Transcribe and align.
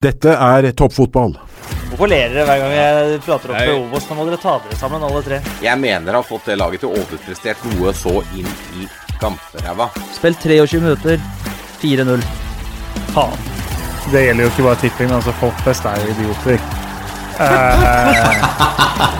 Dette 0.00 0.32
er 0.32 0.64
toppfotball. 0.72 1.34
Hvorfor 1.90 2.08
ler 2.08 2.30
dere 2.32 2.46
hver 2.48 2.60
gang 2.62 2.70
jeg 2.72 3.18
prater 3.20 3.50
opp 3.52 3.58
til 3.60 3.72
Obos? 3.82 4.06
Nå 4.08 4.14
må 4.16 4.24
dere 4.24 4.38
ta 4.40 4.54
dere 4.64 4.78
sammen, 4.80 5.02
alle 5.04 5.20
tre. 5.26 5.40
Jeg 5.60 5.76
mener 5.76 6.16
har 6.16 6.24
fått 6.24 6.46
det 6.48 6.54
laget 6.56 6.80
til 6.80 6.88
å 6.88 7.02
overprestert 7.02 7.66
noe 7.68 7.92
så 7.92 8.14
inn 8.32 8.48
i 8.80 8.86
gamperæva. 9.20 9.90
Spill 10.16 10.38
23 10.40 10.80
minutter. 10.80 11.20
4-0. 11.82 12.24
Faen. 13.12 13.36
Det 14.06 14.22
gjelder 14.24 14.46
jo 14.46 14.54
ikke 14.54 14.66
bare 14.70 14.80
tipping, 14.86 15.10
men 15.10 15.18
altså 15.18 15.34
folk 15.42 15.60
flest 15.66 15.90
er 15.92 16.00
jo 16.00 16.14
idioter. 16.14 16.64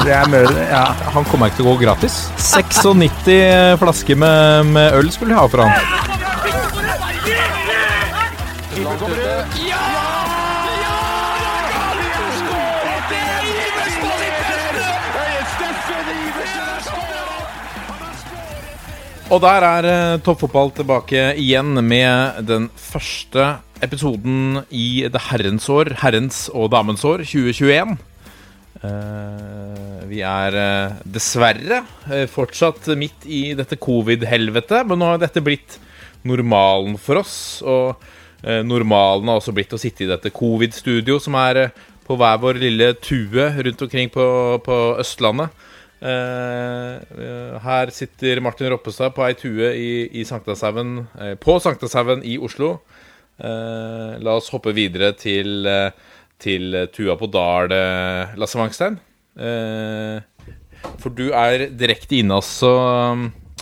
Det 0.09 0.23
mør... 0.33 0.49
Ja. 0.65 0.87
Han 1.13 1.29
kommer 1.29 1.53
ikke 1.53 1.61
til 1.61 1.69
å 1.69 1.75
gå 1.75 1.83
gratis. 1.85 2.23
96 2.41 3.77
flasker 3.85 4.25
med, 4.25 4.73
med 4.73 4.97
øl 4.97 5.13
skulle 5.13 5.37
de 5.37 5.43
ha 5.43 5.45
for 5.45 5.61
han. 5.67 6.20
Og 19.31 19.39
der 19.39 19.63
er 19.63 19.87
eh, 19.87 20.21
toppfotball 20.27 20.73
tilbake 20.75 21.21
igjen 21.39 21.77
med 21.87 22.41
den 22.49 22.65
første 22.75 23.61
episoden 23.79 24.65
i 24.75 25.05
det 25.07 25.21
herrens 25.29 25.69
år, 25.71 25.93
herrens 26.01 26.49
og 26.51 26.73
damens 26.73 27.05
år 27.07 27.23
2021. 27.23 27.95
Eh, 28.83 30.01
vi 30.11 30.25
er 30.27 30.59
eh, 30.59 30.99
dessverre 31.07 31.85
fortsatt 32.33 32.91
midt 32.99 33.29
i 33.31 33.55
dette 33.55 33.79
covid-helvetet, 33.79 34.83
men 34.91 34.99
nå 34.99 35.13
har 35.13 35.23
dette 35.23 35.45
blitt 35.47 35.79
normalen 36.27 36.99
for 36.99 37.23
oss. 37.23 37.37
Og 37.63 38.03
normalen 38.67 39.31
har 39.31 39.39
også 39.39 39.55
blitt 39.55 39.77
å 39.77 39.79
sitte 39.79 40.09
i 40.09 40.11
dette 40.11 40.35
covid-studio, 40.35 41.21
som 41.23 41.39
er 41.39 41.69
på 42.03 42.19
hver 42.19 42.43
vår 42.43 42.59
lille 42.59 42.95
tue 42.99 43.47
rundt 43.63 43.87
omkring 43.87 44.11
på, 44.11 44.25
på 44.67 44.85
Østlandet. 44.99 45.55
Eh, 46.01 46.95
eh, 46.97 47.59
her 47.61 47.91
sitter 47.93 48.41
Martin 48.41 48.71
Roppestad 48.73 49.13
på 49.13 49.25
ei 49.27 49.37
tue 49.37 49.69
i, 49.77 49.91
i 50.21 50.25
Sankthanshaugen, 50.25 50.95
eh, 51.21 51.35
på 51.41 51.59
Sankthanshaugen 51.61 52.25
i 52.25 52.39
Oslo. 52.41 52.79
La 53.41 54.35
oss 54.37 54.51
hoppe 54.53 54.75
videre 54.77 55.15
til, 55.17 55.65
til 56.37 56.75
tua 56.93 57.15
på 57.17 57.25
Dal, 57.33 57.73
Lasse 58.37 58.59
Wangstein. 58.61 58.99
For 61.01 61.15
du 61.17 61.31
er 61.33 61.71
direkte 61.73 62.19
inne, 62.19 62.37
altså, 62.37 62.75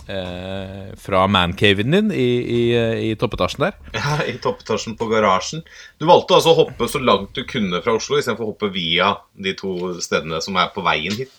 eh, 0.09 0.89
fra 0.99 1.23
mancaven 1.31 1.95
din 1.95 2.11
i, 2.11 2.27
i, 2.43 2.61
i 3.07 3.15
toppetasjen 3.19 3.69
der. 3.69 3.79
Ja, 3.99 4.19
I 4.27 4.35
toppetasjen 4.43 4.97
på 4.99 5.07
garasjen. 5.11 5.63
Du 5.95 6.07
valgte 6.09 6.35
altså 6.37 6.53
å 6.53 6.59
hoppe 6.63 6.89
så 6.91 6.99
langt 6.99 7.31
du 7.37 7.45
kunne 7.47 7.79
fra 7.85 7.95
Oslo, 7.95 8.19
istedenfor 8.19 8.47
å 8.47 8.51
hoppe 8.53 8.71
via 8.73 9.13
de 9.39 9.55
to 9.59 9.93
stedene 10.03 10.41
som 10.43 10.59
er 10.59 10.73
på 10.75 10.83
veien 10.85 11.15
hit. 11.15 11.31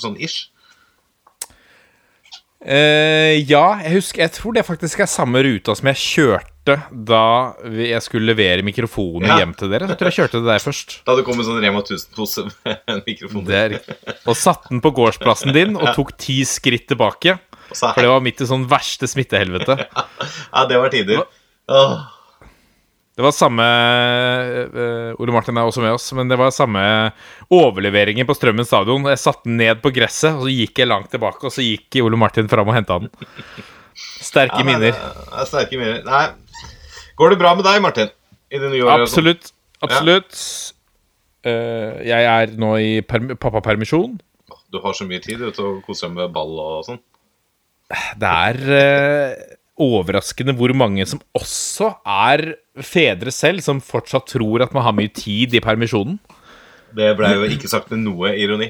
Sånn 0.00 0.16
ish. 0.20 0.48
Uh, 2.62 3.34
ja, 3.42 3.80
jeg 3.82 3.96
husker 3.96 4.20
Jeg 4.22 4.30
tror 4.36 4.54
det 4.54 4.62
faktisk 4.62 5.00
er 5.02 5.08
samme 5.10 5.40
ruta 5.42 5.74
som 5.74 5.88
jeg 5.90 5.98
kjørte 5.98 6.76
da 6.94 7.22
jeg 7.74 7.98
skulle 8.04 8.28
levere 8.30 8.62
mikrofonen 8.62 9.26
Ja. 9.26 9.40
hjem 9.40 9.50
til 9.58 9.72
dere. 9.72 9.88
Jeg 9.90 9.98
tror 9.98 10.10
jeg 10.12 10.18
kjørte 10.20 10.38
det 10.44 10.46
der 10.46 10.62
først. 10.62 10.94
Da 11.08 11.16
det 11.18 11.24
kommet 11.26 11.48
sånn 11.48 11.58
Rema 11.58 11.80
1000-pose 11.82 12.44
med 12.62 12.78
en 12.86 13.00
mikrofon. 13.02 13.42
Det 13.48 13.58
er. 13.58 13.74
Og 14.30 14.38
satte 14.38 14.70
den 14.70 14.78
på 14.84 14.92
gårdsplassen 14.94 15.50
din 15.56 15.74
og 15.74 15.90
tok 15.96 16.14
ti 16.22 16.38
skritt 16.46 16.86
tilbake. 16.92 17.34
For 17.74 17.98
det 17.98 18.12
var 18.12 18.22
midt 18.22 18.44
i 18.44 18.46
sånn 18.46 18.68
verste 18.70 19.10
smittehelvete. 19.10 19.74
Ja, 20.54 20.62
det 20.70 20.78
var 20.78 20.92
tider. 20.94 21.24
Åh. 21.72 21.98
Det 23.12 23.20
var 23.20 23.34
samme 23.36 23.64
uh, 24.72 25.20
Ole 25.20 25.34
Martin 25.34 25.58
er 25.60 25.68
også 25.68 25.82
med 25.84 25.92
oss, 25.92 26.06
men 26.16 26.30
det 26.30 26.38
var 26.40 26.54
samme 26.54 26.80
overleveringen 27.52 28.24
på 28.28 28.36
Strømmen 28.38 28.64
stadion. 28.64 29.04
Jeg 29.12 29.20
satte 29.20 29.44
den 29.48 29.58
ned 29.60 29.82
på 29.84 29.92
gresset, 29.92 30.32
og 30.32 30.46
så 30.46 30.54
gikk 30.54 30.80
jeg 30.80 30.88
langt 30.88 31.12
tilbake, 31.12 31.44
og 31.44 31.52
så 31.52 31.64
gikk 31.64 32.00
Ole 32.06 32.20
Martin 32.20 32.48
fram 32.48 32.72
og 32.72 32.78
henta 32.78 33.02
den. 33.02 33.12
Sterke 34.00 34.62
Ja, 34.62 34.64
nei, 34.64 34.78
minner. 34.78 34.96
Er 35.28 35.48
sterke 35.50 35.76
minner. 35.76 36.00
Nei. 36.08 36.70
Går 37.20 37.34
det 37.34 37.40
bra 37.42 37.52
med 37.58 37.68
deg, 37.68 37.82
Martin? 37.84 38.12
Absolutt. 38.96 39.52
Absolutt. 39.84 40.36
Eh, 41.42 42.02
jeg 42.06 42.28
er 42.28 42.52
nå 42.60 42.74
i 42.78 42.92
perm 43.04 43.32
pappapermisjon. 43.36 44.14
Du 44.72 44.78
har 44.80 44.96
så 44.96 45.04
mye 45.08 45.20
tid 45.20 45.42
du, 45.42 45.50
til 45.52 45.68
å 45.68 45.72
kose 45.84 46.06
deg 46.06 46.16
med 46.16 46.32
ball 46.34 46.54
og 46.62 46.86
sånn. 46.86 47.00
Det 48.16 48.30
er 48.48 48.60
eh, 48.78 49.56
overraskende 49.80 50.52
hvor 50.58 50.72
mange 50.76 51.06
som 51.08 51.20
også 51.38 51.92
er 52.04 52.42
fedre 52.84 53.32
selv, 53.32 53.62
som 53.64 53.80
fortsatt 53.80 54.26
tror 54.34 54.62
at 54.66 54.74
man 54.76 54.84
har 54.86 54.92
mye 54.96 55.08
tid 55.14 55.54
i 55.56 55.62
permisjonen. 55.64 56.18
Det 56.92 57.14
ble 57.16 57.30
jo 57.38 57.46
ikke 57.48 57.70
sagt 57.72 57.90
med 57.94 58.02
noe 58.04 58.34
ironi. 58.36 58.68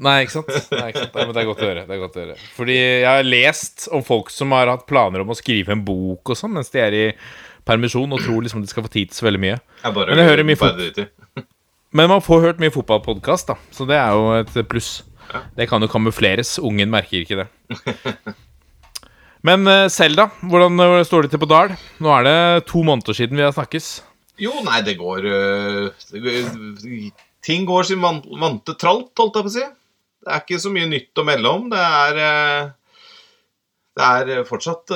Nei, 0.00 0.22
ikke 0.24 0.32
sant? 0.38 0.48
Nei, 0.72 0.86
ikke 0.90 1.02
sant? 1.04 1.14
Nei, 1.14 1.24
men 1.28 1.34
det 1.36 1.42
er 1.42 1.48
godt 1.50 1.60
å 1.62 1.66
høre. 1.68 1.82
det 1.84 1.92
er 1.92 2.00
godt 2.00 2.14
å 2.16 2.22
høre 2.22 2.34
Fordi 2.56 2.76
jeg 2.78 3.04
har 3.04 3.26
lest 3.26 3.82
om 3.92 4.00
folk 4.06 4.30
som 4.32 4.54
har 4.56 4.70
hatt 4.72 4.86
planer 4.88 5.20
om 5.20 5.28
å 5.34 5.36
skrive 5.36 5.74
en 5.76 5.82
bok 5.84 6.32
og 6.32 6.38
sånn 6.40 6.54
mens 6.56 6.72
de 6.72 6.80
er 6.80 6.96
i 6.96 7.02
permisjon 7.68 8.08
og 8.16 8.22
tror 8.24 8.46
liksom 8.46 8.62
de 8.64 8.70
skal 8.72 8.86
få 8.86 8.92
tid 8.94 9.12
til 9.12 9.18
så 9.20 9.26
veldig 9.28 9.42
mye. 9.44 9.58
Jeg 9.84 9.96
bare, 9.98 10.08
Men 10.08 10.22
jeg 10.22 10.30
hører 10.30 10.48
mye 10.48 10.60
fot- 10.60 11.44
Men 11.94 12.08
man 12.10 12.24
får 12.24 12.40
hørt 12.46 12.62
mye 12.64 12.72
fotballpodkast, 12.74 13.52
da, 13.52 13.58
så 13.76 13.84
det 13.88 14.00
er 14.00 14.16
jo 14.16 14.32
et 14.40 14.68
pluss. 14.72 15.02
Det 15.56 15.68
kan 15.70 15.80
jo 15.84 15.88
kamufleres. 15.92 16.56
Ungen 16.64 16.90
merker 16.92 17.20
ikke 17.22 17.44
det. 17.44 17.48
Men 19.44 19.66
Selda, 19.68 19.88
selv, 19.92 20.16
da? 20.16 20.26
Hvordan 20.48 20.80
eh, 20.80 21.04
står 21.04 21.26
det 21.26 21.34
til 21.34 21.42
på 21.42 21.48
Dal? 21.50 21.74
Nå 22.02 22.12
er 22.16 22.26
det 22.26 22.36
to 22.70 22.82
måneder 22.86 23.16
siden 23.16 23.36
vi 23.40 23.44
har 23.44 23.52
snakkes. 23.56 23.88
Jo, 24.40 24.54
nei, 24.66 24.80
det 24.82 24.96
går, 24.98 25.28
det 26.10 26.22
går 26.24 27.10
Ting 27.44 27.66
går 27.68 27.84
sin 27.86 28.00
van- 28.02 28.24
vante 28.40 28.72
tralt, 28.80 29.12
holdt 29.20 29.36
jeg 29.36 29.44
på 29.46 29.50
å 29.52 29.54
si. 29.54 29.64
Det 30.24 30.32
er 30.32 30.40
ikke 30.40 30.62
så 30.64 30.72
mye 30.72 30.88
nytt 30.88 31.20
å 31.20 31.26
melde 31.28 31.50
om. 31.52 31.66
Det 31.70 31.82
er 31.84 32.72
Det 33.94 34.06
er 34.40 34.46
fortsatt 34.48 34.90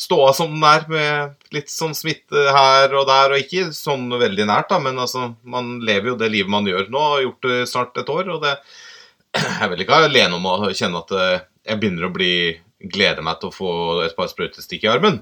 ståa 0.00 0.32
som 0.36 0.52
den 0.52 0.64
er, 0.68 0.84
med 0.92 1.54
litt 1.56 1.72
sånn 1.72 1.96
smitte 1.96 2.44
her 2.54 2.92
og 2.94 3.08
der, 3.08 3.32
og 3.34 3.42
ikke 3.42 3.72
sånn 3.74 4.06
veldig 4.12 4.46
nært, 4.48 4.68
da, 4.70 4.78
men 4.78 5.00
altså, 5.02 5.32
man 5.42 5.78
lever 5.84 6.12
jo 6.12 6.18
det 6.20 6.30
livet 6.32 6.52
man 6.52 6.68
gjør 6.68 6.86
nå, 6.92 7.02
har 7.16 7.24
gjort 7.24 7.48
det 7.48 7.58
snart 7.68 7.98
et 8.00 8.12
år, 8.12 8.30
og 8.36 8.44
det 8.44 8.54
Jeg 9.60 9.70
vel 9.72 9.82
ikke 9.84 9.98
alene 10.06 10.38
om 10.38 10.46
å 10.50 10.70
kjenne 10.74 11.02
at 11.02 11.12
jeg 11.16 11.80
begynner 11.80 12.08
å 12.08 12.14
bli 12.14 12.32
Gleder 12.80 13.22
meg 13.26 13.40
til 13.42 13.50
å 13.50 13.54
få 13.54 13.72
et 14.06 14.16
par 14.16 14.30
sprøytestikk 14.32 14.86
i 14.86 14.90
armen. 14.92 15.20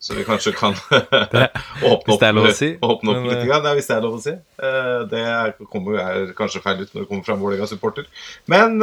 Så 0.00 0.12
vi 0.12 0.26
kanskje 0.28 0.52
kan 0.52 0.74
åpne 1.90 2.12
hvis 2.12 2.18
opp, 2.20 2.22
å 2.36 2.50
si. 2.54 2.66
åpne 2.84 3.12
opp 3.12 3.16
Men, 3.16 3.28
litt. 3.30 3.38
eh. 3.40 3.48
Ja, 3.48 3.60
hvis 3.74 3.86
det 3.88 3.94
er 3.96 4.02
lov 4.04 4.18
å 4.18 4.20
si. 4.20 4.34
Eh, 4.36 4.98
Det 5.10 5.22
er, 5.24 5.54
kommer 5.72 5.96
jo 5.96 6.02
er 6.02 6.32
kanskje 6.36 6.60
feil 6.64 6.82
ut 6.84 6.92
når 6.92 7.02
det 7.06 7.08
kommer 7.08 7.24
fra 7.24 7.36
Vålerenga-supporter. 7.40 8.04
Men 8.52 8.76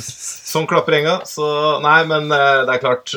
sånn 0.00 0.68
klapper 0.70 0.96
enga. 0.96 1.18
Så 1.28 1.44
nei, 1.84 1.98
men 2.08 2.28
det 2.32 2.72
er 2.72 2.82
klart 2.82 3.12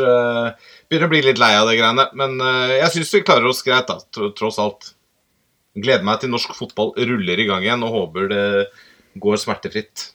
Begynner 0.91 1.07
å 1.07 1.13
bli 1.15 1.21
litt 1.25 1.39
lei 1.41 1.53
av 1.57 1.69
det 1.71 1.77
greiene. 1.79 2.07
Men 2.19 2.35
jeg 2.75 2.91
syns 2.97 3.13
vi 3.15 3.23
klarer 3.25 3.47
oss 3.49 3.63
greit, 3.65 3.87
da, 3.89 4.27
tross 4.37 4.59
alt. 4.61 4.91
Gleder 5.73 6.05
meg 6.05 6.19
til 6.21 6.29
norsk 6.29 6.51
fotball 6.53 6.91
ruller 6.99 7.39
i 7.41 7.47
gang 7.49 7.63
igjen, 7.65 7.81
og 7.87 7.95
håper 7.95 8.27
det 8.29 8.43
går 9.23 9.39
smertefritt. 9.41 10.09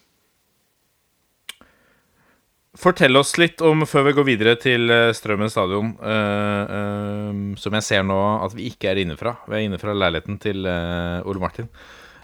Fortell 2.78 3.18
oss 3.18 3.32
litt 3.40 3.58
om, 3.66 3.82
før 3.90 4.04
vi 4.06 4.14
går 4.14 4.26
videre 4.28 4.54
til 4.62 4.86
eh, 4.94 5.10
Strømmen 5.16 5.50
stadion, 5.50 5.96
uh, 5.98 6.62
uh, 6.70 7.38
som 7.58 7.74
jeg 7.74 7.86
ser 7.86 8.04
nå 8.06 8.18
at 8.44 8.54
vi 8.54 8.68
ikke 8.70 8.92
er 8.92 9.00
inne 9.02 9.16
fra. 9.18 9.34
Vi 9.48 9.56
er 9.58 9.64
inne 9.66 9.80
fra 9.82 9.96
leiligheten 9.96 10.38
til 10.42 10.68
uh, 10.68 11.26
Ole 11.26 11.42
Martin. 11.42 11.70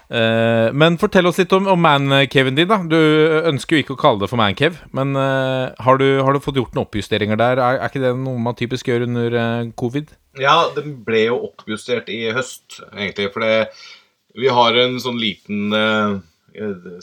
Men 0.05 0.99
fortell 1.01 1.25
oss 1.25 1.39
litt 1.41 1.53
om, 1.57 1.65
om 1.65 1.79
mancaven 1.81 2.53
din. 2.53 2.67
da 2.69 2.75
Du 2.85 2.93
ønsker 3.49 3.73
jo 3.73 3.81
ikke 3.81 3.95
å 3.95 4.01
kalle 4.03 4.21
det 4.21 4.27
for 4.29 4.37
mancave, 4.37 4.77
men 4.93 5.17
har, 5.17 5.97
du, 5.97 6.19
har 6.21 6.29
du 6.29 6.43
fått 6.45 6.59
gjort 6.59 6.77
noen 6.77 6.85
oppjusteringer 6.85 7.39
der? 7.41 7.57
Er, 7.57 7.79
er 7.79 7.89
ikke 7.89 8.03
det 8.03 8.11
noe 8.19 8.37
man 8.37 8.53
typisk 8.53 8.91
gjør 8.91 9.07
under 9.07 9.37
covid? 9.81 10.13
Ja, 10.37 10.69
den 10.77 10.99
ble 11.07 11.23
jo 11.23 11.39
oppjustert 11.47 12.13
i 12.13 12.19
høst, 12.37 12.83
egentlig. 12.93 13.31
For 13.33 13.49
vi 14.37 14.53
har 14.59 14.77
en 14.83 15.01
sånn 15.01 15.17
liten 15.17 15.73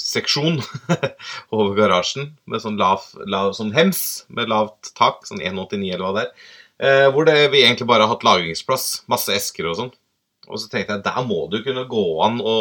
seksjon 0.00 0.60
over 1.54 1.74
garasjen 1.76 2.32
med 2.48 2.62
sånn 2.64 2.78
lav, 2.80 3.04
lav 3.28 3.52
sånn 3.56 3.72
hems 3.76 4.24
med 4.32 4.50
lavt 4.52 4.92
tak, 4.98 5.26
sånn 5.28 5.42
1,89 5.42 5.92
eller 5.92 6.04
hva 6.06 6.12
det 6.16 6.24
er. 6.26 6.50
Eh, 6.82 7.08
hvor 7.14 7.28
det, 7.28 7.36
vi 7.52 7.62
egentlig 7.62 7.86
bare 7.90 8.06
har 8.06 8.16
hatt 8.16 8.26
lagringsplass, 8.26 9.04
masse 9.12 9.34
esker 9.34 9.68
og 9.70 9.78
sånn. 9.78 9.92
Og 10.50 10.58
så 10.58 10.70
tenkte 10.70 10.96
jeg 10.96 11.04
der 11.06 11.26
må 11.26 11.44
du 11.52 11.60
kunne 11.62 11.86
gå 11.90 12.06
an 12.26 12.40
å 12.42 12.56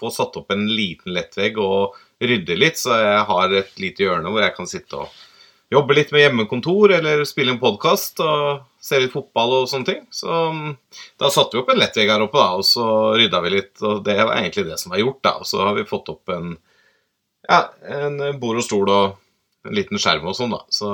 få 0.00 0.10
satt 0.14 0.38
opp 0.40 0.50
en 0.54 0.64
liten 0.66 1.12
lettvegg 1.14 1.60
og 1.60 1.98
rydde 2.20 2.56
litt, 2.58 2.80
så 2.80 2.96
jeg 2.98 3.26
har 3.28 3.54
et 3.56 3.76
lite 3.80 4.04
hjørne 4.04 4.32
hvor 4.32 4.44
jeg 4.44 4.56
kan 4.56 4.68
sitte 4.68 5.04
og 5.04 5.20
jobbe 5.72 5.96
litt 5.96 6.10
med 6.12 6.24
hjemmekontor 6.24 6.96
eller 6.98 7.22
spille 7.28 7.54
en 7.54 7.62
podkast 7.62 8.20
og 8.24 8.64
se 8.80 8.98
litt 9.02 9.12
fotball 9.12 9.52
og 9.58 9.68
sånne 9.70 9.86
ting. 9.90 10.02
Så 10.14 10.30
mm, 10.54 10.70
da 11.20 11.28
satte 11.32 11.56
vi 11.56 11.62
opp 11.62 11.72
en 11.74 11.80
lettvegg 11.82 12.10
her 12.12 12.24
oppe, 12.24 12.40
da, 12.40 12.54
og 12.56 12.64
så 12.64 12.84
rydda 13.18 13.40
vi 13.44 13.52
litt. 13.58 13.74
Og 13.84 14.00
det 14.06 14.16
var 14.22 14.36
egentlig 14.38 14.66
det 14.70 14.78
som 14.80 14.94
var 14.94 15.02
gjort, 15.02 15.20
da. 15.26 15.34
Og 15.42 15.48
så 15.50 15.60
har 15.66 15.76
vi 15.76 15.84
fått 15.88 16.08
opp 16.14 16.32
en 16.36 16.54
ja, 17.50 17.60
en 17.88 18.18
bord 18.40 18.60
og 18.60 18.64
stol 18.64 18.90
og 18.92 19.66
en 19.68 19.74
liten 19.76 19.98
skjerm 20.00 20.28
og 20.30 20.36
sånn, 20.38 20.52
da. 20.54 20.62
Så, 20.72 20.88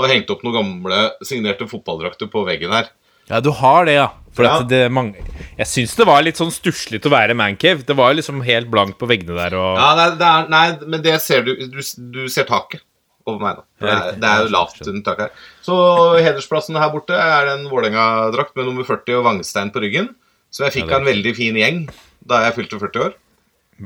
og 0.00 0.08
hengt 0.08 0.30
opp 0.32 0.44
noen 0.46 0.56
gamle 0.60 1.00
signerte 1.26 1.68
fotballdrakter 1.68 2.30
på 2.32 2.44
veggen 2.48 2.72
her. 2.76 2.88
Ja, 3.30 3.38
du 3.44 3.52
har 3.54 3.84
det, 3.86 3.98
ja. 3.98 4.08
For 4.34 4.46
Ja. 4.46 4.60
det 4.62 4.92
mange 4.94 5.18
Jeg 5.58 5.66
syns 5.66 5.96
det 5.98 6.06
var 6.06 6.22
litt 6.22 6.38
sånn 6.38 6.52
stusslig 6.54 7.00
å 7.04 7.10
være 7.10 7.34
mancave. 7.34 7.82
Det 7.86 7.96
var 7.98 8.14
liksom 8.14 8.44
helt 8.46 8.68
blankt 8.70 8.96
på 9.00 9.08
veggene 9.10 9.34
der 9.34 9.56
og 9.58 9.74
Ja, 9.76 9.88
nei, 9.98 10.04
det 10.20 10.28
er, 10.28 10.46
nei, 10.48 10.66
men 10.86 11.02
det 11.02 11.16
ser 11.22 11.42
du 11.42 11.50
Du, 11.66 11.80
du 12.14 12.20
ser 12.30 12.46
taket 12.46 12.82
over 13.30 13.40
meg, 13.44 13.56
da. 13.60 13.64
Det 13.80 13.90
er, 13.94 14.18
det 14.20 14.28
er 14.30 14.42
jo 14.44 14.52
lavt 14.54 14.82
unntak 14.92 15.22
her. 15.24 15.32
Så 15.64 15.76
hedersplassen 16.20 16.76
her 16.80 16.90
borte 16.92 17.16
er 17.16 17.50
en 17.54 17.66
Vålerenga-drakt 17.70 18.54
med 18.58 18.68
nummer 18.68 18.86
40 18.88 19.18
og 19.20 19.26
vangstein 19.30 19.72
på 19.74 19.82
ryggen. 19.86 20.12
Så 20.50 20.66
jeg 20.66 20.74
fikk 20.80 20.90
av 20.92 21.00
en 21.00 21.08
veldig 21.10 21.32
fin 21.38 21.56
gjeng 21.58 21.84
da 22.26 22.42
jeg 22.46 22.56
fylte 22.58 22.80
40 22.82 23.04
år. 23.06 23.14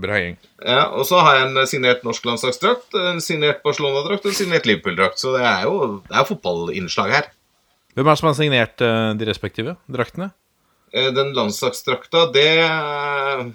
Bra 0.04 0.16
gjeng. 0.18 0.38
Ja, 0.66 0.88
og 0.96 1.04
så 1.06 1.20
har 1.22 1.36
jeg 1.38 1.50
en 1.52 1.66
signert 1.70 2.00
norsk 2.02 2.24
landslagsdrakt, 2.26 2.96
en 2.98 3.20
signert 3.22 3.60
Barcelona-drakt 3.62 4.24
og 4.26 4.32
en 4.32 4.38
signert 4.40 4.66
Liverpool-drakt. 4.66 5.20
Så 5.22 5.36
det 5.36 5.44
er 5.46 5.68
jo 5.68 5.76
det 6.08 6.16
er 6.18 6.26
fotballinnslag 6.26 7.12
her. 7.14 7.28
Hvem 7.94 8.08
er 8.08 8.10
det 8.16 8.18
som 8.18 8.26
har 8.32 8.34
signert 8.40 8.82
eh, 8.82 9.12
de 9.20 9.28
respektive 9.28 9.76
draktene? 9.86 10.32
Eh, 10.90 11.12
Den 11.14 11.30
landslagsdrakta, 11.36 12.24
det 12.34 12.48
er- 12.64 13.52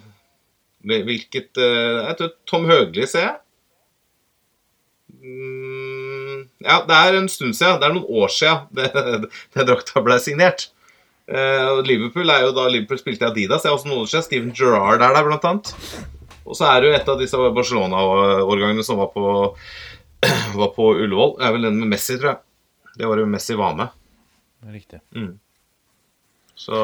Hvilket 0.80 1.58
Jeg 1.60 2.16
tror 2.16 2.30
Tom 2.48 2.64
Høgli, 2.64 3.04
ser 3.06 3.20
jeg. 3.26 3.34
Mm, 5.20 5.59
ja, 6.60 6.82
det 6.84 6.96
er 6.96 7.16
en 7.16 7.28
stund 7.32 7.56
siden. 7.56 7.80
Det 7.80 7.88
er 7.88 7.94
noen 7.96 8.20
år 8.22 8.32
siden 8.34 8.66
det, 8.76 9.30
det 9.56 9.66
drakta 9.68 10.02
ble 10.04 10.18
signert. 10.22 10.68
Uh, 11.30 11.78
Liverpool 11.86 12.30
er 12.32 12.48
jo 12.48 12.54
da 12.56 12.66
Liverpool 12.68 12.98
spilte 13.00 13.24
i 13.24 13.30
Adidas. 13.30 13.62
Det 13.62 13.70
er 13.70 13.76
også 13.76 13.88
noen 13.88 14.02
år 14.02 14.10
siden. 14.10 14.26
Steven 14.26 14.52
Gerrard 14.56 15.00
er 15.00 15.14
der, 15.14 15.26
blant 15.28 15.46
annet. 15.46 15.72
Og 16.44 16.58
så 16.58 16.66
er 16.66 16.82
det 16.82 16.90
jo 16.90 16.98
et 16.98 17.10
av 17.12 17.20
disse 17.20 17.50
Barcelona-årgangene 17.56 18.84
som 18.84 18.98
var 19.00 19.12
på, 19.14 19.24
var 20.60 20.72
på 20.76 20.92
Ullevål. 20.96 21.36
Det 21.38 21.48
er 21.48 21.56
vel 21.56 21.68
den 21.68 21.80
med 21.80 21.94
Messi, 21.94 22.18
tror 22.18 22.34
jeg. 22.34 22.42
Det 22.98 23.08
var 23.08 23.22
jo 23.22 23.30
Messi 23.30 23.56
var 23.56 23.76
med. 23.78 23.98
Riktig. 24.70 24.98
Så 26.58 26.80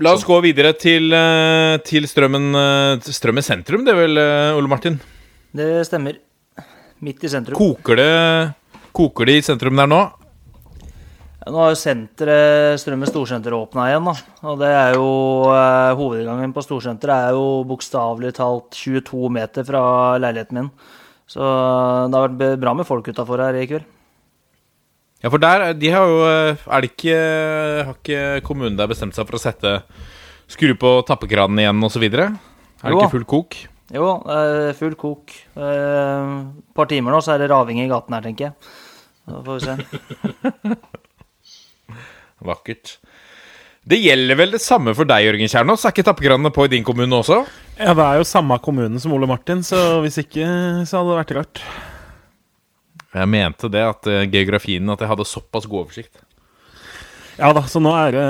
La 0.00 0.14
oss 0.16 0.24
gå 0.24 0.36
videre 0.44 0.72
til, 0.76 1.12
eh, 1.12 1.76
til 1.84 2.08
Strømmen, 2.08 2.50
eh, 2.56 3.12
Strømmen 3.12 3.44
sentrum, 3.44 3.84
det 3.84 3.92
er 3.92 4.00
vel, 4.00 4.20
Ole 4.56 4.68
Martin? 4.68 4.98
Det 5.56 5.86
stemmer. 5.88 6.18
Midt 7.00 7.24
i 7.24 7.30
sentrum. 7.32 7.56
Koker 7.56 7.96
det, 7.96 8.10
koker 8.96 9.28
det 9.30 9.38
i 9.40 9.44
sentrum 9.44 9.78
der 9.80 9.88
nå? 9.88 10.00
Ja, 11.40 11.48
Nå 11.48 11.62
har 11.62 11.70
jo 11.72 11.78
senteret, 11.80 12.76
Strømmen 12.82 13.08
storsenter 13.08 13.54
åpna 13.56 13.86
igjen, 13.88 14.04
da. 14.10 14.12
Og 14.50 14.58
det 14.60 14.68
er 14.76 14.96
jo 14.98 15.06
eh, 15.48 15.92
Hovedinngangen 15.96 16.52
på 16.52 16.64
storsenteret 16.66 17.30
er 17.30 17.38
jo 17.38 17.62
bokstavelig 17.70 18.34
talt 18.36 18.76
22 18.76 19.30
meter 19.32 19.64
fra 19.64 19.80
leiligheten 20.20 20.58
min. 20.60 20.68
Så 21.30 21.40
det 21.40 22.18
har 22.18 22.28
vært 22.28 22.60
bra 22.60 22.74
med 22.76 22.88
folk 22.88 23.08
utafor 23.08 23.40
her 23.40 23.56
i 23.56 23.64
kveld. 23.70 23.88
Ja, 25.20 25.28
for 25.32 25.40
der, 25.40 25.70
de 25.76 25.88
har 25.92 26.08
jo 26.08 26.20
eh, 26.24 26.62
Er 26.64 26.80
det 26.80 26.94
ikke 26.94 27.16
Har 27.84 27.96
ikke 27.98 28.20
kommunen 28.46 28.78
der 28.78 28.88
bestemt 28.88 29.12
seg 29.12 29.26
for 29.28 29.36
å 29.36 29.40
sette 29.42 29.74
Skru 30.48 30.72
på 30.80 30.92
tappekranen 31.04 31.60
igjen 31.60 31.82
videre? 32.00 32.30
Er 32.80 32.88
det 32.88 32.94
Jo. 32.96 33.02
ikke 33.02 33.12
full 33.18 33.26
kok? 33.28 33.58
Jo, 33.90 34.06
eh, 34.30 34.70
full 34.78 34.94
kok. 34.98 35.34
Et 35.56 36.74
par 36.76 36.90
timer 36.90 37.14
nå, 37.14 37.20
så 37.24 37.34
er 37.34 37.42
det 37.42 37.50
raving 37.50 37.82
i 37.82 37.88
gaten 37.90 38.14
her, 38.14 38.24
tenker 38.26 38.50
jeg. 38.50 38.72
Da 39.30 39.42
får 39.46 39.58
vi 39.58 39.66
se. 39.66 40.76
Vakkert. 42.50 42.96
Det 43.90 43.96
gjelder 43.96 44.36
vel 44.36 44.54
det 44.54 44.60
samme 44.62 44.92
for 44.96 45.08
deg, 45.08 45.24
Jørgen 45.24 45.50
Kjernås? 45.50 45.84
Er 45.84 45.94
ikke 45.94 46.04
tappekranene 46.06 46.52
på 46.54 46.66
i 46.66 46.72
din 46.72 46.84
kommune 46.86 47.16
også? 47.16 47.40
Ja, 47.78 47.94
det 47.96 48.04
er 48.04 48.20
jo 48.20 48.26
samme 48.28 48.58
kommune 48.62 49.00
som 49.00 49.14
Ole 49.16 49.28
Martin, 49.28 49.64
så 49.66 50.00
hvis 50.04 50.20
ikke, 50.20 50.44
så 50.86 51.00
hadde 51.00 51.10
det 51.10 51.20
vært 51.22 51.36
rart. 51.38 51.62
Jeg 53.10 53.30
mente 53.32 53.70
det, 53.72 53.82
at 53.82 54.06
eh, 54.06 54.26
geografien 54.30 54.92
At 54.92 55.00
jeg 55.02 55.10
hadde 55.10 55.26
såpass 55.26 55.64
god 55.66 55.88
oversikt. 55.88 56.20
Ja 57.40 57.48
da, 57.56 57.64
så 57.66 57.80
nå 57.82 57.90
er 57.96 58.14
det 58.14 58.26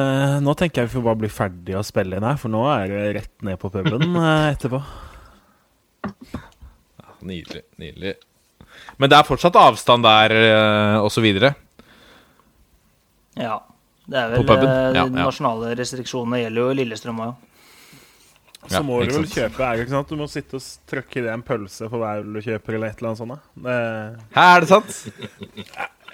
Nå 0.47 0.55
tenker 0.57 0.81
jeg 0.81 0.89
vi 0.89 0.95
får 0.95 1.05
bare 1.05 1.21
bli 1.21 1.31
ferdig 1.35 1.77
å 1.77 1.85
spille 1.85 2.17
inn 2.17 2.25
her, 2.25 2.39
for 2.41 2.53
nå 2.53 2.63
er 2.73 2.87
det 2.89 3.03
rett 3.19 3.45
ned 3.45 3.61
på 3.61 3.69
puben 3.75 4.17
eh, 4.17 4.55
etterpå. 6.05 6.43
Nydelig. 7.23 7.63
nydelig 7.79 8.15
Men 8.99 9.11
det 9.11 9.19
er 9.19 9.27
fortsatt 9.29 9.57
avstand 9.61 10.05
der, 10.07 10.33
eh, 10.33 10.97
og 11.05 11.11
så 11.13 11.21
videre? 11.25 11.55
Ja. 13.37 13.59
Det 14.11 14.19
er 14.19 14.33
vel 14.33 14.49
eh, 14.57 14.95
Ja, 14.97 15.05
De 15.07 15.21
nasjonale 15.21 15.75
restriksjonene 15.79 16.41
gjelder 16.43 16.65
jo 16.65 16.71
i 16.73 16.79
Lillestrøm 16.81 17.21
òg. 17.27 17.35
Så 18.67 18.75
Ja, 18.77 18.81
må 18.85 18.99
du 19.05 19.13
vel 19.15 19.25
kjøpe 19.31 19.63
er 19.65 19.77
det 19.79 19.85
ikke 19.87 19.95
sant? 19.95 20.11
Du 20.11 20.19
må 20.21 20.27
sitte 20.29 20.59
og 20.59 20.65
trykke 20.91 21.17
i 21.21 21.23
deg 21.25 21.31
en 21.33 21.45
pølse 21.47 21.87
for 21.89 22.03
hver 22.03 22.25
du 22.27 22.41
kjøper, 22.45 22.77
eller 22.77 22.91
et 22.91 22.99
eller 23.01 23.13
annet 23.13 23.23
sånt. 23.23 23.39
Hæ, 24.35 24.43
er 24.57 24.61
det 24.61 24.69
sant? 24.69 24.99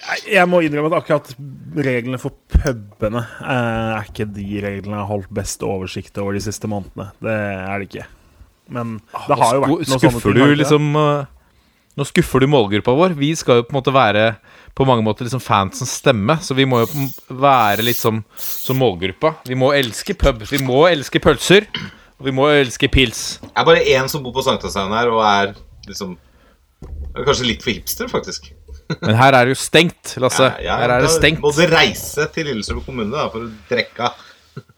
jeg- 0.06 0.28
jeg 0.36 0.46
må 0.48 0.60
innrømme 0.62 0.92
at 0.92 1.00
akkurat 1.02 1.32
reglene 1.74 2.20
for 2.22 2.36
pubene 2.52 3.24
eh, 3.40 3.96
er 3.98 4.04
ikke 4.12 4.28
de 4.36 4.46
reglene 4.62 4.94
jeg 4.94 5.02
har 5.02 5.10
holdt 5.10 5.32
best 5.34 5.64
oversikt 5.66 6.18
over 6.22 6.34
de 6.38 6.40
siste 6.44 6.68
månedene. 6.70 7.10
Det 7.20 7.34
er 7.34 7.78
det 7.82 7.88
ikke. 7.90 8.06
Men 8.72 8.98
det 9.28 9.38
har 9.38 9.56
jo 9.56 9.64
vært 9.64 9.72
noen 9.72 10.00
sånne 10.00 10.22
ting. 10.22 10.36
Du 10.36 10.54
liksom 10.58 11.00
eh, 11.00 11.32
Nå 11.96 12.04
skuffer 12.04 12.42
du 12.44 12.48
målgruppa 12.52 12.92
vår. 12.92 13.14
Vi 13.16 13.30
skal 13.38 13.62
jo 13.62 13.66
på 13.68 13.72
en 13.72 13.78
måte 13.78 13.94
være 13.94 14.24
på 14.76 14.84
mange 14.84 15.00
måter 15.06 15.24
liksom 15.24 15.40
fansens 15.40 15.94
stemme, 16.02 16.34
så 16.44 16.52
vi 16.52 16.66
må 16.68 16.82
jo 16.82 17.06
være 17.40 17.86
litt 17.86 17.96
som, 17.96 18.18
som 18.36 18.76
målgruppa. 18.76 19.30
Vi 19.48 19.56
må 19.56 19.70
elske 19.72 20.12
pub. 20.18 20.44
Vi 20.50 20.60
må 20.60 20.82
elske 20.90 21.22
pølser. 21.24 21.64
Og 22.16 22.28
vi 22.28 22.34
må 22.36 22.46
elske 22.52 22.88
pils. 22.92 23.38
Det 23.44 23.52
er 23.60 23.66
bare 23.68 23.82
én 23.96 24.06
som 24.08 24.22
bor 24.24 24.32
på 24.36 24.44
Sankthanshaugen 24.44 24.94
her, 24.96 25.10
og 25.12 25.24
er 25.24 25.56
liksom 25.88 26.16
Kanskje 27.16 27.46
litt 27.48 27.62
for 27.64 27.72
hipster, 27.72 28.08
faktisk. 28.12 28.50
Men 29.00 29.16
her 29.16 29.32
er 29.32 29.48
det 29.48 29.54
jo 29.54 29.58
stengt, 29.58 30.12
Lasse. 30.20 30.50
Ja, 30.62 30.76
Her 30.82 30.92
er 30.98 31.04
det 31.06 31.08
stengt. 31.14 31.40
Må 31.40 31.48
du 31.56 31.62
reise 31.70 32.26
til 32.34 32.50
Lillestrøm 32.50 32.82
kommune 32.84 33.14
da, 33.14 33.24
for 33.32 33.46
å 33.46 33.50
drikke 33.70 34.10
av. 34.10 34.25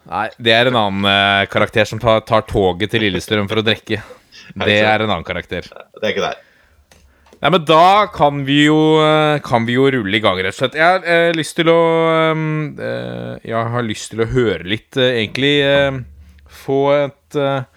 Nei, 0.09 0.27
det 0.41 0.53
er 0.57 0.71
en 0.71 0.79
annen 0.81 1.09
eh, 1.11 1.47
karakter 1.53 1.89
som 1.89 2.01
tar, 2.01 2.23
tar 2.29 2.47
toget 2.49 2.95
til 2.95 3.05
Lillestrøm 3.05 3.49
for 3.51 3.61
å 3.61 3.67
drikke. 3.67 4.01
Det 4.57 4.79
er 4.81 5.05
en 5.05 5.11
annen 5.11 5.27
karakter. 5.27 5.67
Det 5.69 6.07
er 6.07 6.15
ikke 6.15 6.25
der. 6.25 6.45
Nei, 7.39 7.51
men 7.55 7.63
da 7.69 8.09
kan 8.11 8.41
vi 8.49 8.65
jo, 8.65 8.79
eh, 9.05 9.39
kan 9.47 9.67
vi 9.69 9.77
jo 9.77 9.87
rulle 9.95 10.17
i 10.17 10.23
gang, 10.25 10.41
rett 10.43 10.57
og 10.57 10.59
slett. 10.59 10.79
Jeg 10.79 10.97
har 10.97 11.05
eh, 11.07 11.31
lyst 11.37 11.55
til 11.61 11.71
å 11.71 11.81
um, 12.35 12.73
eh, 12.75 13.37
Jeg 13.47 13.75
har 13.75 13.87
lyst 13.87 14.11
til 14.11 14.25
å 14.25 14.31
høre 14.33 14.67
litt, 14.67 14.91
eh, 14.99 15.21
egentlig 15.21 15.53
eh, 15.63 16.01
Få 16.65 16.81
et 16.97 17.39
eh, 17.39 17.69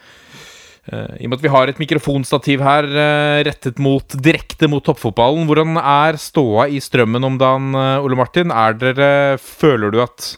eh, 0.89 1.13
I 1.19 1.27
og 1.27 1.29
med 1.29 1.37
at 1.37 1.45
vi 1.45 1.53
har 1.53 1.69
et 1.69 1.83
mikrofonstativ 1.83 2.63
her 2.65 2.89
eh, 2.89 3.43
rettet 3.45 3.77
mot 3.77 4.17
direkte 4.17 4.71
mot 4.71 4.81
toppfotballen, 4.87 5.45
hvordan 5.45 5.77
er 5.77 6.17
ståa 6.17 6.65
i 6.71 6.81
strømmen 6.81 7.29
om 7.29 7.37
dagen, 7.41 7.75
eh, 7.77 8.01
Ole 8.01 8.17
Martin? 8.17 8.55
Er 8.55 8.79
dere 8.81 9.11
Føler 9.45 9.93
du 9.93 10.01
at 10.01 10.31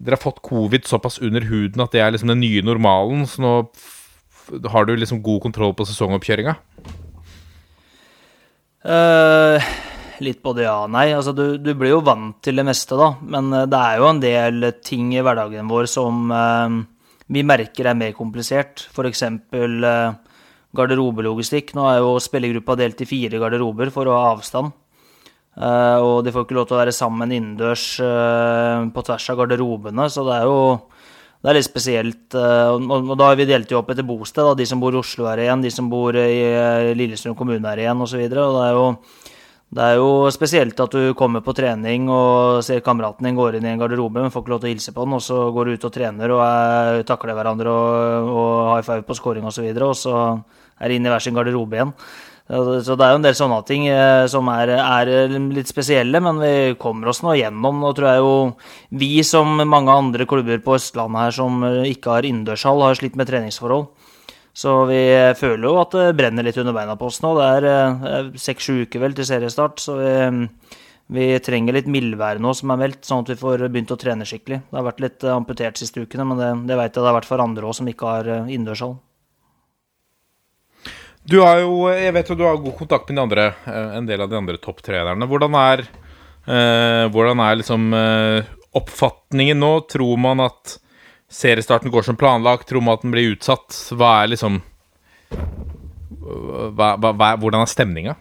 dere 0.00 0.16
har 0.16 0.22
fått 0.22 0.40
covid 0.46 0.86
såpass 0.88 1.20
under 1.20 1.44
huden 1.44 1.82
at 1.84 1.92
det 1.92 2.00
er 2.00 2.14
liksom 2.14 2.32
den 2.32 2.40
nye 2.40 2.64
normalen, 2.64 3.26
så 3.28 3.42
nå 3.44 3.54
har 4.72 4.86
du 4.88 4.94
liksom 4.96 5.22
god 5.22 5.42
kontroll 5.44 5.74
på 5.76 5.86
sesongoppkjøringa? 5.86 6.56
Uh, 8.80 9.60
litt 10.24 10.40
både 10.42 10.64
ja 10.64 10.78
og 10.86 10.94
nei. 10.94 11.10
Altså, 11.14 11.34
du, 11.36 11.58
du 11.60 11.72
blir 11.76 11.94
jo 11.94 12.00
vant 12.04 12.40
til 12.44 12.58
det 12.58 12.64
meste, 12.66 12.96
da. 12.98 13.12
Men 13.20 13.52
eh, 13.54 13.68
det 13.70 13.80
er 13.80 14.00
jo 14.00 14.08
en 14.08 14.22
del 14.22 14.70
ting 14.84 15.12
i 15.14 15.22
hverdagen 15.24 15.70
vår 15.70 15.88
som 15.90 16.32
uh, 16.32 16.80
vi 17.30 17.44
merker 17.46 17.90
er 17.90 17.98
mer 17.98 18.16
komplisert. 18.16 18.86
F.eks. 18.90 19.24
Uh, 19.52 20.16
garderobelogistikk. 20.76 21.74
Nå 21.76 21.86
er 21.90 22.00
jo 22.02 22.16
spillergruppa 22.22 22.78
delt 22.80 23.04
i 23.04 23.08
fire 23.08 23.40
garderober 23.42 23.92
for 23.94 24.08
å 24.08 24.16
ha 24.16 24.30
avstand. 24.34 24.72
Eh, 25.58 25.98
og 25.98 26.22
de 26.24 26.32
får 26.32 26.46
ikke 26.46 26.56
lov 26.56 26.68
til 26.68 26.76
å 26.76 26.80
være 26.80 26.94
sammen 26.94 27.32
innendørs 27.34 27.84
eh, 28.06 28.84
på 28.94 29.04
tvers 29.06 29.30
av 29.32 29.40
garderobene, 29.40 30.06
så 30.12 30.24
det 30.28 30.36
er 30.38 30.46
jo 30.46 30.60
det 31.40 31.50
er 31.50 31.56
litt 31.56 31.66
spesielt. 31.66 32.36
eh, 32.36 32.70
og, 32.76 33.10
da 33.16 33.30
har 33.32 33.40
vi 33.40 33.48
delt 33.48 33.72
jo 33.72 33.80
opp 33.80 33.90
etter 33.90 34.06
bosted. 34.06 34.44
Da. 34.44 34.54
De 34.54 34.68
som 34.68 34.80
bor 34.80 34.94
i 34.94 35.00
Oslo 35.00 35.26
er 35.30 35.46
igjen, 35.46 35.64
de 35.64 35.72
som 35.72 35.88
bor 35.90 36.14
i 36.14 36.94
Lillestrøm 36.94 37.34
kommune 37.38 37.64
er 37.72 37.82
igjen 37.86 38.04
osv. 38.04 38.22
Det 38.28 38.44
er 38.44 38.76
jo 38.76 38.86
det 39.70 39.84
er 39.86 40.00
jo 40.00 40.26
spesielt 40.34 40.80
at 40.82 40.90
du 40.90 41.12
kommer 41.14 41.44
på 41.46 41.52
trening 41.54 42.08
og 42.10 42.58
ser 42.66 42.80
kameraten 42.82 43.28
din 43.28 43.36
går 43.38 43.54
inn 43.54 43.68
i 43.68 43.70
en 43.70 43.78
garderobe, 43.78 44.18
men 44.18 44.32
får 44.34 44.42
ikke 44.42 44.50
lov 44.50 44.62
til 44.64 44.66
å 44.66 44.72
hilse 44.72 44.94
på 44.96 45.04
den, 45.06 45.14
og 45.14 45.22
så 45.22 45.44
går 45.54 45.68
du 45.68 45.76
ut 45.76 45.86
og 45.86 45.92
trener 45.94 46.32
og 46.34 46.42
er, 46.42 47.02
takler 47.06 47.38
hverandre 47.38 47.70
og, 47.70 48.32
og 48.34 48.50
high 48.72 48.82
five 48.88 49.06
på 49.06 49.14
scoring 49.14 49.46
osv., 49.46 49.52
og, 49.52 49.54
så 49.54 49.66
videre, 49.68 49.92
og 49.92 50.00
så 50.00 50.16
er 50.82 50.90
de 50.90 50.98
inne 50.98 51.06
i 51.06 51.14
hver 51.14 51.22
sin 51.22 51.38
garderobe 51.38 51.78
igjen. 51.78 51.94
Så 52.50 52.80
så 52.82 52.96
det 52.98 53.06
er 53.06 53.12
jo 53.14 53.20
en 53.20 53.24
del 53.28 53.36
sånne 53.38 53.60
ting 53.68 53.84
eh, 53.86 54.24
som 54.30 54.48
er, 54.50 54.72
er 54.74 55.38
litt 55.54 55.70
spesielle, 55.70 56.18
men 56.24 56.40
vi 56.42 56.74
kommer 56.82 57.12
oss 57.12 57.22
nå 57.22 57.36
gjennom. 57.38 57.78
Nå 57.78 57.92
tror 57.94 58.08
jeg 58.10 58.24
jo 58.24 58.32
vi, 58.98 59.12
som 59.26 59.54
mange 59.70 59.94
andre 59.94 60.26
klubber 60.26 60.58
på 60.64 60.74
Østlandet 60.74 61.28
her 61.28 61.36
som 61.36 61.62
eh, 61.68 61.92
ikke 61.92 62.16
har 62.16 62.26
innendørshall, 62.26 62.82
har 62.88 62.98
slitt 62.98 63.18
med 63.20 63.30
treningsforhold. 63.30 63.86
Så 64.60 64.72
vi 64.90 64.98
føler 65.38 65.62
jo 65.68 65.76
at 65.78 65.94
det 65.94 66.08
brenner 66.18 66.42
litt 66.42 66.58
under 66.58 66.74
beina 66.74 66.96
på 66.98 67.06
oss 67.06 67.20
nå. 67.22 67.36
Det 67.38 67.50
er 67.70 68.32
seks-sju 68.34 68.80
uker 68.82 69.04
vel 69.04 69.14
til 69.14 69.28
seriestart, 69.28 69.78
så 69.78 69.94
vi, 70.00 70.10
vi 71.14 71.28
trenger 71.42 71.74
litt 71.78 71.90
mildvær 71.90 72.42
nå 72.42 72.52
som 72.58 72.74
er 72.74 72.80
meldt, 72.82 73.04
sånn 73.06 73.24
at 73.24 73.30
vi 73.32 73.38
får 73.38 73.68
begynt 73.68 73.94
å 73.94 73.98
trene 74.00 74.26
skikkelig. 74.26 74.60
Det 74.66 74.78
har 74.78 74.86
vært 74.86 75.04
litt 75.06 75.26
eh, 75.26 75.36
amputert 75.36 75.78
siste 75.80 76.02
ukene, 76.02 76.26
men 76.26 76.42
det, 76.42 76.50
det 76.70 76.80
vet 76.82 76.90
jeg 76.90 76.98
det 76.98 77.08
har 77.10 77.16
vært 77.20 77.30
for 77.30 77.42
andre 77.42 77.70
òg 77.70 77.78
som 77.78 77.88
ikke 77.90 78.10
har 78.10 78.30
eh, 78.30 78.50
innendørshall. 78.50 78.98
Du 81.30 81.36
har 81.44 81.60
jo, 81.62 81.84
jeg 81.94 82.10
vet 82.16 82.30
jo 82.32 82.34
du 82.34 82.42
har 82.42 82.56
god 82.58 82.74
kontakt 82.74 83.10
med 83.10 83.18
de 83.18 83.22
andre, 83.22 83.42
eh, 83.70 83.90
en 84.00 84.06
del 84.08 84.22
av 84.24 84.30
de 84.30 84.38
andre 84.38 84.58
topptrenerne. 84.58 85.28
Hvordan 85.30 85.54
er, 85.54 85.84
eh, 86.50 87.06
hvordan 87.06 87.42
er 87.44 87.60
liksom 87.60 87.92
eh, 87.94 88.48
oppfatningen 88.74 89.60
nå? 89.62 89.70
Tror 89.86 90.18
man 90.18 90.42
at 90.42 90.78
seriestarten 91.30 91.92
går 91.94 92.08
som 92.08 92.18
planlagt? 92.18 92.66
Tror 92.66 92.82
man 92.82 92.98
at 92.98 93.06
den 93.06 93.14
blir 93.14 93.36
utsatt? 93.36 93.70
Hva 93.94 94.24
er 94.24 94.32
liksom 94.34 94.58
hva, 95.30 96.96
hva, 96.98 97.12
hva, 97.14 97.30
Hvordan 97.38 97.62
er 97.62 97.70
stemninga? 97.70 98.16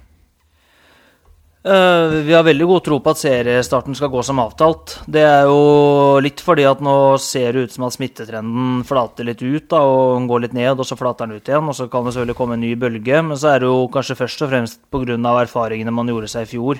Uh, 1.59 2.23
vi 2.23 2.31
har 2.33 2.45
veldig 2.47 2.65
god 2.69 2.83
tro 2.85 2.97
på 3.03 3.11
at 3.11 3.19
seriestarten 3.19 3.95
skal 3.97 4.11
gå 4.13 4.21
som 4.23 4.39
avtalt. 4.39 4.93
Det 5.11 5.25
er 5.27 5.49
jo 5.49 6.19
litt 6.23 6.39
fordi 6.39 6.63
at 6.69 6.79
nå 6.79 6.93
ser 7.19 7.51
det 7.51 7.65
ut 7.67 7.75
som 7.75 7.83
at 7.89 7.97
smittetrenden 7.97 8.85
flater 8.87 9.27
litt 9.27 9.43
ut 9.43 9.65
da, 9.67 9.81
og 9.83 10.29
går 10.31 10.45
litt 10.45 10.55
ned, 10.55 10.79
og 10.79 10.87
så 10.87 10.95
flater 10.95 11.27
den 11.27 11.35
ut 11.35 11.51
igjen. 11.51 11.67
Og 11.67 11.75
så 11.75 11.89
kan 11.91 12.07
det 12.07 12.15
selvfølgelig 12.15 12.37
komme 12.39 12.55
en 12.55 12.63
ny 12.63 12.71
bølge, 12.79 13.19
men 13.27 13.39
så 13.39 13.51
er 13.51 13.63
det 13.63 13.73
jo 13.73 13.89
kanskje 13.91 14.19
først 14.21 14.45
og 14.45 14.53
fremst 14.53 14.81
pga. 14.87 15.19
erfaringene 15.43 15.91
man 15.91 16.07
gjorde 16.07 16.31
seg 16.31 16.47
i 16.47 16.51
fjor. 16.53 16.79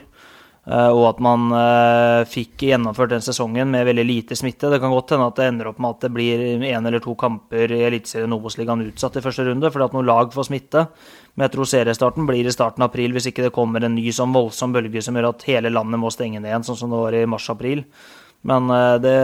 Uh, 0.69 0.91
og 0.93 1.03
at 1.15 1.21
man 1.25 1.47
uh, 1.49 2.21
fikk 2.29 2.67
gjennomført 2.67 3.09
den 3.15 3.23
sesongen 3.25 3.71
med 3.73 3.87
veldig 3.87 4.03
lite 4.05 4.35
smitte. 4.37 4.69
Det 4.69 4.77
kan 4.83 4.93
godt 4.93 5.15
hende 5.15 5.25
at 5.31 5.39
det 5.39 5.47
ender 5.49 5.71
opp 5.71 5.79
med 5.81 5.95
at 5.95 6.05
det 6.05 6.11
blir 6.13 6.43
én 6.61 6.85
eller 6.85 7.01
to 7.01 7.15
kamper 7.17 7.73
i 7.73 7.79
Eliteserien 7.87 8.35
Obos-ligaen 8.35 8.85
utsatt 8.85 9.17
i 9.17 9.23
første 9.25 9.47
runde 9.47 9.71
fordi 9.73 9.87
at 9.87 9.97
noen 9.97 10.05
lag 10.05 10.29
får 10.35 10.49
smitte. 10.51 10.85
Men 11.33 11.47
jeg 11.47 11.55
tror 11.55 11.71
seriestarten 11.71 12.29
blir 12.29 12.45
i 12.45 12.53
starten 12.53 12.85
av 12.85 12.91
april 12.91 13.17
hvis 13.17 13.31
ikke 13.31 13.47
det 13.47 13.55
kommer 13.55 13.81
en 13.81 13.97
ny 13.97 14.13
sånn 14.13 14.35
voldsom 14.35 14.75
bølge 14.75 15.01
som 15.01 15.17
gjør 15.17 15.31
at 15.31 15.45
hele 15.49 15.73
landet 15.73 16.03
må 16.03 16.13
stenge 16.13 16.37
ned 16.37 16.51
igjen, 16.51 16.67
sånn 16.67 16.77
som 16.83 16.93
det 16.93 17.01
var 17.01 17.17
i 17.17 17.25
mars-april. 17.33 17.83
Men 18.47 18.69
eh, 18.71 18.95
det 19.03 19.17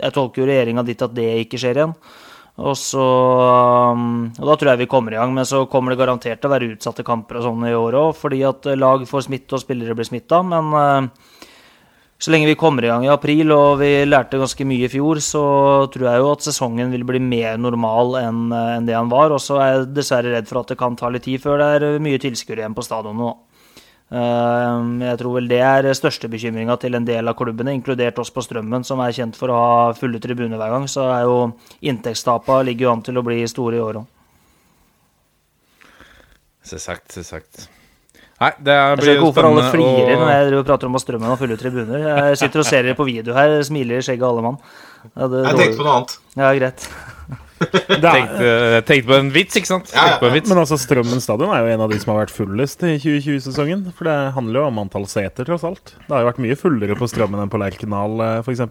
Jeg 0.00 0.14
tolker 0.16 0.42
jo 0.42 0.48
regjeringa 0.48 0.86
dit 0.86 1.02
at 1.04 1.14
det 1.14 1.28
ikke 1.44 1.60
skjer 1.60 1.82
igjen. 1.82 1.96
Og 2.58 2.74
så 2.76 3.04
um, 3.94 4.30
og 4.34 4.46
Da 4.48 4.56
tror 4.58 4.72
jeg 4.72 4.82
vi 4.82 4.90
kommer 4.90 5.14
i 5.14 5.20
gang, 5.20 5.32
men 5.34 5.46
så 5.48 5.62
kommer 5.70 5.94
det 5.94 6.00
garantert 6.02 6.42
til 6.42 6.50
å 6.50 6.54
være 6.54 6.72
utsatte 6.74 7.06
kamper 7.06 7.38
og 7.38 7.46
sånn 7.46 7.68
i 7.70 7.76
år 7.76 7.96
òg, 8.00 8.10
fordi 8.18 8.42
at 8.48 8.66
lag 8.76 9.06
får 9.08 9.28
smitte 9.28 9.56
og 9.56 9.62
spillere 9.62 9.96
blir 9.96 10.08
smitta. 10.08 10.42
Men 10.44 10.74
uh, 10.74 11.38
så 12.20 12.34
lenge 12.34 12.50
vi 12.50 12.58
kommer 12.60 12.84
i 12.84 12.90
gang 12.90 13.06
i 13.06 13.12
april, 13.12 13.48
og 13.54 13.78
vi 13.80 13.88
lærte 14.04 14.36
ganske 14.36 14.64
mye 14.68 14.84
i 14.84 14.92
fjor, 14.92 15.22
så 15.24 15.44
tror 15.94 16.10
jeg 16.10 16.20
jo 16.20 16.32
at 16.34 16.44
sesongen 16.44 16.90
vil 16.92 17.06
bli 17.08 17.22
mer 17.24 17.56
normal 17.56 18.18
enn, 18.20 18.42
enn 18.52 18.88
det 18.88 18.98
han 18.98 19.08
var. 19.08 19.32
Og 19.32 19.40
så 19.40 19.56
er 19.56 19.70
jeg 19.70 19.86
dessverre 19.96 20.34
redd 20.34 20.50
for 20.50 20.60
at 20.60 20.74
det 20.74 20.76
kan 20.82 20.98
ta 21.00 21.08
litt 21.08 21.24
tid 21.24 21.40
før 21.40 21.62
det 21.62 21.70
er 21.78 22.04
mye 22.04 22.20
tilskuere 22.20 22.60
igjen 22.60 22.76
på 22.76 22.84
stadionet 22.84 23.24
nå. 23.24 23.30
Eh, 24.10 24.78
jeg 25.06 25.18
tror 25.20 25.36
vel 25.36 25.50
det 25.50 25.60
er 25.62 25.86
største 25.94 26.30
bekymringa 26.30 26.74
til 26.82 26.98
en 26.98 27.06
del 27.06 27.30
av 27.30 27.36
klubbene, 27.38 27.76
inkludert 27.78 28.18
oss 28.18 28.32
på 28.34 28.42
Strømmen, 28.42 28.82
som 28.86 29.02
er 29.04 29.14
kjent 29.14 29.38
for 29.38 29.52
å 29.54 29.58
ha 29.58 29.82
fulle 29.98 30.18
tribuner 30.22 30.58
hver 30.58 30.72
gang. 30.74 30.88
Så 30.90 31.06
er 31.06 31.26
jo 31.28 31.36
inntektstapa 31.80 32.62
ligger 32.66 32.88
jo 32.88 32.94
an 32.96 33.04
til 33.06 33.20
å 33.20 33.26
bli 33.26 33.42
store 33.50 33.78
i 33.78 33.84
år 33.84 34.00
òg. 34.02 34.08
Selvsagt, 36.70 37.14
selvsagt. 37.14 37.68
Nei, 38.40 38.50
det 38.64 38.74
blir 38.96 39.10
jeg 39.12 39.20
hvorfor 39.20 39.46
alle 39.50 39.66
flirer 39.68 40.14
og... 40.14 40.22
når 40.24 40.54
jeg 40.56 40.66
prater 40.68 40.88
om 40.88 40.98
strømmen 41.00 41.32
og 41.34 41.40
fulle 41.40 41.58
tribuner. 41.60 42.06
Jeg 42.08 42.38
sitter 42.40 42.62
og 42.62 42.68
ser 42.68 42.86
dere 42.86 42.96
på 42.96 43.04
video 43.08 43.36
her, 43.36 43.58
smiler 43.66 44.00
i 44.00 44.04
skjegget 44.04 44.26
alle 44.26 44.44
mann. 44.46 44.60
Ja, 45.12 45.28
jeg 45.28 45.56
tenkte 45.58 45.80
på 45.80 45.86
noe 45.86 45.96
annet. 45.98 46.14
Ja, 46.40 46.52
greit. 46.56 46.86
Tenkte, 47.60 48.80
tenkte, 48.88 49.06
på 49.10 49.16
en 49.18 49.30
vits, 49.34 49.58
ikke 49.58 49.68
sant? 49.68 49.92
Ja, 49.92 50.16
ja. 50.16 50.30
Men 50.48 50.62
altså, 50.62 50.78
Strømmen 50.80 51.20
stadion 51.22 51.52
er 51.52 51.64
jo 51.64 51.74
en 51.74 51.84
av 51.84 51.92
de 51.92 51.98
som 52.00 52.14
har 52.14 52.22
vært 52.22 52.34
fullest 52.34 52.84
i 52.86 52.94
2020-sesongen. 52.96 53.84
For 53.96 54.08
det 54.08 54.16
handler 54.36 54.62
jo 54.62 54.66
om 54.70 54.80
antall 54.82 55.06
seter, 55.10 55.48
tross 55.48 55.66
alt. 55.68 55.94
Det 56.06 56.14
har 56.14 56.24
jo 56.24 56.30
vært 56.30 56.42
mye 56.46 56.58
fullere 56.58 56.96
på 56.98 57.08
Strømmen 57.10 57.42
enn 57.42 57.52
på 57.52 57.60
Lerkendal, 57.60 58.16
eh, 58.24 58.40
f.eks. 58.44 58.64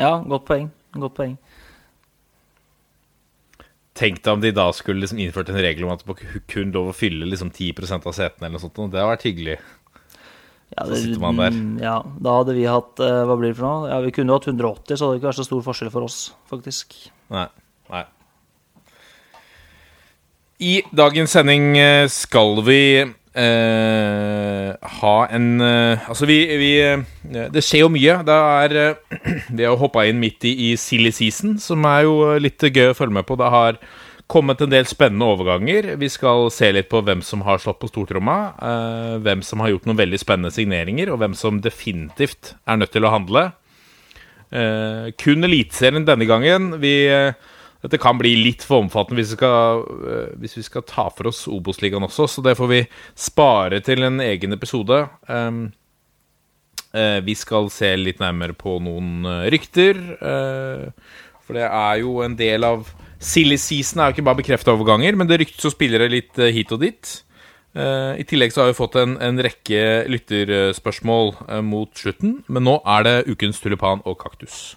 Ja, 0.00 0.14
godt 0.24 0.48
poeng. 0.48 0.70
Godt 0.96 1.18
poeng. 1.18 1.36
Tenk 4.00 4.22
deg 4.24 4.32
om 4.32 4.40
de 4.40 4.54
da 4.56 4.70
skulle 4.72 5.02
liksom 5.02 5.20
innført 5.20 5.50
en 5.52 5.60
regel 5.60 5.84
om 5.84 5.92
at 5.92 6.06
man 6.08 6.16
kun 6.48 6.72
lov 6.72 6.88
å 6.92 6.96
fylle 6.96 7.28
liksom 7.28 7.52
10% 7.52 8.08
av 8.08 8.16
setene. 8.16 8.46
eller 8.46 8.56
noe 8.56 8.64
sånt. 8.64 8.78
Det 8.78 8.96
hadde 8.96 9.12
vært 9.12 9.28
hyggelig. 9.28 9.58
Ja, 10.70 10.84
det, 10.86 10.96
så 10.96 11.02
sitter 11.02 11.22
man 11.22 11.40
der. 11.40 11.54
Mm, 11.54 11.78
ja, 11.82 11.96
da 12.22 12.34
hadde 12.38 12.54
vi 12.54 12.66
hatt 12.70 13.00
uh, 13.02 13.24
Hva 13.26 13.34
blir 13.40 13.50
det 13.50 13.58
for 13.58 13.66
noe? 13.66 13.88
Ja, 13.90 13.98
Vi 14.04 14.12
kunne 14.14 14.30
jo 14.30 14.38
hatt 14.38 14.46
180, 14.46 14.94
så 14.94 15.02
hadde 15.02 15.16
det 15.16 15.20
ikke 15.20 15.30
vært 15.32 15.40
så 15.40 15.48
stor 15.48 15.64
forskjell 15.66 15.90
for 15.92 16.06
oss, 16.06 16.18
faktisk. 16.50 16.96
Nei, 17.30 17.46
nei. 17.92 18.04
I 20.60 20.74
dagens 20.92 21.32
sending 21.36 21.72
eh, 21.78 22.04
skal 22.12 22.60
vi 22.66 22.82
Uh, 23.30 24.74
ha 24.74 25.28
en 25.30 25.60
uh, 25.62 26.08
Altså, 26.10 26.26
vi, 26.26 26.40
vi 26.58 26.70
uh, 26.82 26.98
Det 27.54 27.62
skjer 27.62 27.84
jo 27.84 27.90
mye. 27.94 28.16
Det 28.26 28.34
er 28.34 28.96
Vi 29.54 29.62
har 29.62 29.78
hoppa 29.78 30.02
inn 30.08 30.18
midt 30.18 30.42
i, 30.50 30.56
i 30.66 30.76
silly 30.76 31.12
season, 31.14 31.54
som 31.62 31.86
er 31.86 32.08
jo 32.08 32.16
litt 32.42 32.58
gøy 32.58 32.90
å 32.90 32.96
følge 32.98 33.20
med 33.20 33.28
på. 33.28 33.38
Det 33.38 33.52
har 33.54 33.78
kommet 34.30 34.62
en 34.62 34.72
del 34.72 34.86
spennende 34.86 35.30
overganger. 35.30 35.92
Vi 35.98 36.10
skal 36.10 36.50
se 36.54 36.72
litt 36.74 36.90
på 36.90 37.04
hvem 37.06 37.22
som 37.22 37.46
har 37.46 37.62
slått 37.62 37.80
på 37.82 37.90
stortromma. 37.90 38.52
hvem 39.22 39.42
som 39.42 39.62
har 39.62 39.72
gjort 39.72 39.86
noen 39.86 39.98
veldig 39.98 40.20
spennende 40.22 40.54
signeringer, 40.54 41.10
og 41.10 41.18
hvem 41.18 41.34
som 41.34 41.58
definitivt 41.62 42.54
er 42.66 42.78
nødt 42.78 42.94
til 42.94 43.06
å 43.06 43.14
handle. 43.14 43.48
Kun 44.50 45.46
Eliteserien 45.46 46.02
denne 46.08 46.26
gangen. 46.26 46.72
Vi 46.82 46.94
dette 47.80 47.96
kan 48.00 48.18
bli 48.20 48.34
litt 48.36 48.64
for 48.66 48.84
omfattende 48.84 49.22
hvis 49.22 49.32
vi 49.32 49.38
skal, 49.38 49.84
eh, 50.04 50.32
hvis 50.40 50.58
vi 50.58 50.64
skal 50.66 50.84
ta 50.88 51.06
for 51.08 51.30
oss 51.30 51.46
Obos-ligaen 51.48 52.04
også, 52.04 52.28
så 52.28 52.44
det 52.44 52.56
får 52.58 52.68
vi 52.68 52.80
spare 53.16 53.80
til 53.84 54.04
en 54.04 54.20
egen 54.20 54.52
episode. 54.56 54.98
Eh, 55.30 57.20
vi 57.24 57.36
skal 57.38 57.70
se 57.72 57.94
litt 57.96 58.20
nærmere 58.20 58.52
på 58.58 58.80
noen 58.82 59.22
uh, 59.22 59.44
rykter. 59.46 59.94
For 61.46 61.54
det 61.54 61.68
er 61.68 62.00
jo 62.02 62.16
en 62.24 62.34
del 62.34 62.66
av 62.66 62.88
Silly 63.22 63.54
season 63.62 64.00
er 64.00 64.10
jo 64.10 64.16
ikke 64.16 64.26
bare 64.26 64.40
bekrefta 64.40 64.74
overganger, 64.74 65.14
men 65.14 65.28
det 65.30 65.38
ryktes 65.44 65.68
jo 65.68 65.70
spillere 65.70 66.10
litt 66.10 66.34
hit 66.50 66.74
og 66.74 66.82
dit. 66.82 67.12
I 67.70 68.24
tillegg 68.26 68.50
så 68.50 68.64
har 68.64 68.72
vi 68.72 68.74
fått 68.74 68.96
en, 68.98 69.12
en 69.22 69.38
rekke 69.38 69.82
lytterspørsmål 70.10 71.30
mot 71.62 71.92
slutten, 71.94 72.40
men 72.50 72.66
nå 72.66 72.80
er 72.96 73.06
det 73.06 73.14
ukens 73.30 73.62
tulipan 73.62 74.02
og 74.02 74.18
kaktus. 74.18 74.74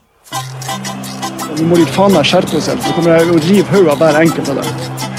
Nå 1.58 1.66
må 1.70 1.78
de 1.78 1.88
faen 1.90 2.14
meg 2.14 2.26
skjerpe 2.30 2.62
seg, 2.62 2.80
så 2.82 2.94
kommer 2.94 3.18
jeg 3.18 3.34
å 3.34 3.42
rive 3.48 3.74
hodet 3.74 3.92
av 3.94 4.00
hver 4.02 4.22
enkelt 4.22 4.54
av 4.54 4.62
dem. 4.62 5.12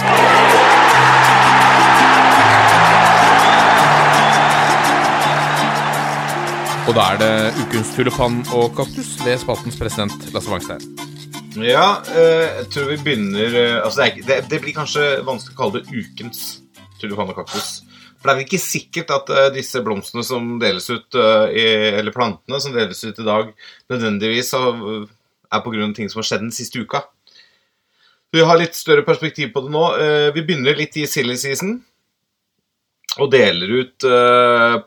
Og 6.84 6.92
da 6.92 7.04
er 7.14 7.20
det 7.22 7.62
ukens 7.62 7.94
tulipan 7.96 8.42
og 8.52 8.74
kaktus 8.76 9.14
ved 9.24 9.38
spaltens 9.40 9.78
president 9.80 10.26
Lasse 10.34 10.50
Wangstein. 10.52 10.82
Ja, 11.62 12.02
eh, 12.10 12.50
jeg 12.58 12.66
tror 12.74 12.90
vi 12.90 12.98
begynner 13.06 13.54
eh, 13.54 13.76
Altså, 13.78 14.02
det, 14.02 14.10
er, 14.10 14.26
det, 14.26 14.38
det, 14.50 14.60
blir 14.60 14.74
kanskje 14.74 15.04
vanskelig 15.24 15.54
å 15.54 15.60
kalle 15.62 15.80
det 15.80 16.02
ukens 16.02 16.42
tulipan 17.04 17.30
og 17.30 17.38
kaktus. 17.38 17.82
For 18.18 18.30
det 18.30 18.34
er 18.34 18.44
ikke 18.46 18.62
sikkert 18.62 19.12
at 19.14 19.32
uh, 19.32 19.48
disse 19.54 19.82
blomstene 19.84 20.24
som 20.26 20.56
deles 20.62 20.88
ut, 20.90 21.18
i, 21.52 21.64
eller 22.00 22.14
plantene 22.14 22.60
som 22.62 22.74
deles 22.74 23.04
ut 23.04 23.20
i 23.20 23.26
dag, 23.26 23.50
nødvendigvis 23.92 24.54
har, 24.56 24.84
er 25.52 25.64
pga. 25.64 25.88
ting 25.96 26.08
som 26.10 26.22
har 26.22 26.30
skjedd 26.30 26.46
den 26.46 26.54
siste 26.56 26.80
uka. 26.80 27.04
Vi 28.34 28.42
har 28.42 28.58
litt 28.58 28.74
større 28.74 29.04
perspektiv 29.06 29.52
på 29.54 29.62
det 29.62 29.70
nå. 29.70 29.82
Vi 30.34 30.42
begynner 30.42 30.74
litt 30.74 30.96
i 30.98 31.04
silly 31.06 31.36
season. 31.38 31.76
Og 33.22 33.30
deler 33.30 33.70
ut 33.78 34.06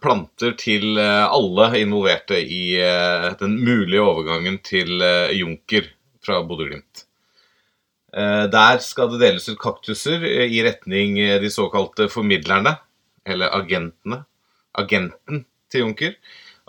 planter 0.04 0.58
til 0.60 1.00
alle 1.00 1.70
involverte 1.80 2.42
i 2.44 2.76
den 3.40 3.56
mulige 3.64 4.04
overgangen 4.04 4.60
til 4.68 5.00
Junker 5.32 5.88
fra 6.20 6.42
Bodø-Glimt. 6.44 7.07
Der 8.18 8.80
skal 8.82 9.12
det 9.12 9.20
deles 9.22 9.46
ut 9.46 9.60
kaktuser 9.62 10.24
i 10.26 10.64
retning 10.66 11.20
de 11.38 11.52
såkalte 11.54 12.08
formidlerne 12.10 12.72
eller 13.28 13.54
agentene, 13.54 14.24
agenten 14.78 15.44
til 15.72 15.84
Junker, 15.84 16.16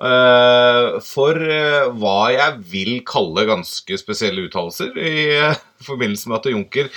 eh, 0.03 0.99
for 1.05 1.39
eh, 1.39 1.87
hva 2.01 2.19
jeg 2.35 2.59
vil 2.73 2.93
kalle 3.07 3.47
ganske 3.49 4.01
spesielle 4.01 4.49
uttalelser 4.49 4.97
i 4.99 5.15
eh, 5.37 5.61
forbindelse 5.87 6.31
med 6.31 6.41
at 6.41 6.51
Junker 6.53 6.91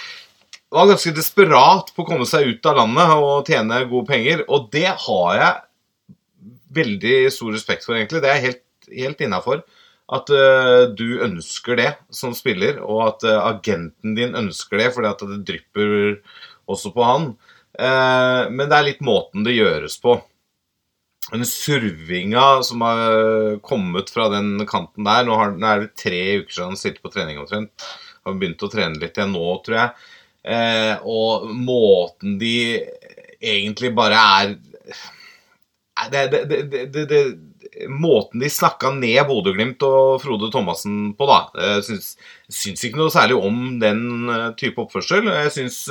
var 0.72 0.88
ganske 0.90 1.14
desperat 1.16 1.92
på 1.94 2.06
å 2.06 2.08
komme 2.08 2.28
seg 2.30 2.48
ut 2.48 2.72
av 2.72 2.80
landet 2.80 3.14
og 3.18 3.50
tjene 3.50 3.84
gode 3.92 4.08
penger. 4.08 4.46
Og 4.48 4.70
det 4.72 4.88
har 4.88 5.32
jeg 5.36 6.16
veldig 6.72 7.16
stor 7.36 7.52
respekt 7.52 7.84
for, 7.84 7.98
egentlig. 7.98 8.22
Det 8.24 8.32
er 8.32 8.46
helt, 8.46 8.64
helt 8.88 9.24
innafor. 9.26 9.66
At 10.12 10.32
uh, 10.34 10.92
du 10.92 11.22
ønsker 11.24 11.80
det 11.80 11.92
som 12.12 12.34
spiller, 12.36 12.82
og 12.84 13.04
at 13.06 13.26
uh, 13.28 13.38
agenten 13.48 14.18
din 14.18 14.36
ønsker 14.36 14.82
det 14.82 14.90
fordi 14.96 15.08
at 15.12 15.24
det 15.30 15.40
drypper 15.48 15.94
også 16.72 16.92
på 16.96 17.06
han. 17.08 17.30
Uh, 17.80 18.52
men 18.52 18.68
det 18.68 18.78
er 18.78 18.88
litt 18.90 19.06
måten 19.08 19.48
det 19.48 19.56
gjøres 19.56 19.96
på. 20.04 20.18
Den 21.32 21.46
survinga 21.48 22.44
som 22.68 22.84
har 22.84 23.60
kommet 23.64 24.10
fra 24.12 24.26
den 24.34 24.66
kanten 24.68 25.06
der 25.08 25.24
Nå, 25.24 25.36
har, 25.38 25.54
nå 25.56 25.68
er 25.70 25.84
det 25.86 25.94
tre 25.96 26.22
uker 26.42 26.52
siden 26.52 26.74
han 26.74 26.82
sitter 26.82 27.00
på 27.06 27.12
trening 27.14 27.40
omtrent. 27.40 27.86
Har 28.26 28.36
begynt 28.42 28.66
å 28.66 28.72
trene 28.74 29.00
litt 29.00 29.16
igjen 29.16 29.32
nå, 29.32 29.46
tror 29.64 29.78
jeg. 29.78 30.98
Og 31.08 31.46
måten 31.54 32.36
de 32.42 32.56
egentlig 33.38 33.94
bare 33.96 34.18
er 34.18 34.56
det, 36.10 36.26
det, 36.50 37.06
det, 37.06 37.22
Måten 37.88 38.44
de 38.44 38.50
snakka 38.52 38.90
ned 38.98 39.22
Bodø-Glimt 39.30 39.84
og 39.88 40.20
Frode 40.24 40.50
Thomassen 40.52 41.14
på, 41.16 41.28
da 41.30 41.40
Jeg 41.56 41.88
syns, 41.88 42.10
syns, 42.52 42.84
ikke 42.84 43.00
noe 43.00 43.14
særlig 43.14 43.38
om 43.40 43.80
den 43.80 44.04
eh, 44.28 44.48
type 44.60 44.84
oppførsel. 44.84 45.30
Jeg 45.32 45.54
syns 45.56 45.86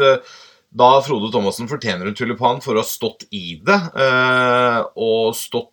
da 0.70 0.90
Frode 1.02 1.32
Thomassen 1.34 1.68
fortjener 1.70 2.06
en 2.06 2.16
tulipan 2.16 2.60
for 2.62 2.76
å 2.76 2.84
ha 2.84 2.86
stått 2.86 3.26
i 3.34 3.58
det, 3.66 3.78
eh, 4.04 4.78
og 4.94 5.34
stått 5.38 5.72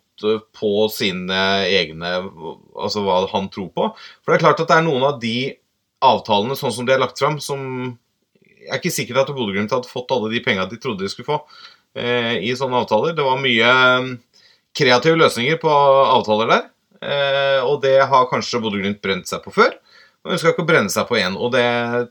på 0.58 0.88
sine 0.90 1.36
egne 1.70 2.08
Altså 2.18 3.04
hva 3.04 3.20
han 3.30 3.46
tror 3.54 3.68
på. 3.70 3.84
For 4.22 4.32
det 4.32 4.38
er 4.38 4.44
klart 4.48 4.62
at 4.64 4.70
det 4.70 4.78
er 4.80 4.86
noen 4.88 5.06
av 5.06 5.20
de 5.22 5.52
avtalene 6.02 6.56
sånn 6.58 6.74
som 6.74 6.86
de 6.86 6.94
er 6.94 7.02
lagt 7.02 7.18
fram, 7.18 7.38
som 7.42 7.60
Jeg 8.58 8.72
er 8.74 8.80
ikke 8.82 8.92
sikker 8.92 9.20
at 9.22 9.30
Bodø-Glimt 9.32 9.72
hadde 9.72 9.88
fått 9.88 10.10
alle 10.12 10.32
de 10.32 10.42
penga 10.44 10.66
de 10.68 10.76
trodde 10.82 11.06
de 11.06 11.08
skulle 11.08 11.30
få 11.30 11.38
eh, 11.96 12.36
i 12.44 12.50
sånne 12.58 12.82
avtaler. 12.82 13.14
Det 13.16 13.24
var 13.24 13.38
mye 13.40 13.70
kreative 14.78 15.18
løsninger 15.18 15.58
på 15.62 15.72
avtaler 15.72 16.52
der. 16.52 16.66
Eh, 16.98 17.60
og 17.62 17.82
det 17.84 17.98
har 18.10 18.30
kanskje 18.30 18.60
Bodø-Glimt 18.62 19.02
brent 19.04 19.30
seg 19.30 19.42
på 19.44 19.54
før. 19.54 19.76
Og 20.26 20.34
ønsker 20.34 20.52
ikke 20.52 20.64
å 20.64 20.68
brenne 20.68 20.92
seg 20.92 21.06
på 21.08 21.18
igjen. 21.18 21.38
Og 21.38 21.52
det, 21.54 21.64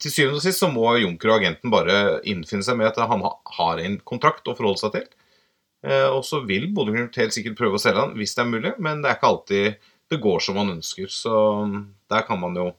til 0.04 0.14
syvende 0.14 0.40
og 0.40 0.46
sist 0.46 0.64
så 0.64 0.70
må 0.72 0.94
Junker 1.02 1.34
og 1.34 1.40
agenten 1.42 1.74
bare 1.74 2.20
innfinne 2.28 2.66
seg 2.66 2.80
med 2.80 2.90
at 2.92 3.00
han 3.12 3.26
har 3.60 3.82
en 3.84 3.98
kontrakt 4.08 4.48
å 4.48 4.56
forholde 4.58 4.82
seg 4.84 4.96
til. 4.96 5.08
Eh, 5.88 6.08
og 6.10 6.24
så 6.28 6.42
vil 6.48 6.70
Bodø-Glimt 6.76 7.18
helt 7.20 7.36
sikkert 7.36 7.60
prøve 7.60 7.78
å 7.78 7.82
selge 7.82 8.06
han 8.06 8.16
hvis 8.18 8.36
det 8.38 8.44
er 8.44 8.54
mulig, 8.54 8.76
men 8.82 9.04
det 9.04 9.12
er 9.12 9.20
ikke 9.20 9.34
alltid 9.34 9.90
det 10.08 10.22
går 10.24 10.40
som 10.44 10.58
man 10.58 10.72
ønsker. 10.78 11.12
Så 11.12 11.34
der 12.12 12.24
kan 12.28 12.40
man 12.42 12.56
jo 12.58 12.70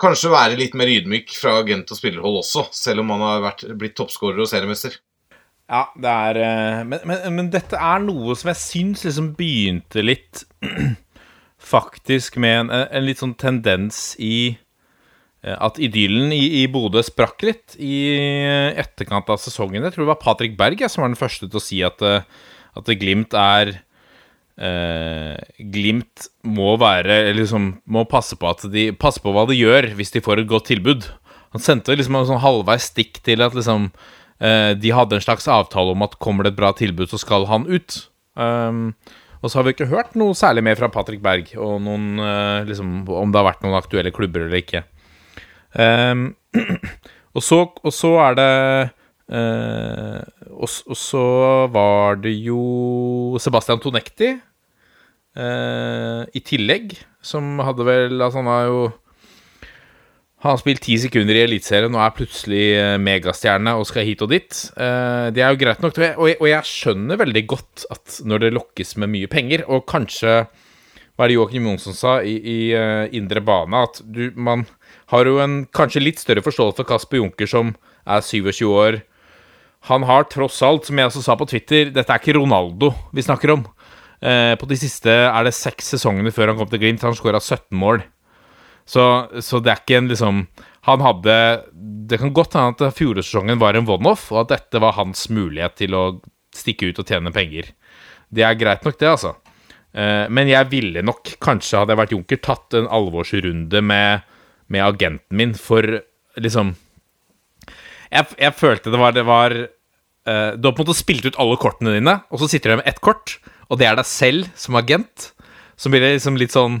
kanskje 0.00 0.32
være 0.32 0.58
litt 0.58 0.74
mer 0.78 0.90
ydmyk 0.90 1.32
fra 1.36 1.58
agent 1.60 1.90
og 1.92 1.98
spillerhold 1.98 2.40
også, 2.40 2.66
selv 2.74 3.04
om 3.04 3.10
man 3.12 3.24
har 3.24 3.44
vært, 3.44 3.66
blitt 3.78 3.96
toppskårer 3.98 4.42
og 4.42 4.50
seriemester. 4.50 4.96
Ja, 5.70 5.84
det 5.94 6.10
er 6.10 6.38
eh, 6.42 6.80
men, 6.82 7.04
men, 7.06 7.20
men, 7.36 7.50
dette 7.52 7.78
er 7.78 8.02
noe 8.02 8.34
som 8.38 8.50
jeg 8.50 8.58
syns 8.58 9.04
liksom 9.06 9.30
begynte 9.38 10.02
litt 10.02 10.42
Faktisk 11.70 12.40
med 12.42 12.64
en, 12.64 12.72
en, 12.72 13.04
litt 13.06 13.20
sånn 13.20 13.36
tendens 13.38 14.16
i 14.18 14.56
eh, 14.56 15.54
at 15.54 15.78
idyllen 15.78 16.34
i, 16.34 16.62
i 16.62 16.64
Bodø 16.72 17.04
sprakk 17.06 17.46
litt 17.46 17.76
i 17.78 18.00
etterkant 18.80 19.30
av 19.30 19.38
sesongen. 19.38 19.84
Jeg 19.84 19.94
tror 19.94 20.06
det 20.06 20.10
var 20.14 20.22
Patrick 20.24 20.56
Berg 20.58 20.82
som 20.88 21.04
var 21.04 21.12
den 21.12 21.20
første 21.20 21.46
til 21.46 21.60
å 21.60 21.62
si 21.62 21.82
at, 21.86 22.02
eh, 22.02 22.26
at 22.80 22.92
Glimt 22.98 23.36
er 23.38 23.76
eh, 24.58 25.36
Glimt 25.60 26.30
må 26.42 26.72
være 26.80 27.22
liksom, 27.36 27.76
Må 27.86 28.08
passe 28.10 28.40
på, 28.40 28.56
de, 28.72 28.90
passe 28.96 29.22
på 29.22 29.36
hva 29.36 29.46
de 29.46 29.60
gjør 29.60 29.92
hvis 30.00 30.16
de 30.16 30.24
får 30.24 30.42
et 30.42 30.50
godt 30.50 30.72
tilbud. 30.72 31.12
Han 31.54 31.62
sendte 31.62 31.94
liksom 31.94 32.18
en 32.18 32.32
sånn 32.32 32.42
halvveis 32.42 32.90
stikk 32.90 33.22
til 33.26 33.44
at 33.44 33.54
liksom 33.54 33.92
Eh, 33.92 34.19
de 34.40 34.92
hadde 34.96 35.18
en 35.18 35.20
slags 35.20 35.44
avtale 35.52 35.92
om 35.92 36.04
at 36.06 36.14
kommer 36.16 36.46
det 36.46 36.54
et 36.54 36.58
bra 36.60 36.70
tilbud, 36.72 37.10
så 37.10 37.18
skal 37.20 37.44
han 37.50 37.66
ut. 37.68 37.98
Um, 38.40 38.94
og 39.40 39.48
så 39.48 39.58
har 39.58 39.66
vi 39.66 39.74
ikke 39.74 39.88
hørt 39.90 40.16
noe 40.20 40.36
særlig 40.36 40.62
mer 40.66 40.76
fra 40.76 40.90
Patrick 40.92 41.22
Berg 41.24 41.54
og 41.56 41.78
noen, 41.84 42.20
uh, 42.20 42.60
liksom, 42.68 43.02
om 43.08 43.32
det 43.32 43.40
har 43.40 43.48
vært 43.48 43.64
noen 43.64 43.78
aktuelle 43.78 44.12
klubber 44.12 44.44
eller 44.44 44.60
ikke. 44.60 44.84
Um, 45.72 46.34
og, 47.36 47.42
så, 47.44 47.62
og, 47.64 47.92
så, 47.94 48.12
er 48.26 48.36
det 48.36 48.50
uh, 49.32 50.20
og, 50.50 50.68
og, 50.68 50.96
så 50.98 51.24
var 51.72 52.20
det 52.20 52.34
jo 52.36 52.60
Sebastian 53.40 53.80
Tonekti 53.80 54.34
uh, 54.36 56.22
i 56.36 56.44
tillegg, 56.44 56.98
som 57.24 57.60
hadde 57.64 57.86
vel 57.88 58.20
Altså, 58.20 58.42
han 58.42 58.50
har 58.52 58.68
jo 58.68 58.82
han 60.40 60.54
har 60.54 60.60
spilt 60.62 60.80
ti 60.86 60.94
sekunder 60.96 61.36
i 61.36 61.42
Eliteserien 61.44 61.92
og 61.92 62.00
er 62.00 62.14
plutselig 62.16 62.62
eh, 62.72 62.94
megastjerne 63.02 63.74
og 63.76 63.84
skal 63.88 64.06
hit 64.08 64.22
og 64.24 64.30
dit. 64.32 64.60
Eh, 64.72 65.26
det 65.36 65.42
er 65.44 65.52
jo 65.52 65.60
greit 65.60 65.82
nok, 65.84 65.98
og 66.16 66.46
jeg 66.48 66.68
skjønner 66.70 67.20
veldig 67.20 67.42
godt 67.50 67.84
at 67.92 68.20
når 68.24 68.46
det 68.46 68.54
lokkes 68.56 68.94
med 69.02 69.12
mye 69.12 69.28
penger, 69.28 69.66
og 69.68 69.84
kanskje 69.90 70.38
hva 70.48 71.26
er 71.26 71.28
det 71.28 71.36
Joakim 71.36 71.66
Jonsson 71.68 71.92
sa 71.92 72.14
i, 72.24 72.38
i 72.40 72.58
uh, 72.72 73.04
indre 73.12 73.42
bane, 73.44 73.82
at 73.84 73.98
du, 74.08 74.30
man 74.40 74.62
har 75.12 75.28
jo 75.28 75.34
en 75.44 75.58
kanskje 75.76 76.00
litt 76.00 76.22
større 76.22 76.40
forståelse 76.46 76.78
for 76.78 76.88
Kasper 76.88 77.20
Junker, 77.20 77.50
som 77.50 77.74
er 78.08 78.24
27 78.24 78.62
år. 78.70 79.02
Han 79.90 80.06
har 80.08 80.24
tross 80.32 80.62
alt, 80.64 80.88
som 80.88 80.96
jeg 80.96 81.10
også 81.10 81.26
sa 81.26 81.36
på 81.36 81.50
Twitter, 81.50 81.90
dette 81.92 82.14
er 82.14 82.22
ikke 82.22 82.38
Ronaldo 82.38 82.94
vi 83.12 83.26
snakker 83.26 83.52
om. 83.52 83.66
På 84.20 84.68
de 84.68 84.76
siste 84.80 85.12
er 85.12 85.44
det 85.44 85.52
seks 85.56 85.92
sesongene 85.92 86.32
før 86.32 86.52
han 86.52 86.58
kom 86.60 86.68
til 86.72 86.80
Glimt. 86.80 87.04
Han 87.04 87.16
skåra 87.16 87.40
17 87.40 87.76
mål. 87.80 88.00
Så, 88.90 89.04
så, 89.44 89.60
det 89.62 89.70
er 89.70 89.82
ikke 89.84 89.98
en 90.00 90.08
liksom 90.10 90.40
Han 90.88 91.02
hadde 91.04 91.34
Det 92.10 92.18
kan 92.18 92.32
godt 92.34 92.56
hende 92.58 92.88
at 92.88 92.96
fjorårssesongen 92.98 93.60
var 93.60 93.78
en 93.78 93.86
one-off, 93.86 94.30
og 94.34 94.44
at 94.44 94.56
dette 94.56 94.82
var 94.82 94.96
hans 94.98 95.28
mulighet 95.30 95.76
til 95.78 95.94
å 95.94 96.04
stikke 96.56 96.90
ut 96.90 96.98
og 96.98 97.06
tjene 97.06 97.30
penger. 97.30 97.68
Det 98.26 98.42
er 98.42 98.58
greit 98.58 98.82
nok, 98.82 98.96
det, 98.98 99.06
altså. 99.06 99.36
Eh, 99.94 100.26
men 100.30 100.50
jeg 100.50 100.66
ville 100.72 101.02
nok, 101.06 101.36
kanskje 101.42 101.78
hadde 101.78 101.94
jeg 101.94 102.00
vært 102.00 102.14
Junker, 102.16 102.40
tatt 102.42 102.76
en 102.78 102.88
alvorsrunde 102.90 103.82
med, 103.86 104.26
med 104.70 104.86
agenten 104.86 105.38
min 105.38 105.54
for 105.58 105.86
liksom 106.38 106.76
Jeg, 108.10 108.26
jeg 108.38 108.54
følte 108.58 108.90
det 108.90 109.00
var, 109.02 109.14
det 109.14 109.26
var 109.26 109.54
uh, 109.54 110.50
Du 110.58 110.66
har 110.66 110.74
på 110.74 110.82
en 110.82 110.88
måte 110.88 110.98
spilt 110.98 111.26
ut 111.26 111.38
alle 111.42 111.58
kortene 111.62 111.94
dine, 111.94 112.20
og 112.30 112.42
så 112.42 112.50
sitter 112.50 112.74
du 112.74 112.80
med 112.82 112.90
ett 112.90 113.02
kort, 113.02 113.38
og 113.70 113.78
det 113.78 113.86
er 113.86 113.98
deg 113.98 114.08
selv 114.10 114.50
som 114.58 114.78
agent. 114.78 115.30
Så 115.78 115.90
blir 115.90 116.02
det 116.02 116.16
liksom 116.16 116.38
litt 116.38 116.54
sånn 116.54 116.80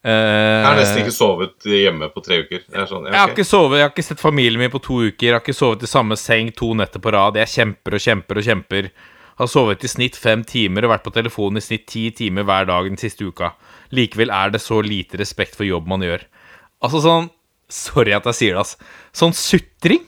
jeg 0.00 0.64
har 0.64 0.78
nesten 0.78 1.02
ikke 1.02 1.12
sovet 1.12 1.66
hjemme 1.68 2.06
på 2.14 2.22
tre 2.24 2.38
uker. 2.40 2.62
Jeg, 2.64 2.88
sånn, 2.88 3.04
okay. 3.04 3.12
jeg, 3.12 3.20
har 3.20 3.32
ikke 3.34 3.44
sovet, 3.44 3.76
jeg 3.76 3.84
har 3.84 3.90
ikke 3.92 4.04
sett 4.06 4.22
familien 4.22 4.62
min 4.62 4.72
på 4.72 4.80
to 4.80 5.00
uker. 5.04 5.26
Jeg 5.26 5.34
har 5.36 5.42
ikke 5.42 5.56
sovet 5.56 5.84
i 5.84 5.90
samme 5.90 6.16
seng 6.16 6.52
to 6.56 6.70
netter 6.78 7.02
på 7.04 7.12
rad. 7.12 7.36
Jeg 7.36 7.52
kjemper 7.52 7.98
og 7.98 8.04
kjemper 8.06 8.40
og 8.40 8.46
kjemper. 8.46 8.88
Har 9.40 9.50
sovet 9.52 9.84
i 9.84 9.90
snitt 9.92 10.16
fem 10.20 10.44
timer 10.48 10.86
og 10.86 10.94
vært 10.94 11.04
på 11.04 11.12
telefonen 11.16 11.60
i 11.60 11.64
snitt 11.64 11.84
ti 11.92 12.06
timer 12.16 12.48
hver 12.48 12.70
dag 12.70 12.88
den 12.88 13.00
siste 13.00 13.28
uka. 13.28 13.52
Likevel 13.96 14.32
er 14.32 14.54
det 14.54 14.62
så 14.64 14.80
lite 14.84 15.20
respekt 15.20 15.58
for 15.58 15.68
jobb 15.68 15.88
man 15.90 16.04
gjør. 16.06 16.24
Altså 16.84 17.04
sånn 17.04 17.30
Sorry 17.70 18.10
at 18.10 18.24
jeg 18.26 18.34
sier 18.34 18.56
det, 18.56 18.64
altså. 18.64 18.88
Sånn 19.14 19.34
sutring. 19.36 20.02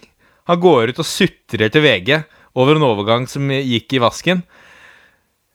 Han 0.50 0.59
går 0.59 0.90
ut 0.90 0.98
og 0.98 1.07
sutrer 1.07 1.70
til 1.70 1.85
VG 1.85 2.16
over 2.59 2.74
en 2.74 2.87
overgang 2.88 3.28
som 3.31 3.46
gikk 3.55 3.94
i 3.94 4.00
vasken. 4.02 4.42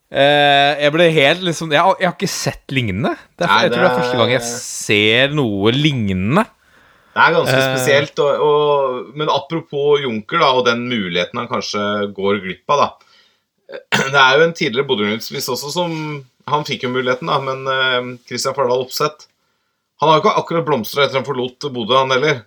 Uh, 0.08 0.80
jeg 0.80 0.92
ble 0.96 1.06
helt 1.12 1.42
liksom 1.44 1.74
Jeg, 1.76 1.84
jeg, 2.00 2.08
har 2.08 2.14
ikke 2.16 2.30
sett 2.32 2.72
lignende. 2.72 3.12
Er, 3.42 3.50
Nei, 3.50 3.58
jeg 3.66 3.74
tror 3.74 3.84
det 3.84 3.90
er 3.90 3.98
første 3.98 4.20
gang 4.22 4.30
jeg 4.32 4.46
ser 4.48 5.34
noe 5.36 5.74
lignende. 5.76 6.46
Det 7.18 7.26
er 7.26 7.36
ganske 7.36 7.58
uh, 7.58 7.66
spesielt. 7.74 8.22
Og, 8.24 8.46
og, 8.46 9.12
men 9.20 9.32
apropos 9.34 10.04
Junker 10.04 10.40
da, 10.44 10.54
og 10.56 10.64
den 10.70 10.86
muligheten 10.88 11.42
han 11.42 11.50
kanskje 11.52 11.84
går 12.16 12.40
glipp 12.46 12.76
av, 12.76 12.86
da. 12.86 12.90
Det 14.14 14.22
er 14.22 14.38
jo 14.38 14.46
en 14.46 14.56
tidligere 14.56 14.88
Bodø-Glimt-spiss 14.88 15.50
også 15.52 15.74
som 15.74 15.92
Han 16.48 16.62
fikk 16.64 16.86
jo 16.86 16.94
muligheten, 16.94 17.28
da, 17.28 17.42
men 17.44 17.66
uh, 17.68 18.14
Christian 18.30 18.56
Fardal 18.56 18.86
Opseth 18.86 19.28
Han 20.00 20.08
har 20.08 20.22
jo 20.22 20.24
ikke 20.24 20.38
akkurat 20.40 20.70
blomstra 20.70 21.04
etter 21.04 21.20
han 21.20 21.28
forlot 21.28 21.68
Bodø, 21.74 21.98
han 21.98 22.16
heller. 22.16 22.46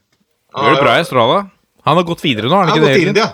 Han 0.57 0.65
Gjør 0.65 0.79
det 0.79 0.87
bra 0.87 0.97
i 0.97 1.05
Australia. 1.05 1.45
Han 1.85 2.01
har 2.01 2.09
gått 2.09 2.25
videre 2.25 2.49
nå, 2.49 2.57
har 2.57 2.71
han 2.71 2.79
ikke 2.79 2.89
det? 2.89 3.11
India. 3.11 3.29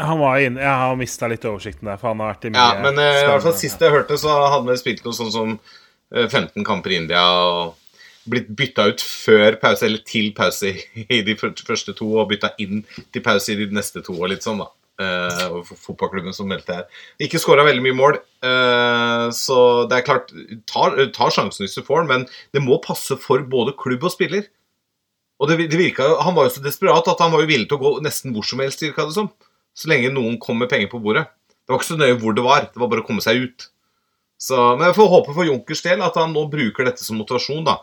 Han 0.00 0.20
var 0.20 0.40
inne, 0.40 0.62
Jeg 0.62 0.80
har 0.82 0.96
mista 0.98 1.28
litt 1.30 1.44
oversikten 1.48 1.90
der, 1.90 2.00
for 2.00 2.12
han 2.12 2.22
har 2.22 2.32
vært 2.32 2.48
i 2.48 2.54
mye 2.54 2.62
Ja, 2.62 2.80
men 2.84 3.00
uh, 3.00 3.10
i 3.20 3.28
hvert 3.28 3.44
fall 3.44 3.58
sist 3.58 3.84
jeg 3.84 3.92
hørte, 3.92 4.16
så 4.20 4.32
hadde 4.54 4.72
han 4.72 4.80
spilt 4.80 5.04
noe 5.04 5.16
sånn 5.16 5.32
som 5.34 5.54
uh, 5.58 6.24
eh, 6.24 6.26
15 6.26 6.64
kamper 6.66 6.94
i 6.94 7.00
India 7.02 7.22
og 7.44 7.76
blitt 8.30 8.50
bytta 8.56 8.86
ut 8.90 9.02
før 9.02 9.56
pause, 9.60 9.86
eller 9.86 10.04
til 10.06 10.30
pause 10.36 10.74
i 11.06 11.22
de 11.26 11.34
første 11.40 11.94
to, 11.96 12.12
og 12.20 12.28
bytta 12.30 12.52
inn 12.62 12.84
til 13.12 13.24
pause 13.24 13.54
i 13.54 13.58
de 13.58 13.70
neste 13.74 14.02
to, 14.06 14.14
og 14.18 14.30
litt 14.32 14.46
sånn, 14.46 14.62
da. 14.62 14.70
Uh, 15.00 15.62
fotballklubben 15.64 16.34
som 16.36 16.50
meldte 16.50 16.74
her. 16.76 17.04
Ikke 17.24 17.40
skåra 17.40 17.64
veldig 17.64 17.84
mye 17.86 17.96
mål, 17.96 18.18
uh, 18.44 19.28
så 19.32 19.56
det 19.88 19.96
er 19.96 20.04
klart 20.04 20.34
Tar, 20.68 20.98
tar 21.16 21.32
sjansen 21.32 21.64
hvis 21.64 21.78
du 21.78 21.86
får 21.86 22.04
den, 22.04 22.10
men 22.10 22.26
det 22.52 22.60
må 22.60 22.76
passe 22.84 23.16
for 23.20 23.40
både 23.48 23.72
klubb 23.80 24.04
og 24.04 24.12
spiller. 24.12 24.44
Og 25.40 25.48
det, 25.48 25.56
det 25.72 25.80
virka, 25.80 26.04
Han 26.20 26.36
var 26.36 26.46
jo 26.46 26.58
så 26.58 26.60
desperat 26.60 27.08
at 27.08 27.22
han 27.24 27.32
var 27.32 27.40
jo 27.40 27.48
villig 27.48 27.70
til 27.70 27.80
å 27.80 27.80
gå 27.80 27.94
nesten 28.04 28.36
hvor 28.36 28.44
som 28.44 28.60
helst, 28.60 28.84
virka 28.84 29.08
det 29.08 29.16
som. 29.16 29.32
Sånn 29.32 29.49
så 29.76 29.90
lenge 29.90 30.12
noen 30.14 30.38
kom 30.42 30.58
med 30.60 30.70
penger 30.70 30.90
på 30.92 31.00
bordet. 31.02 31.26
Det 31.50 31.72
var 31.72 31.80
ikke 31.80 31.92
så 31.92 32.00
nøye 32.00 32.18
hvor 32.18 32.34
det 32.34 32.44
var, 32.44 32.66
det 32.66 32.82
var 32.82 32.90
bare 32.90 33.04
å 33.04 33.06
komme 33.06 33.24
seg 33.24 33.44
ut. 33.44 33.68
Så, 34.40 34.56
men 34.76 34.88
jeg 34.88 34.96
får 34.96 35.10
håpe 35.12 35.34
for 35.36 35.46
Junkers 35.46 35.82
del 35.84 36.02
at 36.02 36.16
han 36.16 36.32
nå 36.32 36.46
bruker 36.50 36.88
dette 36.88 37.04
som 37.04 37.18
motivasjon 37.20 37.66
da, 37.66 37.76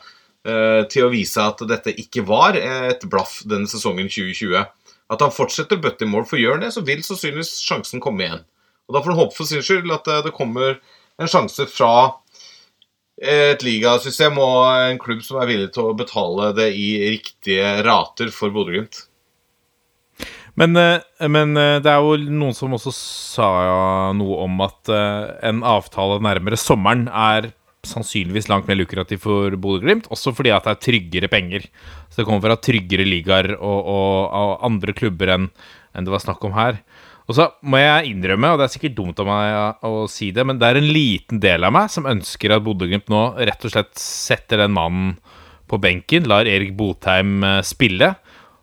eh, 0.49 0.81
til 0.89 1.05
å 1.05 1.11
vise 1.13 1.43
at 1.43 1.61
dette 1.69 1.93
ikke 2.01 2.25
var 2.27 2.57
et 2.57 3.05
blaff 3.09 3.39
denne 3.47 3.69
sesongen 3.69 4.09
2020. 4.09 4.65
At 5.13 5.23
han 5.23 5.31
fortsetter 5.31 5.79
bøtte 5.79 6.03
i 6.03 6.09
mål, 6.09 6.25
for 6.27 6.41
gjør 6.41 6.63
det, 6.65 6.73
så 6.75 6.83
vil 6.83 7.03
sannsynligvis 7.05 7.53
sjansen 7.63 8.03
komme 8.03 8.25
igjen. 8.25 8.45
Og 8.87 8.95
Da 8.95 9.03
får 9.03 9.13
han 9.13 9.21
håpe 9.21 9.37
for 9.37 9.47
sin 9.47 9.63
skyld 9.63 9.93
at 9.93 10.09
eh, 10.11 10.23
det 10.25 10.35
kommer 10.35 10.79
en 11.17 11.31
sjanse 11.31 11.67
fra 11.71 11.93
et 13.17 13.63
ligasystem 13.65 14.35
og 14.37 14.57
en 14.91 14.99
klubb 15.01 15.23
som 15.25 15.39
er 15.41 15.49
villig 15.49 15.71
til 15.73 15.89
å 15.89 15.97
betale 15.97 16.51
det 16.57 16.67
i 16.77 16.89
riktige 17.15 17.79
rater 17.85 18.29
for 18.33 18.53
Bodø-Glimt. 18.53 19.06
Men, 20.57 20.75
eh, 20.75 21.27
men, 21.29 21.53
eh, 21.57 21.77
det 21.85 21.91
er 21.91 22.01
jo 22.01 22.17
noen 22.33 22.55
som 22.57 22.73
også 22.73 22.93
sa 22.95 23.49
noe 24.17 24.41
om 24.47 24.57
at 24.65 24.89
eh, 24.89 25.29
en 25.51 25.61
avtale 25.61 26.17
nærmere 26.25 26.57
sommeren 26.57 27.05
er 27.13 27.51
sannsynligvis 27.87 28.49
langt 28.49 28.65
mer 28.67 28.79
lukrativ 28.79 29.21
for 29.23 29.53
Bodø-Glimt, 29.53 30.09
også 30.11 30.33
fordi 30.35 30.51
at 30.51 30.65
det 30.65 30.73
er 30.73 30.81
tryggere 30.87 31.29
penger. 31.31 31.67
Så 32.09 32.19
det 32.19 32.25
kommer 32.27 32.43
fra 32.43 32.57
tryggere 32.57 33.05
ligaer 33.05 33.53
og, 33.53 33.77
og, 33.85 34.15
og, 34.33 34.55
andre 34.65 34.97
klubber 34.97 35.35
enn, 35.35 35.47
enn 35.93 36.07
det 36.07 36.11
var 36.11 36.25
snakk 36.25 36.41
om 36.49 36.57
her. 36.57 36.81
Og 37.29 37.37
så 37.37 37.47
må 37.61 37.77
jeg 37.79 38.09
innrømme, 38.09 38.49
og 38.49 38.59
det 38.59 38.65
er 38.65 38.73
sikkert 38.73 38.97
dumt 38.97 39.21
av 39.21 39.29
meg 39.29 39.85
å 39.85 40.05
si 40.09 40.31
det, 40.35 40.45
men 40.47 40.57
det 40.59 40.67
er 40.67 40.79
en 40.79 40.89
liten 40.89 41.41
del 41.43 41.67
av 41.67 41.75
meg 41.75 41.91
som 41.93 42.07
ønsker 42.09 42.55
at 42.55 42.65
Bodø-Glimt 42.65 43.11
nå 43.13 43.27
rett 43.37 43.67
og 43.67 43.75
slett 43.75 43.93
setter 44.01 44.65
den 44.65 44.73
mannen 44.75 45.19
på 45.69 45.77
benken, 45.83 46.25
lar 46.27 46.49
Erik 46.49 46.73
Botheim 46.79 47.43
spille 47.67 48.15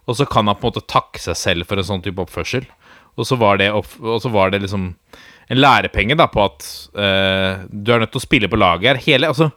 og 0.05 0.19
så 0.19 0.27
kan 0.29 0.49
han 0.51 0.59
på 0.59 0.67
en 0.67 0.73
måte 0.73 0.87
takke 0.91 1.21
seg 1.23 1.37
selv 1.39 1.69
for 1.69 1.81
en 1.81 1.89
sånn 1.89 2.03
type 2.05 2.21
oppførsel. 2.21 2.67
Og 3.15 3.29
så 3.29 3.39
var 3.41 3.61
det, 3.61 3.71
så 3.71 4.33
var 4.33 4.51
det 4.53 4.65
liksom 4.65 4.89
en 5.53 5.61
lærepenge 5.61 6.17
da, 6.19 6.27
på 6.33 6.43
at 6.45 6.67
uh, 6.97 7.65
du 7.69 7.93
er 7.93 8.03
nødt 8.03 8.13
til 8.15 8.23
å 8.23 8.27
spille 8.27 8.51
på 8.51 8.59
laget 8.61 8.91
her. 8.91 9.03
Hele, 9.07 9.31
altså, 9.31 9.51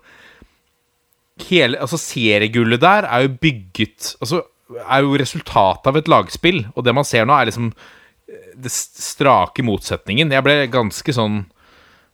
hele 1.47 1.79
altså 1.83 1.99
Seriegullet 2.01 2.81
der 2.83 3.07
er 3.07 3.25
jo 3.25 3.35
bygget 3.41 4.15
Altså 4.17 4.43
er 4.77 5.05
jo 5.05 5.19
resultatet 5.19 5.87
av 5.87 5.99
et 5.99 6.09
lagspill, 6.11 6.65
og 6.75 6.83
det 6.83 6.93
man 6.95 7.07
ser 7.07 7.27
nå, 7.27 7.35
er 7.37 7.47
liksom 7.47 7.69
eh, 7.71 8.49
det 8.59 8.71
strake 8.73 9.63
motsetningen. 9.63 10.33
Jeg 10.33 10.47
ble 10.47 10.63
ganske 10.73 11.19
sånn 11.19 11.45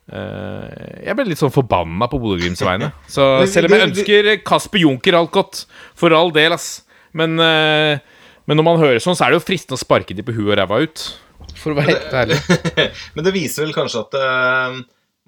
Uh, 0.04 0.68
Jeg 1.00 1.16
ble 1.16 1.24
litt 1.30 1.40
sånn 1.40 1.54
forbanna 1.56 2.10
på 2.12 2.18
Bodø-Glimts 2.20 2.60
vegne. 2.68 2.90
Så 3.14 3.24
selv 3.48 3.70
om 3.70 3.78
jeg 3.78 3.88
ønsker 3.88 4.28
Kasper 4.44 4.82
Junker 4.82 5.16
alt 5.16 5.32
godt, 5.32 5.62
for 5.96 6.12
all 6.12 6.34
del, 6.36 6.52
ass. 6.52 6.82
Men, 7.16 7.38
eh, 7.40 8.02
men 8.50 8.60
når 8.60 8.68
man 8.68 8.82
hører 8.82 9.04
sånn, 9.04 9.16
så 9.18 9.26
er 9.26 9.34
det 9.34 9.40
jo 9.40 9.46
fristende 9.46 9.78
å 9.78 9.82
sparke 9.82 10.16
de 10.16 10.26
på 10.26 10.36
huet 10.36 10.52
og 10.52 10.60
ræva 10.60 10.82
ut. 10.84 11.06
For 11.60 11.74
å 11.74 11.78
være 11.78 11.96
helt 11.96 12.18
ærlig. 12.18 12.40
Men 13.16 13.26
det 13.26 13.34
viser 13.36 13.66
vel 13.66 13.76
kanskje 13.76 14.02
at 14.02 14.16
uh, 14.20 14.78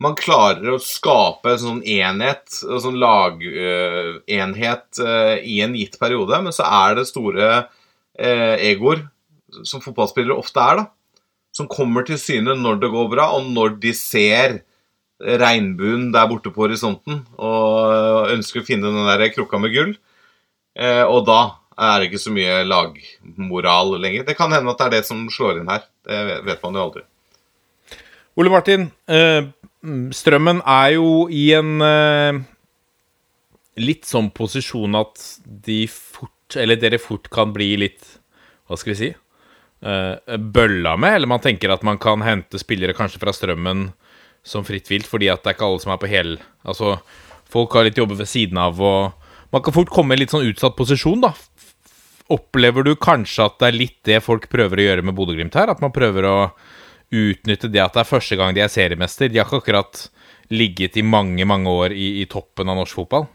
man 0.01 0.17
klarer 0.19 0.73
å 0.73 0.81
skape 0.81 1.53
en 1.53 1.61
sånn 1.61 1.81
enhet, 1.81 2.43
en 2.65 2.81
sånn 2.83 2.99
lagenhet 2.99 4.99
uh, 4.99 5.35
i 5.39 5.61
en 5.63 5.75
gitt 5.77 5.95
periode, 6.01 6.41
men 6.43 6.55
så 6.55 6.65
er 6.67 6.97
det 6.97 7.07
store 7.07 7.49
uh, 7.61 8.55
egoer, 8.57 9.05
som 9.63 9.83
fotballspillere 9.83 10.35
ofte 10.35 10.63
er, 10.63 10.81
da, 10.81 11.21
som 11.55 11.69
kommer 11.71 12.03
til 12.07 12.19
syne 12.19 12.57
når 12.59 12.81
det 12.81 12.91
går 12.91 13.07
bra, 13.13 13.29
og 13.37 13.47
når 13.55 13.77
de 13.83 13.93
ser 13.95 14.59
regnbuen 15.15 16.09
der 16.11 16.27
borte 16.27 16.51
på 16.51 16.65
horisonten 16.65 17.21
og 17.39 18.33
ønsker 18.33 18.59
å 18.59 18.67
finne 18.67 18.91
den 18.91 19.07
der 19.07 19.29
krukka 19.31 19.61
med 19.63 19.71
gull. 19.71 19.93
Uh, 20.75 21.07
og 21.07 21.23
da 21.29 21.39
er 21.75 21.99
det 21.99 22.09
ikke 22.09 22.23
så 22.23 22.31
mye 22.33 22.61
lagmoral 22.67 23.97
lenger. 23.99 24.23
Det 24.27 24.37
kan 24.37 24.53
hende 24.53 24.71
at 24.71 24.79
det 24.79 24.87
er 24.87 24.95
det 24.97 25.05
som 25.07 25.25
slår 25.31 25.59
inn 25.61 25.71
her. 25.71 25.83
Det 26.07 26.21
vet 26.47 26.63
man 26.63 26.77
jo 26.77 26.85
aldri. 26.87 27.05
Ole 28.35 28.51
Martin, 28.51 28.89
Strømmen 30.15 30.61
er 30.65 30.95
jo 30.95 31.25
i 31.29 31.49
en 31.55 31.75
uh, 31.83 32.39
litt 33.81 34.07
sånn 34.09 34.31
posisjon 34.35 34.97
at 34.97 35.21
de 35.45 35.83
fort 35.91 36.57
Eller 36.57 36.79
dere 36.79 37.01
fort 37.01 37.29
kan 37.33 37.51
bli 37.53 37.71
litt 37.81 38.05
Hva 38.69 38.77
skal 38.79 38.93
vi 38.93 38.97
si? 38.99 39.11
Uh, 39.85 40.17
bølla 40.39 40.95
med, 40.97 41.19
eller 41.19 41.29
man 41.29 41.43
tenker 41.43 41.69
at 41.69 41.83
man 41.85 41.99
kan 42.01 42.23
hente 42.25 42.57
spillere 42.57 42.95
kanskje 42.97 43.21
fra 43.21 43.33
Strømmen 43.35 43.91
som 44.45 44.65
fritt 44.65 44.89
vilt, 44.89 45.09
fordi 45.09 45.27
at 45.29 45.43
det 45.43 45.51
er 45.51 45.57
ikke 45.57 45.67
alle 45.67 45.81
som 45.83 45.91
er 45.93 45.99
på 46.01 46.09
hel 46.09 46.37
Altså, 46.65 46.95
folk 47.51 47.73
har 47.77 47.85
litt 47.85 47.99
jobber 47.99 48.17
ved 48.17 48.29
siden 48.29 48.57
av, 48.61 48.81
og 48.81 49.13
man 49.53 49.61
kan 49.65 49.75
fort 49.75 49.91
komme 49.93 50.13
i 50.13 50.17
en 50.17 50.23
litt 50.23 50.33
sånn 50.33 50.47
utsatt 50.47 50.77
posisjon, 50.77 51.21
da. 51.21 51.35
Opplever 52.33 52.85
du 52.85 52.95
kanskje 52.97 53.45
at 53.45 53.59
det 53.61 53.67
er 53.67 53.77
litt 53.77 53.99
det 54.07 54.23
folk 54.25 54.47
prøver 54.49 54.81
å 54.81 54.85
gjøre 54.87 55.05
med 55.05 55.15
Bodø-Glimt 55.17 55.57
her? 55.57 55.69
At 55.69 55.83
man 55.83 55.93
prøver 55.93 56.25
å 56.25 56.37
utnytte 57.13 57.69
det 57.69 57.83
at 57.83 57.93
det 57.93 58.01
er 58.01 58.09
første 58.09 58.37
gang 58.39 58.55
de 58.55 58.63
er 58.65 58.71
seriemester. 58.71 59.29
De 59.29 59.37
har 59.37 59.45
ikke 59.45 59.61
akkurat 59.61 60.07
ligget 60.53 60.97
i 60.97 61.05
mange, 61.05 61.45
mange 61.45 61.69
år 61.69 61.93
i, 61.93 62.21
i 62.21 62.29
toppen 62.29 62.69
av 62.69 62.79
norsk 62.81 62.97
fotball. 63.01 63.27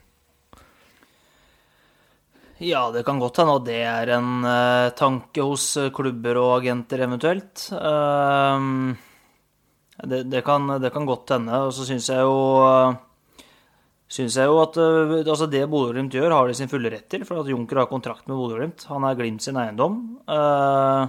Ja, 2.61 2.91
det 2.93 3.07
kan 3.07 3.21
godt 3.23 3.39
hende 3.41 3.55
at 3.57 3.69
det 3.69 3.79
er 3.89 4.11
en 4.19 4.43
uh, 4.45 4.91
tanke 4.93 5.47
hos 5.49 5.71
eh, 5.81 5.89
klubber 5.97 6.37
og 6.43 6.51
agenter 6.59 7.01
eventuelt. 7.07 7.63
Uh, 7.73 8.93
det, 10.05 10.27
det, 10.29 10.43
kan, 10.45 10.69
det, 10.83 10.91
kan, 10.93 11.09
godt 11.09 11.33
hende. 11.39 11.63
Og 11.65 11.73
så 11.73 11.87
syns 11.89 12.11
jeg 12.13 12.21
jo 12.21 12.37
uh, 12.61 12.99
Synes 14.11 14.35
jeg 14.35 14.51
jo 14.51 14.59
at 14.59 14.75
altså 14.81 15.47
Det 15.47 15.63
Bodø-Glimt 15.71 16.15
gjør, 16.17 16.33
har 16.35 16.49
de 16.51 16.55
sin 16.59 16.71
fulle 16.71 16.91
rett 16.91 17.07
til. 17.13 17.23
For 17.29 17.39
at 17.43 17.51
Junker 17.51 17.79
har 17.79 17.91
kontrakt 17.91 18.27
med 18.27 18.35
Bodø-Glimt. 18.35 18.89
Han 18.91 19.07
er 19.07 19.19
Glimt 19.19 19.45
sin 19.45 19.59
eiendom. 19.61 20.01
Uh, 20.27 21.07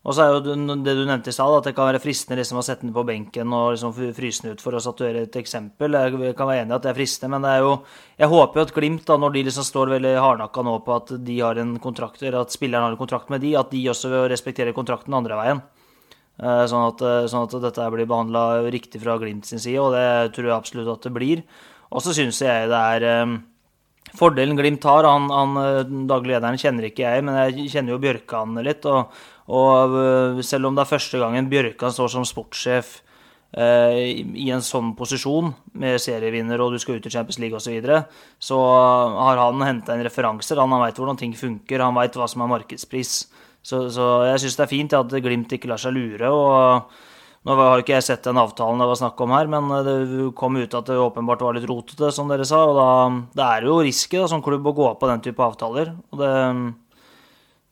og 0.00 0.16
så 0.16 0.24
er 0.24 0.30
jo 0.32 0.40
det 0.80 0.94
du 0.96 1.02
nevnte 1.04 1.28
i 1.28 1.34
stad, 1.34 1.52
at 1.58 1.66
det 1.68 1.74
kan 1.76 1.90
være 1.90 2.00
fristende 2.00 2.38
liksom 2.40 2.56
å 2.56 2.64
sette 2.64 2.86
den 2.86 2.94
på 2.96 3.04
benken 3.04 3.52
og 3.52 3.74
liksom 3.74 3.92
fryse 4.16 4.46
den 4.46 4.56
ut 4.56 4.62
for 4.64 4.72
å 4.72 4.80
statuere 4.80 5.26
et 5.26 5.36
eksempel. 5.36 5.92
Jeg 5.92 6.36
kan 6.38 6.48
være 6.48 6.62
enig 6.64 6.72
i 6.72 6.76
at 6.78 6.86
det 6.86 6.90
er 6.94 6.96
fristende, 6.96 7.34
men 7.34 7.44
det 7.44 7.50
er 7.52 7.66
jo 7.66 7.74
Jeg 8.16 8.30
håper 8.32 8.60
jo 8.60 8.64
at 8.64 8.72
Glimt, 8.78 9.04
da, 9.10 9.18
når 9.20 9.34
de 9.34 9.42
liksom 9.50 9.66
står 9.68 9.92
veldig 9.92 10.14
hardnakka 10.24 10.64
nå 10.64 10.78
på 10.86 10.94
at 10.96 11.12
de 11.26 11.36
har 11.40 11.60
en 11.60 11.74
kontrakt, 11.84 12.22
eller 12.22 12.40
at 12.40 12.56
spilleren 12.56 12.88
har 12.88 12.96
en 12.96 13.02
kontrakt 13.02 13.28
med 13.28 13.44
de, 13.44 13.52
at 13.60 13.70
de 13.70 13.82
også 13.92 14.24
respekterer 14.32 14.76
kontrakten 14.76 15.14
andre 15.20 15.36
veien. 15.36 15.60
Eh, 16.40 16.64
sånn 16.72 16.86
at, 16.86 17.04
eh, 17.04 17.28
sånn 17.28 17.44
at 17.44 17.60
dette 17.60 17.90
blir 17.92 18.08
behandla 18.08 18.64
riktig 18.72 19.02
fra 19.02 19.18
Glimt 19.20 19.44
sin 19.44 19.60
side, 19.60 19.84
og 19.84 19.92
det 19.92 20.32
tror 20.32 20.48
jeg 20.48 20.56
absolutt 20.56 20.94
at 20.96 21.04
det 21.04 21.12
blir. 21.12 21.44
Og 21.90 22.04
så 22.04 22.14
syns 22.14 22.38
jeg 22.44 22.70
det 22.70 22.80
er 22.94 23.24
um, 23.24 23.40
Fordelen 24.16 24.58
Glimt 24.58 24.84
har, 24.86 25.06
han, 25.06 25.28
han 25.30 26.06
daglig 26.10 26.36
lederen 26.36 26.58
kjenner 26.58 26.88
ikke 26.88 27.04
jeg, 27.04 27.26
men 27.26 27.36
jeg 27.44 27.70
kjenner 27.74 27.94
jo 27.94 28.02
Bjørkan 28.02 28.58
litt. 28.66 28.86
og 28.86 29.12
og 29.50 29.94
øh, 29.98 30.42
selv 30.46 30.68
om 30.68 30.76
det 30.76 30.84
er 30.84 30.92
første 30.92 31.18
gangen 31.18 31.48
Bjørkan 31.50 31.94
står 31.94 32.12
som 32.12 32.26
sportssjef 32.28 33.00
eh, 33.58 34.22
i 34.22 34.46
en 34.54 34.62
sånn 34.62 34.92
posisjon, 34.98 35.50
med 35.74 35.98
serievinner 36.02 36.62
og 36.62 36.74
du 36.74 36.78
skal 36.82 37.00
ut 37.00 37.08
i 37.08 37.12
Champions 37.12 37.40
League 37.42 37.58
osv., 37.58 37.66
så, 37.66 37.74
videre, 37.74 38.00
så 38.38 38.58
har 38.60 39.42
han 39.42 39.66
henta 39.66 39.96
inn 39.96 40.06
referanser. 40.06 40.60
Han 40.62 40.76
veit 40.84 40.98
hvordan 41.00 41.18
ting 41.18 41.34
funker, 41.34 41.82
han 41.82 41.98
veit 41.98 42.18
hva 42.18 42.30
som 42.30 42.46
er 42.46 42.52
markedspris. 42.54 43.14
Så, 43.60 43.88
så 43.92 44.10
jeg 44.30 44.44
syns 44.44 44.56
det 44.56 44.64
er 44.64 44.70
fint 44.70 44.96
at 44.96 45.18
Glimt 45.24 45.52
ikke 45.52 45.68
lar 45.72 45.82
seg 45.82 45.96
lure. 45.98 46.30
og 46.30 47.09
nå 47.40 47.56
har 47.56 47.80
ikke 47.80 47.94
jeg 47.94 48.04
sett 48.04 48.26
den 48.26 48.36
avtalen 48.36 48.82
det 48.82 48.88
var 48.90 48.98
snakk 49.00 49.20
om 49.24 49.32
her, 49.32 49.48
men 49.48 49.70
det 49.86 49.94
kom 50.36 50.58
ut 50.60 50.74
at 50.76 50.90
det 50.90 50.98
åpenbart 51.00 51.40
var 51.40 51.56
litt 51.56 51.68
rotete, 51.70 52.10
som 52.12 52.28
dere 52.28 52.44
sa. 52.44 52.58
Og 52.68 52.76
da, 52.76 52.88
det 53.38 53.46
er 53.46 53.68
jo 53.68 53.78
risky 53.80 54.18
da, 54.20 54.26
som 54.28 54.42
klubb 54.44 54.66
å 54.68 54.74
gå 54.76 54.90
på 55.00 55.08
den 55.08 55.22
type 55.24 55.40
avtaler. 55.46 55.94
Og 56.12 56.20
det, 56.20 56.32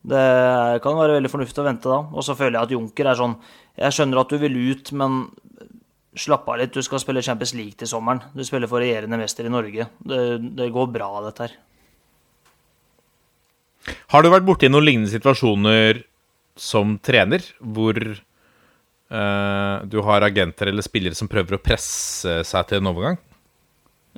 det 0.08 0.22
kan 0.84 0.96
være 0.96 1.18
veldig 1.18 1.32
fornuftig 1.34 1.60
å 1.60 1.66
vente 1.68 1.92
da. 1.92 1.98
Og 2.16 2.24
så 2.24 2.36
føler 2.38 2.56
jeg 2.56 2.64
at 2.64 2.72
Junker 2.72 3.10
er 3.10 3.18
sånn 3.18 3.36
Jeg 3.76 3.96
skjønner 3.98 4.22
at 4.22 4.32
du 4.32 4.40
vil 4.40 4.56
ut, 4.70 4.92
men 4.96 5.18
slapp 6.18 6.48
av 6.48 6.62
litt. 6.62 6.72
Du 6.72 6.80
skal 6.82 7.02
spille 7.02 7.22
Champions 7.26 7.52
League 7.58 7.76
til 7.76 7.90
sommeren. 7.90 8.22
Du 8.32 8.40
spiller 8.48 8.70
for 8.70 8.80
regjerende 8.80 9.20
mester 9.20 9.46
i 9.46 9.52
Norge. 9.52 9.90
Det, 10.00 10.22
det 10.56 10.70
går 10.74 10.88
bra, 10.94 11.10
dette 11.26 11.44
her. 11.44 11.58
Har 14.12 14.24
du 14.24 14.30
vært 14.32 14.48
borti 14.48 14.72
noen 14.72 14.88
lignende 14.88 15.12
situasjoner 15.12 16.02
som 16.58 16.96
trener, 17.04 17.44
hvor 17.60 18.00
du 19.08 19.94
har 20.04 20.24
agenter 20.26 20.68
eller 20.68 20.84
spillere 20.84 21.16
som 21.16 21.30
prøver 21.32 21.56
å 21.56 21.62
presse 21.64 22.34
seg 22.44 22.66
til 22.68 22.82
en 22.82 22.90
overgang? 22.90 23.16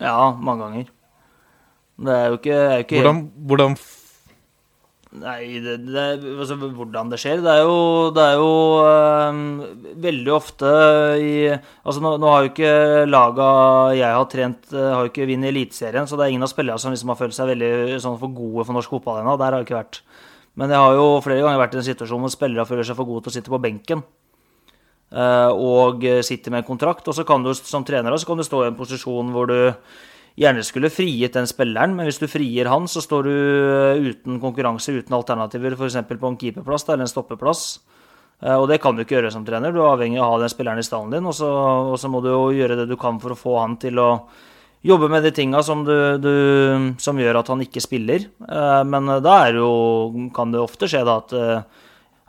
Ja, 0.01 0.33
mange 0.35 0.65
ganger. 0.65 0.89
Det 2.01 2.15
er 2.17 2.31
jo 2.33 2.39
ikke, 2.41 2.59
er 2.59 2.83
ikke 2.83 3.01
hvordan, 3.01 3.25
hvordan 3.51 3.75
Nei, 5.11 5.59
det, 5.59 5.73
det, 5.89 6.03
altså, 6.39 6.55
hvordan 6.55 7.09
det 7.11 7.19
skjer 7.19 7.41
Det 7.43 7.51
er 7.51 7.65
jo, 7.67 7.79
det 8.15 8.23
er 8.23 8.37
jo 8.39 8.51
øh, 8.87 9.41
veldig 10.05 10.33
ofte 10.37 10.71
i 11.19 11.33
Altså, 11.51 11.99
nå, 11.99 12.13
nå, 12.23 12.29
har 12.31 12.45
jo 12.45 12.53
ikke 12.53 12.75
laga 13.11 13.49
jeg 13.99 14.15
har 14.15 14.29
trent, 14.31 14.71
eh, 14.71 14.93
har 14.95 15.03
jo 15.03 15.11
ikke 15.11 15.27
vunnet 15.33 15.51
Eliteserien, 15.51 16.07
så 16.07 16.15
det 16.15 16.29
er 16.29 16.37
ingen 16.37 16.47
av 16.47 16.53
spillerne 16.53 16.79
som 16.79 16.95
liksom 16.95 17.11
har 17.11 17.19
følt 17.19 17.35
seg 17.35 17.51
veldig 17.51 17.99
sånn, 17.99 18.21
for 18.23 18.31
gode 18.39 18.69
for 18.69 18.79
norsk 18.79 18.95
fotball 18.95 19.19
ennå. 19.25 19.35
Der 19.41 19.51
har 19.51 19.59
jeg 19.59 19.67
ikke 19.67 19.81
vært. 19.81 20.01
Men 20.61 20.71
jeg 20.71 20.85
har 20.85 20.95
jo 20.95 21.09
flere 21.27 21.43
ganger 21.43 21.63
vært 21.65 21.75
i 21.75 21.81
en 21.83 21.89
situasjon 21.91 22.23
hvor 22.23 22.33
spillere 22.37 22.69
føler 22.71 22.87
seg 22.87 22.99
for 23.01 23.11
gode 23.11 23.27
til 23.27 23.33
å 23.33 23.37
sitte 23.41 23.53
på 23.53 23.63
benken. 23.67 24.07
Øh, 25.11 25.51
og 25.51 26.05
sitter 26.23 26.55
med 26.55 26.63
en 26.63 26.69
kontrakt. 26.71 27.09
Og 27.09 27.17
så 27.17 27.25
kan 27.27 27.43
du 27.43 27.51
som 27.55 27.85
trener 27.85 28.15
så 28.17 28.27
kan 28.27 28.39
du 28.39 28.47
stå 28.47 28.65
i 28.65 28.71
en 28.71 28.79
posisjon 28.79 29.33
hvor 29.35 29.51
du 29.51 29.59
gjerne 30.41 30.63
skulle 30.65 30.91
frigitt 30.93 31.37
den 31.37 31.49
spilleren, 31.49 31.95
men 31.97 32.09
hvis 32.09 32.21
du 32.21 32.29
frigir 32.31 32.71
han, 32.71 32.87
så 32.89 33.03
står 33.05 33.27
du 33.27 33.33
eh, 33.33 34.11
uten 34.11 34.41
konkurranse, 34.43 34.95
uten 34.95 35.17
alternativer, 35.17 35.77
f.eks. 35.77 35.99
på 36.11 36.31
en 36.31 36.39
keeperplass 36.41 36.87
eller 36.89 37.05
en 37.05 37.11
stoppeplass. 37.11 37.65
Eh, 38.41 38.55
og 38.55 38.69
det 38.71 38.81
kan 38.83 38.97
du 38.97 39.05
ikke 39.05 39.19
gjøre 39.19 39.33
som 39.35 39.45
trener. 39.47 39.75
Du 39.75 39.83
er 39.83 39.91
avhengig 39.91 40.21
av 40.21 40.29
å 40.29 40.37
ha 40.37 40.45
den 40.45 40.53
spilleren 40.53 40.81
i 40.81 40.87
stallen 40.87 41.13
din, 41.17 41.29
og 41.29 41.37
så, 41.37 41.51
og 41.91 41.99
så 42.01 42.13
må 42.13 42.23
du 42.25 42.31
jo 42.33 42.47
gjøre 42.57 42.79
det 42.83 42.89
du 42.91 42.97
kan 43.01 43.21
for 43.23 43.35
å 43.35 43.41
få 43.41 43.59
han 43.61 43.77
til 43.83 44.01
å 44.01 44.11
jobbe 44.87 45.11
med 45.13 45.27
de 45.27 45.35
tinga 45.37 45.61
som, 45.61 45.83
som, 45.85 47.19
gjør 47.21 47.43
at 47.43 47.51
han 47.53 47.67
ikke 47.67 47.85
spiller. 47.85 48.31
Eh, 48.47 48.83
men 48.89 49.13
da 49.25 49.39
jo, 49.53 49.71
kan 50.37 50.55
det 50.55 50.63
ofte 50.63 50.89
skje 50.89 51.05
da 51.05 51.21
at 51.21 51.39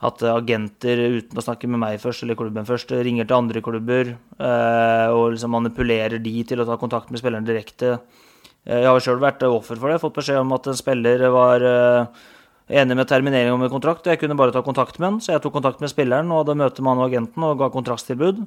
at 0.02 0.22
agenter, 0.26 0.98
uten 1.20 1.38
å 1.38 1.44
snakke 1.44 1.68
med 1.70 1.78
meg 1.78 2.00
først, 2.02 2.24
eller 2.24 2.38
klubben 2.38 2.66
først, 2.66 2.90
ringer 3.06 3.28
til 3.28 3.36
andre 3.36 3.62
klubber 3.62 4.10
eh, 4.10 5.08
og 5.14 5.36
liksom 5.36 5.54
manipulerer 5.54 6.18
de 6.22 6.34
til 6.48 6.62
å 6.62 6.66
ta 6.66 6.78
kontakt 6.80 7.12
med 7.12 7.22
spilleren 7.22 7.46
direkte. 7.46 8.00
Eh, 8.66 8.82
jeg 8.82 8.88
har 8.88 9.04
sjøl 9.04 9.22
vært 9.22 9.44
offer 9.46 9.78
for 9.78 9.92
det. 9.92 10.00
Fått 10.02 10.18
beskjed 10.18 10.42
om 10.42 10.56
at 10.56 10.66
en 10.66 10.78
spiller 10.78 11.22
var 11.30 11.66
eh, 11.68 12.26
enig 12.82 12.98
med 12.98 13.10
terminering 13.12 13.54
om 13.54 13.62
en 13.62 13.72
kontrakt. 13.72 14.10
Jeg 14.10 14.18
kunne 14.18 14.38
bare 14.38 14.54
ta 14.54 14.64
kontakt 14.66 14.98
med 14.98 15.08
han, 15.08 15.22
så 15.22 15.36
jeg 15.36 15.46
tok 15.46 15.54
kontakt 15.60 15.82
med 15.82 15.94
spilleren 15.94 16.34
og 16.34 16.42
hadde 16.42 16.60
møte 16.64 16.82
med 16.82 16.96
han 16.96 17.04
og 17.04 17.10
agenten 17.10 17.46
og 17.46 17.58
ga 17.62 17.70
kontraktstilbud. 17.74 18.44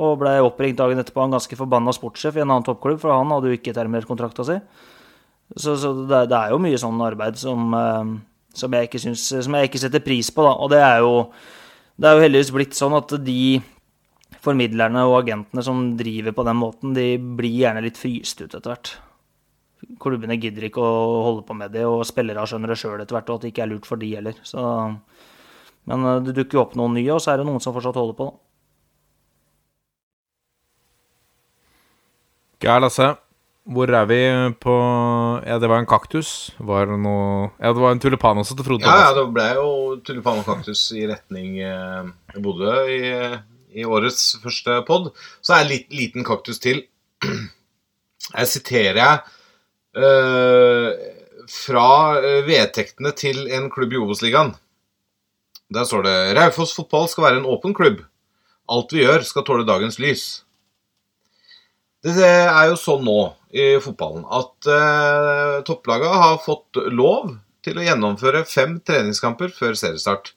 Og 0.00 0.16
ble 0.20 0.36
oppringt 0.44 0.78
dagen 0.78 1.00
etterpå 1.00 1.24
av 1.24 1.30
en 1.30 1.38
ganske 1.40 1.56
forbanna 1.58 1.96
sportssjef 1.96 2.36
i 2.36 2.44
en 2.44 2.50
annen 2.50 2.66
toppklubb, 2.68 3.00
for 3.02 3.16
han 3.16 3.32
hadde 3.32 3.50
jo 3.50 3.56
ikke 3.56 3.72
terminert 3.74 4.06
kontrakta 4.06 4.44
si. 4.46 4.60
Så, 5.56 5.74
så 5.80 5.96
det, 6.04 6.26
det, 6.30 6.36
er 6.36 6.52
jo 6.52 6.60
mye 6.62 6.78
sånn 6.78 7.00
arbeid 7.02 7.40
som 7.40 7.72
som 8.56 8.74
jeg 8.74 9.02
synes, 9.02 9.26
som 9.44 9.56
jeg 9.56 9.70
ikke 9.70 9.82
setter 9.82 10.02
pris 10.04 10.30
på. 10.34 10.44
Da. 10.46 10.54
Og 10.58 10.72
det 10.72 10.80
er, 10.82 11.04
jo, 11.04 11.28
det 12.00 12.08
er 12.08 12.16
jo 12.16 12.24
heldigvis 12.24 12.54
blitt 12.54 12.78
sånn 12.78 12.96
at 12.98 13.14
de 13.24 13.60
formidlerne 14.40 15.04
og 15.08 15.18
agentene 15.20 15.64
som 15.64 15.84
driver 15.98 16.34
på 16.36 16.44
den 16.48 16.58
måten, 16.58 16.96
de 16.96 17.14
blir 17.18 17.58
gjerne 17.62 17.84
litt 17.84 18.00
fryst 18.00 18.40
ut 18.40 18.48
etter 18.48 18.70
hvert. 18.72 18.92
Klubbene 20.00 20.36
gidder 20.40 20.66
ikke 20.68 20.82
å 20.84 21.22
holde 21.26 21.44
på 21.48 21.56
med 21.56 21.72
det, 21.74 21.86
og 21.88 22.04
spillere 22.08 22.44
skjønner 22.48 22.72
det 22.72 22.78
sjøl 22.80 23.00
etter 23.00 23.16
hvert, 23.16 23.32
og 23.32 23.40
at 23.40 23.44
det 23.44 23.52
ikke 23.52 23.64
er 23.64 23.72
lurt 23.72 23.88
for 23.88 24.00
de 24.00 24.12
heller. 24.12 24.36
Så, 24.46 24.60
men 25.90 26.06
eh, 26.08 26.22
det 26.26 26.36
dukker 26.36 26.58
jo 26.58 26.62
opp 26.64 26.76
noen 26.78 26.96
nye, 26.96 27.10
og 27.14 27.20
så 27.24 27.34
er 27.34 27.40
det 27.40 27.48
noen 27.48 27.62
som 27.64 27.76
fortsatt 27.76 27.98
holder 28.00 28.16
på, 28.18 28.30
da. 28.30 28.46
Geir 32.60 32.82
Lasse, 32.84 33.06
hvor 33.70 33.90
er 33.94 34.06
vi 34.10 34.18
på 34.62 34.74
Ja, 35.46 35.58
det 35.62 35.68
var 35.70 35.78
en 35.78 35.88
kaktus. 35.88 36.50
Var 36.58 36.90
det 36.90 36.98
noe 37.04 37.50
Ja, 37.60 37.70
det 37.70 37.82
var 37.82 37.94
en 37.94 38.02
tulipan 38.02 38.40
også 38.42 38.56
til 38.58 38.66
Frode 38.66 38.86
Ja, 38.86 38.96
ja, 39.06 39.12
det 39.14 39.26
ble 39.34 39.46
jo 39.54 39.70
tulipan 40.06 40.42
og 40.42 40.48
kaktus 40.48 40.88
i 40.96 41.06
retning 41.10 41.60
eh, 41.62 42.10
Bodø 42.42 42.74
i, 42.90 43.12
i 43.78 43.86
årets 43.86 44.40
første 44.42 44.80
pod. 44.88 45.12
Så 45.38 45.54
er 45.54 45.64
det 45.64 45.70
litt 45.74 45.96
liten 46.00 46.26
kaktus 46.26 46.58
til. 46.62 46.82
Her 48.34 48.50
siterer 48.50 48.98
jeg 48.98 49.22
eh, 50.02 51.06
fra 51.50 51.88
eh, 52.18 52.42
vedtektene 52.46 53.14
til 53.14 53.46
en 53.54 53.70
klubb 53.70 53.94
i 53.94 54.02
Obos-ligaen. 54.02 54.54
Der 55.70 55.86
står 55.86 56.06
det 56.06 56.18
Raufoss 56.34 56.74
fotball 56.74 57.06
skal 57.10 57.28
være 57.28 57.42
en 57.44 57.50
åpen 57.50 57.74
klubb. 57.74 58.02
Alt 58.70 58.94
vi 58.94 59.04
gjør, 59.04 59.22
skal 59.26 59.46
tåle 59.46 59.66
dagens 59.66 60.02
lys. 60.02 60.30
Det 62.02 62.16
er 62.24 62.70
jo 62.70 62.78
sånn 62.80 63.04
nå 63.06 63.20
i 63.50 63.70
fotballen 63.82 64.26
at 64.30 64.68
eh, 64.70 65.56
topplaga 65.66 66.10
har 66.22 66.42
fått 66.44 66.78
lov 66.94 67.32
til 67.64 67.78
å 67.80 67.84
gjennomføre 67.84 68.44
fem 68.48 68.78
treningskamper 68.86 69.52
før 69.54 69.76
seriestart. 69.78 70.34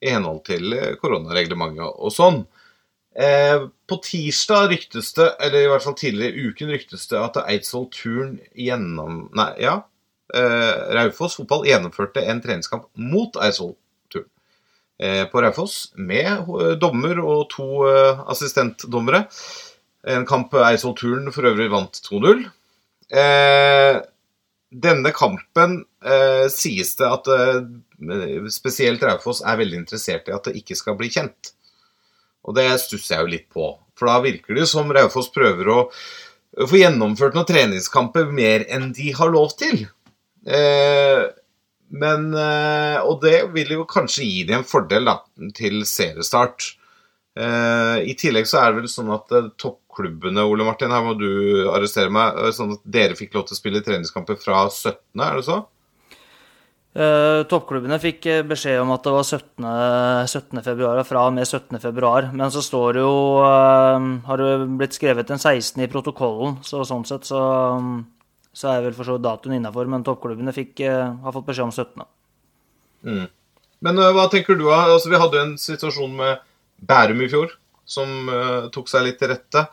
I 0.00 0.14
henhold 0.14 0.44
til 0.48 0.72
eh, 0.76 0.94
koronareglementet 1.00 1.84
og 2.00 2.12
sånn. 2.14 2.42
Eh, 3.20 3.66
på 3.90 3.98
tirsdag 4.06 4.70
ryktes 4.70 5.12
det, 5.16 5.26
eller 5.42 5.64
i 5.64 5.70
hvert 5.72 5.84
fall 5.84 5.96
tidligere 5.98 6.36
i 6.36 6.50
uken 6.52 6.70
ryktes 6.72 7.08
det 7.10 7.20
at 7.20 7.40
Eidsvoll 7.42 7.88
Turn 7.92 8.36
gjennom... 8.54 9.26
Nei, 9.36 9.50
ja. 9.64 9.80
Eh, 10.30 10.74
Raufoss 10.94 11.36
fotball 11.40 11.66
gjennomførte 11.66 12.22
en 12.22 12.42
treningskamp 12.44 12.86
mot 12.94 13.34
Eidsvoll 13.42 13.74
Turn 14.12 14.28
eh, 15.02 15.24
på 15.28 15.42
Raufoss 15.42 15.90
med 15.98 16.46
dommer 16.80 17.18
og 17.24 17.48
to 17.56 17.66
eh, 17.90 18.22
assistentdommere. 18.30 19.24
En 20.08 20.24
kamp 20.28 20.54
Eidsvoll 20.56 20.96
Turn 20.96 21.28
for 21.34 21.48
øvrig 21.50 21.68
vant 21.72 22.00
2-0. 22.06 22.46
Eh, 23.10 24.00
denne 24.70 25.12
kampen 25.12 25.80
eh, 26.06 26.46
sies 26.52 26.94
det 26.96 27.08
at 27.08 27.28
eh, 27.34 27.60
spesielt 28.54 29.02
Raufoss 29.04 29.42
er 29.42 29.58
veldig 29.60 29.82
interessert 29.82 30.30
i 30.30 30.34
at 30.36 30.46
det 30.48 30.56
ikke 30.62 30.78
skal 30.78 30.96
bli 31.00 31.10
kjent. 31.12 31.52
Og 32.46 32.56
det 32.56 32.68
stusser 32.80 33.16
jeg 33.18 33.26
jo 33.26 33.32
litt 33.34 33.48
på. 33.52 33.74
For 33.98 34.08
da 34.08 34.20
virker 34.24 34.56
det 34.56 34.68
som 34.70 34.88
Raufoss 34.94 35.28
prøver 35.34 35.68
å 35.68 35.80
få 36.70 36.80
gjennomført 36.80 37.36
noen 37.36 37.48
treningskamper 37.48 38.30
mer 38.32 38.64
enn 38.72 38.90
de 38.96 39.12
har 39.16 39.30
lov 39.32 39.52
til. 39.60 39.84
Eh, 40.46 41.26
men 41.90 42.30
eh, 42.38 42.98
Og 43.02 43.20
det 43.24 43.50
vil 43.54 43.74
jo 43.74 43.86
kanskje 43.90 44.24
gi 44.26 44.44
dem 44.48 44.62
en 44.62 44.68
fordel 44.68 45.10
da, 45.10 45.18
til 45.56 45.82
seriestart. 45.88 46.76
Eh, 47.38 47.96
I 48.10 48.14
tillegg 48.18 48.48
så 48.50 48.62
er 48.62 48.70
det 48.70 48.82
vel 48.82 48.90
sånn 48.90 49.10
at 49.14 49.34
eh, 49.36 49.50
toppklubbene, 50.00 50.46
Ole 50.46 50.64
Martin, 50.64 50.92
her 50.94 51.04
må 51.04 51.16
du 51.18 51.66
arrestere 51.70 52.12
meg, 52.12 52.38
sånn 52.56 52.76
at 52.76 52.82
dere 52.84 53.18
fikk 53.18 53.34
lov 53.36 53.46
til 53.48 53.56
å 53.56 53.60
spille 53.60 53.82
treningskamper 53.84 54.38
fra 54.40 54.64
17., 54.68 54.96
er 55.20 55.38
det 55.38 55.44
så? 55.48 55.60
Uh, 56.90 57.46
toppklubbene 57.46 58.00
fikk 58.02 58.24
eh, 58.26 58.40
beskjed 58.42 58.80
om 58.82 58.90
at 58.90 59.04
det 59.06 59.12
var 59.14 59.22
17. 59.22 59.66
17. 60.26 60.62
februar, 60.66 61.02
fra 61.06 61.26
og 61.28 61.36
med 61.36 61.46
17. 61.46 61.78
februar. 61.78 62.32
Men 62.34 62.50
så 62.50 62.64
står 62.66 62.96
det 62.96 63.04
jo 63.04 63.12
uh, 63.38 64.08
Har 64.26 64.42
det 64.42 64.48
blitt 64.80 64.96
skrevet 64.98 65.30
en 65.30 65.38
16. 65.38 65.84
i 65.84 65.90
protokollen, 65.92 66.58
så 66.66 66.82
sånn 66.88 67.06
sett 67.06 67.30
så, 67.30 67.44
så 68.50 68.72
er 68.72 68.88
vel 68.88 68.96
for 68.96 69.06
så 69.06 69.14
vidt 69.14 69.28
datoen 69.28 69.60
innafor. 69.60 69.86
Men 69.86 70.02
toppklubbene 70.02 70.56
fikk, 70.56 70.82
uh, 70.82 71.14
har 71.22 71.36
fått 71.36 71.46
beskjed 71.52 71.68
om 71.68 71.76
17. 71.78 72.08
Men 73.80 74.00
eh, 74.00 74.12
hva 74.16 74.26
tenker 74.32 74.58
du? 74.58 74.68
Altså, 74.74 75.12
vi 75.12 75.20
hadde 75.20 75.38
jo 75.38 75.46
en 75.48 75.56
situasjon 75.60 76.16
med 76.18 76.46
Bærum 76.88 77.20
i 77.24 77.28
fjor, 77.32 77.54
som 77.90 78.28
eh, 78.30 78.68
tok 78.74 78.88
seg 78.92 79.06
litt 79.08 79.18
til 79.22 79.32
rette. 79.32 79.64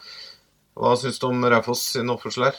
Hva 0.78 0.96
syns 0.98 1.18
du 1.22 1.28
om 1.30 1.46
Raufoss 1.50 1.84
sin 1.96 2.10
oppførsel 2.14 2.48
her? 2.50 2.58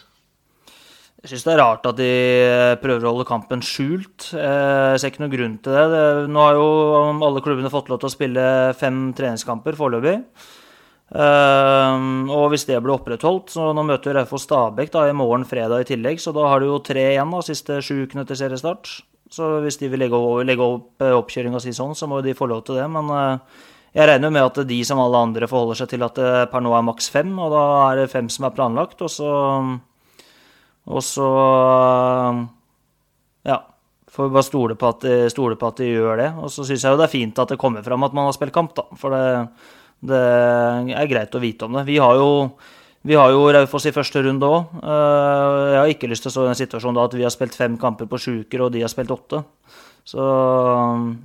Jeg 1.19 1.33
syns 1.33 1.45
det 1.49 1.53
er 1.57 1.59
rart 1.59 1.87
at 1.91 1.97
de 1.99 2.07
eh, 2.47 2.77
prøver 2.79 3.03
å 3.07 3.13
holde 3.17 3.27
kampen 3.27 3.63
skjult. 3.67 4.29
Eh, 4.39 4.93
Jeg 4.95 5.03
ser 5.03 5.11
ikke 5.13 5.25
noen 5.25 5.35
grunn 5.35 5.57
til 5.67 5.75
det. 5.75 6.05
Nå 6.31 6.45
har 6.47 6.59
jo 6.59 6.69
alle 7.27 7.43
klubbene 7.43 7.73
fått 7.75 7.91
lov 7.91 7.99
til 8.03 8.11
å 8.11 8.15
spille 8.15 8.45
fem 8.79 9.09
treningskamper 9.19 9.75
foreløpig. 9.79 10.21
Og 12.29 12.43
hvis 12.53 12.67
det 12.69 12.77
blir 12.85 12.93
opprettholdt, 12.99 13.55
så 13.55 13.71
nå 13.73 13.81
møter 13.89 14.13
Raufoss 14.19 14.45
Stabæk 14.45 14.91
da, 14.93 15.07
i 15.09 15.15
morgen 15.17 15.47
fredag 15.49 15.87
i 15.87 15.89
tillegg, 15.89 16.21
så 16.21 16.35
da 16.37 16.45
har 16.51 16.61
de 16.61 16.69
jo 16.69 16.79
tre 16.85 17.07
igjen 17.15 17.33
da, 17.33 17.41
siste 17.47 17.79
sju 17.85 18.03
ukene 18.05 18.27
til 18.29 18.37
seriestart. 18.37 18.91
Så 19.33 19.49
hvis 19.65 19.81
de 19.81 19.89
vil 19.93 20.01
legge, 20.05 20.17
o- 20.21 20.43
legge 20.45 20.65
opp 20.65 21.01
oppkjøringa 21.05 21.61
si 21.65 21.73
sånn, 21.77 21.97
så 21.97 22.07
må 22.09 22.21
de 22.25 22.37
få 22.37 22.49
lov 22.49 22.63
til 22.69 22.77
det. 22.81 22.87
Men 22.93 23.09
jeg 23.97 24.09
regner 24.11 24.33
med 24.33 24.45
at 24.45 24.61
de 24.69 24.79
som 24.85 25.01
alle 25.01 25.21
andre 25.29 25.49
forholder 25.49 25.81
seg 25.81 25.93
til 25.95 26.05
at 26.05 26.19
det 26.19 26.33
per 26.53 26.63
nå 26.65 26.75
er 26.77 26.85
maks 26.87 27.09
fem, 27.13 27.31
og 27.41 27.55
da 27.55 27.63
er 27.89 28.03
det 28.03 28.11
fem 28.13 28.29
som 28.33 28.49
er 28.49 28.57
planlagt. 28.57 29.01
og 29.03 29.11
så... 29.13 29.33
Og 30.89 31.03
så 31.05 31.29
Ja. 33.45 33.59
Får 34.09 34.25
vi 34.25 34.35
bare 34.35 34.47
stole 34.47 34.75
på, 34.75 34.89
at 34.89 35.05
stole 35.31 35.57
på 35.61 35.69
at 35.69 35.77
de 35.77 35.91
gjør 35.93 36.17
det. 36.17 36.31
Og 36.41 36.51
så 36.51 36.65
syns 36.65 36.83
jeg 36.83 36.91
jo 36.91 36.99
det 36.99 37.05
er 37.05 37.13
fint 37.13 37.39
at 37.39 37.53
det 37.53 37.59
kommer 37.61 37.85
fram 37.85 38.03
at 38.03 38.15
man 38.17 38.25
har 38.25 38.33
spilt 38.33 38.55
kamp, 38.57 38.73
da. 38.75 38.87
For 38.97 39.13
det, 39.13 39.51
det 40.09 40.23
er 40.97 41.11
greit 41.11 41.37
å 41.37 41.43
vite 41.43 41.69
om 41.69 41.77
det. 41.77 41.85
Vi 41.87 41.99
har 42.01 42.17
jo, 42.17 42.31
vi 43.05 43.15
har 43.21 43.31
jo 43.31 43.45
Raufoss 43.53 43.87
i 43.87 43.93
første 43.95 44.25
runde 44.25 44.49
òg. 44.49 44.81
Jeg 44.81 45.79
har 45.79 45.93
ikke 45.93 46.09
lyst 46.11 46.25
til 46.25 46.33
å 46.33 46.35
stå 46.35 46.47
i 46.49 46.51
en 46.55 46.59
situasjon 46.59 46.97
da 46.97 47.05
at 47.05 47.19
vi 47.21 47.27
har 47.27 47.35
spilt 47.35 47.55
fem 47.55 47.77
kamper 47.79 48.09
på 48.09 48.19
sju 48.25 48.33
uker, 48.47 48.65
og 48.65 48.73
de 48.75 48.83
har 48.83 48.91
spilt 48.91 49.13
åtte. 49.13 49.45
Så 50.09 50.25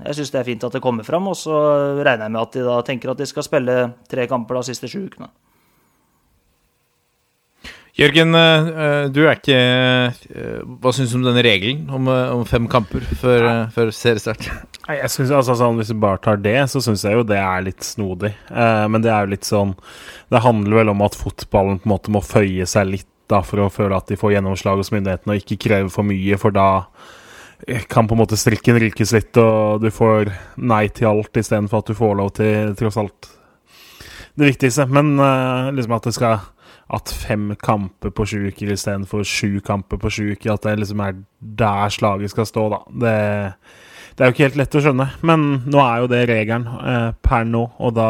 jeg 0.04 0.18
syns 0.18 0.34
det 0.34 0.42
er 0.42 0.50
fint 0.50 0.66
at 0.68 0.76
det 0.76 0.84
kommer 0.84 1.08
fram, 1.08 1.30
og 1.32 1.38
så 1.40 1.56
regner 2.04 2.28
jeg 2.28 2.36
med 2.36 2.42
at 2.42 2.58
de 2.58 2.66
da 2.68 2.82
tenker 2.84 3.14
at 3.14 3.22
de 3.22 3.30
skal 3.30 3.46
spille 3.46 3.78
tre 4.12 4.28
kamper 4.28 4.60
de 4.60 4.72
siste 4.74 4.90
sju 4.92 5.06
ukene. 5.06 5.32
Jørgen, 7.94 8.34
eh, 8.34 8.68
eh, 8.84 9.08
du 9.14 9.20
er 9.22 9.36
ikke 9.38 9.54
eh, 9.54 10.62
Hva 10.82 10.90
syns 10.98 11.12
du 11.14 11.20
om 11.20 11.28
denne 11.28 11.44
regelen 11.46 11.84
om, 11.94 12.08
om 12.10 12.42
fem 12.50 12.66
kamper 12.66 13.06
før, 13.22 13.46
før 13.76 13.92
seriestart? 13.94 14.48
Jeg 14.90 15.12
synes, 15.14 15.30
altså, 15.30 15.54
sånn, 15.60 15.78
Hvis 15.78 15.94
du 15.94 16.00
bare 16.02 16.18
tar 16.24 16.42
det, 16.42 16.58
så 16.74 16.82
syns 16.82 17.06
jeg 17.06 17.20
jo 17.20 17.28
det 17.30 17.38
er 17.38 17.68
litt 17.68 17.86
snodig. 17.86 18.34
Eh, 18.50 18.86
men 18.90 19.06
det 19.06 19.14
er 19.14 19.28
jo 19.28 19.36
litt 19.36 19.46
sånn 19.46 19.76
Det 20.34 20.42
handler 20.42 20.82
vel 20.82 20.94
om 20.96 21.06
at 21.06 21.20
fotballen 21.20 21.84
på 21.84 21.88
en 21.88 21.94
måte 21.94 22.16
må 22.18 22.24
føye 22.26 22.66
seg 22.66 22.90
litt 22.90 23.10
da, 23.30 23.44
for 23.46 23.62
å 23.62 23.72
føle 23.72 23.96
at 23.96 24.10
de 24.10 24.18
får 24.20 24.40
gjennomslag 24.40 24.82
hos 24.82 24.92
myndighetene, 24.92 25.38
og 25.38 25.46
ikke 25.46 25.62
kreve 25.70 25.94
for 25.94 26.10
mye, 26.10 26.42
for 26.42 26.52
da 26.52 26.68
kan 27.88 28.08
på 28.08 28.16
en 28.16 28.22
måte 28.24 28.40
strikken 28.40 28.80
rykes 28.82 29.14
litt, 29.16 29.38
og 29.40 29.84
du 29.84 29.90
får 29.94 30.32
nei 30.60 30.88
til 30.96 31.10
alt 31.12 31.40
istedenfor 31.40 31.84
at 31.84 31.92
du 31.92 31.98
får 31.98 32.18
lov 32.20 32.34
til 32.40 32.74
tross 32.80 33.00
alt 33.00 33.30
det 34.40 34.50
viktigste. 34.54 34.88
Men 34.92 35.16
uh, 35.20 35.72
liksom 35.74 35.96
at 35.98 36.10
det 36.10 36.18
skal 36.18 36.50
At 36.94 37.10
fem 37.10 37.54
kamper 37.56 38.12
på 38.12 38.26
sju 38.28 38.50
uker 38.52 38.74
istedenfor 38.74 39.24
sju 39.26 39.62
kamper 39.66 39.98
på 39.98 40.10
sju 40.12 40.26
uker, 40.36 40.52
at 40.54 40.66
det 40.68 40.76
liksom 40.82 41.00
er 41.02 41.16
der 41.40 41.90
slaget 41.90 42.30
skal 42.30 42.46
stå, 42.46 42.66
da. 42.70 42.80
Det, 42.92 43.14
det 44.14 44.22
er 44.22 44.30
jo 44.30 44.36
ikke 44.36 44.44
helt 44.44 44.60
lett 44.60 44.76
å 44.76 44.82
skjønne. 44.84 45.08
Men 45.24 45.46
nå 45.64 45.80
er 45.80 46.04
jo 46.04 46.12
det 46.12 46.20
regelen 46.30 46.68
uh, 46.68 47.16
per 47.24 47.48
nå, 47.48 47.64
og 47.80 47.96
da 47.96 48.10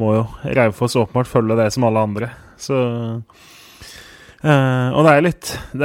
må 0.00 0.14
jo 0.16 0.24
Raufoss 0.56 0.96
åpenbart 0.96 1.30
følge 1.30 1.58
det 1.60 1.68
som 1.74 1.86
alle 1.86 2.02
andre. 2.08 2.32
Så 2.58 2.80
eh, 4.42 4.88
Og 4.94 5.04
det 5.04 5.12
er, 5.12 5.18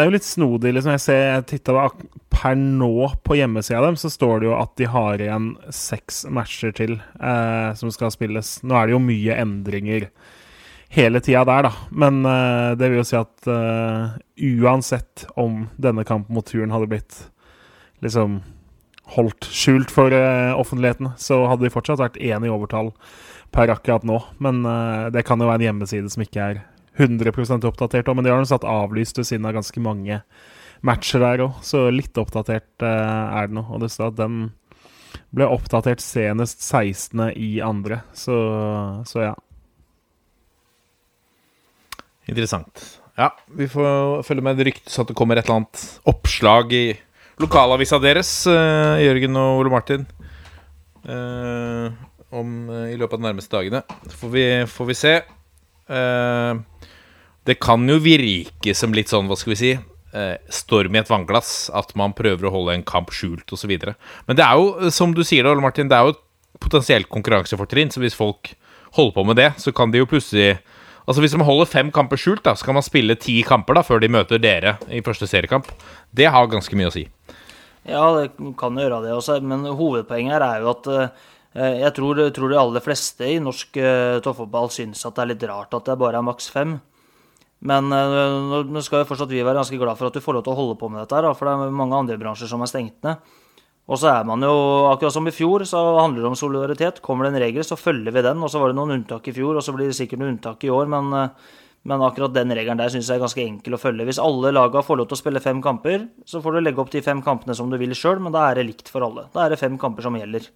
jo 0.05 0.13
litt, 0.13 0.27
snodig, 0.27 0.73
liksom. 0.75 0.93
Jeg 0.95 1.17
jeg 1.17 1.47
titta 1.49 1.89
Per 2.33 2.55
nå 2.57 3.09
på 3.23 3.37
hjemmesida 3.37 3.83
dem, 3.85 3.97
så 3.99 4.09
står 4.09 4.41
det 4.41 4.47
jo 4.49 4.55
at 4.57 4.71
de 4.79 4.87
har 4.89 5.21
igjen 5.21 5.51
seks 5.69 6.23
matcher 6.33 6.73
til 6.75 6.95
uh, 7.21 7.71
som 7.77 7.91
skal 7.93 8.11
spilles. 8.11 8.57
Nå 8.65 8.73
er 8.75 8.89
det 8.89 8.95
jo 8.95 9.03
mye 9.03 9.37
endringer 9.37 10.07
hele 10.93 11.21
tida 11.23 11.45
der, 11.45 11.69
da. 11.69 11.71
Men 11.93 12.25
uh, 12.25 12.73
det 12.79 12.89
vil 12.89 13.03
jo 13.03 13.05
si 13.05 13.19
at 13.19 13.47
uansett 13.47 15.27
om 15.39 15.67
denne 15.77 16.03
kampen 16.09 16.35
mot 16.35 16.45
turen 16.49 16.73
hadde 16.73 16.89
blitt 16.89 17.21
liksom 18.03 18.41
holdt 19.13 19.45
skjult 19.53 19.93
for 19.93 20.11
offentligheten, 20.57 21.13
så 21.21 21.43
hadde 21.51 21.67
de 21.67 21.71
fortsatt 21.71 22.01
vært 22.01 22.17
én 22.17 22.43
i 22.47 22.51
overtall 22.51 22.91
per 23.53 23.69
akkurat 23.69 24.03
nå. 24.07 24.17
Men 24.41 24.63
det 25.13 25.25
kan 25.27 25.39
jo 25.39 25.47
være 25.47 25.61
en 25.61 25.67
hjemmeside 25.69 26.09
som 26.09 26.23
ikke 26.25 26.47
er 26.49 26.63
100 26.99 27.67
oppdatert 27.67 28.09
òg. 28.09 28.17
Men 28.17 28.27
de 28.27 28.33
har 28.33 28.43
satt 28.49 28.67
avlyst 28.67 29.17
ved 29.19 29.29
siden 29.29 29.47
av 29.49 29.55
ganske 29.57 29.83
mange 29.83 30.21
matcher 30.83 31.23
der 31.23 31.45
òg, 31.45 31.61
så 31.63 31.87
litt 31.93 32.17
oppdatert 32.19 32.83
uh, 32.83 33.39
er 33.39 33.49
det 33.49 33.57
nå. 33.57 33.63
Og 33.71 33.83
det 33.83 33.91
står 33.93 34.11
at 34.11 34.19
den 34.19 34.41
ble 35.33 35.47
oppdatert 35.49 36.03
senest 36.03 36.61
16. 36.65 37.29
i 37.39 37.55
andre, 37.63 38.01
så, 38.17 38.35
så 39.07 39.23
ja. 39.29 39.33
Interessant. 42.29 42.83
Ja, 43.19 43.29
vi 43.53 43.67
får 43.69 44.23
følge 44.25 44.43
med. 44.45 44.57
Det 44.57 44.67
ryktes 44.69 44.99
at 44.99 45.09
det 45.09 45.17
kommer 45.17 45.37
et 45.37 45.45
eller 45.45 45.63
annet 45.63 45.83
oppslag 46.09 46.73
i 46.73 46.85
lokalavisa 47.41 47.99
deres, 48.03 48.31
uh, 48.49 48.99
Jørgen 49.01 49.39
og 49.39 49.63
Ole 49.63 49.73
Martin, 49.73 50.05
Uh, 51.03 51.91
om, 52.31 52.69
i 52.87 52.95
løpet 52.95 53.17
av 53.17 53.19
de 53.19 53.25
nærmeste 53.25 53.51
dagene. 53.51 53.81
Så 54.07 54.19
får 54.21 54.29
vi, 54.31 54.43
får 54.71 54.87
vi 54.87 54.95
se. 54.95 55.11
Eh, 55.89 56.53
det 57.43 57.59
kan 57.59 57.83
jo 57.89 57.97
virke 57.99 58.75
som 58.75 58.95
litt 58.95 59.11
sånn, 59.11 59.27
hva 59.27 59.37
skal 59.39 59.53
vi 59.53 59.59
si 59.59 59.71
eh, 59.75 60.35
Storm 60.53 60.95
i 60.95 61.01
et 61.01 61.11
vannglass. 61.11 61.69
At 61.75 61.95
man 61.99 62.15
prøver 62.17 62.47
å 62.47 62.53
holde 62.53 62.77
en 62.77 62.85
kamp 62.87 63.13
skjult 63.15 63.51
osv. 63.55 63.73
Men 64.27 64.39
det 64.39 64.45
er 64.45 64.59
jo, 64.59 64.69
eh, 64.79 64.93
som 64.93 65.15
du 65.15 65.23
sier, 65.27 65.45
da, 65.45 65.55
Martin, 65.59 65.91
det 65.91 65.97
er 65.97 66.07
jo 66.07 66.15
et 66.15 66.23
potensielt 66.63 67.09
konkurransefortrinn. 67.11 67.91
Så 67.93 68.03
hvis 68.03 68.17
folk 68.17 68.53
holder 68.97 69.17
på 69.17 69.27
med 69.27 69.41
det, 69.41 69.51
så 69.61 69.73
kan 69.75 69.91
de 69.91 70.03
jo 70.03 70.09
plutselig 70.09 70.55
Altså 71.03 71.19
Hvis 71.19 71.33
man 71.35 71.43
holder 71.43 71.67
fem 71.67 71.89
kamper 71.91 72.15
skjult, 72.15 72.45
da, 72.45 72.53
så 72.55 72.63
kan 72.63 72.77
man 72.77 72.85
spille 72.85 73.17
ti 73.19 73.41
kamper 73.43 73.75
da 73.75 73.81
før 73.83 73.99
de 73.99 74.07
møter 74.07 74.39
dere 74.39 74.77
i 74.87 75.01
første 75.03 75.27
seriekamp. 75.27 75.65
Det 76.15 76.29
har 76.31 76.47
ganske 76.47 76.77
mye 76.79 76.87
å 76.87 76.93
si. 76.95 77.03
Ja, 77.83 78.05
det 78.15 78.29
kan 78.55 78.79
gjøre 78.79 79.01
det 79.03 79.11
også, 79.11 79.41
men 79.43 79.65
hovedpoenget 79.67 80.37
her 80.37 80.45
er 80.47 80.63
jo 80.63 80.69
at 80.71 80.87
jeg 81.53 81.93
tror, 81.93 82.17
tror 82.33 82.49
de 82.49 82.57
aller 82.57 82.81
fleste 82.81 83.27
i 83.29 83.37
norsk 83.41 83.77
uh, 83.77 84.17
toppfotball 84.25 84.71
syns 84.73 85.03
at 85.05 85.13
det 85.13 85.21
er 85.21 85.31
litt 85.33 85.45
rart 85.51 85.75
at 85.77 85.85
det 85.85 85.99
bare 86.01 86.17
er 86.17 86.25
maks 86.25 86.49
fem. 86.53 86.79
Men 87.63 87.93
uh, 87.93 88.63
nå 88.65 88.81
skal 88.83 89.03
jo 89.03 89.09
fortsatt 89.11 89.31
vi 89.31 89.43
være 89.45 89.61
ganske 89.61 89.79
glad 89.79 89.99
for 89.99 90.09
at 90.09 90.17
du 90.17 90.23
får 90.23 90.39
lov 90.39 90.45
til 90.47 90.55
å 90.55 90.59
holde 90.59 90.79
på 90.81 90.89
med 90.89 91.03
dette, 91.03 91.19
her, 91.19 91.29
for 91.37 91.49
det 91.49 91.53
er 91.53 91.79
mange 91.83 91.99
andre 91.99 92.17
bransjer 92.21 92.49
som 92.49 92.65
er 92.65 92.71
stengt 92.71 93.05
ned. 93.05 93.21
Og 93.83 93.99
så 93.99 94.09
er 94.13 94.25
man 94.25 94.41
jo, 94.41 94.53
akkurat 94.89 95.13
som 95.13 95.27
i 95.27 95.35
fjor, 95.35 95.65
så 95.67 95.81
handler 95.99 96.23
det 96.23 96.29
om 96.29 96.39
solidaritet. 96.39 97.01
Kommer 97.03 97.27
det 97.27 97.33
en 97.33 97.43
regel, 97.43 97.65
så 97.67 97.75
følger 97.75 98.15
vi 98.15 98.23
den. 98.23 98.39
Og 98.39 98.49
så 98.49 98.61
var 98.61 98.71
det 98.71 98.77
noen 98.77 98.95
unntak 98.95 99.27
i 99.27 99.33
fjor, 99.35 99.59
og 99.59 99.65
så 99.65 99.75
blir 99.75 99.91
det 99.91 99.97
sikkert 99.97 100.21
noen 100.21 100.37
unntak 100.37 100.63
i 100.63 100.71
år, 100.71 100.87
men 100.93 101.11
men 101.83 101.99
akkurat 101.99 102.31
den 102.31 102.53
regelen 102.55 102.79
der 102.79 102.91
syns 102.91 103.09
jeg 103.11 103.19
er 103.19 103.25
ganske 103.25 103.43
enkel 103.43 103.75
å 103.75 103.79
følge. 103.81 104.05
Hvis 104.07 104.21
alle 104.23 104.53
laga 104.53 104.79
får 104.85 105.01
lov 105.01 105.09
til 105.09 105.17
å 105.17 105.19
spille 105.19 105.41
fem 105.43 105.59
kamper, 105.63 106.05
så 106.23 106.39
får 106.43 106.55
du 106.55 106.59
legge 106.61 106.79
opp 106.79 106.93
de 106.93 107.01
fem 107.03 107.19
kampene 107.25 107.55
som 107.57 107.71
du 107.71 107.75
vil 107.79 107.91
sjøl, 107.97 108.21
men 108.23 108.31
da 108.31 108.45
er 108.47 108.59
det 108.59 108.69
likt 108.69 108.91
for 108.91 109.03
alle. 109.03 109.25
Da 109.35 109.43
er 109.43 109.51
det 109.51 109.59
fem 109.59 109.75
kamper 109.81 110.05
som 110.05 110.15
gjelder. 110.15 110.47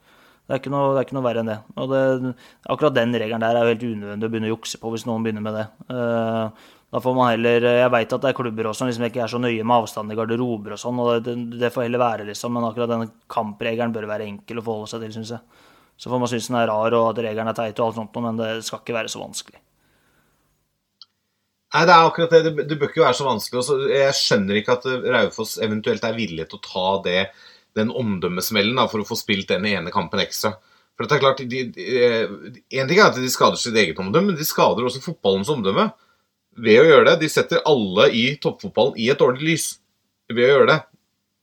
Det 0.47 0.55
er 0.55 0.61
ikke 0.61 0.71
noe, 0.71 0.95
er 0.95 1.03
ikke 1.03 1.17
noe 1.17 1.25
verre 1.25 1.41
enn 1.43 1.49
det. 1.51 1.57
Og 1.75 1.91
det, 1.91 2.31
akkurat 2.71 2.95
den 2.95 3.15
regelen 3.19 3.43
der 3.43 3.57
er 3.57 3.67
jo 3.67 3.73
helt 3.73 3.83
unødvendig 3.83 4.27
å 4.27 4.31
begynne 4.31 4.47
å 4.47 4.53
jukse 4.53 4.79
på 4.79 4.91
hvis 4.93 5.03
noen 5.09 5.25
begynner 5.25 5.43
med 5.43 5.57
det. 5.59 5.65
Uh, 5.91 6.67
da 6.95 7.01
får 7.03 7.15
man 7.17 7.33
heller 7.33 7.65
Jeg 7.67 7.91
veit 7.91 8.13
at 8.15 8.23
det 8.23 8.29
er 8.29 8.37
klubber 8.37 8.69
også 8.69 8.85
som 8.85 8.87
liksom 8.87 9.07
ikke 9.09 9.25
er 9.25 9.31
så 9.33 9.41
nøye 9.43 9.65
med 9.67 9.75
avstand 9.75 10.13
i 10.13 10.15
garderober 10.15 10.77
og 10.77 10.79
sånn, 10.79 11.01
og 11.03 11.25
det, 11.25 11.35
det, 11.59 11.71
får 11.75 11.83
heller 11.89 11.99
være, 11.99 12.27
liksom. 12.29 12.55
Men 12.55 12.69
akkurat 12.69 12.93
den 12.93 13.09
kampregelen 13.31 13.95
bør 13.95 14.07
være 14.07 14.29
enkel 14.29 14.61
å 14.61 14.63
forholde 14.69 14.91
seg 14.93 15.03
til, 15.03 15.17
syns 15.17 15.33
jeg. 15.35 15.65
Så 15.99 16.13
får 16.13 16.21
man 16.21 16.31
synes 16.31 16.47
den 16.47 16.59
er 16.61 16.71
rar 16.71 16.95
og 16.95 17.09
at 17.09 17.19
regelen 17.25 17.51
er 17.51 17.57
teit 17.57 17.81
og 17.81 17.89
alt 17.89 17.99
sånt, 17.99 18.19
men 18.23 18.39
det 18.39 18.51
skal 18.63 18.79
ikke 18.85 18.95
være 18.95 19.11
så 19.11 19.19
vanskelig. 19.19 19.59
Nei, 21.75 21.83
det 21.83 21.91
er 21.91 22.07
akkurat 22.07 22.31
det. 22.31 22.41
Det, 22.45 22.67
det 22.69 22.79
bør 22.79 22.93
ikke 22.93 23.03
være 23.03 23.19
så 23.19 23.27
vanskelig. 23.27 23.65
Jeg 23.91 24.15
skjønner 24.15 24.61
ikke 24.61 24.77
at 24.77 24.87
Raufoss 25.17 25.57
eventuelt 25.65 26.05
er 26.07 26.15
villig 26.15 26.47
til 26.47 26.61
å 26.61 26.63
ta 26.63 26.87
det, 27.03 27.21
den 27.77 27.93
omdømmesmellen 27.93 28.81
for 28.91 29.03
å 29.03 29.07
få 29.07 29.17
spilt 29.19 29.51
den 29.53 29.67
ene 29.69 29.93
kampen 29.93 30.21
ekstra. 30.23 30.55
For 30.97 31.05
det 31.05 31.17
er 31.17 31.21
klart, 31.21 31.41
de, 31.45 31.63
de, 31.69 31.87
En 32.73 32.89
ting 32.89 32.97
er 32.97 33.11
at 33.11 33.17
de 33.21 33.29
skader 33.29 33.59
sitt 33.61 33.77
eget 33.77 33.99
omdømme, 34.01 34.31
men 34.31 34.39
de 34.39 34.45
skader 34.47 34.87
også 34.87 35.03
fotballens 35.03 35.51
omdømme 35.53 35.91
ved 36.57 36.81
å 36.81 36.87
gjøre 36.87 37.11
det. 37.11 37.17
De 37.21 37.29
setter 37.29 37.65
alle 37.69 38.09
i 38.17 38.27
toppfotballen 38.41 38.97
i 38.97 39.11
et 39.13 39.21
dårlig 39.21 39.45
lys 39.45 39.67
ved 40.33 40.47
å 40.47 40.53
gjøre 40.55 40.69
det. 40.71 40.79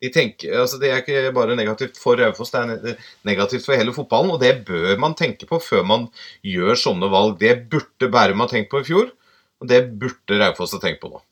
De 0.05 0.11
tenker, 0.13 0.57
altså 0.61 0.77
det 0.83 0.91
er 0.91 1.01
ikke 1.01 1.31
bare 1.33 1.55
negativt 1.57 1.97
for 1.97 2.19
Raufoss, 2.21 2.51
det 2.53 2.61
er 2.61 2.99
negativt 3.25 3.65
for 3.65 3.79
hele 3.79 3.95
fotballen. 3.95 4.35
Og 4.35 4.43
det 4.43 4.67
bør 4.67 4.99
man 5.01 5.15
tenke 5.17 5.49
på 5.49 5.63
før 5.63 5.87
man 5.87 6.09
gjør 6.45 6.77
sånne 6.83 7.09
valg. 7.15 7.39
Det 7.41 7.55
burde 7.73 8.11
Bærum 8.13 8.43
ha 8.45 8.51
tenkt 8.51 8.73
på 8.75 8.83
i 8.83 8.89
fjor. 8.91 9.15
Og 9.63 9.71
det 9.71 9.85
burde 10.03 10.43
Raufoss 10.43 10.75
ha 10.77 10.83
tenkt 10.83 11.01
på 11.05 11.15
nå. 11.15 11.23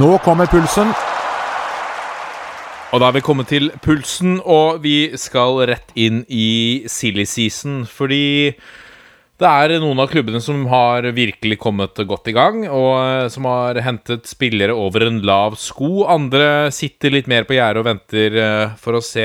Nå 0.00 0.14
kommer 0.24 0.48
pulsen. 0.50 0.90
Og 2.92 3.00
da 3.00 3.08
er 3.08 3.16
vi 3.16 3.24
kommet 3.24 3.48
til 3.48 3.70
pulsen, 3.80 4.36
og 4.44 4.82
vi 4.84 5.14
skal 5.16 5.62
rett 5.70 5.94
inn 5.96 6.26
i 6.28 6.84
silly 6.92 7.24
season. 7.24 7.86
Fordi 7.88 8.52
det 9.40 9.48
er 9.48 9.80
noen 9.80 9.98
av 9.98 10.10
klubbene 10.12 10.42
som 10.44 10.66
har 10.68 11.08
virkelig 11.16 11.56
kommet 11.62 11.96
godt 12.06 12.28
i 12.28 12.34
gang, 12.36 12.66
og 12.68 12.92
eh, 13.00 13.30
som 13.32 13.48
har 13.48 13.80
hentet 13.82 14.28
spillere 14.28 14.76
over 14.76 15.06
en 15.06 15.22
lav 15.24 15.56
sko. 15.58 16.04
Andre 16.12 16.68
sitter 16.74 17.16
litt 17.16 17.30
mer 17.32 17.48
på 17.48 17.56
gjerdet 17.56 17.80
og 17.80 17.88
venter 17.88 18.36
eh, 18.38 18.76
for 18.78 18.98
å 18.98 19.02
se 19.02 19.24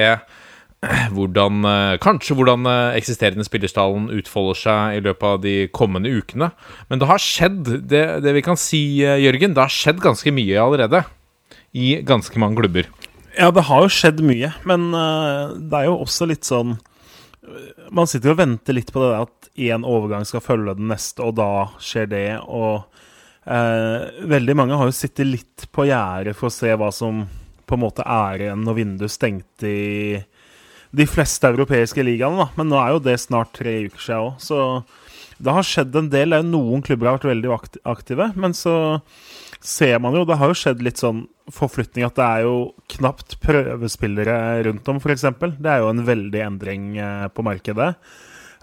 hvordan, 1.12 1.60
eh, 1.67 1.97
kanskje 2.01 2.38
hvordan 2.39 2.71
eksisterende 2.95 3.45
spillerstallen 3.45 4.08
utfolder 4.15 4.62
seg 4.63 4.95
i 4.95 5.03
løpet 5.10 5.27
av 5.27 5.43
de 5.43 5.58
kommende 5.75 6.15
ukene. 6.15 6.53
Men 6.88 7.03
det 7.03 7.12
har 7.12 7.21
skjedd, 7.21 7.75
det, 7.91 8.06
det, 8.23 8.34
vi 8.39 8.45
kan 8.47 8.58
si, 8.58 9.03
Jørgen, 9.03 9.53
det 9.53 9.65
har 9.67 9.75
skjedd 9.75 10.01
ganske 10.08 10.34
mye 10.34 10.63
allerede. 10.63 11.03
I 11.77 11.99
ganske 12.08 12.41
mange 12.41 12.63
klubber. 12.63 12.88
Ja, 13.38 13.52
det 13.54 13.67
har 13.67 13.84
jo 13.86 13.93
skjedd 13.93 14.23
mye, 14.26 14.50
men 14.65 14.89
det 14.91 15.78
er 15.78 15.86
jo 15.86 16.00
også 16.02 16.26
litt 16.26 16.47
sånn 16.47 16.71
Man 17.93 18.10
sitter 18.10 18.32
jo 18.32 18.34
og 18.34 18.39
venter 18.41 18.76
litt 18.76 18.89
på 18.91 19.04
det 19.04 19.12
der 19.12 19.28
at 19.28 19.38
én 19.58 19.86
overgang 19.86 20.26
skal 20.28 20.43
følge 20.43 20.76
den 20.78 20.89
neste, 20.91 21.26
og 21.26 21.38
da 21.39 21.67
skjer 21.82 22.10
det. 22.12 22.26
Og 22.43 22.84
eh, 23.50 24.23
veldig 24.30 24.56
mange 24.58 24.78
har 24.78 24.89
jo 24.89 24.95
sittet 24.95 25.28
litt 25.28 25.67
på 25.73 25.88
gjerdet 25.89 26.38
for 26.38 26.50
å 26.50 26.54
se 26.54 26.73
hva 26.78 26.91
som 26.93 27.26
på 27.67 27.76
en 27.76 27.84
måte 27.84 28.06
er 28.06 28.45
igjen 28.45 28.63
når 28.63 28.78
vinduet 28.78 29.13
stengte 29.13 29.67
i 29.67 30.19
de 30.97 31.08
fleste 31.10 31.50
europeiske 31.50 32.06
ligaene. 32.06 32.50
Men 32.60 32.71
nå 32.71 32.80
er 32.80 32.93
jo 32.95 33.04
det 33.10 33.17
snart 33.23 33.56
tre 33.58 33.80
uker 33.88 34.04
siden 34.04 34.28
òg, 34.28 34.38
så 34.43 34.62
det 35.43 35.54
har 35.54 35.65
skjedd 35.65 35.97
en 36.00 36.12
del. 36.13 36.38
Noen 36.47 36.86
klubber 36.86 37.12
har 37.12 37.19
vært 37.19 37.32
veldig 37.34 37.82
aktive, 37.89 38.32
men 38.38 38.56
så 38.58 38.76
ser 39.62 39.97
man 40.00 40.15
jo 40.15 40.23
Det 40.26 40.38
har 40.38 40.52
jo 40.52 40.58
skjedd 40.58 40.84
litt 40.86 41.02
sånn 41.02 41.26
forflytning 41.53 42.05
at 42.07 42.17
det 42.17 42.25
er 42.25 42.45
jo 42.47 42.55
knapt 42.97 43.38
prøvespillere 43.43 44.38
rundt 44.67 44.91
om, 44.91 44.99
f.eks. 44.99 45.25
Det 45.57 45.71
er 45.71 45.83
jo 45.83 45.91
en 45.93 46.05
veldig 46.07 46.43
endring 46.43 46.93
eh, 46.99 47.27
på 47.31 47.45
markedet. 47.45 47.93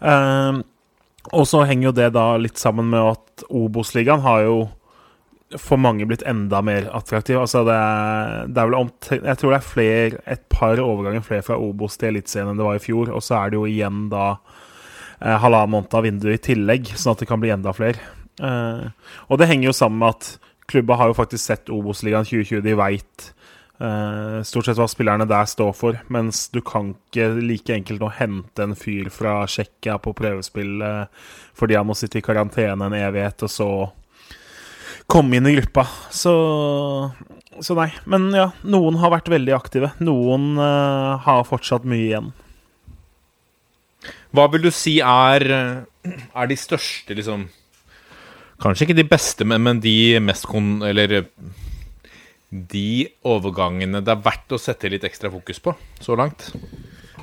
Uh, 0.04 0.60
og 1.32 1.46
så 1.48 1.62
henger 1.64 1.88
jo 1.88 1.96
det 1.96 2.10
da 2.16 2.24
litt 2.36 2.60
sammen 2.60 2.90
med 2.92 3.14
at 3.14 3.44
Obos-ligaen 3.48 4.24
har 4.24 4.42
jo 4.44 4.56
for 5.60 5.78
mange 5.80 6.06
blitt 6.08 6.24
enda 6.26 6.60
mer 6.64 6.88
attraktiv. 6.96 7.38
Altså 7.40 7.62
det, 7.66 7.74
er, 7.76 8.50
det 8.50 8.60
er 8.60 8.68
vel 8.68 8.78
om, 8.78 8.90
Jeg 9.14 9.38
tror 9.40 9.54
det 9.54 9.58
er 9.58 9.68
flere, 9.68 10.22
et 10.26 10.44
par 10.52 10.80
overganger 10.82 11.24
flere 11.24 11.46
fra 11.46 11.58
Obos 11.60 11.98
til 12.00 12.10
Eliteserien 12.12 12.52
enn 12.52 12.60
det 12.60 12.66
var 12.66 12.80
i 12.80 12.82
fjor. 12.82 13.12
Og 13.14 13.22
så 13.24 13.38
er 13.38 13.52
det 13.52 13.60
jo 13.60 13.68
igjen 13.70 14.08
da 14.12 14.26
eh, 14.34 15.36
halvannen 15.44 15.76
måned 15.76 15.94
av 15.94 16.06
vinduet 16.06 16.40
i 16.40 16.44
tillegg, 16.50 16.90
sånn 16.96 17.14
at 17.14 17.22
det 17.22 17.30
kan 17.30 17.42
bli 17.42 17.54
enda 17.54 17.74
flere. 17.76 18.02
Eh, 18.42 19.12
og 19.28 19.40
det 19.40 19.50
henger 19.50 19.70
jo 19.70 19.76
sammen 19.78 20.02
med 20.02 20.16
at 20.16 20.52
klubba 20.70 20.96
har 21.00 21.10
jo 21.10 21.18
faktisk 21.18 21.44
sett 21.44 21.72
Obos-ligaen 21.72 22.26
2020. 22.26 22.62
De 22.64 22.76
veit 22.78 23.26
uh, 23.82 24.40
stort 24.46 24.68
sett 24.68 24.78
hva 24.78 24.86
spillerne 24.90 25.26
der 25.28 25.48
står 25.50 25.72
for. 25.76 25.98
Mens 26.12 26.46
du 26.54 26.60
kan 26.64 26.94
ikke 26.94 27.30
like 27.40 27.74
enkelt 27.74 28.02
nå 28.02 28.10
hente 28.18 28.64
en 28.64 28.76
fyr 28.78 29.10
fra 29.12 29.42
Tsjekkia 29.50 29.98
på 30.02 30.14
prøvespill 30.16 30.84
uh, 30.84 31.28
fordi 31.56 31.78
han 31.78 31.88
må 31.88 31.96
sitte 31.98 32.20
i 32.20 32.24
karantene 32.24 32.88
en 32.88 32.98
evighet, 32.98 33.46
og 33.46 33.52
så 33.52 33.68
komme 35.10 35.38
inn 35.38 35.50
i 35.50 35.56
gruppa. 35.58 35.86
Så, 36.14 36.34
så 37.60 37.76
nei. 37.78 37.90
Men 38.10 38.30
ja, 38.34 38.48
noen 38.64 38.98
har 39.02 39.12
vært 39.14 39.30
veldig 39.32 39.56
aktive. 39.56 39.92
Noen 40.04 40.54
uh, 40.60 41.20
har 41.26 41.44
fortsatt 41.48 41.86
mye 41.88 42.08
igjen. 42.08 42.32
Hva 44.34 44.48
vil 44.50 44.64
du 44.66 44.72
si 44.74 44.96
er, 44.98 45.44
er 45.46 46.48
de 46.50 46.56
største, 46.58 47.14
liksom 47.14 47.46
Kanskje 48.62 48.88
ikke 48.88 48.98
de 49.00 49.08
beste, 49.08 49.46
men, 49.48 49.62
men 49.64 49.82
de 49.82 50.20
mest 50.22 50.46
kon... 50.50 50.76
Eller 50.86 51.22
de 52.54 53.08
overgangene 53.26 53.98
det 54.04 54.12
er 54.12 54.20
verdt 54.22 54.52
å 54.54 54.60
sette 54.62 54.90
litt 54.92 55.02
ekstra 55.06 55.30
fokus 55.32 55.58
på 55.58 55.72
så 55.98 56.14
langt? 56.18 56.52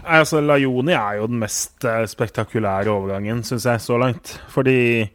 Altså, 0.02 0.42
Lajoni 0.42 0.96
er 0.98 1.20
jo 1.20 1.30
den 1.30 1.40
mest 1.44 1.86
eh, 1.88 2.04
spektakulære 2.10 2.92
overgangen, 2.92 3.44
syns 3.46 3.68
jeg, 3.70 3.84
så 3.84 4.00
langt. 4.02 4.34
Fordi 4.52 5.06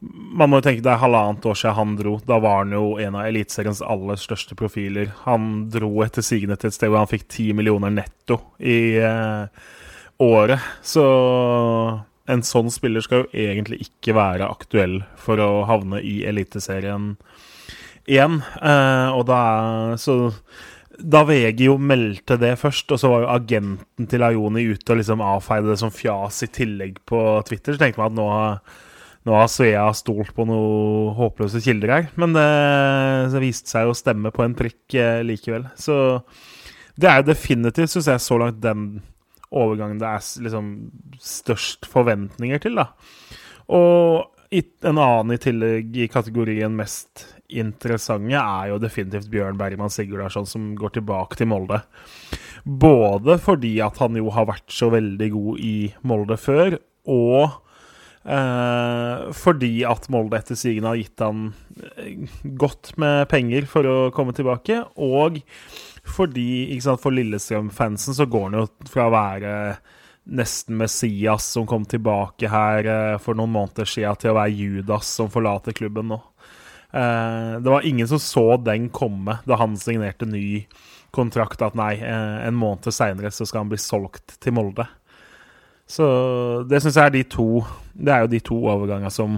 man 0.00 0.50
må 0.50 0.60
jo 0.60 0.66
tenke 0.66 0.84
det 0.84 0.92
er 0.92 1.00
halvannet 1.00 1.46
år 1.48 1.56
siden 1.56 1.76
han 1.78 1.94
dro. 2.00 2.16
Da 2.26 2.40
var 2.42 2.62
han 2.62 2.74
jo 2.76 2.96
en 3.02 3.16
av 3.16 3.28
Eliteseriens 3.28 3.84
aller 3.84 4.20
største 4.20 4.56
profiler. 4.58 5.12
Han 5.24 5.66
dro 5.72 5.92
etter 6.04 6.24
sigende 6.24 6.58
til 6.60 6.72
et 6.72 6.76
sted 6.76 6.92
hvor 6.92 7.04
han 7.04 7.12
fikk 7.12 7.28
ti 7.32 7.50
millioner 7.56 7.92
netto 7.94 8.40
i 8.60 8.96
eh, 9.00 9.70
året. 10.24 10.68
Så 10.84 11.06
en 12.30 12.42
sånn 12.46 12.70
spiller 12.74 13.04
skal 13.04 13.24
jo 13.24 13.44
egentlig 13.46 13.84
ikke 13.86 14.16
være 14.16 14.48
aktuell 14.48 15.00
for 15.20 15.40
å 15.42 15.66
havne 15.68 16.00
i 16.02 16.20
Eliteserien 16.28 17.14
igjen. 18.06 18.40
Eh, 18.62 19.08
og 19.14 19.26
da 19.30 19.42
Så 19.98 20.36
da 20.96 21.26
VG 21.28 21.66
jo 21.66 21.74
meldte 21.76 22.38
det 22.40 22.54
først, 22.56 22.88
og 22.94 23.00
så 23.00 23.10
var 23.12 23.22
jo 23.22 23.32
agenten 23.34 24.06
til 24.08 24.22
Ayoni 24.24 24.62
ute 24.64 24.94
og 24.94 25.00
liksom 25.02 25.20
avfeide 25.20 25.68
det 25.68 25.80
som 25.82 25.92
fjas 25.92 26.40
i 26.46 26.48
tillegg 26.48 27.02
på 27.04 27.20
Twitter, 27.44 27.76
så 27.76 27.82
tenkte 27.82 28.00
man 28.00 28.14
at 28.14 28.16
nå 28.16 28.28
har 28.32 28.60
nå 29.26 29.34
har 29.34 29.48
Svea 29.50 29.86
stolt 29.98 30.30
på 30.36 30.44
noen 30.46 31.10
håpløse 31.18 31.58
kilder 31.64 31.90
her, 31.90 32.04
men 32.14 32.34
det, 32.36 32.46
det 33.32 33.42
viste 33.42 33.72
seg 33.72 33.90
å 33.90 33.96
stemme 33.98 34.30
på 34.30 34.44
en 34.44 34.54
prikk 34.54 34.94
eh, 34.94 35.24
likevel. 35.26 35.66
Så 35.74 35.96
det 36.94 37.10
er 37.10 37.20
jo 37.20 37.32
definitivt, 37.32 37.90
syns 37.90 38.06
jeg, 38.12 38.22
så 38.22 38.38
langt 38.38 38.62
den 38.62 38.86
overgangen 39.56 40.00
det 40.00 40.08
er 40.08 40.46
liksom 40.46 40.70
størst 41.22 41.88
forventninger 41.90 42.62
til, 42.62 42.80
da. 42.80 42.90
Og 43.72 44.32
en 44.56 45.00
annen 45.02 45.34
i 45.34 45.40
tillegg 45.42 45.96
i 46.04 46.06
kategorien 46.10 46.76
mest 46.78 47.26
interessante 47.50 48.38
er 48.38 48.70
jo 48.70 48.80
definitivt 48.82 49.30
Bjørn 49.32 49.58
Bergman 49.58 49.92
Sigurdarsson, 49.92 50.46
som 50.46 50.70
går 50.78 50.96
tilbake 50.98 51.38
til 51.38 51.50
Molde. 51.50 51.80
Både 52.64 53.38
fordi 53.42 53.76
at 53.84 53.98
han 54.02 54.18
jo 54.18 54.30
har 54.34 54.48
vært 54.48 54.70
så 54.72 54.90
veldig 54.94 55.30
god 55.34 55.62
i 55.62 55.76
Molde 56.06 56.38
før, 56.40 56.78
og 57.06 57.62
Eh, 58.26 59.26
fordi 59.38 59.84
at 59.86 60.08
Molde 60.10 60.40
etter 60.40 60.58
sigende 60.58 60.90
har 60.90 60.98
gitt 60.98 61.22
han 61.22 61.52
eh, 61.94 62.24
godt 62.58 62.96
med 62.98 63.28
penger 63.30 63.68
for 63.70 63.86
å 63.86 63.96
komme 64.14 64.34
tilbake. 64.34 64.80
Og 64.98 65.38
fordi 66.06 66.78
sant, 66.82 67.02
for 67.02 67.14
Lillestrøm-fansen 67.14 68.16
så 68.16 68.26
går 68.30 68.48
han 68.48 68.58
jo 68.60 68.66
fra 68.90 69.08
å 69.08 69.14
være 69.14 69.52
nesten 70.26 70.76
Messias 70.78 71.46
som 71.54 71.66
kom 71.66 71.84
tilbake 71.86 72.50
her 72.50 72.86
eh, 72.90 73.18
for 73.22 73.38
noen 73.38 73.52
måneder 73.54 73.88
siden 73.88 74.18
til 74.18 74.32
å 74.32 74.38
være 74.40 74.56
Judas 74.56 75.10
som 75.18 75.30
forlater 75.30 75.76
klubben 75.76 76.10
nå. 76.10 76.18
Eh, 76.90 77.52
det 77.62 77.70
var 77.70 77.86
ingen 77.86 78.08
som 78.10 78.22
så 78.22 78.46
den 78.58 78.88
komme 78.94 79.38
da 79.46 79.58
han 79.60 79.76
signerte 79.78 80.26
ny 80.28 80.64
kontrakt, 81.14 81.62
at 81.62 81.78
nei, 81.78 81.94
eh, 82.02 82.38
en 82.46 82.58
måned 82.58 82.90
seinere 82.90 83.30
så 83.32 83.46
skal 83.46 83.64
han 83.64 83.70
bli 83.70 83.80
solgt 83.80 84.38
til 84.42 84.56
Molde. 84.56 84.88
Så 85.86 86.06
det 86.66 86.82
syns 86.82 86.98
jeg 86.98 87.06
er 87.06 87.12
de 87.14 87.20
to 87.30 87.60
Det 87.94 88.10
er 88.10 88.24
jo 88.24 88.30
de 88.32 88.40
to 88.42 88.56
overgangene 88.66 89.12
som 89.14 89.36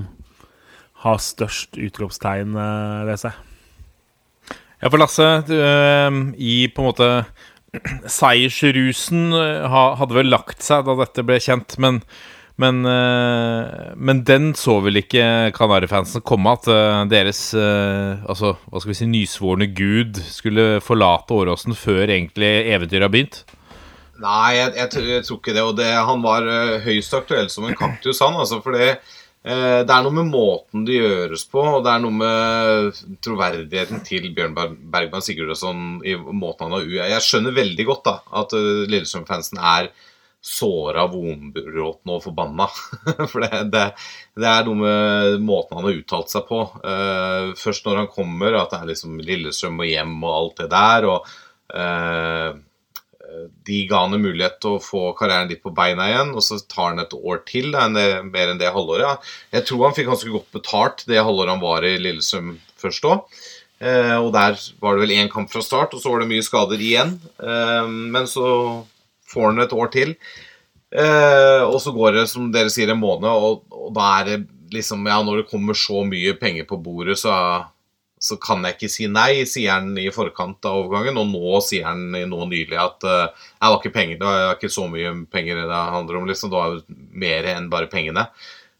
har 1.05 1.21
størst 1.21 1.77
utropstegn 1.77 2.57
ved 3.07 3.21
seg. 3.21 3.37
Ja, 4.79 4.91
for 4.93 5.01
Lasse, 5.03 5.27
du, 5.49 5.57
eh, 5.59 6.19
i 6.39 6.69
på 6.71 6.85
en 6.85 6.87
måte 6.93 7.09
Seiersrusen 8.19 9.33
eh, 9.35 9.67
hadde 9.99 10.15
vel 10.15 10.31
lagt 10.31 10.63
seg 10.63 10.87
da 10.87 10.95
dette 11.01 11.25
ble 11.27 11.41
kjent, 11.43 11.75
men, 11.83 11.99
men, 12.63 12.81
eh, 12.87 13.91
men 13.99 14.23
den 14.29 14.53
så 14.59 14.79
vel 14.85 15.01
ikke 15.03 15.51
Kanarifansen 15.57 16.23
komme, 16.23 16.55
at 16.55 16.71
eh, 16.71 17.03
deres 17.11 17.43
altså, 17.59 18.55
hva 18.71 18.81
skal 18.81 18.95
vi 18.95 18.99
si, 19.01 19.11
nysvorne 19.11 19.71
gud 19.75 20.23
skulle 20.31 20.79
forlate 20.85 21.35
Åråsen 21.35 21.75
før 21.79 22.07
egentlig 22.07 22.53
eventyret 22.71 23.09
har 23.09 23.15
begynt? 23.15 23.43
Nei, 24.19 24.57
jeg, 24.57 24.73
jeg, 24.79 25.07
jeg 25.11 25.27
tror 25.27 25.39
ikke 25.39 25.55
det. 25.55 25.63
Og 25.63 25.77
det, 25.79 25.91
han 25.91 26.23
var 26.23 26.47
høyst 26.83 27.13
aktuell 27.15 27.51
som 27.51 27.69
en 27.69 27.77
kaktus, 27.79 28.19
han. 28.23 28.35
Altså, 28.35 28.59
for 28.65 28.75
det, 28.75 28.97
det 29.49 29.95
er 29.95 30.03
noe 30.05 30.13
med 30.13 30.29
måten 30.29 30.83
det 30.85 30.99
gjøres 30.99 31.47
på, 31.49 31.63
og 31.79 31.85
det 31.87 31.95
er 31.95 32.03
noe 32.05 32.17
med 32.19 32.99
troverdigheten 33.25 34.03
til 34.05 34.27
Bjørn 34.37 34.53
Ber- 34.57 34.75
Bergman 34.93 35.25
Sigurdasson 35.25 36.03
i 36.05 36.19
måten 36.19 36.67
han 36.67 36.77
har. 36.77 36.85
Jeg 37.15 37.25
skjønner 37.25 37.57
veldig 37.57 37.87
godt 37.89 38.05
da, 38.11 38.15
at 38.43 38.53
uh, 38.59 38.85
Lillestrøm-fansen 38.91 39.61
er 39.63 39.89
såra, 40.45 41.07
vonbråten 41.11 42.13
og 42.15 42.23
forbanna. 42.23 42.69
For 43.31 43.43
det, 43.43 43.65
det, 43.73 43.87
det 44.39 44.49
er 44.53 44.69
noe 44.69 44.79
med 44.85 45.43
måten 45.49 45.81
han 45.81 45.89
har 45.89 45.99
uttalt 45.99 46.31
seg 46.33 46.47
på. 46.49 46.61
Eh, 46.85 47.49
først 47.59 47.89
når 47.89 48.03
han 48.05 48.13
kommer, 48.13 48.55
at 48.61 48.71
det 48.73 48.79
er 48.83 48.93
liksom 48.93 49.19
Lillestrøm 49.25 49.83
og 49.83 49.91
hjem 49.91 50.15
og 50.23 50.37
alt 50.37 50.63
det 50.63 50.69
der. 50.77 51.09
og 51.11 51.33
eh, 51.75 52.53
de 53.69 53.83
ga 53.91 54.05
han 54.05 54.17
en 54.17 54.25
mulighet 54.25 54.57
til 54.63 54.77
å 54.77 54.83
få 54.83 55.03
karrieren 55.19 55.51
litt 55.51 55.61
på 55.65 55.75
beina 55.77 56.07
igjen, 56.09 56.33
og 56.33 56.45
så 56.45 56.57
tar 56.65 56.95
han 56.95 57.03
et 57.03 57.13
år 57.17 57.43
til, 57.49 57.71
da, 57.75 57.87
mer 58.25 58.53
enn 58.53 58.61
det 58.61 58.73
halvåret. 58.73 59.25
Jeg 59.53 59.67
tror 59.69 59.85
han 59.87 59.97
fikk 59.97 60.09
ganske 60.11 60.33
godt 60.33 60.51
betalt 60.57 61.05
det 61.11 61.21
halvåret 61.21 61.53
han 61.57 61.65
var 61.65 61.85
i 61.85 61.99
Lillesund 62.01 62.57
først 62.81 63.09
òg. 63.09 63.41
Eh, 63.79 64.17
og 64.19 64.33
der 64.35 64.59
var 64.83 64.97
det 64.97 65.05
vel 65.05 65.15
én 65.15 65.31
kamp 65.31 65.51
fra 65.53 65.63
start, 65.63 65.95
og 65.95 66.03
så 66.03 66.11
var 66.11 66.23
det 66.23 66.31
mye 66.33 66.45
skader 66.45 66.83
igjen. 66.83 67.15
Eh, 67.39 67.87
men 67.87 68.27
så 68.31 68.49
får 69.31 69.53
han 69.53 69.63
et 69.63 69.75
år 69.77 69.93
til. 69.95 70.15
Eh, 70.91 71.63
og 71.63 71.79
så 71.85 71.93
går 71.95 72.17
det, 72.17 72.29
som 72.33 72.49
dere 72.53 72.73
sier, 72.73 72.91
en 72.95 73.03
måned, 73.03 73.29
og, 73.29 73.67
og 73.71 73.93
da 73.97 74.13
er 74.19 74.31
det 74.31 74.39
liksom 74.73 75.07
Ja, 75.09 75.23
når 75.25 75.43
det 75.43 75.51
kommer 75.53 75.77
så 75.79 76.03
mye 76.05 76.35
penger 76.37 76.67
på 76.69 76.77
bordet, 76.85 77.17
så 77.17 77.33
så 78.21 78.37
kan 78.43 78.65
jeg 78.67 78.77
ikke 78.77 78.91
si 78.93 79.09
nei, 79.11 79.45
sier 79.49 79.77
han 79.77 79.93
i 80.01 80.09
forkant 80.15 80.67
av 80.69 80.85
overgangen. 80.85 81.21
Og 81.23 81.31
nå 81.31 81.63
sier 81.65 81.89
han 81.89 82.11
nå 82.13 82.49
nylig 82.51 82.79
at 82.79 83.07
uh, 83.07 83.27
det 83.31 83.73
var 83.73 83.81
ikke 83.81 83.95
penger, 83.95 84.21
det 84.21 84.29
var 84.29 84.55
ikke 84.57 84.73
så 84.73 84.87
mye 84.91 85.15
penger 85.33 85.65
det 85.65 85.83
handler 85.97 86.21
om. 86.21 86.31
liksom, 86.31 86.53
Det 86.55 86.65
jo 86.73 87.01
mer 87.25 87.51
enn 87.55 87.71
bare 87.73 87.91
pengene. 87.93 88.29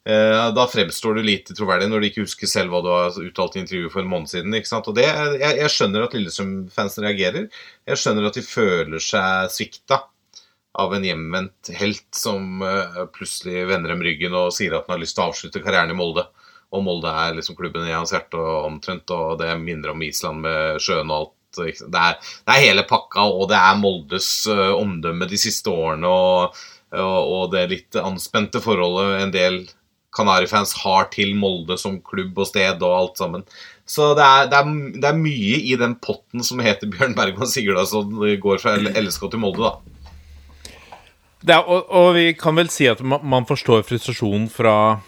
Uh, 0.09 0.49
da 0.57 0.65
fremstår 0.71 1.19
du 1.19 1.25
lite 1.27 1.57
troverdig 1.57 1.91
når 1.91 2.01
du 2.01 2.09
ikke 2.09 2.25
husker 2.25 2.49
selv 2.49 2.73
hva 2.73 2.83
du 2.85 2.93
har 2.93 3.17
uttalt 3.21 3.59
i 3.59 3.65
intervjuet 3.65 3.93
for 3.93 4.05
en 4.05 4.13
måned 4.13 4.33
siden. 4.33 4.55
ikke 4.57 4.71
sant? 4.71 4.89
Og 4.89 4.97
det, 4.97 5.09
jeg, 5.09 5.59
jeg 5.63 5.75
skjønner 5.75 6.07
at 6.07 6.15
Lillesund-fansen 6.17 7.05
reagerer. 7.05 7.51
Jeg 7.89 8.01
skjønner 8.01 8.31
at 8.31 8.39
de 8.39 8.47
føler 8.47 9.05
seg 9.05 9.53
svikta 9.53 10.07
av 10.79 10.95
en 10.95 11.05
hjemvendt 11.05 11.73
helt 11.75 12.07
som 12.15 12.63
eh, 12.63 13.05
plutselig 13.15 13.65
vender 13.67 13.93
dem 13.93 14.03
ryggen 14.05 14.37
og 14.39 14.53
sier 14.55 14.77
at 14.77 14.87
han 14.87 14.95
har 14.95 15.03
lyst 15.03 15.17
til 15.19 15.25
å 15.25 15.31
avslutte 15.33 15.63
karrieren 15.65 15.91
i 15.91 15.97
Molde. 15.99 16.29
Og 16.75 16.85
Molde 16.85 17.11
er 17.11 17.37
liksom 17.37 17.57
klubben 17.57 17.87
i 17.89 17.95
hans 17.95 18.13
hjerte 18.13 18.39
og 18.39 18.67
omtrent, 18.69 19.09
og 19.15 19.39
det 19.41 19.55
minner 19.63 19.95
om 19.95 20.03
Island 20.05 20.45
med 20.45 20.83
sjøen 20.85 21.11
og 21.11 21.19
alt. 21.23 21.35
Det 21.59 21.97
er, 21.97 22.19
det 22.45 22.53
er 22.55 22.67
hele 22.67 22.85
pakka, 22.87 23.25
og 23.25 23.49
det 23.51 23.57
er 23.57 23.79
Moldes 23.81 24.29
uh, 24.53 24.77
omdømme 24.77 25.27
de 25.31 25.39
siste 25.41 25.73
årene, 25.73 26.07
og, 26.07 26.59
og, 26.93 27.33
og 27.35 27.45
det 27.55 27.65
litt 27.73 27.99
anspente 27.99 28.61
forholdet 28.63 29.23
en 29.23 29.33
del 29.35 29.59
Kanarifans 30.15 30.75
har 30.83 31.09
til 31.13 31.35
Molde 31.37 31.77
som 31.81 31.99
klubb 32.05 32.39
og 32.39 32.49
sted 32.51 32.83
og 32.85 32.95
alt 32.95 33.21
sammen. 33.21 33.45
Så 33.89 34.13
det 34.17 34.25
er, 34.25 34.49
det 34.53 34.59
er, 34.61 34.73
det 35.01 35.09
er 35.09 35.21
mye 35.21 35.61
i 35.65 35.77
den 35.81 35.95
potten 36.05 36.45
som 36.45 36.61
heter 36.65 36.91
Bjørn 36.93 37.17
Bergman 37.17 37.49
Sigurdarsson, 37.49 38.13
går 38.43 38.61
fra 38.61 38.77
LSK 38.77 39.31
til 39.33 39.43
Molde, 39.43 39.71
da. 39.71 39.95
Er, 41.47 41.63
og, 41.63 41.87
og 41.95 42.11
vi 42.17 42.33
kan 42.37 42.57
vel 42.59 42.69
si 42.73 42.89
at 42.91 43.01
man 43.05 43.47
forstår 43.49 43.85
frustrasjonen 43.87 44.49
fra, 44.51 44.99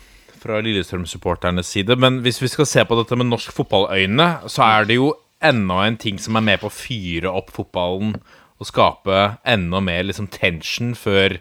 fra 0.40 0.60
Lillestrøm-supporternes 0.64 1.68
side, 1.74 1.96
men 2.00 2.20
hvis 2.24 2.40
vi 2.42 2.48
skal 2.48 2.66
se 2.68 2.84
på 2.88 2.96
dette 2.98 3.16
med 3.20 3.28
norsk 3.30 3.52
fotballøyne, 3.56 4.28
så 4.50 4.64
er 4.66 4.88
det 4.88 4.96
jo 4.98 5.12
enda 5.44 5.82
en 5.86 5.96
ting 6.00 6.18
som 6.20 6.36
er 6.36 6.44
med 6.44 6.60
på 6.62 6.68
å 6.68 6.74
fyre 6.74 7.30
opp 7.32 7.52
fotballen 7.54 8.14
og 8.60 8.68
skape 8.68 9.20
enda 9.48 9.80
mer 9.84 10.02
liksom, 10.08 10.26
tension 10.32 10.92
før, 10.98 11.38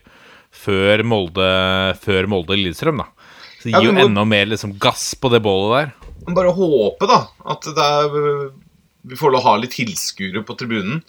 før 0.55 1.03
Molde 1.03 1.49
Før 1.99 2.29
Molde-Lillestrøm, 2.31 3.01
da. 3.03 3.09
Så 3.59 3.67
det 3.67 3.73
gir 3.75 3.89
jo 3.89 3.97
enda 4.05 4.23
mer 4.27 4.45
liksom, 4.47 4.77
gass 4.79 5.09
på 5.19 5.31
det 5.33 5.41
bålet 5.43 5.73
der. 5.75 6.11
Bare 6.35 6.53
håpe, 6.55 7.07
da, 7.09 7.21
at 7.51 7.67
er, 7.73 8.13
vi 9.03 9.17
får 9.19 9.33
lov 9.33 9.41
å 9.43 9.47
ha 9.49 9.55
litt 9.59 9.75
tilskuere 9.75 10.45
på 10.47 10.55
tribunen. 10.59 11.01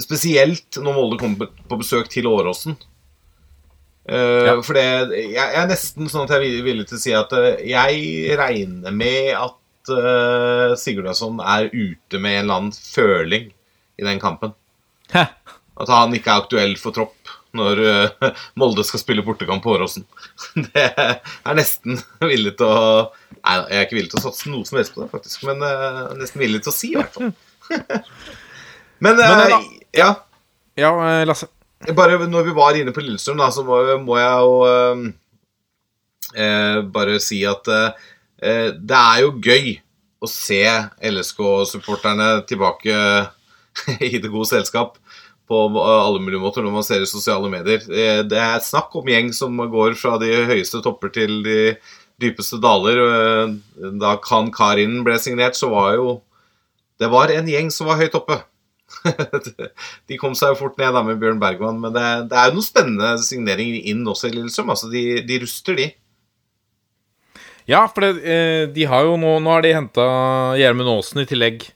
Spesielt 0.00 0.78
når 0.80 0.94
Molde 0.96 1.18
kommer 1.20 1.44
på- 1.48 1.68
på 1.68 1.78
besøk 1.80 2.08
til 2.12 2.28
Åråsen. 2.30 2.76
Eh, 4.08 4.46
Ja. 4.48 4.56
For 4.64 4.76
det, 4.78 4.84
jeg, 5.12 5.32
jeg 5.36 5.60
er 5.60 5.68
nesten 5.68 6.08
sånn 6.08 6.24
at 6.24 6.36
jeg 6.36 6.58
er 6.58 6.66
villig 6.66 6.88
til 6.88 6.98
å 6.98 7.02
si 7.02 7.14
at 7.16 7.32
eh, 7.36 7.62
jeg 7.68 8.38
regner 8.40 8.94
med 8.94 9.34
at 9.36 9.92
uh, 9.92 10.76
Sigurdasson 10.80 11.40
er 11.44 11.68
ute 11.72 12.20
med 12.20 12.38
en 12.38 12.44
eller 12.46 12.60
annen 12.62 12.76
føling 12.76 13.50
i 13.98 14.06
den 14.06 14.20
kampen. 14.22 14.54
Hæ. 15.12 15.26
At 15.78 15.92
han 15.92 16.14
ikke 16.16 16.32
er 16.32 16.42
aktuell 16.42 16.74
for 16.80 16.96
tropp 16.96 17.14
når 17.56 17.80
uh, 17.80 18.30
Molde 18.60 18.84
skal 18.84 19.00
spille 19.02 19.24
bortekamp 19.24 19.62
på 19.64 19.74
Åråsen. 19.76 20.06
Det 20.72 20.86
er 20.92 21.58
nesten 21.58 22.00
villig 22.24 22.56
til 22.60 22.68
å 22.68 22.82
Nei, 23.38 23.54
jeg 23.70 23.78
er 23.78 23.84
ikke 23.86 23.96
villig 23.96 24.10
til 24.12 24.18
å 24.18 24.24
satse 24.26 24.50
noe 24.50 24.66
som 24.66 24.76
helst 24.80 24.92
på 24.92 25.00
det, 25.00 25.10
faktisk. 25.12 25.44
Men 25.48 25.62
uh, 25.62 26.08
nesten 26.18 26.42
villig 26.42 26.58
til 26.64 26.72
å 26.72 26.74
si, 26.74 26.90
i 26.92 26.96
hvert 26.98 27.14
fall. 27.14 27.30
men, 29.04 29.20
uh, 29.20 29.36
Men, 29.38 29.68
ja. 29.96 30.08
Ja, 30.76 30.90
eh, 31.06 31.22
Lasse. 31.28 31.48
Bare 31.94 32.18
når 32.26 32.48
vi 32.48 32.54
var 32.56 32.74
inne 32.76 32.92
på 32.94 33.02
Lillestrøm, 33.04 33.38
da, 33.38 33.50
så 33.54 33.62
må, 33.66 33.78
må 34.02 34.16
jeg 34.18 34.38
jo 34.42 34.54
eh, 34.66 35.02
eh, 36.42 36.80
bare 36.94 37.18
si 37.22 37.42
at 37.46 37.68
eh, 37.70 38.72
det 38.74 38.98
er 38.98 39.20
jo 39.22 39.30
gøy 39.42 39.76
å 40.18 40.26
se 40.30 40.58
LSK-supporterne 41.06 42.30
tilbake 42.50 42.96
i 44.08 44.18
det 44.18 44.30
gode 44.32 44.48
selskap 44.50 44.98
på 45.48 45.60
alle 45.80 46.20
mulige 46.20 46.42
måter 46.42 46.60
når 46.66 46.74
man 46.74 46.84
ser 46.84 47.00
i 47.04 47.08
sosiale 47.08 47.48
medier. 47.52 47.80
Eh, 47.88 48.20
Det 48.28 48.40
er 48.42 48.58
snakk 48.64 48.98
om 48.98 49.08
gjeng 49.08 49.30
som 49.36 49.54
går 49.70 49.94
fra 49.96 50.18
de 50.20 50.32
høyeste 50.50 50.82
topper 50.84 51.14
til 51.14 51.38
de 51.46 51.60
dypeste 52.20 52.58
daler. 52.60 52.98
Eh, 53.06 53.54
Da 54.02 54.16
Khan 54.24 54.50
Karin 54.52 54.98
ble 55.06 55.16
signert, 55.22 55.56
så 55.56 55.70
var 55.72 55.94
jo 55.96 56.18
Det 56.98 57.06
var 57.12 57.30
en 57.30 57.46
gjeng 57.46 57.70
som 57.70 57.86
var 57.86 58.00
høyt 58.02 58.16
oppe. 58.18 58.42
de 60.08 60.18
kom 60.20 60.34
seg 60.38 60.54
jo 60.54 60.60
fort 60.62 60.78
ned 60.80 60.94
da 60.96 61.04
med 61.06 61.20
Bjørn 61.20 61.40
Bergman, 61.42 61.80
men 61.82 61.94
det, 61.94 62.04
det 62.30 62.38
er 62.38 62.50
jo 62.50 62.58
noen 62.58 62.66
spennende 62.66 63.14
signeringer 63.24 63.88
inn 63.92 64.06
også 64.08 64.30
i 64.30 64.36
Lillestrøm. 64.36 64.72
Altså, 64.74 64.90
de, 64.92 65.04
de 65.28 65.40
ruster, 65.44 65.78
de. 65.78 65.88
Ja, 67.68 67.84
for 67.92 68.06
det, 68.06 68.24
eh, 68.24 68.62
de 68.72 68.86
har 68.88 69.04
jo 69.04 69.18
nå 69.20 69.34
Nå 69.44 69.52
har 69.52 69.64
de 69.64 69.74
henta 69.76 70.06
Gjermund 70.56 70.88
Aasen 70.94 71.20
i 71.22 71.28
tillegg. 71.28 71.66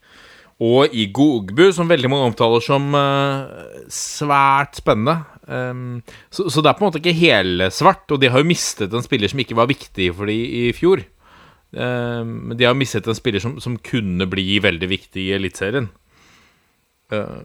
Og 0.62 0.94
Igo 0.94 1.40
Ogbu, 1.40 1.64
som 1.74 1.90
veldig 1.90 2.08
mange 2.12 2.30
omtaler 2.30 2.62
som 2.62 2.92
eh, 2.94 3.86
svært 3.90 4.78
spennende. 4.78 5.24
Um, 5.42 5.96
så, 6.30 6.46
så 6.52 6.62
det 6.62 6.70
er 6.70 6.76
på 6.78 6.84
en 6.84 6.90
måte 6.92 7.00
ikke 7.02 7.16
helsvart. 7.18 8.06
Og 8.14 8.20
de 8.22 8.30
har 8.30 8.40
jo 8.40 8.48
mistet 8.48 8.94
en 8.94 9.04
spiller 9.04 9.32
som 9.32 9.42
ikke 9.42 9.58
var 9.58 9.70
viktig 9.70 10.12
for 10.14 10.30
de 10.30 10.36
i 10.38 10.62
fjor. 10.76 11.02
Um, 11.72 12.52
de 12.54 12.68
har 12.68 12.78
mistet 12.78 13.08
en 13.08 13.18
spiller 13.18 13.42
som, 13.42 13.56
som 13.64 13.80
kunne 13.80 14.28
bli 14.30 14.60
veldig 14.62 14.88
viktig 14.92 15.26
i 15.26 15.34
Eliteserien. 15.34 15.90
Uh, 17.12 17.42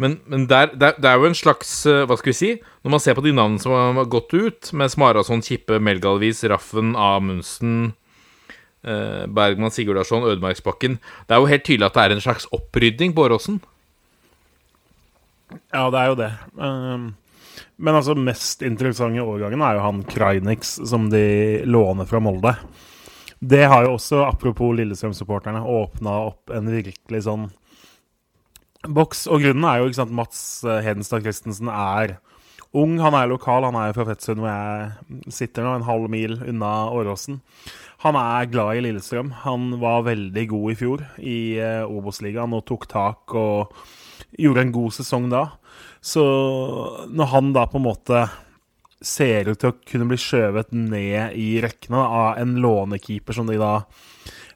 men, 0.00 0.16
men 0.24 0.46
der, 0.48 0.72
der, 0.80 0.96
det 0.96 1.08
er 1.10 1.20
jo 1.20 1.28
en 1.28 1.36
slags 1.36 1.68
uh, 1.84 2.06
Hva 2.08 2.16
skal 2.16 2.32
vi 2.32 2.38
si? 2.38 2.50
Når 2.80 2.94
man 2.94 3.02
ser 3.04 3.18
på 3.18 3.24
de 3.26 3.34
navnene 3.36 3.60
som 3.60 3.74
har 3.76 4.08
gått 4.08 4.32
ut, 4.32 4.70
med 4.72 4.92
Smarason, 4.92 5.44
Kippe, 5.44 5.76
Melgalvis, 5.76 6.40
Raffen, 6.48 6.94
Amundsen 6.96 7.92
eh, 8.82 9.26
Bergman, 9.28 9.70
Sigurdarsson, 9.70 10.24
Ødemarksbakken 10.24 10.98
Det 11.28 11.34
er 11.34 11.40
jo 11.40 11.50
helt 11.50 11.66
tydelig 11.66 11.88
at 11.90 11.98
det 11.98 12.04
er 12.04 12.16
en 12.16 12.24
slags 12.24 12.48
opprydding 12.54 13.14
på 13.16 13.26
Åråsen. 13.26 13.60
Ja, 15.72 15.88
det 15.90 15.98
er 15.98 16.06
jo 16.06 16.18
det. 16.18 16.30
Um, 16.54 17.08
men 17.76 17.96
altså, 17.96 18.14
mest 18.14 18.62
interessante 18.62 19.22
årgangen 19.22 19.62
er 19.66 19.76
jo 19.76 19.84
han 19.84 20.04
Krajnix, 20.06 20.76
som 20.86 21.08
de 21.10 21.24
låner 21.66 22.06
fra 22.06 22.20
Molde. 22.22 22.54
Det 23.40 23.64
har 23.66 23.86
jo 23.86 23.96
også, 23.96 24.22
apropos 24.28 24.76
Lillestrøm-supporterne, 24.78 25.64
åpna 25.64 26.14
opp 26.28 26.52
en 26.54 26.70
virkelig 26.70 27.24
sånn 27.26 27.48
boks. 28.88 29.26
Og 29.30 29.44
grunnen 29.44 29.66
er 29.68 29.80
jo 29.80 29.90
ikke 29.90 30.00
sant, 30.00 30.16
Mats 30.16 30.40
eh, 30.64 30.80
Hedenstad 30.84 31.24
Christensen 31.24 31.70
er 31.72 32.18
ung. 32.76 32.98
Han 33.02 33.16
er 33.18 33.30
lokal, 33.30 33.66
han 33.66 33.78
er 33.78 33.94
fra 33.96 34.06
Fettsund, 34.08 34.42
hvor 34.42 34.50
jeg 34.50 35.32
sitter 35.34 35.66
nå, 35.66 35.76
en 35.76 35.88
halv 35.88 36.10
mil 36.12 36.38
unna 36.40 36.74
Åråsen. 36.94 37.40
Han 38.04 38.16
er 38.16 38.48
glad 38.48 38.78
i 38.78 38.84
Lillestrøm. 38.86 39.32
Han 39.44 39.74
var 39.82 40.06
veldig 40.06 40.46
god 40.52 40.72
i 40.72 40.76
fjor 40.78 41.02
i 41.20 41.40
uh, 41.60 41.90
Obos-ligaen 41.90 42.54
og 42.56 42.64
tok 42.68 42.86
tak 42.88 43.34
og 43.36 43.74
gjorde 44.40 44.64
en 44.64 44.72
god 44.72 44.94
sesong 44.96 45.26
da. 45.32 45.42
Så 46.00 46.22
når 47.12 47.28
han 47.34 47.50
da 47.52 47.66
på 47.68 47.76
en 47.76 47.84
måte 47.84 48.22
ser 49.04 49.50
ut 49.50 49.60
til 49.60 49.72
å 49.72 49.78
kunne 49.84 50.08
bli 50.08 50.18
skjøvet 50.20 50.72
ned 50.76 51.36
i 51.36 51.50
rekkene 51.64 52.00
av 52.00 52.40
en 52.40 52.56
lånekeeper 52.60 53.36
som 53.36 53.48
de 53.48 53.58
da 53.60 53.82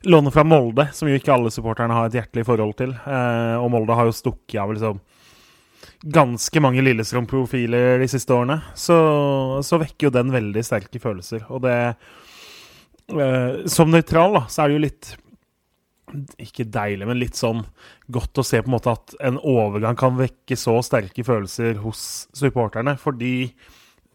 låner 0.05 0.31
fra 0.31 0.43
Molde, 0.47 0.87
som 0.93 1.09
jo 1.09 1.17
ikke 1.17 1.33
alle 1.33 1.51
supporterne 1.53 1.95
har 1.95 2.09
et 2.09 2.17
hjertelig 2.19 2.45
forhold 2.47 2.75
til. 2.79 2.93
Eh, 2.93 3.55
og 3.59 3.69
Molde 3.73 3.97
har 3.97 4.07
jo 4.07 4.15
stukket 4.15 4.61
av 4.61 4.73
liksom 4.73 5.01
ganske 6.15 6.61
mange 6.61 6.83
Lillestrøm-profiler 6.85 7.99
de 8.01 8.07
siste 8.09 8.33
årene. 8.35 8.59
Så, 8.77 8.95
så, 9.65 9.79
vekker 9.81 10.09
jo 10.09 10.15
den 10.15 10.33
veldig 10.33 10.63
sterke 10.65 11.01
følelser. 11.01 11.45
Og 11.49 11.63
det 11.65 11.77
eh, 11.85 13.63
Som 13.71 13.93
nøytral, 13.93 14.37
da, 14.37 14.45
så 14.49 14.63
er 14.63 14.71
det 14.71 14.77
jo 14.77 14.85
litt 14.87 15.13
ikke 16.39 16.67
deilig, 16.69 17.07
men 17.09 17.17
litt 17.19 17.35
sånn 17.35 17.63
godt 18.13 18.39
å 18.39 18.45
se 18.45 18.61
på 18.61 18.69
en 18.69 18.75
måte 18.75 18.93
at 18.93 19.15
en 19.25 19.39
overgang 19.41 19.97
kan 19.99 20.15
vekke 20.15 20.55
så 20.59 20.77
sterke 20.85 21.25
følelser 21.27 21.81
hos 21.81 22.27
supporterne. 22.37 22.95
Fordi 23.01 23.49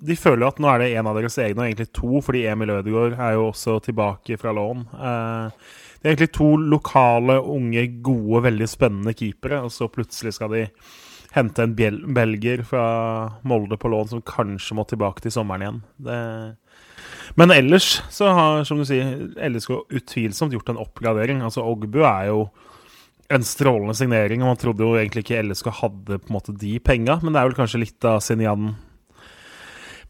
de 0.01 0.17
føler 0.17 0.47
at 0.49 0.61
nå 0.63 0.71
er 0.71 0.83
det 0.83 0.89
en 0.95 1.11
av 1.11 1.19
deres 1.19 1.37
egne, 1.43 1.61
og 1.61 1.67
egentlig 1.69 1.91
to, 1.97 2.23
fordi 2.25 2.47
Emil 2.51 2.73
Ødegaard 2.79 3.19
er 3.19 3.37
jo 3.37 3.51
også 3.51 3.79
tilbake 3.85 4.39
fra 4.41 4.55
lån. 4.57 4.87
Eh, 4.97 5.69
det 6.01 6.09
er 6.09 6.15
egentlig 6.15 6.33
to 6.37 6.55
lokale, 6.57 7.37
unge, 7.41 7.85
gode, 8.05 8.45
veldig 8.49 8.69
spennende 8.71 9.15
keepere, 9.17 9.61
og 9.67 9.75
så 9.75 9.91
plutselig 9.93 10.37
skal 10.39 10.55
de 10.57 10.65
hente 11.37 11.63
en 11.63 11.77
belger 11.77 12.65
fra 12.67 12.87
Molde 13.47 13.77
på 13.79 13.91
lån 13.93 14.09
som 14.11 14.25
kanskje 14.27 14.75
må 14.75 14.87
tilbake 14.89 15.23
til 15.23 15.35
sommeren 15.37 15.67
igjen. 15.67 15.85
Det 16.09 16.19
men 17.39 17.53
ellers 17.55 18.01
så 18.11 18.33
har 18.35 18.65
som 18.67 18.81
du 18.81 18.87
sier, 18.89 19.31
LSK 19.39 19.71
utvilsomt 19.95 20.55
gjort 20.55 20.73
en 20.73 20.81
oppgradering. 20.83 21.45
Altså 21.47 21.63
Ogbu 21.63 22.03
er 22.03 22.31
jo 22.31 22.41
en 23.31 23.45
strålende 23.47 23.95
signering, 23.95 24.43
og 24.43 24.51
man 24.51 24.59
trodde 24.59 24.83
jo 24.83 24.97
egentlig 24.99 25.23
ikke 25.23 25.43
LSK 25.47 25.71
hadde 25.79 26.19
på 26.19 26.33
en 26.33 26.35
måte 26.35 26.55
de 26.59 26.75
penga, 26.83 27.21
men 27.23 27.33
det 27.33 27.41
er 27.43 27.51
vel 27.51 27.59
kanskje 27.61 27.85
litt 27.85 28.09
av 28.09 28.19
Sinjan 28.25 28.73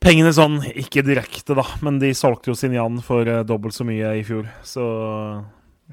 Pengene 0.00 0.32
sånn, 0.32 0.62
ikke 0.64 1.04
direkte, 1.04 1.54
da, 1.58 1.66
men 1.84 1.98
de 2.00 2.14
solgte 2.16 2.52
jo 2.52 2.56
Sinjan 2.56 3.02
for 3.04 3.28
uh, 3.28 3.42
dobbelt 3.44 3.76
så 3.76 3.84
mye 3.84 4.14
i 4.16 4.24
fjor. 4.24 4.46
Så 4.64 4.84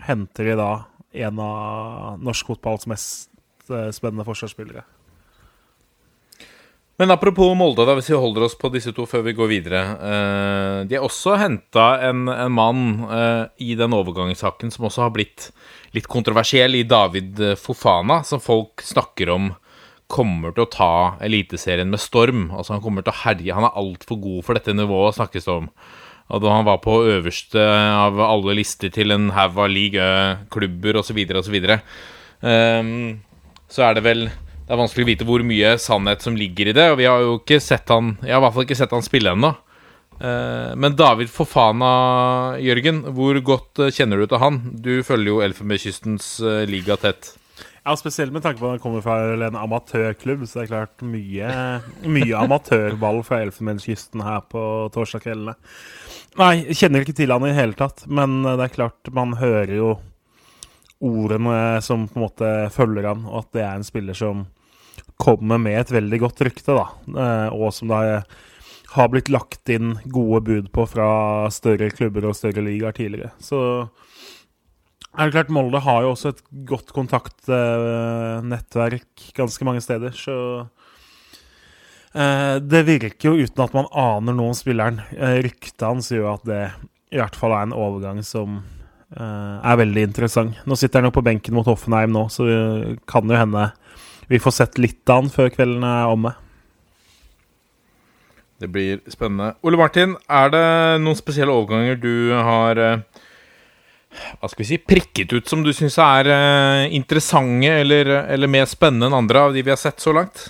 henter 0.07 0.51
de 0.51 0.59
da 0.59 0.71
en 1.27 1.41
av 1.43 2.21
norsk 2.23 2.53
fotballs 2.53 2.87
mest 2.87 3.27
uh, 3.67 3.89
spennende 3.91 4.23
forsvarsspillere. 4.27 4.85
Men 6.97 7.11
apropos 7.13 7.53
Molde, 7.53 7.85
da, 7.85 7.93
hvis 7.93 8.09
vi 8.09 8.17
holder 8.17 8.47
oss 8.47 8.55
på 8.57 8.71
disse 8.73 8.89
to 8.97 9.03
før 9.05 9.21
vi 9.27 9.35
går 9.37 9.49
videre. 9.51 9.81
Eh, 10.01 10.77
de 10.89 10.97
har 10.97 11.05
også 11.05 11.35
henta 11.37 11.85
en, 12.07 12.23
en, 12.25 12.53
mann 12.57 13.03
eh, 13.05 13.43
i 13.61 13.75
den 13.77 13.93
overgangssaken 13.93 14.73
som 14.73 14.87
også 14.89 15.03
har 15.05 15.13
blitt 15.13 15.51
litt 15.93 16.09
kontroversiell, 16.09 16.73
i 16.73 16.87
David 16.89 17.37
Fofana, 17.61 18.23
som 18.25 18.41
folk 18.41 18.81
snakker 18.81 19.29
om 19.35 19.51
kommer 20.11 20.55
til 20.55 20.65
å 20.65 20.71
ta 20.71 20.91
Eliteserien 21.23 21.89
med 21.91 22.01
storm. 22.01 22.47
Altså 22.55 22.75
Han 22.75 22.83
kommer 22.83 23.05
til 23.05 23.13
å 23.13 23.21
herje. 23.23 23.55
Han 23.55 23.67
er 23.67 23.79
altfor 23.79 24.19
god 24.23 24.45
for 24.47 24.57
dette 24.57 24.75
nivået, 24.75 25.17
snakkes 25.17 25.47
det 25.47 25.53
om. 25.53 25.69
Og 26.27 26.43
da 26.43 26.51
han 26.51 26.67
var 26.67 26.81
på 26.83 26.97
øverste 27.07 27.61
av 27.61 28.19
alle 28.19 28.57
lister 28.57 28.91
til 28.91 29.15
en 29.15 29.29
haug 29.35 29.61
av 29.63 29.69
ligaklubber 29.71 30.99
osv., 30.99 31.21
osv., 31.39 31.55
um, 32.43 32.91
så 33.71 33.85
er 33.87 33.95
det 33.95 34.03
vel 34.03 34.27
det 34.67 34.75
er 34.75 34.79
vanskelig 34.81 35.05
å 35.05 35.07
vite 35.07 35.25
hvor 35.27 35.43
mye 35.47 35.69
sannhet 35.79 36.23
som 36.23 36.35
ligger 36.35 36.67
i 36.67 36.75
det. 36.75 36.89
Og 36.91 36.97
vi 36.99 37.07
har 37.07 37.23
jo 37.23 37.37
ikke 37.37 37.61
sett 37.63 37.87
han 37.87 38.17
Jeg 38.19 38.35
har 38.35 38.41
i 38.41 38.43
hvert 38.43 38.55
fall 38.57 38.65
ikke 38.67 38.75
sett 38.75 38.91
han 38.91 39.05
spille 39.05 39.31
ennå. 39.31 39.53
Eh, 40.19 40.71
men 40.75 40.95
David 40.97 41.29
Fofana, 41.31 42.57
Jørgen, 42.59 43.03
hvor 43.15 43.37
godt 43.45 43.83
eh, 43.85 43.93
kjenner 43.93 44.19
du 44.19 44.27
til 44.27 44.41
han? 44.41 44.59
Du 44.73 44.91
følger 45.07 45.29
jo 45.29 45.43
Elfenbenskystens 45.45 46.31
eh, 46.41 46.63
liga 46.69 46.97
tett. 46.99 47.35
Ja, 47.87 47.93
spesielt 47.95 48.33
med 48.35 48.43
tanke 48.43 48.59
på 48.59 48.67
at 48.67 48.73
han 48.75 48.81
kommer 48.83 48.99
fra 48.99 49.13
en 49.47 49.55
amatørklubb, 49.55 50.41
så 50.43 50.59
det 50.59 50.63
er 50.65 50.71
klart 50.73 51.03
mye, 51.07 51.51
mye 52.03 52.35
amatørball 52.35 53.21
fra 53.23 53.39
Elfenbenskysten 53.45 54.25
her 54.25 54.41
på 54.51 54.61
torsdagskveldene. 54.91 55.53
Nei, 56.41 56.49
jeg 56.65 56.81
kjenner 56.81 57.05
ikke 57.05 57.15
til 57.15 57.31
han 57.31 57.45
i 57.47 57.53
det 57.53 57.61
hele 57.61 57.77
tatt, 57.79 58.03
men 58.11 58.41
det 58.43 58.65
er 58.65 58.73
klart, 58.73 59.07
man 59.15 59.37
hører 59.39 59.71
jo 59.77 59.93
ordene 60.99 61.79
som 61.85 62.09
på 62.11 62.19
en 62.19 62.25
måte 62.25 62.51
følger 62.75 63.07
han, 63.07 63.23
og 63.29 63.45
at 63.45 63.55
det 63.55 63.63
er 63.63 63.79
en 63.79 63.87
spiller 63.87 64.19
som 64.19 64.43
kommer 65.15 65.61
med 65.61 65.79
et 65.79 65.93
veldig 65.95 66.19
godt 66.25 66.43
rykte, 66.43 66.75
da. 66.75 66.89
Eh, 67.07 67.55
og 67.55 67.71
som 67.73 67.93
det 67.93 68.25
har 68.97 69.13
blitt 69.13 69.31
lagt 69.31 69.71
inn 69.71 69.95
gode 70.11 70.43
bud 70.43 70.67
på 70.75 70.89
fra 70.91 71.09
større 71.55 71.87
klubber 71.95 72.27
og 72.27 72.35
større 72.35 72.67
ligaer 72.67 72.99
tidligere. 72.99 73.31
Så 73.39 73.61
er 75.17 75.25
det 75.25 75.33
klart 75.33 75.49
Molde 75.53 75.79
har 75.81 76.03
jo 76.05 76.11
også 76.13 76.27
et 76.33 76.41
godt 76.69 76.89
kontaktnettverk 76.95 79.07
ganske 79.37 79.65
mange 79.65 79.81
steder, 79.81 80.11
så 80.13 80.35
eh, 82.13 82.55
det 82.61 82.85
virker 82.87 83.29
jo 83.31 83.37
uten 83.41 83.63
at 83.65 83.73
man 83.73 83.87
aner 83.91 84.33
noe 84.37 84.49
om 84.53 84.57
spilleren. 84.57 84.99
Eh, 85.17 85.37
ryktet 85.47 85.87
hans 85.87 86.11
gjør 86.13 86.33
at 86.35 86.43
det 86.47 86.65
i 87.13 87.17
hvert 87.19 87.39
fall 87.39 87.53
er 87.55 87.63
en 87.67 87.77
overgang 87.77 88.19
som 88.25 88.49
er 89.07 89.77
veldig 89.79 90.03
interessant. 90.03 90.57
Nå 90.67 90.75
sitter 90.75 90.99
han 90.99 91.07
jo 91.07 91.15
på 91.15 91.23
benken 91.23 91.55
mot 91.55 91.67
Hoffenheim 91.69 92.11
nå, 92.11 92.27
så 92.27 92.43
det 92.43 92.99
kan 93.07 93.23
jo 93.31 93.39
hende 93.39 93.71
vi 94.27 94.35
får 94.43 94.51
sett 94.51 94.77
litt 94.77 95.07
av 95.07 95.21
han 95.21 95.29
før 95.31 95.47
kvelden 95.53 95.83
er 95.87 96.11
omme. 96.11 96.33
Det 98.57 98.69
blir 98.73 99.01
spennende. 99.11 99.53
Ole 99.61 99.77
Martin, 99.77 100.15
er 100.27 100.49
det 100.49 100.65
noen 101.03 101.17
spesielle 101.17 101.53
overganger 101.53 101.99
du 102.01 102.33
har 102.33 102.79
eh, 102.81 103.03
hva 104.39 104.49
skal 104.49 104.63
vi 104.63 104.69
si, 104.71 104.81
prikket 104.81 105.33
ut 105.33 105.49
som 105.49 105.63
du 105.65 105.71
syns 105.75 105.97
er 106.01 106.29
uh, 106.31 106.83
interessante 106.93 107.71
eller, 107.81 108.13
eller 108.27 108.51
mer 108.51 108.69
spennende 108.69 109.09
enn 109.09 109.17
andre 109.17 109.47
av 109.47 109.55
de 109.55 109.63
vi 109.65 109.73
har 109.73 109.81
sett 109.81 110.03
så 110.03 110.13
langt? 110.15 110.47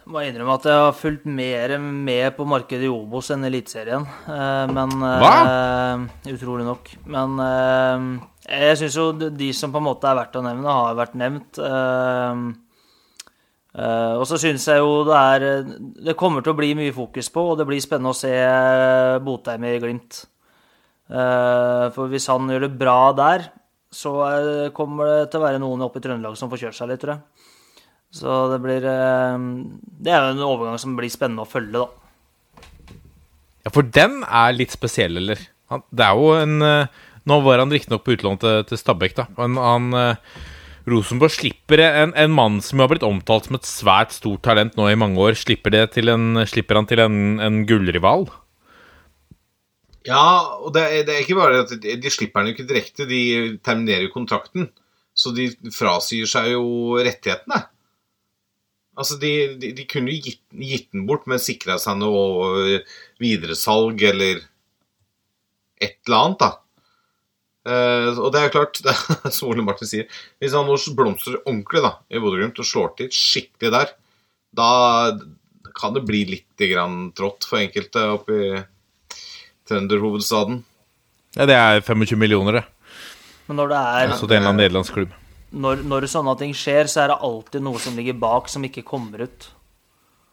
Jeg 0.00 0.14
må 0.14 0.24
innrømme 0.26 0.56
at 0.58 0.66
jeg 0.66 0.80
har 0.82 0.96
fulgt 0.98 1.28
mer 1.30 1.76
med 1.78 2.32
på 2.34 2.46
markedet 2.48 2.88
i 2.88 2.90
Obos 2.90 3.30
enn 3.30 3.46
Eliteserien. 3.46 4.06
Uh, 4.26 4.66
men 4.72 4.96
Hva? 4.98 5.34
Utrolig 6.32 6.66
nok. 6.66 6.90
Men 7.06 7.38
jeg 8.50 8.80
syns 8.80 8.96
jo 8.98 9.12
de 9.14 9.52
som 9.54 9.70
på 9.70 9.78
en 9.78 9.86
måte 9.86 10.08
er 10.10 10.18
verdt 10.18 10.40
å 10.40 10.42
nevne, 10.42 10.74
har 10.74 10.98
vært 10.98 11.14
nevnt. 11.18 11.60
Uh, 11.60 12.50
uh, 13.76 14.14
og 14.16 14.26
så 14.26 14.40
syns 14.40 14.66
jeg 14.66 14.82
jo 14.82 15.04
det 15.06 15.20
er 15.20 15.46
Det 16.08 16.16
kommer 16.18 16.42
til 16.42 16.54
å 16.54 16.58
bli 16.58 16.72
mye 16.78 16.94
fokus 16.96 17.30
på, 17.30 17.44
og 17.52 17.60
det 17.60 17.68
blir 17.68 17.82
spennende 17.84 18.14
å 18.14 18.18
se 18.18 18.34
Botheim 19.22 19.68
i 19.70 19.78
Glimt. 19.82 20.24
Uh, 21.10 21.90
for 21.94 22.10
hvis 22.12 22.28
han 22.30 22.46
gjør 22.50 22.68
det 22.68 22.78
bra 22.78 22.98
der, 23.18 23.48
så 23.90 24.14
kommer 24.76 25.08
det 25.08 25.30
til 25.32 25.40
å 25.40 25.46
være 25.48 25.58
noen 25.62 25.82
oppe 25.82 25.98
i 25.98 26.04
Trøndelag 26.04 26.36
som 26.38 26.50
får 26.52 26.64
kjørt 26.64 26.78
seg 26.78 26.92
litt, 26.92 27.00
tror 27.02 27.16
jeg. 27.16 27.46
Så 28.14 28.36
det 28.50 28.58
blir 28.62 28.82
Det 28.82 30.10
er 30.10 30.24
jo 30.24 30.30
en 30.34 30.42
overgang 30.46 30.78
som 30.82 30.94
blir 30.98 31.10
spennende 31.10 31.42
å 31.42 31.50
følge, 31.50 31.82
da. 31.82 32.64
Ja, 33.66 33.72
for 33.74 33.86
den 33.86 34.22
er 34.24 34.54
litt 34.54 34.74
spesiell, 34.74 35.18
eller? 35.18 35.42
Det 35.90 36.06
er 36.06 36.18
jo 36.18 36.30
en 36.38 36.62
nå 37.28 37.40
var 37.44 37.60
han 37.60 37.72
riktignok 37.72 38.04
på 38.04 38.16
utlån 38.16 38.40
til, 38.40 38.62
til 38.68 38.80
Stabæk, 38.80 39.16
da. 39.18 39.26
Men 39.38 39.58
han 39.60 39.96
eh, 39.96 40.36
Rosenborg 40.90 41.34
slipper 41.34 41.82
en, 41.84 42.14
en, 42.16 42.32
mann 42.34 42.60
som 42.64 42.80
har 42.80 42.90
blitt 42.90 43.06
omtalt 43.06 43.48
som 43.48 43.58
et 43.58 43.68
svært 43.68 44.14
stort 44.16 44.42
talent 44.46 44.78
nå 44.78 44.88
i 44.88 44.98
mange 44.98 45.20
år, 45.20 45.36
slipper, 45.38 45.76
en, 45.76 46.44
slipper 46.48 46.80
han 46.80 46.88
til 46.90 47.04
en, 47.04 47.18
en 47.44 47.60
gullrival? 47.68 48.26
Ja, 50.08 50.56
og 50.56 50.72
det 50.72 50.82
er, 50.86 51.02
det 51.04 51.14
er, 51.14 51.24
ikke 51.24 51.36
bare 51.36 51.64
at 51.64 51.74
de, 51.82 52.12
slipper 52.12 52.40
han 52.40 52.48
jo 52.48 52.54
ikke 52.54 52.68
direkte, 52.70 53.08
de 53.08 53.58
terminerer 53.64 54.06
jo 54.06 54.14
kontrakten. 54.14 54.70
Så 55.16 55.34
de 55.36 55.50
frasier 55.74 56.28
seg 56.30 56.54
jo 56.54 56.96
rettighetene. 56.96 57.58
Altså, 59.00 59.16
de, 59.20 59.32
de, 59.60 59.72
de 59.76 59.84
kunne 59.88 60.12
jo 60.12 60.24
gitt, 60.24 60.42
gitt, 60.56 60.88
den 60.94 61.04
bort, 61.08 61.26
men 61.30 61.42
sikra 61.42 61.76
seg 61.80 62.00
noe 62.00 62.80
videresalg 63.20 64.02
eller 64.08 64.42
et 65.80 65.96
eller 66.08 66.18
annet, 66.18 66.42
da. 66.42 66.50
Uh, 67.60 68.16
og 68.16 68.30
det 68.32 68.40
er 68.40 68.52
klart, 68.54 68.80
det 68.80 68.92
er, 68.96 69.32
som 69.36 69.50
Ole 69.52 69.60
Martin 69.60 69.84
sier 69.84 70.06
Hvis 70.40 70.54
han 70.56 70.64
nå 70.64 70.78
blomstrer 70.96 71.42
ordentlig 71.42 71.82
da, 71.84 71.90
i 72.08 72.16
Bodø-Glimt 72.16 72.56
og 72.62 72.64
slår 72.64 72.94
til 72.96 73.10
skikkelig 73.12 73.72
der, 73.74 73.90
da 74.56 74.70
kan 75.76 75.92
det 75.92 76.06
bli 76.08 76.22
litt 76.30 76.64
grann 76.70 77.10
trått 77.16 77.44
for 77.46 77.60
enkelte 77.60 78.06
oppe 78.16 78.38
i 78.40 78.48
trønderhovedstaden. 79.70 80.60
Ja, 81.38 81.46
det 81.46 81.56
er 81.56 81.80
25 81.86 82.18
millioner, 82.18 82.60
det. 82.60 82.64
Men 83.46 83.58
når 83.62 83.72
det 83.72 83.78
er 83.78 84.12
Så 84.18 84.26
det 84.30 84.38
er 84.38 84.46
en 84.46 84.58
nederlandsk 84.58 84.94
klubb. 84.98 85.14
Når, 85.50 85.80
når 85.82 86.06
sånne 86.10 86.36
ting 86.38 86.52
skjer, 86.54 86.86
så 86.90 87.04
er 87.04 87.10
det 87.10 87.22
alltid 87.26 87.64
noe 87.66 87.80
som 87.82 87.96
ligger 87.98 88.18
bak, 88.18 88.50
som 88.50 88.62
ikke 88.66 88.86
kommer 88.86 89.24
ut. 89.26 89.48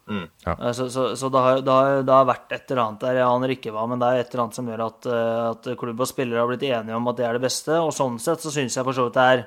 Mm. 0.07 0.27
Ja. 0.45 0.53
Eh, 0.53 0.71
så, 0.71 0.89
så, 0.89 1.15
så 1.15 1.29
det, 1.29 1.39
har, 1.39 1.61
det, 1.61 1.71
har, 1.71 2.03
det, 2.03 2.13
har, 2.13 2.27
vært 2.29 2.53
et 2.55 2.71
eller 2.71 2.83
annet 2.83 3.01
der, 3.03 3.17
jeg 3.19 3.27
aner 3.27 3.53
ikke 3.57 3.73
hva, 3.75 3.87
men 3.91 3.99
det 3.99 4.09
er 4.09 4.21
et 4.21 4.29
eller 4.31 4.43
annet 4.45 4.59
som 4.59 4.69
gjør 4.71 4.83
at, 4.85 5.07
eh, 5.11 5.41
at 5.49 5.71
klubb 5.81 6.03
og 6.05 6.09
spillere 6.09 6.43
har 6.43 6.51
blitt 6.51 6.67
enige 6.69 6.99
om 6.99 7.09
at 7.11 7.17
det 7.17 7.25
er 7.27 7.37
det 7.37 7.43
beste. 7.43 7.79
Og 7.81 7.91
sånn 7.95 8.19
sett 8.23 8.43
så 8.43 8.53
syns 8.53 8.77
jeg 8.77 8.87
for 8.87 8.97
så 8.97 9.07
vidt 9.07 9.17
det 9.17 9.25
er 9.33 9.43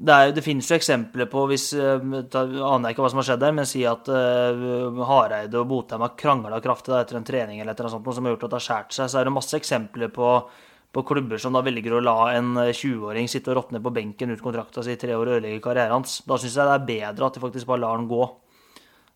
det, 0.00 0.14
er, 0.14 0.30
det 0.32 0.42
finnes 0.44 0.68
jo 0.70 0.76
eksempler 0.78 1.28
på 1.28 1.42
hvis 1.50 1.66
ta, 1.76 1.98
da 2.32 2.40
aner 2.70 2.88
jeg 2.88 2.96
ikke 2.96 3.04
hva 3.04 3.10
som 3.12 3.20
har 3.20 3.26
skjedd 3.28 3.42
der, 3.42 3.54
men 3.56 3.68
si 3.68 3.82
at 3.88 4.08
uh, 4.08 5.02
Hareide 5.10 5.60
og 5.60 5.68
Botheim 5.68 6.04
har 6.06 6.14
krangla 6.18 6.60
kraftig 6.64 6.94
da, 6.94 7.02
etter 7.04 7.18
en 7.18 7.26
trening 7.26 7.60
eller 7.60 7.74
et 7.74 7.82
eller 7.82 7.90
annet 7.90 7.98
sånt, 7.98 8.16
som 8.16 8.28
har 8.28 8.34
gjort 8.34 8.46
at 8.46 8.54
det 8.54 8.58
har 8.60 8.66
skåret 8.66 8.96
seg, 8.96 9.10
så 9.12 9.20
er 9.20 9.28
det 9.28 9.34
masse 9.36 9.58
eksempler 9.58 10.12
på, 10.14 10.30
på 10.96 11.04
klubber 11.10 11.42
som 11.42 11.56
da 11.56 11.64
velger 11.66 11.98
å 11.98 12.04
la 12.04 12.16
en 12.32 12.54
20-åring 12.62 13.28
sitte 13.28 13.52
og 13.52 13.60
råtne 13.60 13.82
på 13.84 13.92
benken 14.00 14.32
ut 14.32 14.44
kontrakta 14.44 14.86
si 14.86 14.96
i 14.96 15.02
tre 15.02 15.18
år 15.18 15.26
og 15.26 15.36
ødelegge 15.36 15.60
karrieren 15.66 15.98
hans. 15.98 16.22
Da 16.24 16.40
syns 16.40 16.56
jeg 16.56 16.70
det 16.70 16.78
er 16.78 16.88
bedre 16.94 17.28
at 17.28 17.36
de 17.36 17.44
faktisk 17.44 17.68
bare 17.68 17.84
lar 17.84 18.00
han 18.00 18.08
gå. 18.08 18.24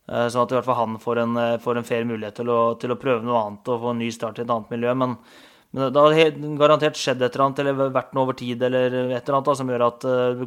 Uh, 0.04 0.26
sånn 0.28 0.44
at 0.44 0.52
i 0.52 0.58
hvert 0.58 0.68
fall 0.68 0.80
han 0.82 1.00
får 1.00 1.24
en, 1.24 1.42
får 1.64 1.80
en 1.80 1.88
fair 1.88 2.04
mulighet 2.04 2.42
til 2.42 2.52
å, 2.52 2.60
til 2.76 2.92
å, 2.92 3.00
prøve 3.00 3.24
noe 3.24 3.40
annet 3.40 3.72
og 3.72 3.82
få 3.86 3.94
en 3.94 4.02
ny 4.04 4.12
start 4.12 4.42
i 4.42 4.44
et 4.44 4.52
annet 4.52 4.76
miljø. 4.76 4.92
men 5.00 5.16
men 5.74 5.90
det 5.90 6.02
har 6.02 6.34
garantert 6.60 6.98
skjedd 6.98 7.18
et 7.18 7.34
eller 7.34 7.48
annet, 7.48 7.60
eller 7.64 7.88
vært 7.90 8.12
noe 8.14 8.28
over 8.28 8.36
tid, 8.38 8.60
eller 8.62 8.92
et 8.94 9.16
eller 9.16 9.38
annet 9.40 9.48
da, 9.48 9.54
som 9.58 9.70
gjør 9.72 9.82
at 9.88 10.04
uh, 10.06 10.44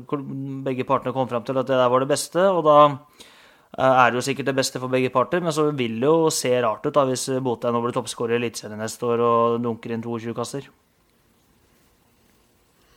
begge 0.63 0.85
partene 0.87 1.11
kom 1.15 1.27
fram 1.27 1.43
til 1.43 1.59
at 1.59 1.67
det 1.67 1.75
der 1.75 1.91
var 1.91 2.03
det 2.03 2.07
beste. 2.13 2.45
Og 2.47 2.61
da 2.63 2.77
uh, 2.87 3.89
er 3.89 4.13
det 4.13 4.21
jo 4.21 4.23
sikkert 4.29 4.47
det 4.47 4.55
beste 4.55 4.79
for 4.79 4.93
begge 4.93 5.11
parter, 5.11 5.43
men 5.43 5.51
så 5.51 5.67
vil 5.75 5.99
det 5.99 6.07
jo 6.07 6.31
se 6.31 6.53
rart 6.63 6.87
ut 6.87 6.95
da, 6.95 7.03
hvis 7.09 7.27
Botheim 7.43 7.75
nå 7.75 7.83
blir 7.83 7.97
toppskårer 7.97 8.37
i 8.37 8.39
Eliteserien 8.39 8.79
neste 8.79 9.09
år 9.09 9.25
og 9.27 9.59
dunker 9.67 9.97
inn 9.97 10.05
22 10.05 10.37
kasser. 10.37 10.71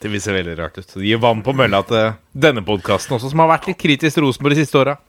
Det 0.01 0.15
vil 0.15 0.23
se 0.23 0.39
veldig 0.39 0.57
rart 0.63 0.79
ut. 0.79 0.95
Det 0.95 1.11
gir 1.11 1.19
vann 1.21 1.43
på 1.45 1.53
mølla 1.59 1.83
til 1.91 2.15
denne 2.31 2.63
podkasten 2.65 3.19
også, 3.19 3.35
som 3.35 3.43
har 3.43 3.57
vært 3.57 3.73
litt 3.73 3.83
kritisk 3.83 4.17
til 4.17 4.29
Rosenborg 4.29 4.55
de 4.55 4.63
siste 4.63 4.79
åra. 4.79 5.01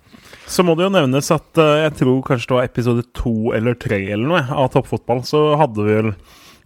Så 0.50 0.66
må 0.66 0.74
det 0.74 0.90
jo 0.90 0.96
nevnes 0.98 1.30
at 1.32 1.54
jeg 1.86 1.98
tror 2.02 2.26
kanskje 2.26 2.50
det 2.50 2.58
var 2.58 2.68
episode 2.68 3.06
to 3.16 3.54
eller 3.56 3.78
tre 3.80 4.02
eller 4.10 4.26
noe 4.26 4.42
av 4.50 4.74
Toppfotball, 4.74 5.22
så 5.24 5.52
hadde 5.62 5.86
vi 5.86 6.00
vel 6.02 6.16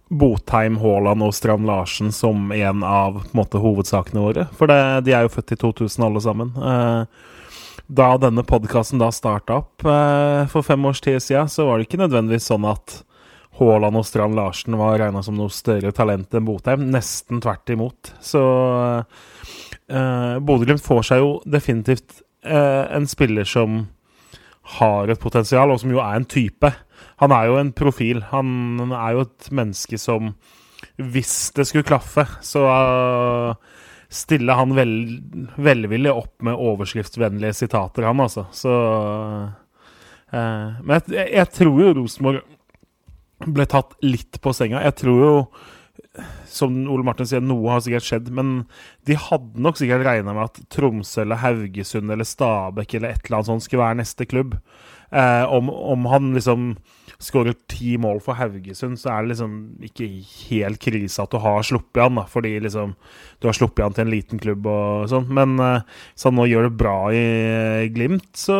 Botheim, 0.08 0.76
Haaland 0.78 1.24
og 1.26 1.34
Strand 1.34 1.66
Larsen 1.66 2.12
som 2.14 2.52
en 2.54 2.84
av 2.86 3.22
en 3.22 3.32
måte, 3.34 3.58
hovedsakene 3.58 4.22
våre. 4.22 4.46
For 4.58 4.70
det, 4.70 4.78
de 5.08 5.16
er 5.16 5.26
jo 5.26 5.32
født 5.34 5.56
i 5.56 5.58
2000 5.64 6.06
alle 6.06 6.22
sammen. 6.22 6.52
Eh, 6.54 7.24
da 7.86 8.12
denne 8.18 8.42
podkasten 8.46 9.02
da 9.02 9.12
starta 9.14 9.60
opp 9.62 9.84
eh, 9.86 10.46
for 10.50 10.66
fem 10.66 10.86
års 10.86 11.02
tid 11.02 11.18
siden, 11.22 11.50
så 11.50 11.66
var 11.66 11.78
det 11.78 11.88
ikke 11.88 12.00
nødvendigvis 12.02 12.48
sånn 12.50 12.66
at 12.70 13.00
Haaland 13.58 13.98
og 13.98 14.06
Strand 14.06 14.36
Larsen 14.36 14.76
var 14.78 14.98
regna 15.00 15.22
som 15.24 15.38
noe 15.38 15.52
større 15.54 15.92
talent 15.96 16.34
enn 16.34 16.46
Botheim. 16.46 16.88
Nesten 16.92 17.40
tvert 17.42 17.72
imot. 17.72 18.12
Så 18.20 18.42
eh, 19.88 20.36
Bodø-Glimt 20.38 20.84
får 20.84 21.06
seg 21.10 21.22
jo 21.22 21.30
definitivt 21.48 22.20
eh, 22.44 22.84
en 22.94 23.08
spiller 23.08 23.48
som 23.48 23.86
har 24.76 25.08
et 25.08 25.22
potensial, 25.22 25.70
og 25.70 25.80
som 25.80 25.92
jo 25.94 26.02
er 26.02 26.18
en 26.18 26.26
type. 26.28 26.72
Han 27.22 27.32
er 27.32 27.44
jo 27.48 27.58
en 27.60 27.72
profil. 27.76 28.22
Han 28.32 28.80
er 28.90 29.16
jo 29.16 29.26
et 29.26 29.50
menneske 29.54 29.98
som 30.00 30.34
Hvis 30.96 31.52
det 31.56 31.66
skulle 31.68 31.88
klaffe, 31.88 32.26
så 32.44 32.60
uh, 32.68 33.54
stiller 34.12 34.58
han 34.58 34.74
vel, 34.76 34.92
velvillig 35.56 36.12
opp 36.12 36.42
med 36.44 36.56
overskriftsvennlige 36.56 37.56
sitater, 37.56 38.04
han, 38.06 38.20
altså. 38.20 38.44
Så 38.52 38.70
uh, 38.70 39.48
Men 40.82 41.00
jeg, 41.08 41.30
jeg, 41.32 41.48
tror 41.56 41.80
jo 41.80 41.94
Rosenborg 41.96 42.44
ble 43.46 43.66
tatt 43.68 43.96
litt 44.04 44.40
på 44.40 44.52
senga. 44.56 44.84
Jeg 44.84 44.94
tror 45.00 45.24
jo 45.24 45.32
som 46.48 46.76
Ole 46.88 47.04
Martin 47.04 47.28
sier, 47.28 47.42
noe 47.44 47.72
har 47.72 47.82
sikkert 47.84 48.06
skjedd, 48.06 48.30
men 48.34 48.58
de 49.08 49.18
hadde 49.20 49.62
nok 49.62 49.78
sikkert 49.80 50.06
regna 50.06 50.34
med 50.36 50.48
at 50.48 50.60
Tromsø 50.72 51.24
eller 51.24 51.42
Haugesund 51.42 52.12
eller 52.12 52.28
Stabæk 52.28 52.96
eller 52.96 53.12
et 53.12 53.26
eller 53.26 53.40
annet 53.40 53.50
sånt 53.50 53.66
skulle 53.66 53.84
være 53.84 54.00
neste 54.00 54.28
klubb. 54.28 54.56
Eh, 55.10 55.44
om, 55.52 55.70
om, 55.70 56.06
han 56.10 56.32
liksom 56.34 56.72
skårer 57.22 57.54
ti 57.70 57.94
mål 58.00 58.18
for 58.24 58.36
Haugesund, 58.36 58.98
så 59.00 59.12
er 59.12 59.22
det 59.22 59.34
liksom 59.34 59.52
ikke 59.86 60.08
helt 60.50 60.80
krise 60.82 61.22
at 61.22 61.32
du 61.32 61.38
har 61.40 61.64
sluppet 61.64 62.02
han, 62.02 62.18
da, 62.18 62.26
fordi 62.28 62.56
liksom 62.64 62.96
du 63.40 63.48
har 63.48 63.56
sluppet 63.56 63.84
han 63.84 63.94
til 63.96 64.06
en 64.06 64.12
liten 64.12 64.42
klubb 64.42 64.66
og 64.68 65.06
sånn. 65.12 65.28
Men 65.38 65.54
eh, 65.62 65.86
så 66.14 66.30
han 66.30 66.40
nå 66.40 66.48
gjør 66.50 66.68
det 66.68 66.80
bra 66.80 66.96
i 67.14 67.86
Glimt, 67.94 68.32
så, 68.36 68.58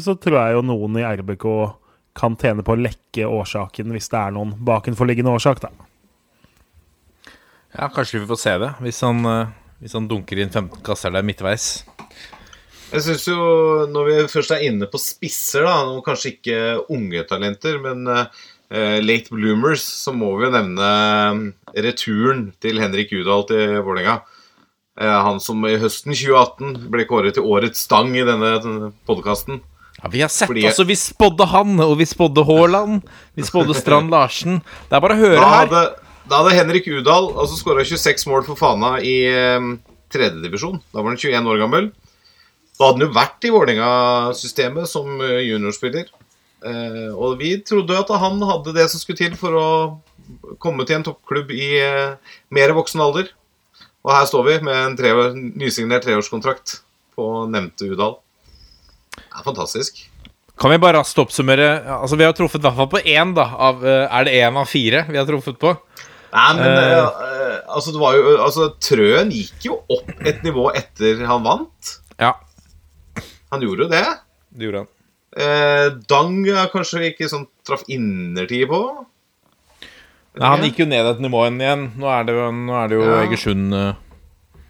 så 0.00 0.16
tror 0.18 0.40
jeg 0.40 0.56
jo 0.58 0.64
noen 0.70 0.98
i 1.00 1.06
RBK 1.20 1.46
kan 2.18 2.34
tjene 2.40 2.64
på 2.66 2.74
å 2.74 2.80
lekke 2.80 3.28
årsaken, 3.28 3.92
hvis 3.94 4.10
det 4.10 4.18
er 4.18 4.34
noen 4.34 4.56
bakenforliggende 4.66 5.36
årsak, 5.36 5.62
da. 5.62 5.70
Ja, 7.76 7.90
kanskje 7.92 8.22
vi 8.22 8.26
får 8.26 8.40
se 8.40 8.56
det, 8.58 8.72
hvis 8.82 9.04
han, 9.04 9.22
eh, 9.28 9.54
hvis 9.84 9.94
han 9.94 10.08
dunker 10.10 10.40
inn 10.40 10.50
15 10.50 10.82
kasser 10.86 11.14
der 11.14 11.26
midtveis. 11.26 11.84
Jeg 12.88 13.04
syns 13.04 13.26
jo, 13.28 13.38
når 13.92 14.06
vi 14.06 14.14
først 14.32 14.52
er 14.54 14.64
inne 14.64 14.86
på 14.88 15.00
spisser, 15.00 15.66
da, 15.66 16.00
kanskje 16.04 16.32
ikke 16.36 16.60
unge 16.94 17.24
talenter, 17.28 17.76
men 17.84 18.08
uh, 18.08 18.98
late 19.04 19.28
bloomers, 19.28 19.84
så 19.84 20.14
må 20.16 20.30
vi 20.38 20.46
jo 20.46 20.52
nevne 20.54 20.88
eh, 20.88 21.42
returen 21.84 22.46
til 22.64 22.80
Henrik 22.80 23.12
Udal 23.12 23.44
til 23.50 23.76
Vålerenga. 23.84 24.22
Uh, 24.98 25.18
han 25.26 25.40
som 25.44 25.60
i 25.68 25.76
høsten 25.80 26.16
2018 26.16 26.88
ble 26.88 27.04
kåret 27.10 27.36
til 27.36 27.44
årets 27.44 27.84
stang 27.84 28.16
i 28.16 28.24
denne 28.24 28.90
podkasten. 29.08 29.60
Ja, 30.00 30.08
Vi 30.14 30.24
har 30.24 30.32
sett 30.32 30.48
Fordi... 30.48 30.64
altså, 30.70 30.88
vi 30.88 30.96
spådde 30.96 31.50
han, 31.52 31.76
og 31.84 31.98
vi 32.00 32.08
spådde 32.08 32.46
Haaland. 32.48 33.04
Vi 33.36 33.44
spådde 33.44 33.76
Strand 33.76 34.08
Larsen. 34.14 34.62
Det 34.88 34.96
er 34.96 35.04
bare 35.04 35.18
å 35.18 35.24
høre 35.26 35.44
da 35.44 35.54
her. 35.58 35.96
Da 36.28 36.42
hadde 36.42 36.56
Henrik 36.56 36.88
Udal 36.88 37.32
altså 37.40 37.56
skåra 37.56 37.84
26 37.84 38.28
mål 38.28 38.44
for 38.48 38.60
Fana 38.60 38.98
i 39.00 39.16
um, 39.56 39.74
tredjedivisjon. 40.12 40.80
Da 40.92 41.00
var 41.00 41.12
han 41.12 41.20
21 41.20 41.48
år 41.52 41.62
gammel. 41.64 41.88
Da 42.78 42.86
hadde 42.86 43.00
han 43.00 43.08
jo 43.08 43.14
vært 43.16 43.46
i 43.46 43.50
Vålerenga-systemet 43.50 44.86
som 44.86 45.18
eh, 45.26 45.40
juniorspiller. 45.48 46.06
Eh, 46.62 47.08
og 47.10 47.40
vi 47.40 47.56
trodde 47.66 47.98
at 47.98 48.12
han 48.22 48.38
hadde 48.46 48.74
det 48.76 48.86
som 48.92 49.02
skulle 49.02 49.18
til 49.18 49.34
for 49.38 49.58
å 49.58 49.68
komme 50.62 50.86
til 50.86 51.00
en 51.00 51.08
toppklubb 51.08 51.50
i 51.54 51.72
eh, 51.82 52.36
mer 52.54 52.74
voksen 52.78 53.02
alder. 53.02 53.32
Og 54.06 54.14
her 54.14 54.30
står 54.30 54.46
vi 54.46 54.54
med 54.68 54.78
en 54.78 54.96
tre 54.98 55.10
nysignert 55.58 56.06
treårskontrakt 56.06 56.78
på 57.18 57.26
nevnte 57.50 57.90
Udal. 57.90 58.20
Det 59.18 59.26
er 59.26 59.46
fantastisk. 59.46 60.04
Kan 60.58 60.70
vi 60.70 60.78
bare 60.82 60.98
raskt 60.98 61.18
oppsummere 61.22 61.66
Altså 61.94 62.16
Vi 62.18 62.24
har 62.26 62.32
truffet 62.34 62.58
i 62.58 62.64
hvert 62.64 62.78
fall 62.78 62.88
på 62.90 63.02
én, 63.02 63.30
da. 63.34 63.44
Av, 63.68 63.82
er 63.82 64.26
det 64.26 64.38
én 64.38 64.58
av 64.58 64.66
fire 64.70 65.04
vi 65.06 65.18
har 65.18 65.26
truffet 65.26 65.58
på? 65.58 65.70
Nei, 66.34 66.48
men 66.58 66.66
uh, 66.66 67.60
altså, 67.74 67.92
det 67.94 68.00
var 68.02 68.18
jo, 68.18 68.34
altså, 68.42 68.66
Trøen 68.82 69.30
gikk 69.34 69.68
jo 69.70 69.78
opp 69.94 70.10
et 70.26 70.42
nivå 70.46 70.68
etter 70.78 71.22
han 71.26 71.46
vant. 71.46 71.94
Ja 72.18 72.34
han 73.52 73.64
gjorde 73.64 73.86
jo 73.86 73.92
det. 73.92 74.06
Det 74.50 74.68
gjorde 74.68 74.84
han. 74.84 74.90
Eh, 75.38 75.86
Dang 76.08 76.40
kanskje 76.72 77.10
ikke 77.10 77.28
sånn 77.30 77.46
traff 77.66 77.84
innertid 77.92 78.68
på. 78.70 78.82
Nei, 80.38 80.50
han 80.52 80.62
gikk 80.62 80.84
jo 80.84 80.88
ned 80.88 81.08
et 81.10 81.22
nivå 81.24 81.46
igjen. 81.48 81.88
Nå 81.98 82.10
er 82.12 82.28
det, 82.28 82.36
nå 82.54 82.76
er 82.78 82.90
det 82.90 83.00
jo 83.00 83.08
ja. 83.08 83.16
Egersund 83.24 83.74
uh... 83.74 83.88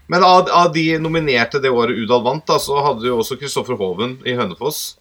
Men 0.09 0.25
av, 0.25 0.47
av, 0.49 0.71
de 0.73 0.87
nominerte 1.03 1.61
det 1.61 1.69
året 1.69 1.99
Udal 2.01 2.23
vant, 2.25 2.47
da, 2.49 2.57
så 2.63 2.79
hadde 2.81 3.05
du 3.05 3.11
også 3.13 3.37
Kristoffer 3.37 3.77
Hoven 3.77 4.17
i 4.25 4.33
Hønefoss. 4.39 4.97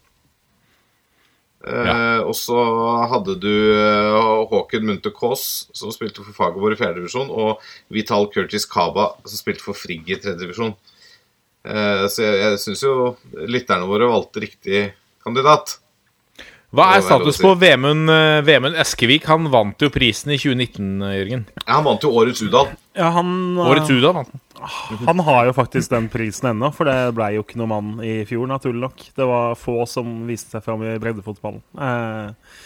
Eh, 1.64 1.88
ja. 1.88 1.94
og 2.22 2.36
så 2.36 2.58
hadde 3.10 3.38
du 3.40 3.48
uh, 3.72 4.44
Håken 4.50 4.84
Munthe 4.84 5.10
Kaas, 5.16 5.70
som 5.72 5.94
spilte 5.94 6.20
for 6.20 6.36
Fagerborg 6.36 6.76
i 6.76 6.80
fjerdedivisjon, 6.82 7.32
og 7.32 7.64
Vital 7.94 8.28
Curtis 8.34 8.68
Kaba, 8.68 9.14
som 9.24 9.40
spilte 9.40 9.64
for 9.64 9.80
Frigg 9.80 10.12
i 10.12 10.20
tredjedivisjon. 10.20 10.76
Eh, 10.76 10.97
så 12.08 12.24
jeg, 12.24 12.38
jeg 12.44 12.62
syns 12.62 12.84
jo 12.86 12.94
lytterne 13.50 13.88
våre 13.90 14.08
valgte 14.08 14.44
riktig 14.44 14.86
kandidat. 15.24 15.78
Hva 16.68 16.90
er 16.98 17.00
status 17.00 17.38
på 17.40 17.54
Vemund, 17.56 18.10
eh, 18.12 18.42
Vemund 18.44 18.76
Eskevik? 18.76 19.24
Han 19.30 19.46
vant 19.48 19.80
jo 19.80 19.88
prisen 19.92 20.34
i 20.34 20.36
2019, 20.36 21.00
Jørgen. 21.00 21.46
Ja, 21.62 21.78
Han 21.78 21.86
vant 21.86 22.04
jo 22.04 22.10
Årets 22.12 22.42
Udal. 22.44 22.68
Ja, 22.92 23.08
han, 23.14 23.56
Årets 23.56 23.88
Udal 23.88 24.18
vant 24.18 24.34
han. 25.06 25.20
har 25.24 25.46
jo 25.48 25.54
faktisk 25.56 25.90
den 25.94 26.10
prisen 26.12 26.50
ennå, 26.50 26.68
for 26.74 26.84
det 26.84 27.14
blei 27.16 27.30
jo 27.38 27.44
ikke 27.46 27.56
noe 27.60 27.70
mann 27.72 28.02
i 28.04 28.20
fjor, 28.28 28.44
naturlig 28.50 28.82
nok. 28.84 29.06
Det 29.16 29.28
var 29.30 29.56
få 29.56 29.86
som 29.88 30.26
viste 30.28 30.52
seg 30.52 30.66
fram 30.66 30.84
i 30.84 30.98
breddefotballen. 31.00 31.62
Eh, 31.72 32.58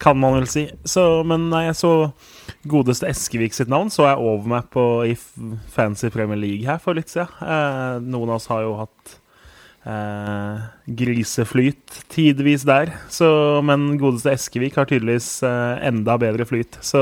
kan 0.00 0.18
man 0.18 0.38
vel 0.38 0.48
si. 0.48 0.66
Så, 0.88 1.04
men 1.28 1.48
nei, 1.52 1.66
jeg 1.68 1.78
så 1.80 1.94
godeste 2.70 3.08
Eskevik 3.10 3.56
sitt 3.56 3.70
navn 3.70 3.92
så 3.92 4.08
jeg 4.08 4.20
over 4.20 4.52
meg 4.54 4.68
på 4.72 4.84
i 5.08 5.16
Fancy 5.74 6.10
Premier 6.12 6.40
League 6.40 6.68
her 6.68 6.80
for 6.82 6.96
litt 6.96 7.12
siden. 7.12 7.28
Eh, 7.44 7.98
noen 8.04 8.32
av 8.32 8.40
oss 8.40 8.48
har 8.50 8.64
jo 8.64 8.78
hatt 8.80 9.18
eh, 9.84 10.64
griseflyt 11.00 12.00
tidvis 12.12 12.64
der. 12.68 12.94
Så, 13.12 13.28
men 13.66 13.94
godeste 14.00 14.34
Eskevik 14.34 14.78
har 14.80 14.88
tydeligvis 14.90 15.42
eh, 15.46 15.86
enda 15.90 16.16
bedre 16.20 16.48
flyt. 16.48 16.80
Så 16.84 17.00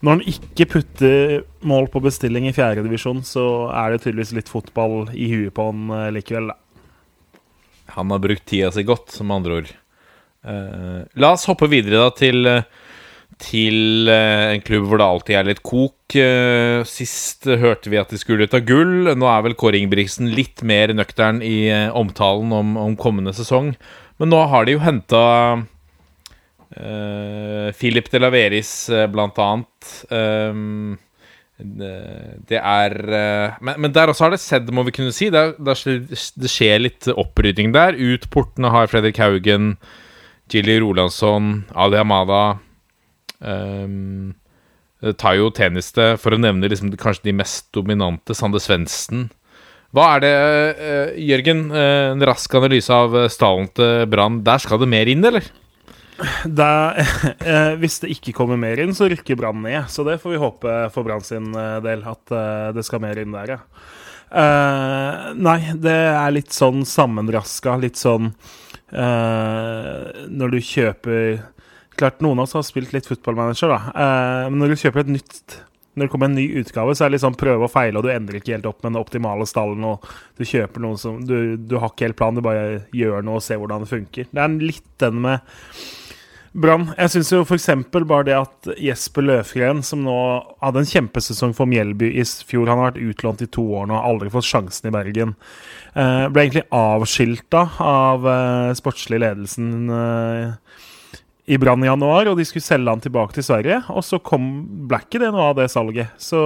når 0.00 0.10
han 0.10 0.24
ikke 0.34 0.68
putter 0.76 1.36
mål 1.66 1.90
på 1.92 2.04
bestilling 2.04 2.48
i 2.48 2.56
fjerdedivisjon, 2.56 3.24
så 3.26 3.44
er 3.72 3.92
det 3.92 4.04
tydeligvis 4.04 4.36
litt 4.36 4.52
fotball 4.52 5.10
i 5.12 5.32
huet 5.32 5.54
på 5.56 5.70
han 5.70 5.94
eh, 5.96 6.10
likevel, 6.18 6.52
da. 6.52 6.58
Han 7.96 8.12
har 8.14 8.20
brukt 8.22 8.44
tida 8.46 8.68
si 8.70 8.84
godt, 8.86 9.10
som 9.10 9.32
andre 9.34 9.62
ord. 9.62 9.70
Uh, 10.40 11.04
la 11.20 11.34
oss 11.34 11.44
hoppe 11.50 11.66
videre 11.68 11.98
da 12.00 12.12
til, 12.16 12.48
til 13.44 14.08
uh, 14.08 14.54
en 14.54 14.62
klubb 14.64 14.86
hvor 14.88 15.00
det 15.00 15.08
alltid 15.08 15.36
er 15.36 15.48
litt 15.50 15.62
kok. 15.66 16.16
Uh, 16.16 16.80
sist 16.88 17.44
hørte 17.44 17.92
vi 17.92 18.00
at 18.00 18.12
de 18.12 18.20
skulle 18.20 18.48
ta 18.50 18.62
gull. 18.64 19.12
Nå 19.12 19.28
er 19.28 19.44
vel 19.44 19.58
Kåre 19.60 19.80
Ingebrigtsen 19.80 20.32
litt 20.32 20.64
mer 20.66 20.94
nøktern 20.96 21.42
i 21.44 21.68
omtalen 21.96 22.54
om, 22.56 22.72
om, 22.80 22.96
kommende 23.00 23.36
sesong. 23.36 23.74
Men 24.20 24.32
nå 24.32 24.40
har 24.52 24.66
de 24.66 24.78
jo 24.78 24.84
henta 24.84 25.22
Philip 26.70 28.06
de 28.12 28.18
Laveris, 28.20 28.70
blant 29.10 29.40
annet. 29.42 29.88
Det 31.58 32.60
er 32.60 32.94
men, 33.58 33.72
men 33.74 33.94
der 33.96 34.12
også 34.12 34.28
har 34.28 34.36
det 34.36 34.38
sett, 34.38 34.70
må 34.70 34.84
vi 34.86 34.94
kunne 34.94 35.10
si. 35.16 35.32
Det, 35.34 35.42
er, 35.58 36.04
det 36.06 36.52
skjer 36.52 36.84
litt 36.84 37.08
opprydding 37.10 37.74
der. 37.74 37.98
Ut 37.98 38.28
portene 38.30 38.70
har 38.70 38.92
Fredrik 38.92 39.18
Haugen, 39.18 39.72
Jilly 40.50 40.80
Rolandsson, 40.82 41.62
Ali 41.78 42.00
Amada 42.00 42.58
um, 43.38 44.34
Tayo 45.16 45.50
Teniste, 45.56 46.14
for 46.20 46.36
å 46.36 46.40
nevne 46.40 46.68
liksom, 46.68 46.90
kanskje 47.00 47.30
de 47.30 47.36
mest 47.38 47.70
dominante. 47.76 48.36
Sande 48.36 48.60
Svendsen. 48.60 49.28
Hva 49.94 50.16
er 50.16 50.24
det, 50.24 50.34
uh, 50.34 51.16
Jørgen? 51.30 51.68
Uh, 51.72 52.12
en 52.12 52.26
rask 52.28 52.54
analyse 52.58 52.94
av 52.94 53.16
stallen 53.32 53.70
til 53.74 54.06
Brann. 54.10 54.42
Der 54.46 54.62
skal 54.62 54.82
det 54.82 54.90
mer 54.90 55.10
inn, 55.10 55.24
eller? 55.26 55.46
Da, 56.44 56.94
eh, 57.50 57.74
hvis 57.80 58.00
det 58.02 58.12
ikke 58.14 58.34
kommer 58.36 58.60
mer 58.60 58.80
inn, 58.82 58.92
så 58.96 59.08
rykker 59.10 59.38
Brann 59.40 59.62
ned. 59.64 59.88
Så 59.92 60.04
det 60.06 60.20
får 60.22 60.34
vi 60.34 60.42
håpe 60.42 60.76
for 60.94 61.06
Brann 61.06 61.24
sin 61.24 61.50
eh, 61.56 61.78
del, 61.84 62.04
at 62.08 62.34
eh, 62.34 62.68
det 62.76 62.84
skal 62.86 63.02
mer 63.04 63.20
inn 63.20 63.34
der, 63.36 63.56
ja. 63.56 63.60
Eh, 64.30 65.30
nei, 65.40 65.58
det 65.82 65.96
er 66.12 66.34
litt 66.34 66.54
sånn 66.54 66.84
sammenraska, 66.86 67.74
litt 67.82 67.98
sånn 68.00 68.30
Når 68.90 70.52
du 70.54 70.60
kjøper 70.64 71.40
Klart 72.00 72.22
noen 72.24 72.38
av 72.38 72.46
oss 72.46 72.54
har 72.56 72.62
spilt 72.64 72.94
litt 72.94 73.04
fotballmanager, 73.04 73.68
da. 73.68 73.90
Uh, 73.92 74.44
men 74.48 74.62
når 74.62 74.72
du 74.72 74.80
kjøper 74.80 75.02
et 75.02 75.10
nytt 75.18 75.56
når 75.98 76.06
det 76.06 76.12
kommer 76.12 76.30
en 76.30 76.36
ny 76.38 76.44
utgave, 76.60 76.94
så 76.94 77.04
er 77.04 77.12
det 77.12 77.18
sånn 77.20 77.36
prøve 77.36 77.66
og 77.66 77.72
feile, 77.72 77.98
og 77.98 78.06
du 78.06 78.12
endrer 78.12 78.38
ikke 78.38 78.54
helt 78.54 78.68
opp 78.70 78.78
med 78.80 78.92
den 78.92 79.00
optimale 79.00 79.46
stallen, 79.48 79.82
og 79.84 80.06
du 80.38 80.46
kjøper 80.46 80.84
noe 80.84 81.00
som 81.00 81.18
Du, 81.26 81.58
du 81.58 81.74
har 81.82 81.90
ikke 81.90 82.06
helt 82.06 82.18
plan, 82.20 82.38
du 82.38 82.44
bare 82.46 82.84
gjør 82.96 83.26
noe 83.26 83.40
og 83.40 83.44
ser 83.44 83.58
hvordan 83.60 83.82
det 83.84 83.90
funker. 83.90 84.28
Det 84.30 84.44
er 84.44 84.54
litt 84.62 84.86
den 85.02 85.18
med 85.26 85.42
Brann. 86.50 86.88
Jeg 86.98 87.12
syns 87.12 87.28
jo 87.30 87.44
f.eks. 87.44 87.68
bare 87.94 88.26
det 88.26 88.34
at 88.34 88.68
Jesper 88.82 89.22
Løfgren, 89.22 89.84
som 89.86 90.02
nå 90.02 90.16
hadde 90.58 90.82
en 90.82 90.88
kjempesesong 90.88 91.54
for 91.54 91.70
Mjelby 91.70 92.08
i 92.18 92.24
fjor 92.26 92.66
Han 92.66 92.80
har 92.80 92.90
vært 92.90 93.04
utlånt 93.06 93.44
i 93.44 93.48
to 93.54 93.62
år 93.78 93.86
nå, 93.86 93.94
aldri 93.94 94.32
fått 94.34 94.48
sjansen 94.48 94.90
i 94.90 94.94
Bergen. 94.94 95.36
Eh, 95.94 96.26
ble 96.26 96.48
egentlig 96.48 96.66
avskilta 96.74 97.68
av 97.86 98.26
eh, 98.26 98.72
sportslig 98.78 99.22
ledelsen 99.22 99.94
eh, 99.94 100.82
i 101.54 101.58
Brann 101.58 101.86
i 101.86 101.90
januar, 101.90 102.32
og 102.32 102.38
de 102.38 102.46
skulle 102.46 102.66
selge 102.66 102.96
han 102.96 103.02
tilbake 103.02 103.38
til 103.38 103.46
Sverige. 103.46 103.80
Og 103.94 104.02
så 104.06 104.18
kom, 104.18 104.50
ble 104.90 105.00
ikke 105.04 105.22
det 105.22 105.30
noe 105.30 105.52
av 105.52 105.58
det 105.58 105.70
salget. 105.70 106.18
Så 106.18 106.40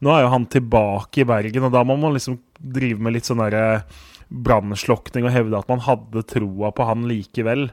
nå 0.00 0.14
er 0.14 0.24
jo 0.24 0.32
han 0.32 0.48
tilbake 0.48 1.20
i 1.20 1.28
Bergen, 1.28 1.68
og 1.68 1.76
da 1.76 1.84
må 1.84 2.00
man 2.00 2.16
liksom 2.16 2.40
drive 2.58 3.04
med 3.04 3.18
litt 3.18 3.28
sånn 3.28 3.44
derre 3.44 3.84
brannslukning 4.28 5.26
og 5.26 5.32
hevde 5.32 5.58
at 5.58 5.70
man 5.70 5.82
hadde 5.84 6.24
troa 6.28 6.70
på 6.74 6.86
han 6.88 7.06
likevel. 7.08 7.68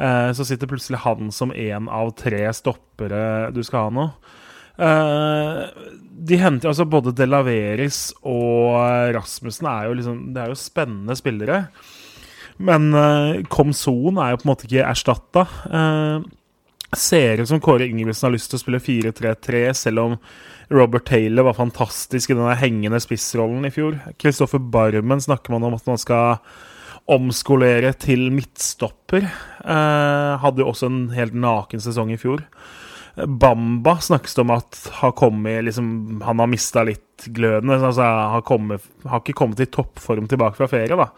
Eh, 0.00 0.30
så 0.36 0.46
sitter 0.46 0.70
plutselig 0.70 1.02
han 1.04 1.32
som 1.34 1.52
én 1.52 1.88
av 1.92 2.14
tre 2.18 2.46
stoppere 2.56 3.50
du 3.54 3.62
skal 3.66 3.88
ha 3.88 3.94
nå. 3.94 4.06
Eh, 4.78 5.62
de 6.28 6.38
henter 6.38 6.70
altså 6.70 6.84
Både 6.86 7.10
Delaveris 7.16 8.12
og 8.22 8.76
Rasmussen 9.16 9.66
er 9.66 9.88
jo 9.88 9.96
liksom 9.98 10.20
Det 10.30 10.38
er 10.38 10.52
jo 10.52 10.58
spennende 10.60 11.16
spillere. 11.18 11.64
Men 12.62 12.92
eh, 12.94 13.40
Komson 13.50 14.20
er 14.22 14.32
jo 14.32 14.40
på 14.40 14.46
en 14.46 14.52
måte 14.52 14.68
ikke 14.68 14.86
erstatta. 14.86 15.46
Eh, 15.68 16.28
ser 16.96 17.42
ut 17.42 17.48
som 17.50 17.60
Kåre 17.60 17.86
Ingebrigtsen 17.88 18.28
har 18.28 18.34
lyst 18.34 18.52
til 18.52 18.58
å 18.58 18.62
spille 18.62 18.80
4-3-3, 18.80 19.62
selv 19.76 20.04
om 20.04 20.16
Robert 20.72 21.06
Taylor 21.08 21.48
var 21.48 21.56
fantastisk 21.58 22.32
i 22.32 22.36
den 22.38 22.48
hengende 22.60 23.00
spissrollen 23.00 23.68
i 23.68 23.72
fjor. 23.72 23.98
Kristoffer 24.20 24.60
Barmen 24.60 25.20
snakker 25.20 25.54
man 25.54 25.68
om 25.68 25.76
at 25.76 25.86
man 25.88 26.00
skal 26.00 26.40
omskolere 27.08 27.94
til 27.96 28.28
midtstopper. 28.34 29.24
Eh, 29.24 30.32
hadde 30.42 30.60
jo 30.62 30.68
også 30.68 30.90
en 30.90 31.00
helt 31.16 31.36
naken 31.36 31.80
sesong 31.80 32.12
i 32.12 32.20
fjor. 32.20 32.44
Bamba 33.18 33.96
snakkes 34.04 34.36
det 34.36 34.44
om 34.44 34.52
at 34.54 34.80
har 35.00 35.14
kommet, 35.18 35.64
liksom, 35.66 36.20
han 36.22 36.38
har 36.38 36.50
mista 36.50 36.84
litt 36.86 37.26
gløden. 37.34 37.72
Altså, 37.72 38.04
har, 38.04 38.44
kommet, 38.46 38.84
har, 39.04 39.22
ikke 39.24 39.38
kommet 39.40 39.64
i 39.64 39.70
toppform 39.72 40.28
tilbake 40.30 40.60
fra 40.60 40.68
ferie. 40.70 40.98
da. 41.00 41.08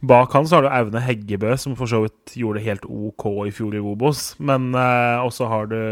Bak 0.00 0.36
han 0.36 0.46
så 0.48 0.58
har 0.58 0.66
du 0.66 0.72
Aune 0.72 1.02
Heggebø, 1.02 1.56
som 1.60 1.76
for 1.78 1.90
så 1.90 2.04
vidt 2.04 2.36
gjorde 2.38 2.60
det 2.60 2.68
helt 2.68 2.88
OK 2.88 3.26
i 3.48 3.54
fjor 3.54 3.76
i 3.76 3.82
Obos. 3.82 4.32
Men 4.42 4.72
eh, 4.74 5.18
også 5.22 5.50
har 5.50 5.70
du 5.72 5.82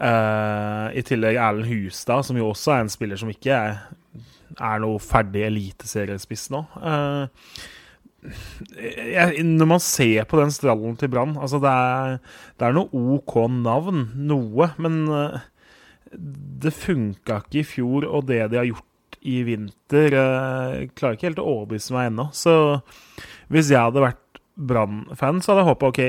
Uh, 0.00 0.88
I 0.96 1.02
tillegg 1.04 1.36
Erlend 1.36 1.68
Hustad, 1.68 2.24
som 2.24 2.38
jo 2.38 2.46
også 2.54 2.72
er 2.72 2.86
en 2.86 2.92
spiller 2.92 3.20
som 3.20 3.28
ikke 3.28 3.52
er, 3.52 3.82
er 4.56 4.80
noe 4.80 4.96
ferdig 5.02 5.42
eliteseriespiss 5.44 6.46
nå. 6.54 6.62
Uh, 6.80 7.28
jeg, 8.80 9.44
når 9.44 9.68
man 9.68 9.82
ser 9.84 10.24
på 10.28 10.40
den 10.40 10.52
strallen 10.52 10.96
til 11.00 11.08
Brann 11.12 11.38
altså 11.40 11.56
det 11.60 11.70
er, 11.72 12.16
det 12.60 12.66
er 12.68 12.74
noe 12.76 13.04
OK 13.16 13.36
navn, 13.52 14.06
noe, 14.28 14.70
men 14.80 14.98
uh, 15.12 15.40
det 16.64 16.72
funka 16.76 17.42
ikke 17.44 17.60
i 17.60 17.68
fjor, 17.76 18.08
og 18.08 18.24
det 18.32 18.46
de 18.54 18.60
har 18.60 18.70
gjort 18.70 18.88
i 19.20 19.42
vinter, 19.44 20.14
klarer 20.96 21.16
ikke 21.16 21.28
helt 21.28 21.42
å 21.42 21.48
overbevise 21.58 21.92
meg 21.92 22.10
ennå. 22.10 22.28
Så 22.32 22.54
hvis 23.52 23.68
jeg 23.72 23.82
hadde 23.82 24.04
vært 24.04 24.40
Brann-fan, 24.60 25.40
så 25.42 25.52
hadde 25.52 25.64
jeg 25.64 25.70
håpa 25.70 25.90
OK, 25.90 26.00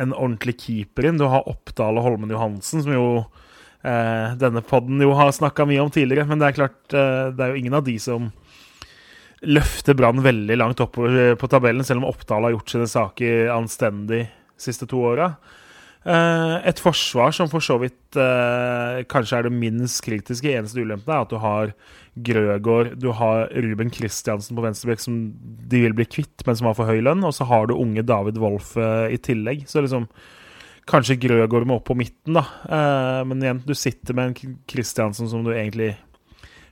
en 0.00 0.14
ordentlig 0.14 0.56
keeper 0.62 1.08
inn. 1.08 1.20
Du 1.20 1.26
har 1.30 1.48
Oppdal 1.50 1.98
og 2.00 2.06
Holmen 2.06 2.32
Johansen, 2.32 2.84
som 2.84 2.92
jo 2.94 3.06
eh, 3.20 4.36
denne 4.40 4.62
podden 4.66 5.02
jo 5.02 5.14
har 5.18 5.32
snakka 5.34 5.66
mye 5.68 5.82
om 5.84 5.92
tidligere. 5.92 6.28
Men 6.30 6.42
det 6.42 6.50
er 6.50 6.58
klart, 6.58 6.80
eh, 6.92 7.30
det 7.34 7.44
er 7.44 7.52
jo 7.52 7.62
ingen 7.62 7.78
av 7.80 7.86
de 7.86 7.96
som 8.02 8.30
løfter 9.40 9.96
Brann 9.96 10.20
veldig 10.20 10.58
langt 10.60 10.82
oppover 10.84 11.34
på 11.40 11.48
tabellen, 11.48 11.84
selv 11.86 12.02
om 12.02 12.10
Oppdal 12.10 12.46
har 12.46 12.56
gjort 12.56 12.74
sine 12.74 12.88
saker 12.90 13.54
anstendig 13.54 14.26
de 14.28 14.28
siste 14.60 14.88
to 14.88 15.00
åra. 15.12 15.32
Eh, 16.00 16.54
et 16.64 16.80
forsvar 16.80 17.34
som 17.36 17.48
for 17.52 17.60
så 17.60 17.76
vidt 17.82 18.16
eh, 18.16 19.02
kanskje 19.10 19.36
er 19.36 19.46
det 19.46 19.52
minst 19.52 20.00
kritiske. 20.06 20.48
Eneste 20.56 20.80
ulempen 20.80 21.12
er 21.12 21.26
at 21.26 21.32
du 21.32 21.36
har 21.42 21.74
Grøgaard, 22.20 22.94
du 23.00 23.10
har 23.16 23.50
Ruben 23.52 23.92
Kristiansen 23.92 24.56
på 24.56 24.64
venstrebekk 24.64 25.02
som 25.04 25.18
de 25.70 25.82
vil 25.84 25.96
bli 25.96 26.08
kvitt, 26.08 26.44
men 26.46 26.56
som 26.56 26.70
har 26.70 26.78
for 26.78 26.88
høy 26.88 27.02
lønn. 27.04 27.24
Og 27.26 27.36
så 27.36 27.46
har 27.50 27.68
du 27.68 27.76
unge 27.76 28.04
David 28.06 28.40
Wolff 28.40 28.76
eh, 28.80 29.10
i 29.12 29.20
tillegg. 29.20 29.66
Så 29.68 29.84
liksom 29.84 30.08
Kanskje 30.90 31.20
Grøgaard 31.22 31.68
må 31.68 31.76
opp 31.78 31.84
på 31.86 31.94
midten, 31.94 32.34
da. 32.34 32.40
men 33.28 33.44
igjen, 33.44 33.60
du 33.62 33.76
sitter 33.78 34.16
med 34.16 34.30
en 34.30 34.54
Kristiansen 34.66 35.28
som 35.30 35.44
du 35.46 35.52
egentlig 35.52 35.92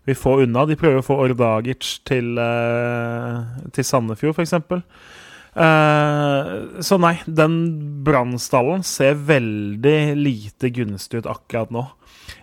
vil 0.09 0.17
få 0.19 0.33
unna. 0.43 0.65
De 0.67 0.75
prøver 0.81 0.99
å 0.99 1.05
få 1.07 1.21
Ordagic 1.23 2.01
til, 2.09 2.33
til 3.77 3.87
Sandefjord, 3.87 4.35
f.eks. 4.35 4.57
Uh, 5.59 6.81
så 6.85 6.99
nei, 7.03 7.17
den 7.27 7.55
brannstallen 8.07 8.85
ser 8.87 9.17
veldig 9.29 9.99
lite 10.19 10.71
gunstig 10.75 11.25
ut 11.25 11.31
akkurat 11.31 11.73
nå. 11.75 11.83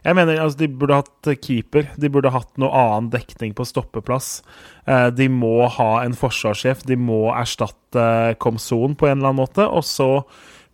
Jeg 0.03 0.17
mener 0.17 0.41
altså, 0.41 0.59
De 0.63 0.69
burde 0.81 0.97
hatt 0.99 1.29
keeper. 1.45 1.87
De 2.01 2.11
burde 2.11 2.33
hatt 2.33 2.51
noe 2.61 2.73
annen 2.75 3.11
dekning 3.13 3.55
på 3.57 3.67
stoppeplass. 3.67 4.41
Uh, 4.83 5.07
de 5.15 5.29
må 5.31 5.69
ha 5.77 5.91
en 6.03 6.17
forsvarssjef. 6.17 6.83
De 6.89 6.99
må 6.99 7.29
erstatte 7.35 8.35
Komson 8.41 8.97
på 8.99 9.07
en 9.09 9.17
eller 9.19 9.31
annen 9.31 9.43
måte. 9.45 9.65
Og 9.65 9.85
så, 9.87 10.09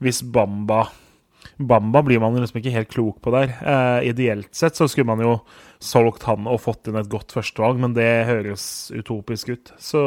hvis 0.02 0.24
Bamba 0.26 0.88
Bamba 1.62 2.02
blir 2.06 2.22
man 2.22 2.38
liksom 2.38 2.60
ikke 2.62 2.74
helt 2.74 2.92
klok 2.92 3.20
på 3.22 3.34
der. 3.34 3.54
Uh, 3.62 4.00
ideelt 4.08 4.50
sett 4.58 4.78
så 4.78 4.88
skulle 4.90 5.10
man 5.10 5.22
jo 5.24 5.36
solgt 5.82 6.26
han 6.30 6.50
og 6.50 6.62
fått 6.64 6.90
inn 6.90 7.00
et 7.00 7.10
godt 7.12 7.34
førstevalg, 7.36 7.80
men 7.82 7.96
det 7.98 8.10
høres 8.30 8.64
utopisk 8.94 9.54
ut. 9.54 9.74
Så 9.82 10.02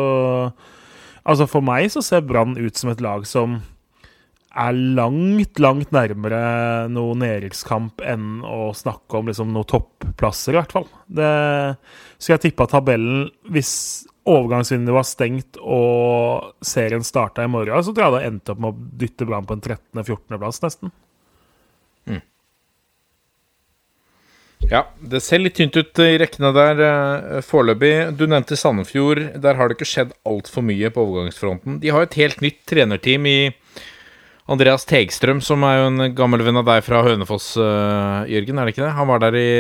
Altså 1.25 1.47
For 1.49 1.65
meg 1.65 1.89
så 1.93 2.03
ser 2.05 2.27
Brann 2.27 2.59
ut 2.59 2.77
som 2.77 2.93
et 2.93 3.03
lag 3.05 3.25
som 3.29 3.61
er 4.55 4.77
langt, 4.95 5.59
langt 5.59 5.91
nærmere 5.95 6.87
noe 6.93 7.17
nedrykkskamp 7.19 8.05
enn 8.07 8.45
å 8.47 8.69
snakke 8.77 9.19
om 9.19 9.31
liksom 9.31 9.51
noen 9.51 9.67
topplasser, 9.67 10.55
i 10.55 10.61
hvert 10.61 10.75
fall. 10.77 10.87
Det 11.11 11.31
skulle 12.19 12.37
jeg 12.37 12.45
tippa 12.45 12.69
tabellen 12.71 13.33
Hvis 13.51 13.73
overgangsvinduet 14.31 14.97
var 14.97 15.09
stengt 15.09 15.59
og 15.61 16.55
serien 16.65 17.05
starta 17.05 17.45
i 17.45 17.51
morgen, 17.51 17.83
så 17.85 17.93
tror 17.93 18.07
jeg 18.07 18.15
det 18.15 18.29
endte 18.31 18.55
opp 18.55 18.63
med 18.63 18.71
å 18.71 18.93
dytte 19.03 19.27
Brann 19.29 19.49
på 19.49 19.59
en 19.59 19.65
13.-14.-plass, 19.65 20.63
nesten. 20.65 20.95
Ja, 24.71 24.85
det 25.01 25.21
ser 25.25 25.43
litt 25.43 25.57
tynt 25.59 25.77
ut 25.77 26.01
i 26.03 26.15
rekkene 26.21 26.51
der 26.57 26.81
uh, 26.81 27.41
foreløpig. 27.45 27.93
Du 28.19 28.27
nevnte 28.31 28.59
Sandefjord. 28.59 29.21
Der 29.43 29.59
har 29.59 29.69
det 29.69 29.79
ikke 29.79 29.91
skjedd 29.91 30.15
altfor 30.29 30.65
mye 30.67 30.91
på 30.93 31.05
overgangsfronten. 31.05 31.81
De 31.83 31.93
har 31.95 32.07
et 32.07 32.17
helt 32.21 32.41
nytt 32.45 32.63
trenerteam 32.71 33.29
i 33.29 33.39
Andreas 34.51 34.85
Tegstrøm, 34.89 35.41
som 35.45 35.63
er 35.65 35.79
jo 35.79 35.85
en 35.89 36.07
gammel 36.17 36.43
venn 36.45 36.61
av 36.61 36.67
deg 36.69 36.83
fra 36.85 37.01
Hønefoss, 37.07 37.55
uh, 37.57 38.25
Jørgen. 38.29 38.61
er 38.61 38.69
det 38.69 38.75
ikke 38.75 38.85
det? 38.85 38.95
Han 38.99 39.09
var 39.09 39.23
der 39.25 39.39
i 39.41 39.53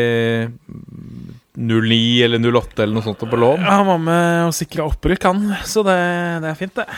09 1.56 2.00
eller 2.26 2.42
08 2.44 2.82
eller 2.82 2.98
noe 2.98 3.06
sånt 3.06 3.24
på 3.24 3.40
lån? 3.40 3.64
Ja, 3.64 3.78
han 3.80 3.88
var 3.88 4.02
med 4.08 4.48
og 4.48 4.56
sikra 4.56 4.88
opprykk, 4.90 5.30
han. 5.30 5.46
Så 5.64 5.86
det, 5.86 6.00
det 6.44 6.52
er 6.52 6.60
fint, 6.60 6.76
det. 6.76 6.88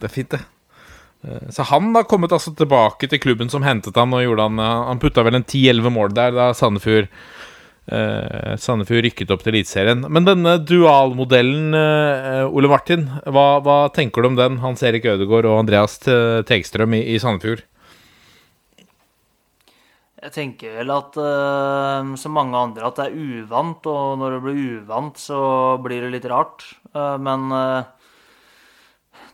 Det 0.00 0.10
er 0.10 0.12
fint, 0.12 0.34
det. 0.36 0.42
Eh, 1.24 1.48
så 1.50 1.66
han 1.70 1.94
har 1.96 2.06
kommet 2.10 2.32
altså 2.32 2.54
tilbake 2.56 3.08
til 3.08 3.22
klubben 3.22 3.50
som 3.52 3.64
hentet 3.66 3.96
han 3.96 4.12
og 4.14 4.38
han 4.40 4.60
eh, 4.60 4.84
Han 4.90 5.02
putta 5.02 5.24
vel 5.24 5.40
en 5.40 5.46
10-11 5.46 5.90
mål 5.94 6.14
der 6.16 6.34
da 6.36 6.52
Sandefjord 6.54 7.08
eh, 7.88 8.54
Sandefjord 8.60 9.04
rykket 9.08 9.34
opp 9.34 9.44
til 9.44 9.54
Eliteserien. 9.54 10.06
Men 10.08 10.28
denne 10.28 10.56
dualmodellen, 10.62 11.76
eh, 11.76 12.46
Ole 12.48 12.72
Martin, 12.72 13.08
hva, 13.24 13.60
hva, 13.64 13.78
tenker 13.94 14.22
du 14.22 14.32
om 14.32 14.40
den? 14.40 14.58
Hans 14.64 14.82
Erik 14.82 15.06
Ødegaard 15.08 15.48
og 15.50 15.64
Andreas 15.64 16.00
Tegstrøm 16.00 16.96
i, 16.96 17.04
i 17.14 17.20
Sandefjord? 17.22 17.64
Jeg 20.24 20.32
tenker 20.32 20.78
vel 20.78 20.88
at 20.94 21.16
uh, 21.20 22.14
som 22.16 22.32
mange 22.32 22.56
andre 22.56 22.86
at 22.88 22.96
det 22.96 23.10
er 23.10 23.16
uvant, 23.42 23.84
og 23.92 24.14
når 24.16 24.32
det 24.32 24.38
blir 24.46 24.60
uvant, 24.78 25.18
så 25.20 25.40
blir 25.84 26.06
det 26.06 26.14
litt 26.14 26.28
rart. 26.32 26.64
Uh, 26.96 27.20
men 27.20 27.52
uh, 27.52 27.84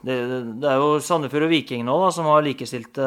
det, 0.06 0.16
det, 0.62 0.70
er 0.70 0.80
jo 0.80 0.96
Sandefjord 1.04 1.44
og 1.44 1.52
Viking 1.52 1.84
nå 1.84 1.98
da, 2.00 2.08
som 2.14 2.28
har 2.30 2.44
likestilte, 2.46 3.04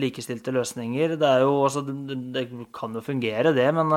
likestilte 0.00 0.54
løsninger. 0.56 1.18
Det, 1.20 1.36
jo, 1.44 1.52
altså, 1.66 1.84
det, 1.84 2.18
det, 2.32 2.48
kan 2.74 2.96
jo 2.96 3.04
fungere, 3.04 3.52
det, 3.56 3.68
men 3.76 3.92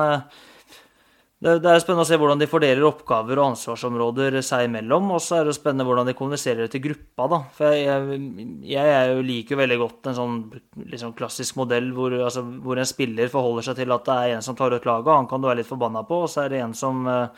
det, 1.38 1.52
det, 1.62 1.70
er 1.70 1.78
spennende 1.78 2.02
å 2.02 2.08
se 2.08 2.16
hvordan 2.18 2.40
de 2.40 2.48
fordeler 2.50 2.82
oppgaver 2.82 3.38
og 3.38 3.52
ansvarsområder 3.52 4.40
seg 4.42 4.64
imellom. 4.66 5.12
Og 5.14 5.22
så 5.22 5.38
er 5.38 5.46
det 5.46 5.54
spennende 5.54 5.86
hvordan 5.86 6.10
de 6.10 6.16
kommuniserer 6.18 6.68
til 6.72 6.82
gruppa. 6.88 7.28
da. 7.30 7.38
For 7.54 7.76
Jeg, 7.78 8.18
jeg, 8.66 8.90
jeg 8.90 9.20
liker 9.28 9.54
jo 9.54 9.60
veldig 9.62 9.78
godt 9.84 10.10
en 10.10 10.18
sånn 10.18 10.40
liksom 10.82 11.14
klassisk 11.18 11.60
modell 11.60 11.92
hvor, 11.94 12.16
altså, 12.18 12.42
hvor, 12.42 12.82
en 12.82 12.90
spiller 12.90 13.30
forholder 13.30 13.68
seg 13.70 13.78
til 13.78 13.94
at 13.94 14.10
det 14.10 14.18
er 14.18 14.34
en 14.34 14.44
som 14.44 14.58
tar 14.58 14.74
ut 14.74 14.90
laget, 14.90 15.06
og 15.06 15.14
han 15.14 15.30
kan 15.30 15.40
du 15.40 15.48
være 15.48 15.62
litt 15.62 15.70
forbanna 15.70 16.02
på. 16.10 16.24
Og 16.26 16.32
så 16.32 16.44
er 16.44 16.52
det 16.52 16.64
en 16.64 16.74
som 16.76 17.06
uh, 17.06 17.30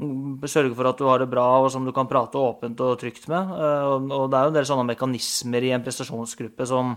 sørger 0.00 0.74
for 0.76 0.88
at 0.88 0.98
du 0.98 1.06
har 1.08 1.22
det 1.22 1.30
bra, 1.30 1.46
og 1.62 1.70
som 1.74 1.84
du 1.86 1.92
kan 1.94 2.08
prate 2.10 2.40
åpent 2.40 2.80
og 2.80 2.98
trygt 3.00 3.28
med. 3.30 3.52
Uh, 3.52 4.00
og, 4.08 4.30
det 4.30 4.38
er 4.38 4.46
jo 4.46 4.52
en 4.52 4.58
del 4.58 4.68
sånne 4.68 4.88
mekanismer 4.92 5.68
i 5.68 5.72
en 5.76 5.84
prestasjonsgruppe 5.84 6.66
som, 6.68 6.96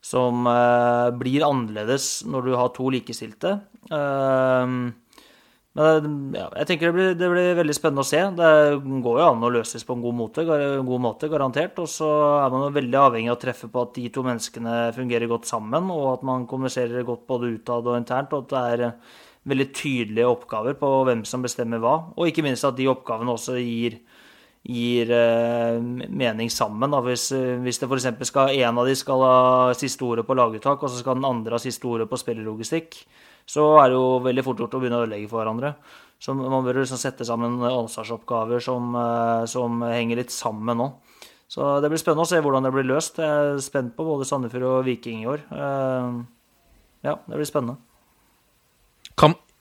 som 0.00 0.46
uh, 0.48 1.10
blir 1.16 1.46
annerledes 1.46 2.20
når 2.28 2.48
du 2.48 2.56
har 2.56 2.74
to 2.76 2.90
likestilte. 2.94 3.58
Uh, 3.90 4.92
men 5.78 6.34
ja, 6.34 6.48
jeg 6.58 6.66
tenker 6.66 6.90
det 6.90 6.94
blir, 6.96 7.12
det 7.14 7.28
blir, 7.30 7.52
veldig 7.60 7.74
spennende 7.76 8.02
å 8.02 8.08
se. 8.08 8.18
Det 8.34 8.50
går 9.04 9.20
jo 9.20 9.26
an 9.28 9.46
å 9.46 9.52
løses 9.54 9.86
på 9.86 9.94
en 9.94 10.02
god 10.02 10.16
måte, 10.18 10.44
god 10.44 11.02
måte 11.04 11.30
garantert. 11.30 11.78
Og 11.78 11.86
så 11.90 12.08
er 12.40 12.50
man 12.50 12.66
jo 12.66 12.74
veldig 12.74 12.98
avhengig 12.98 13.30
av 13.30 13.38
å 13.38 13.42
treffe 13.44 13.70
på 13.70 13.84
at 13.86 13.94
de 13.94 14.08
to 14.10 14.24
menneskene 14.26 14.76
fungerer 14.96 15.30
godt 15.30 15.46
sammen, 15.50 15.92
og 15.94 16.08
at 16.16 16.24
man 16.26 16.48
kommuniserer 16.50 17.06
godt 17.06 17.22
både 17.30 17.52
utad 17.54 17.86
og 17.86 18.00
internt, 18.00 18.34
og 18.34 18.48
at 18.48 18.50
det 18.50 18.64
er 18.72 18.84
eh, 18.88 19.18
veldig 19.48 19.68
tydelige 19.72 20.28
oppgaver 20.28 20.76
på 20.80 20.90
hvem 21.08 21.24
som 21.28 21.44
bestemmer 21.44 21.80
hva. 21.80 21.94
Og 22.16 22.28
ikke 22.28 22.44
minst 22.44 22.66
at 22.68 22.76
de 22.76 22.90
oppgavene 22.90 23.32
også 23.32 23.56
gir, 23.60 24.00
gir 24.66 25.14
eh, 25.16 25.80
mening 25.80 26.52
sammen. 26.52 26.92
Da. 26.92 27.00
Hvis, 27.06 27.30
hvis 27.64 27.80
det 27.80 27.88
f.eks. 27.88 28.10
skal 28.28 28.52
en 28.58 28.82
av 28.82 28.88
de 28.88 28.98
skal 28.98 29.24
ha 29.24 29.40
siste 29.78 30.04
ordet 30.04 30.26
på 30.28 30.36
laguttak, 30.36 30.82
og 30.82 30.92
så 30.92 31.00
skal 31.00 31.16
den 31.18 31.28
andre 31.28 31.56
ha 31.56 31.62
siste 31.62 31.88
ordet 31.88 32.10
på 32.10 32.20
spillelogistikk 32.20 33.04
så 33.50 33.66
er 33.80 33.90
det 33.90 33.98
jo 33.98 34.20
veldig 34.24 34.44
fort 34.46 34.62
gjort 34.62 34.76
å 34.76 34.80
begynne 34.82 35.00
å 35.00 35.04
ødelegge 35.06 35.30
for 35.30 35.42
hverandre. 35.42 35.74
Så 36.20 36.34
man 36.36 36.64
bør 36.64 36.82
liksom 36.82 37.00
sette 37.00 37.26
sammen 37.26 37.58
ansvarsoppgaver 37.64 38.62
som, 38.62 38.94
eh, 38.94 39.44
som 39.46 39.80
henger 39.82 40.16
litt 40.20 40.30
sammen 40.30 40.76
nå. 40.76 40.92
Så 41.50 41.80
det 41.82 41.90
blir 41.90 41.98
spennende 41.98 42.22
å 42.22 42.30
se 42.30 42.38
hvordan 42.40 42.62
det 42.62 42.72
blir 42.72 42.86
løst. 42.86 43.16
Jeg 43.18 43.26
er 43.26 43.58
spent 43.58 43.96
på 43.96 44.04
både 44.06 44.26
Sandefjord 44.28 44.62
og 44.62 44.84
Viking 44.84 45.24
i 45.24 45.26
år. 45.26 45.40
Eh, 45.50 46.24
ja, 47.02 47.16
det 47.26 47.36
blir 47.36 47.48
spennende. 47.48 47.78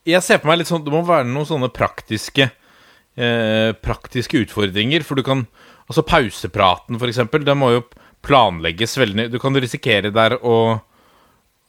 Jeg 0.10 0.26
ser 0.26 0.42
på 0.42 0.50
meg 0.50 0.62
litt 0.62 0.70
sånn 0.70 0.84
Det 0.86 0.94
må 0.94 1.04
være 1.06 1.28
noen 1.30 1.48
sånne 1.48 1.70
praktiske 1.74 2.50
eh, 2.50 3.72
praktiske 3.78 4.42
utfordringer. 4.46 5.06
For 5.06 5.20
du 5.20 5.26
kan 5.28 5.48
Altså 5.90 6.04
pausepraten, 6.06 7.00
for 7.02 7.10
eksempel, 7.10 7.42
den 7.42 7.58
må 7.58 7.72
jo 7.74 7.80
planlegges 8.26 8.94
veldig 9.00 9.32
Du 9.34 9.40
kan 9.42 9.58
risikere 9.58 10.12
der 10.14 10.38
å 10.38 10.60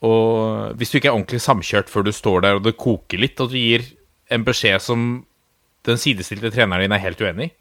og 0.01 0.77
hvis 0.79 0.89
du 0.89 0.97
ikke 0.97 1.11
er 1.11 1.13
ordentlig 1.13 1.41
samkjørt 1.43 1.89
før 1.91 2.07
du 2.07 2.11
står 2.15 2.41
der 2.41 2.57
og 2.57 2.63
det 2.65 2.71
koker 2.73 3.21
litt, 3.21 3.37
og 3.37 3.51
du 3.51 3.59
gir 3.59 3.83
en 4.33 4.45
beskjed 4.47 4.81
som 4.81 5.03
den 5.85 5.99
sidestilte 6.01 6.49
treneren 6.53 6.87
din 6.87 6.95
er 6.95 7.03
helt 7.03 7.21
uenig 7.21 7.51
i? 7.51 7.53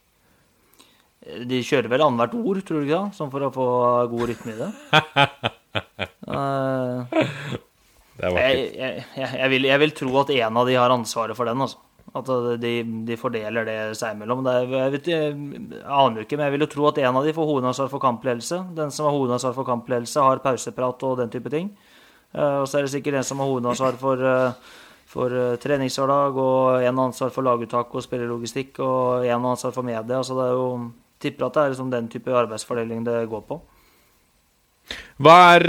De 1.50 1.60
kjører 1.60 1.90
vel 1.92 2.04
annethvert 2.06 2.38
ord, 2.40 2.62
tror 2.64 2.80
du 2.80 2.88
ikke 2.88 2.96
da 2.96 3.12
Sånn 3.12 3.28
for 3.32 3.44
å 3.44 3.50
få 3.52 3.66
god 4.08 4.30
rytme 4.30 4.54
i 4.54 4.60
det. 4.62 4.70
jeg, 8.60 9.04
jeg, 9.16 9.48
vil, 9.52 9.68
jeg, 9.70 9.82
vil, 9.82 9.94
tro 9.96 10.18
at 10.22 10.34
en 10.36 10.60
av 10.60 10.68
de 10.68 10.76
har 10.78 10.92
ansvaret 10.94 11.38
for 11.38 11.50
den, 11.50 11.62
altså. 11.66 11.80
At 12.10 12.26
de, 12.58 12.72
de 13.06 13.16
fordeler 13.18 13.66
det 13.68 13.76
seg 13.94 14.16
imellom. 14.16 14.42
Jeg, 14.42 14.90
vet, 14.96 15.08
jeg, 15.12 15.34
aner 15.84 16.18
jo 16.18 16.24
ikke, 16.26 16.38
men 16.38 16.48
jeg 16.48 16.54
vil 16.56 16.64
jo 16.64 16.70
tro 16.72 16.88
at 16.88 16.98
en 17.04 17.18
av 17.20 17.26
de 17.26 17.34
får 17.36 17.46
hovedansvar 17.46 17.90
for 17.92 18.02
kampledelse. 18.02 18.58
Den 18.74 18.90
som 18.94 19.06
har 19.06 19.14
hovedansvar 19.14 19.54
for 19.54 19.68
kampledelse, 19.68 20.24
har 20.26 20.42
pauseprat 20.42 21.04
og 21.06 21.20
den 21.20 21.30
type 21.30 21.52
ting. 21.52 21.70
Eh, 22.34 22.56
og 22.62 22.66
så 22.66 22.78
er 22.78 22.86
det 22.86 22.94
sikkert 22.96 23.20
en 23.20 23.26
som 23.26 23.42
har 23.42 23.50
hovedansvar 23.50 23.98
for, 24.00 24.24
eh, 24.26 24.72
for 25.10 25.34
eh, 25.34 25.58
treningshverdag, 25.62 26.38
og 26.38 26.86
en 26.86 27.04
ansvar 27.06 27.30
for 27.34 27.46
laguttak 27.46 27.94
og 27.94 28.02
spillelogistikk, 28.02 28.82
og 28.82 29.26
en 29.26 29.52
ansvar 29.52 29.74
for 29.76 29.86
media. 29.86 30.22
Så 30.26 30.34
det 30.38 30.48
er 30.48 30.58
jo 30.58 30.66
tipper 31.20 31.46
at 31.46 31.54
det 31.54 31.62
er 31.62 31.74
liksom 31.76 31.94
den 31.94 32.10
type 32.10 32.34
arbeidsfordeling 32.42 33.04
det 33.06 33.20
går 33.30 33.46
på. 33.46 33.60
Hva 35.22 35.38
er, 35.54 35.64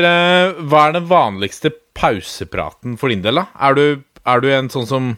hva 0.65 0.87
er 0.87 0.97
den 0.97 1.05
vanligste 1.05 1.69
pausepraten 1.97 2.97
for 2.99 3.11
din 3.11 3.23
del, 3.25 3.41
da? 3.41 3.47
Er 3.67 3.77
du, 3.77 3.85
er 4.25 4.43
du 4.43 4.49
en 4.53 4.71
sånn 4.73 4.89
som 4.89 5.13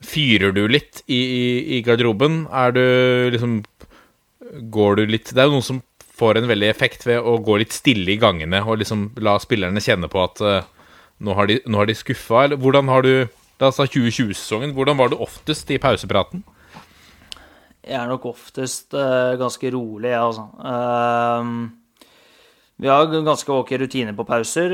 Fyrer 0.00 0.54
du 0.56 0.62
litt 0.64 1.02
i, 1.12 1.18
i, 1.20 1.46
i 1.76 1.80
garderoben? 1.84 2.46
Er 2.48 2.72
du 2.72 2.84
liksom 3.34 3.58
Går 4.72 4.96
du 4.96 5.02
litt 5.12 5.32
Det 5.34 5.42
er 5.42 5.50
jo 5.50 5.58
noen 5.58 5.66
som 5.66 5.82
får 6.20 6.40
en 6.40 6.48
veldig 6.50 6.68
effekt 6.68 7.06
ved 7.08 7.20
å 7.24 7.38
gå 7.40 7.58
litt 7.60 7.72
stille 7.72 8.12
i 8.12 8.20
gangene 8.20 8.58
og 8.64 8.82
liksom 8.82 9.06
la 9.24 9.38
spillerne 9.40 9.80
kjenne 9.80 10.08
på 10.12 10.20
at 10.20 10.42
uh, 10.44 10.58
nå 11.24 11.36
har 11.36 11.48
de, 11.48 11.56
nå 11.64 11.84
de 11.88 11.94
skuffa. 11.96 12.42
Eller 12.44 12.60
hvordan 12.60 12.90
har 12.92 13.06
du 13.06 13.14
Da 13.60 13.68
sa 13.72 13.84
2020-sesongen, 13.84 14.70
hvordan 14.72 14.96
var 14.96 15.10
du 15.12 15.18
oftest 15.20 15.68
i 15.72 15.76
pausepraten? 15.80 16.40
Jeg 17.84 17.96
er 17.96 18.06
nok 18.08 18.24
oftest 18.30 18.92
uh, 18.96 19.36
ganske 19.40 19.72
rolig, 19.72 20.08
jeg, 20.08 20.20
altså. 20.20 20.46
Uh, 20.60 21.79
vi 22.80 22.88
har 22.88 23.22
ganske 23.24 23.52
ok 23.52 23.72
rutiner 23.82 24.14
på 24.16 24.24
pauser. 24.24 24.72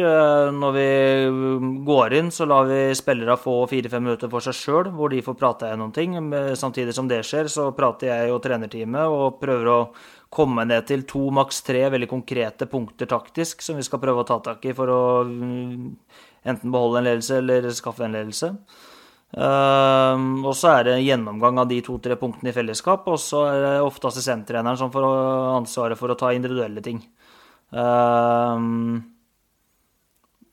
Når 0.54 0.74
vi 0.76 0.90
går 1.88 2.14
inn, 2.14 2.28
så 2.30 2.46
lar 2.46 2.68
vi 2.68 2.94
spillere 2.94 3.34
få 3.40 3.56
fire-fem 3.66 4.04
minutter 4.06 4.30
for 4.30 4.44
seg 4.44 4.54
sjøl, 4.54 4.90
hvor 4.94 5.10
de 5.10 5.24
får 5.26 5.34
prate 5.40 5.72
gjennom 5.72 5.90
ting. 5.94 6.14
Samtidig 6.54 6.94
som 6.94 7.10
det 7.10 7.24
skjer, 7.26 7.50
så 7.50 7.72
prater 7.74 8.12
jeg 8.12 8.30
og 8.30 8.38
trenerteamet 8.44 9.10
og 9.10 9.40
prøver 9.42 9.72
å 9.72 9.80
komme 10.30 10.66
ned 10.70 10.86
til 10.86 11.02
to, 11.08 11.24
maks 11.34 11.62
tre 11.66 11.86
veldig 11.90 12.08
konkrete 12.10 12.68
punkter 12.70 13.10
taktisk 13.10 13.62
som 13.64 13.78
vi 13.78 13.86
skal 13.86 14.02
prøve 14.02 14.22
å 14.22 14.28
ta 14.28 14.38
tak 14.44 14.64
i 14.66 14.74
for 14.76 14.90
å 14.90 15.02
mm, 15.26 15.86
enten 16.50 16.74
beholde 16.74 17.00
en 17.00 17.08
ledelse 17.08 17.40
eller 17.40 17.70
skaffe 17.74 18.06
en 18.06 18.14
ledelse. 18.14 18.52
Uh, 19.36 20.14
og 20.46 20.52
så 20.54 20.76
er 20.76 20.84
det 20.86 21.00
gjennomgang 21.02 21.58
av 21.58 21.66
de 21.70 21.80
to-tre 21.84 22.14
punktene 22.20 22.52
i 22.52 22.54
fellesskap, 22.54 23.08
og 23.10 23.18
så 23.20 23.42
er 23.50 23.64
det 23.64 23.72
ofte 23.82 24.12
assistenttreneren 24.12 24.78
som 24.78 24.92
får 24.94 25.06
ansvaret 25.56 25.98
for 25.98 26.12
å 26.12 26.18
ta 26.18 26.30
individuelle 26.36 26.84
ting. 26.84 27.02
Uh, 27.74 29.00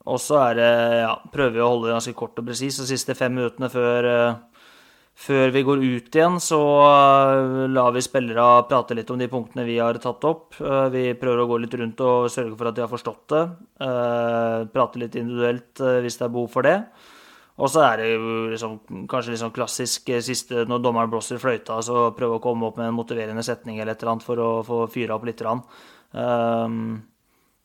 og 0.04 0.18
så 0.20 0.40
er 0.50 0.58
det, 0.58 0.72
ja, 1.04 1.14
prøver 1.32 1.54
vi 1.54 1.62
å 1.64 1.70
holde 1.70 1.88
det 1.88 1.94
ganske 1.98 2.16
kort 2.18 2.40
og 2.40 2.48
presis. 2.48 2.80
De 2.82 2.90
siste 2.90 3.16
fem 3.16 3.32
minuttene 3.36 3.70
før 3.72 4.10
uh, 4.10 4.54
før 5.14 5.52
vi 5.54 5.62
går 5.62 5.82
ut 5.82 6.16
igjen, 6.16 6.40
så 6.42 6.58
eh, 6.82 7.64
lar 7.70 7.92
vi 7.94 8.02
spillere 8.02 8.66
prate 8.68 8.96
litt 8.98 9.10
om 9.14 9.20
de 9.20 9.30
punktene 9.30 9.66
vi 9.66 9.78
har 9.78 9.96
tatt 10.02 10.26
opp. 10.26 10.58
Eh, 10.58 10.86
vi 10.90 11.04
prøver 11.18 11.44
å 11.44 11.48
gå 11.48 11.58
litt 11.62 11.76
rundt 11.78 12.02
og 12.02 12.26
sørge 12.34 12.58
for 12.58 12.68
at 12.70 12.76
de 12.76 12.82
har 12.82 12.90
forstått 12.90 13.24
det. 13.30 13.42
Eh, 13.86 14.64
prate 14.74 15.02
litt 15.02 15.18
individuelt 15.20 15.84
hvis 16.02 16.18
det 16.18 16.26
er 16.26 16.34
behov 16.34 16.50
for 16.50 16.66
det. 16.66 16.80
Og 17.54 17.70
så 17.70 17.84
er 17.86 18.00
det 18.00 18.08
jo 18.10 18.30
liksom, 18.50 18.78
kanskje 19.06 19.38
sånn 19.38 19.54
klassisk 19.54 20.10
siste 20.26 20.64
når 20.66 20.82
dommeren 20.82 21.12
blåser 21.12 21.38
fløyta, 21.38 21.78
så 21.86 22.08
prøve 22.16 22.40
å 22.40 22.42
komme 22.42 22.66
opp 22.66 22.80
med 22.80 22.90
en 22.90 22.96
motiverende 22.98 23.44
setning 23.46 23.78
eller 23.78 23.94
et 23.94 24.02
eller 24.02 24.16
annet 24.16 24.26
for 24.26 24.42
å 24.42 24.48
få 24.66 24.80
fyra 24.90 25.14
opp 25.14 25.28
litt. 25.28 25.44
Um, 26.14 27.02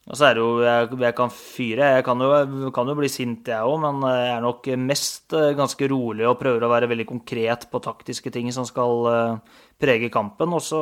og 0.09 0.17
så 0.17 0.25
er 0.25 0.35
det 0.35 0.41
jo 0.41 0.53
Jeg, 0.65 0.89
jeg 1.05 1.15
kan 1.17 1.33
fyre. 1.33 1.89
Jeg 1.97 2.05
kan 2.07 2.21
jo, 2.23 2.71
kan 2.73 2.89
jo 2.89 2.97
bli 2.97 3.09
sint, 3.11 3.47
jeg 3.47 3.65
òg, 3.65 3.77
men 3.83 4.01
jeg 4.09 4.29
er 4.33 4.41
nok 4.43 4.69
mest 4.81 5.35
eh, 5.37 5.51
ganske 5.57 5.89
rolig 5.91 6.25
og 6.25 6.39
prøver 6.39 6.65
å 6.65 6.71
være 6.71 6.89
veldig 6.89 7.05
konkret 7.11 7.67
på 7.69 7.81
taktiske 7.85 8.33
ting 8.33 8.49
som 8.55 8.65
skal 8.65 9.09
eh, 9.13 9.59
prege 9.81 10.09
kampen. 10.13 10.55
Og 10.57 10.63
så 10.65 10.81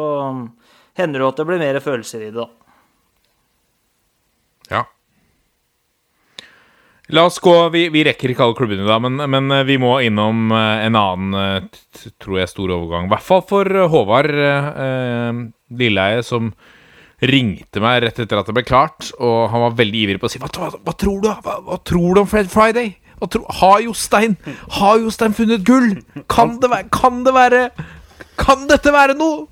hender 0.98 1.20
det 1.20 1.28
at 1.28 1.42
det 1.42 1.48
blir 1.50 1.60
mer 1.60 1.82
følelser 1.84 2.24
i 2.24 2.30
det, 2.32 2.46
da. 2.46 2.48
Ja. 4.72 4.86
La 7.16 7.24
oss 7.28 7.38
gå 7.40 7.54
Vi, 7.72 7.86
vi 7.92 8.02
rekker 8.04 8.34
ikke 8.34 8.44
alle 8.44 8.56
klubbene, 8.56 8.88
da, 8.88 8.96
men, 9.04 9.20
men, 9.28 9.52
eh, 9.60 9.68
vi 9.68 9.76
må 9.84 9.98
innom 10.08 10.56
en 10.56 11.02
annen, 11.04 11.68
tror 12.16 12.40
jeg, 12.40 12.54
stor 12.56 12.78
overgang. 12.80 13.12
I 13.12 13.16
hvert 13.18 13.28
fall 13.28 13.44
for 13.52 13.84
Håvard 13.92 14.32
eh, 14.40 15.46
Lilleheie, 15.84 16.24
som 16.24 16.54
ringte 17.26 17.82
meg 17.82 18.04
rett 18.04 18.20
etter 18.22 18.38
at 18.38 18.50
det 18.50 18.54
ble 18.54 18.64
klart, 18.68 19.10
og 19.18 19.50
han 19.50 19.64
var 19.66 19.78
veldig 19.80 20.02
ivrig 20.04 20.22
på 20.22 20.30
å 20.30 20.32
si 20.32 20.42
Hva, 20.42 20.52
hva, 20.54 20.70
hva 20.86 20.94
tror 20.94 21.22
du 21.24 21.30
hva, 21.32 21.60
hva, 21.66 21.78
tror 21.88 22.14
du 22.14 22.22
om 22.22 22.30
Fred 22.30 22.50
Friday? 22.52 22.94
Tro, 23.18 23.42
har 23.60 23.80
Jostein 23.82 24.36
Har 24.78 25.00
Jostein 25.02 25.34
funnet 25.34 25.64
gull? 25.66 25.96
Kan 26.30 26.60
det 26.62 26.70
være 26.70 26.86
Kan 26.94 27.24
det 27.26 27.34
være 27.34 27.62
Kan 28.38 28.68
dette 28.70 28.94
være 28.94 29.16
noe? 29.18 29.48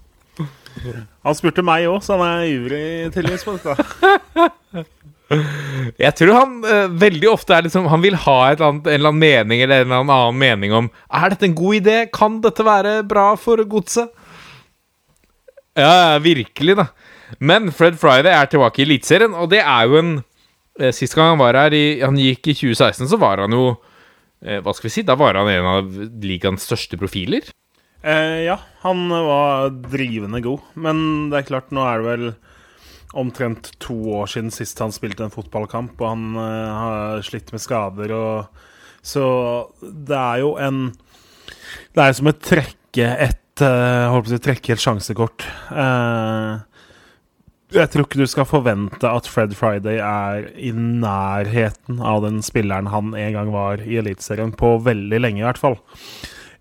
Han 1.26 1.34
spurte 1.34 1.64
meg 1.66 1.88
òg, 1.90 2.04
så 2.06 2.20
han 2.20 2.28
er 2.28 2.52
ivrig 2.52 2.84
tydeligvis 3.16 3.46
på 3.48 3.56
dette. 3.56 4.84
Jeg 6.06 6.14
tror 6.20 6.36
han 6.36 6.52
uh, 6.62 6.92
veldig 7.02 7.30
ofte 7.32 7.56
er 7.56 7.66
liksom 7.66 7.88
Han 7.90 8.04
vil 8.04 8.14
ha 8.28 8.36
annet, 8.52 8.86
en 8.86 8.92
eller 8.94 9.10
annen 9.10 9.24
mening 9.24 9.64
eller 9.64 9.82
en 9.82 9.90
eller 9.90 10.04
annen 10.04 10.38
mening 10.38 10.76
om 10.78 10.90
Er 11.10 11.34
dette 11.34 11.48
en 11.48 11.58
god 11.58 11.80
idé? 11.80 11.96
Kan 12.14 12.38
dette 12.44 12.66
være 12.68 13.00
bra 13.10 13.32
for 13.40 13.64
godset? 13.66 14.14
Ja, 15.76 16.20
virkelig, 16.24 16.78
da. 16.78 16.86
Men 17.40 17.72
Fred 17.74 18.00
Friday 18.02 18.34
er 18.34 18.50
tilbake 18.52 18.82
i 18.82 18.88
Eliteserien, 18.88 19.34
og 19.34 19.50
det 19.54 19.64
er 19.64 19.90
jo 19.90 20.00
en 20.02 20.14
eh, 20.80 20.94
Sist 20.96 21.18
gang 21.18 21.34
han 21.34 21.42
var 21.42 21.58
her, 21.58 21.76
i, 21.76 22.00
han 22.04 22.20
gikk 22.20 22.52
i 22.52 22.58
2016, 22.58 23.10
så 23.12 23.20
var 23.22 23.44
han 23.44 23.56
jo 23.56 23.68
eh, 24.46 24.62
Hva 24.62 24.76
skal 24.76 24.90
vi 24.90 24.96
si? 24.98 25.06
Da 25.08 25.18
var 25.20 25.40
han 25.40 25.52
en 25.52 25.72
av 25.72 26.02
ligaens 26.22 26.68
største 26.68 27.00
profiler. 27.02 27.50
Eh, 28.06 28.46
ja, 28.46 28.60
han 28.84 29.08
var 29.10 29.72
drivende 29.90 30.44
god. 30.46 30.68
Men 30.78 31.32
det 31.32 31.42
er 31.42 31.50
klart, 31.50 31.74
nå 31.74 31.86
er 31.90 32.02
det 32.02 32.12
vel 32.12 32.28
omtrent 33.16 33.72
to 33.80 33.96
år 34.20 34.30
siden 34.30 34.52
sist 34.54 34.80
han 34.84 34.94
spilte 34.94 35.26
en 35.26 35.34
fotballkamp, 35.34 35.96
og 36.02 36.12
han 36.12 36.40
eh, 36.42 36.76
har 36.76 37.26
slitt 37.26 37.52
med 37.56 37.64
skader 37.64 38.14
og 38.16 38.64
Så 39.06 39.24
det 39.82 40.18
er 40.18 40.40
jo 40.42 40.56
en 40.58 40.88
Det 41.94 42.02
er 42.02 42.16
som 42.18 42.30
å 42.32 42.34
trekke 42.34 43.10
et 43.22 43.62
uh, 43.62 44.10
Holdt 44.10 44.26
på 44.26 44.32
å 44.32 44.34
si 44.34 44.42
trekke 44.44 44.74
et 44.74 44.82
sjansekort. 44.82 45.46
Eh, 45.72 46.54
jeg 47.76 47.92
tror 47.92 48.06
ikke 48.06 48.22
du 48.22 48.30
skal 48.30 48.48
forvente 48.48 49.10
at 49.10 49.28
Fred 49.30 49.56
Friday 49.58 50.00
er 50.00 50.48
i 50.56 50.72
nærheten 50.76 52.00
av 52.00 52.24
den 52.26 52.42
spilleren 52.46 52.90
han 52.92 53.14
en 53.18 53.36
gang 53.36 53.52
var 53.54 53.84
i 53.84 54.00
Eliteserien, 54.00 54.54
på 54.56 54.78
veldig 54.86 55.20
lenge 55.22 55.44
i 55.44 55.48
hvert 55.48 55.62
fall. 55.62 55.78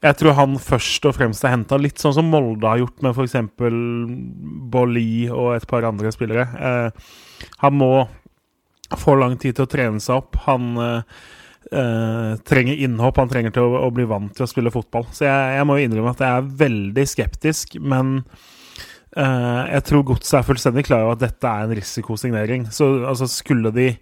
Jeg 0.05 0.19
tror 0.21 0.37
han 0.37 0.59
først 0.61 1.07
og 1.09 1.15
fremst 1.17 1.47
er 1.47 1.55
henta 1.55 1.79
litt 1.81 2.03
sånn 2.03 2.17
som 2.17 2.27
Molde 2.29 2.69
har 2.69 2.83
gjort 2.83 3.05
med 3.05 3.15
f.eks. 3.17 3.39
Bolli 4.75 5.31
og 5.33 5.55
et 5.55 5.65
par 5.71 5.87
andre 5.89 6.13
spillere. 6.13 6.45
Eh, 6.45 7.07
han 7.63 7.79
må 7.79 7.93
få 9.01 9.17
lang 9.17 9.39
tid 9.41 9.57
til 9.57 9.65
å 9.65 9.71
trene 9.71 10.03
seg 10.05 10.19
opp. 10.19 10.37
Han 10.45 10.75
eh, 10.83 11.23
eh, 11.73 12.35
trenger 12.45 12.83
innhopp, 12.85 13.23
han 13.23 13.33
trenger 13.33 13.55
til 13.57 13.65
å, 13.71 13.87
å, 13.87 13.93
bli 13.95 14.05
vant 14.11 14.35
til 14.37 14.45
å 14.45 14.51
spille 14.51 14.75
fotball. 14.75 15.09
Så 15.15 15.25
jeg, 15.25 15.57
jeg 15.57 15.69
må 15.71 15.79
jo 15.79 15.89
innrømme 15.89 16.13
at 16.13 16.25
jeg 16.27 16.43
er 16.43 16.53
veldig 16.65 17.07
skeptisk, 17.15 17.79
men 17.81 18.19
jeg 19.15 19.83
tror 19.87 20.03
Godset 20.09 20.41
er 20.41 20.47
fullstendig 20.47 20.87
klar 20.89 21.05
over 21.05 21.15
at 21.15 21.23
dette 21.23 21.47
er 21.47 21.67
en 21.67 21.77
risikosignering. 21.79 22.67
Så 22.75 22.89
altså, 23.07 23.29
skulle 23.31 23.71
de 23.75 23.93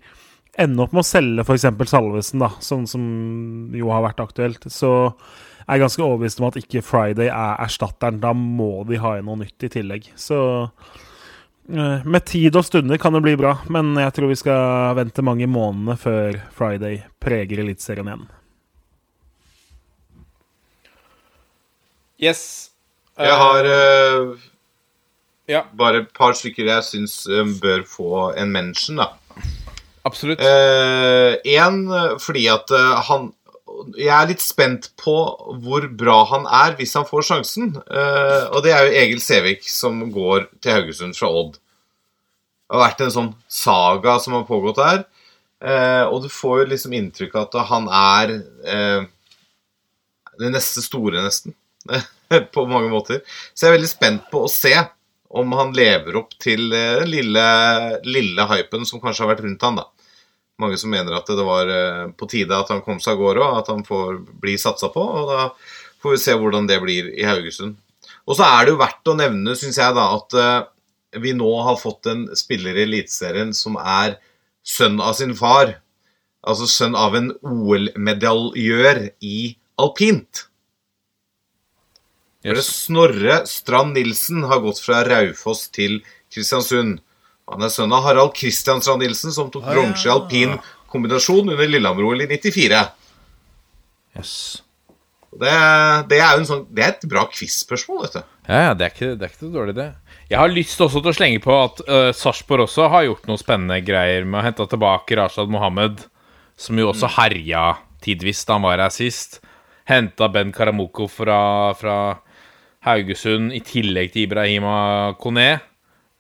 ende 0.61 0.85
opp 0.85 0.93
med 0.93 1.05
å 1.05 1.09
selge 1.09 1.45
f.eks. 1.45 1.69
Salvesen, 1.89 2.43
da, 2.43 2.51
sånn 2.65 2.87
som 2.89 3.05
jo 3.77 3.93
har 3.93 4.05
vært 4.07 4.23
aktuelt, 4.25 4.67
så 4.73 5.13
er 5.63 5.77
jeg 5.77 5.85
ganske 5.85 6.05
overbevist 6.05 6.43
om 6.43 6.49
at 6.49 6.59
ikke 6.61 6.85
Friday 6.85 7.31
er 7.31 7.63
erstatteren. 7.63 8.21
Da 8.23 8.33
må 8.37 8.83
de 8.89 9.01
ha 9.01 9.17
inn 9.19 9.29
noe 9.29 9.41
nytt 9.45 9.69
i 9.69 9.71
tillegg. 9.73 10.11
Så 10.19 10.39
uh, 10.67 11.99
med 12.05 12.27
tid 12.29 12.57
og 12.59 12.67
stunder 12.67 13.01
kan 13.01 13.17
det 13.17 13.23
bli 13.25 13.37
bra, 13.41 13.55
men 13.73 13.95
jeg 14.01 14.17
tror 14.17 14.33
vi 14.33 14.41
skal 14.41 14.97
vente 14.99 15.25
mange 15.25 15.49
måneder 15.49 16.01
før 16.01 16.41
Friday 16.57 17.03
preger 17.23 17.65
Eliteserien 17.65 18.11
igjen. 18.13 18.31
Yes. 22.23 22.43
Jeg 23.19 23.35
har 23.37 23.67
uh 23.69 24.52
ja. 25.53 25.67
Bare 25.77 26.03
et 26.03 26.13
par 26.17 26.35
stykker 26.39 26.71
jeg 26.71 26.87
syns 26.87 27.23
um, 27.29 27.53
bør 27.61 27.85
få 27.89 28.31
en 28.39 28.53
mention, 28.55 29.03
da. 29.03 29.13
Absolutt. 30.09 30.41
Én 30.43 31.77
eh, 31.87 32.15
fordi 32.19 32.49
at 32.51 32.73
uh, 32.75 32.99
han 33.07 33.29
Jeg 33.95 34.11
er 34.11 34.27
litt 34.29 34.43
spent 34.43 34.89
på 34.99 35.15
hvor 35.63 35.87
bra 35.99 36.17
han 36.29 36.45
er 36.51 36.75
hvis 36.79 36.93
han 36.99 37.07
får 37.09 37.25
sjansen. 37.29 37.71
Eh, 37.81 38.43
og 38.53 38.61
det 38.67 38.75
er 38.75 38.85
jo 38.85 38.99
Egil 39.01 39.23
Sævik 39.23 39.65
som 39.71 40.03
går 40.13 40.45
til 40.61 40.77
Haugesund 40.77 41.17
fra 41.17 41.31
Odd. 41.31 41.57
Det 41.57 42.77
har 42.77 42.83
vært 42.83 43.03
en 43.07 43.15
sånn 43.15 43.31
saga 43.49 44.19
som 44.23 44.37
har 44.37 44.45
pågått 44.49 44.79
der. 44.83 45.03
og 46.13 46.23
du 46.25 46.29
får 46.33 46.61
jo 46.61 46.71
liksom 46.71 46.95
inntrykk 46.99 47.35
av 47.35 47.49
at 47.49 47.59
han 47.71 47.89
er 47.97 48.35
det 50.39 50.53
neste 50.53 50.85
store, 50.85 51.25
nesten. 51.25 51.57
på 52.55 52.67
mange 52.67 52.91
måter. 52.93 53.21
Så 53.55 53.67
jeg 53.67 53.73
er 53.73 53.79
veldig 53.79 53.91
spent 53.91 54.29
på 54.33 54.45
å 54.45 54.51
se 54.53 54.75
om 55.33 55.53
han 55.57 55.73
lever 55.77 56.17
opp 56.21 56.35
til 56.41 56.69
den 56.73 57.09
lille, 57.09 57.45
lille 58.05 58.49
hypen 58.51 58.85
som 58.89 59.01
kanskje 59.01 59.25
har 59.25 59.33
vært 59.33 59.45
rundt 59.47 59.65
han 59.65 59.79
da. 59.81 59.87
Mange 60.61 60.77
som 60.79 60.93
mener 60.93 61.15
at 61.17 61.31
det 61.31 61.47
var 61.47 61.71
eh, 61.73 62.11
på 62.19 62.29
tide 62.31 62.57
at 62.57 62.71
han 62.71 62.83
kom 62.85 63.01
seg 63.03 63.17
av 63.17 63.23
gårde, 63.23 63.47
og 63.47 63.63
at 63.63 63.71
han 63.73 63.87
får 63.87 64.21
bli 64.43 64.59
satsa 64.61 64.93
på. 64.93 65.03
og 65.03 65.31
Da 65.31 65.47
får 66.05 66.15
vi 66.15 66.21
se 66.21 66.37
hvordan 66.39 66.69
det 66.69 66.79
blir 66.83 67.09
i 67.17 67.25
Haugesund. 67.27 67.79
Og 68.29 68.39
så 68.39 68.47
er 68.47 68.67
det 68.67 68.75
jo 68.75 68.83
verdt 68.83 69.11
å 69.11 69.17
nevne, 69.19 69.57
syns 69.59 69.81
jeg, 69.81 69.97
da, 69.97 70.05
at 70.19 70.37
eh, 70.39 70.61
vi 71.23 71.35
nå 71.37 71.49
har 71.67 71.81
fått 71.81 72.09
en 72.13 72.27
spiller 72.39 72.77
i 72.79 72.87
Eliteserien 72.87 73.53
som 73.57 73.79
er 73.81 74.19
sønn 74.63 75.01
av 75.03 75.17
sin 75.19 75.35
far. 75.39 75.79
Altså 76.43 76.69
sønn 76.71 76.97
av 76.99 77.17
en 77.19 77.33
OL-medaljør 77.41 79.05
i 79.25 79.55
alpint. 79.83 80.47
Yes. 82.43 82.67
Snorre 82.89 83.43
Strand 83.47 83.95
Nilsen 83.95 84.43
har 84.51 84.63
gått 84.65 84.81
fra 84.83 85.05
Raufoss 85.07 85.69
til 85.75 86.01
Kristiansund. 86.33 86.99
Han 87.53 87.63
er 87.63 87.71
sønn 87.71 87.93
av 87.95 88.03
Harald 88.07 88.35
Kristian 88.35 88.83
Strand 88.83 89.05
Nilsen, 89.05 89.35
som 89.35 89.51
tok 89.53 89.67
bronse 89.69 90.09
i 90.09 90.13
alpin 90.13 90.57
kombinasjon 90.93 91.49
under 91.49 91.71
Lillehammer-OL 91.71 92.25
i 92.25 92.29
94. 92.31 92.83
Yes. 94.19 94.35
Det, 95.33 95.53
det, 96.11 96.19
er 96.21 96.43
sånn, 96.45 96.67
det, 96.69 96.83
er 96.85 96.91
et 96.93 97.07
bra 97.09 97.25
quiz-spørsmål, 97.33 98.03
dette. 98.05 98.25
Ja, 98.45 98.75
det 98.77 98.85
er 98.85 98.93
ikke, 98.93 99.13
det 99.17 99.27
er 99.27 99.33
ikke 99.33 99.53
dårlig, 99.55 99.77
det. 99.79 99.89
Jeg 100.29 100.41
har 100.41 100.53
lyst 100.53 100.81
også 100.81 101.01
til 101.01 101.13
å 101.13 101.17
slenge 101.17 101.41
på 101.45 101.55
at 101.57 101.81
uh, 101.87 102.11
Sarpsborg 102.17 102.67
også 102.67 102.91
har 102.93 103.07
gjort 103.07 103.31
noen 103.31 103.41
spennende 103.41 103.79
greier 103.85 104.27
med 104.27 104.41
å 104.41 104.45
hente 104.45 104.67
tilbake 104.69 105.17
Rashad 105.17 105.53
Mohammed, 105.53 106.05
som 106.61 106.79
jo 106.81 106.91
også 106.91 107.09
mm. 107.09 107.15
herja 107.17 107.65
tidvis 108.05 108.45
da 108.49 108.59
han 108.59 108.67
var 108.67 108.83
her 108.85 108.93
sist. 108.93 109.41
Henta 109.89 110.29
Ben 110.33 110.53
Karamoko 110.55 111.09
fra, 111.11 111.41
fra 111.79 111.97
Haugesund 112.87 113.53
i 113.55 113.61
tillegg 113.65 114.13
til 114.13 114.27
Ibrahima 114.27 115.13
Kone. 115.21 115.51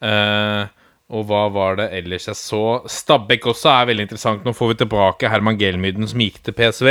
Uh, 0.02 0.66
og 1.12 1.26
hva 1.28 1.42
var 1.52 1.76
det 1.80 1.88
ellers 1.98 2.28
jeg 2.30 2.38
så? 2.38 2.62
Stabæk 2.88 3.50
også 3.52 3.70
er 3.72 3.90
veldig 3.90 4.06
interessant. 4.06 4.46
Nå 4.46 4.54
får 4.56 4.72
vi 4.72 4.78
tilbake 4.82 5.30
Herman 5.30 5.58
Gelmyden, 5.60 6.08
som 6.08 6.22
gikk 6.22 6.40
til 6.42 6.56
PSV. 6.56 6.88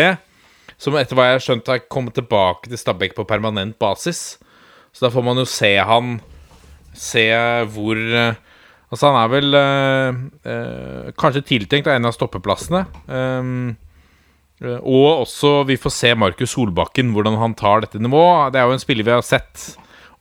Som 0.81 0.97
etter 0.99 1.17
hva 1.17 1.29
jeg 1.29 1.39
har 1.39 1.45
skjønt, 1.45 1.71
har 1.71 1.85
kommet 1.91 2.17
tilbake 2.17 2.69
til 2.69 2.79
Stabæk 2.79 3.15
på 3.17 3.25
permanent 3.29 3.77
basis. 3.81 4.37
Så 4.91 5.05
da 5.05 5.11
får 5.13 5.25
man 5.25 5.39
jo 5.41 5.47
se 5.47 5.75
han 5.79 6.19
Se 6.91 7.21
hvor 7.71 7.95
Altså, 8.91 9.07
han 9.07 9.15
er 9.15 9.29
vel 9.31 9.55
uh, 9.55 10.17
uh, 10.43 11.11
kanskje 11.15 11.45
tiltenkt 11.47 11.87
av 11.87 11.95
en 11.95 12.09
av 12.09 12.11
stoppeplassene. 12.11 12.81
Um, 13.07 13.69
Eh, 13.71 13.90
og 14.61 15.23
også 15.23 15.63
vi 15.65 15.79
får 15.81 15.93
se 15.95 16.11
Markus 16.13 16.53
Solbakken, 16.53 17.09
hvordan 17.15 17.39
han 17.41 17.55
tar 17.57 17.81
dette 17.81 18.01
nivået. 18.01 18.53
Det 18.53 18.61
er 18.61 18.69
jo 18.69 18.75
en 18.75 18.83
spiller 18.83 19.07
vi 19.07 19.15
har 19.15 19.25
sett 19.25 19.71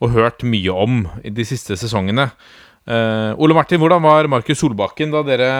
og 0.00 0.14
hørt 0.14 0.44
mye 0.48 0.72
om 0.72 1.02
i 1.24 1.32
de 1.34 1.44
siste 1.44 1.76
sesongene. 1.76 2.30
Uh, 2.88 3.36
Ole 3.36 3.54
Martin, 3.54 3.80
hvordan 3.82 4.02
var 4.02 4.28
Markus 4.32 4.62
Solbakken 4.62 5.12
da 5.12 5.20
dere, 5.26 5.52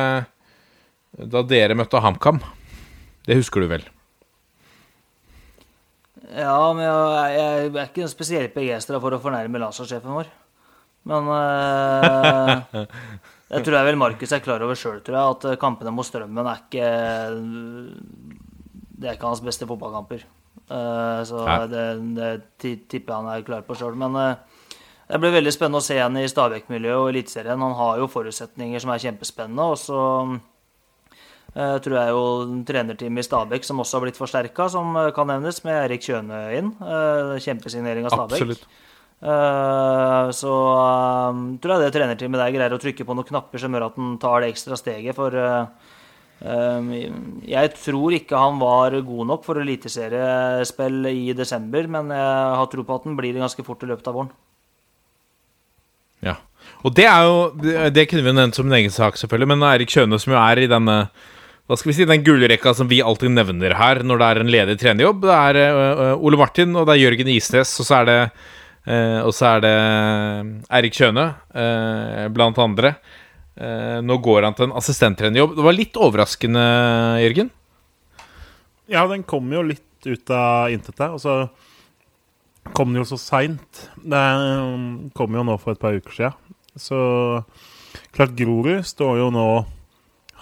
da 1.12 1.44
dere 1.44 1.76
møtte 1.76 2.00
HamKam? 2.00 2.40
Det 3.28 3.36
husker 3.36 3.60
du 3.60 3.68
vel? 3.70 3.84
Ja, 6.30 6.56
men 6.72 6.84
jeg, 6.86 7.36
jeg 7.36 7.68
er 7.68 7.88
ikke 7.90 8.08
spesielt 8.08 8.54
begeistra 8.56 9.00
for 9.02 9.12
å 9.12 9.20
fornærme 9.20 9.60
landslagssjefen 9.60 10.14
vår. 10.14 10.30
Men 11.10 11.28
uh, 11.28 12.86
jeg 13.52 13.64
tror 13.66 13.76
jeg 13.76 13.88
vel 13.90 14.00
Markus 14.00 14.32
er 14.32 14.44
klar 14.44 14.64
over 14.64 14.78
sjøl, 14.78 15.02
tror 15.04 15.18
jeg, 15.20 15.36
at 15.36 15.60
kampene 15.60 15.92
mot 15.92 16.08
Strømmen 16.08 16.48
er 16.48 16.64
ikke 16.64 16.90
det 19.00 19.08
er 19.08 19.16
ikke 19.16 19.30
hans 19.30 19.42
beste 19.44 19.68
fotballkamper. 19.68 20.26
Uh, 20.70 21.20
så 21.26 21.42
det, 21.70 21.84
det, 22.16 22.30
tipper 22.60 23.14
jeg 23.14 23.16
han 23.16 23.30
er 23.32 23.46
klar 23.46 23.64
på 23.66 23.76
sjøl. 23.78 23.96
Men 23.98 24.16
uh, 24.18 24.68
det 25.08 25.20
blir 25.22 25.34
veldig 25.38 25.54
spennende 25.54 25.80
å 25.80 25.86
se 25.86 25.96
henne 25.98 26.24
i 26.24 26.30
Stabæk-miljøet 26.30 27.00
og 27.00 27.10
Eliteserien. 27.14 27.64
Han 27.64 27.76
har 27.78 28.00
jo 28.02 28.10
forutsetninger 28.10 28.82
som 28.82 28.92
er 28.92 29.02
kjempespennende. 29.06 29.68
Og 29.72 29.80
så 29.80 30.02
uh, 30.36 31.76
tror 31.82 31.96
jeg 31.96 32.14
jo 32.14 32.26
trenerteamet 32.68 33.24
i 33.24 33.28
Stabæk, 33.30 33.66
som 33.66 33.80
også 33.82 33.98
har 33.98 34.06
blitt 34.06 34.20
forsterka, 34.20 34.68
som 34.72 35.00
kan 35.16 35.32
nevnes, 35.32 35.62
med 35.64 35.80
Erik 35.86 36.04
Kjøne 36.06 36.44
inn. 36.58 36.74
kjempesignering 37.40 38.10
av 38.10 38.18
Stabæk. 38.18 38.44
Absolutt. 38.44 38.68
så 40.36 40.52
tror 41.60 41.72
jeg 41.74 41.82
det 41.82 41.90
trenerteamet 41.92 42.40
der 42.40 42.52
greier 42.54 42.72
å 42.72 42.80
trykke 42.80 43.04
på 43.04 43.16
noen 43.16 43.28
knapper 43.28 43.60
som 43.60 43.74
gjør 43.74 43.90
at 43.90 43.98
han 44.00 44.14
tar 44.22 44.40
det 44.40 44.52
ekstra 44.54 44.78
steget. 44.80 45.18
For 45.18 45.34
jeg 46.40 47.72
tror 47.76 48.14
ikke 48.16 48.38
han 48.38 48.60
var 48.62 48.94
god 49.04 49.26
nok 49.28 49.42
for 49.44 49.60
eliteseriespill 49.60 51.10
i 51.10 51.34
desember, 51.36 51.88
men 51.98 52.14
jeg 52.14 52.54
har 52.60 52.70
tro 52.72 52.84
på 52.86 52.96
at 52.96 53.08
han 53.08 53.18
blir 53.18 53.34
det 53.36 53.42
ganske 53.42 53.64
fort 53.66 53.84
i 53.84 53.90
løpet 53.90 54.08
av 54.08 54.16
våren. 54.16 54.30
Ja. 56.24 56.38
Og 56.84 56.94
det 56.96 57.06
er 57.08 57.24
jo 57.24 57.36
Det 57.92 58.06
kunne 58.08 58.24
vi 58.24 58.32
nevnt 58.36 58.56
som 58.56 58.68
en 58.68 58.78
egen 58.78 58.92
sak, 58.92 59.16
selvfølgelig, 59.20 59.52
men 59.52 59.68
Eirik 59.68 59.92
Kjøne, 59.92 60.18
som 60.20 60.32
jo 60.32 60.40
er 60.40 60.64
i 60.64 60.70
denne 60.70 60.96
hva 61.70 61.76
skal 61.78 61.92
vi 61.92 61.94
si, 62.00 62.04
den 62.08 62.24
gullrekka 62.26 62.72
som 62.74 62.88
vi 62.90 62.96
alltid 62.98 63.30
nevner 63.30 63.76
her 63.78 64.00
når 64.02 64.18
det 64.18 64.26
er 64.26 64.38
en 64.40 64.48
ledig 64.50 64.74
trenerjobb, 64.80 65.20
det 65.22 65.36
er 65.36 65.58
uh, 65.70 66.16
Ole 66.18 66.40
Martin, 66.40 66.72
og 66.74 66.88
det 66.88 66.96
er 66.96 67.04
Jørgen 67.04 67.30
Isnes, 67.30 67.76
og 67.78 67.86
så 67.86 68.00
er 68.00 68.08
det 68.08 68.16
uh, 68.88 69.20
og 69.22 69.30
så 69.36 69.52
er 69.52 69.62
det 69.62 69.76
Eirik 70.66 70.96
Kjøne, 70.98 71.28
blant 72.34 72.58
andre. 72.58 72.96
Eh, 73.56 73.98
nå 74.04 74.18
går 74.22 74.46
han 74.46 74.56
til 74.56 74.68
en 74.68 74.76
assistenttrenerjobb. 74.78 75.56
Det 75.56 75.66
var 75.66 75.76
litt 75.76 75.98
overraskende, 76.00 76.62
Jørgen? 77.24 77.50
Ja, 78.90 79.06
den 79.10 79.24
kom 79.26 79.50
jo 79.54 79.64
litt 79.66 80.06
ut 80.06 80.32
av 80.34 80.70
intet. 80.74 81.02
Og 81.10 81.20
så 81.22 81.34
kom 82.76 82.92
den 82.92 83.02
jo 83.02 83.08
så 83.10 83.18
seint. 83.20 83.84
Um, 84.04 85.10
kom 85.16 85.34
jo 85.36 85.44
nå 85.46 85.58
for 85.62 85.74
et 85.74 85.82
par 85.82 85.96
uker 85.96 86.16
siden. 86.16 86.56
Så 86.78 86.98
klart 88.14 88.36
Grorud 88.38 88.86
står 88.86 89.18
jo 89.18 89.30
nå 89.34 89.48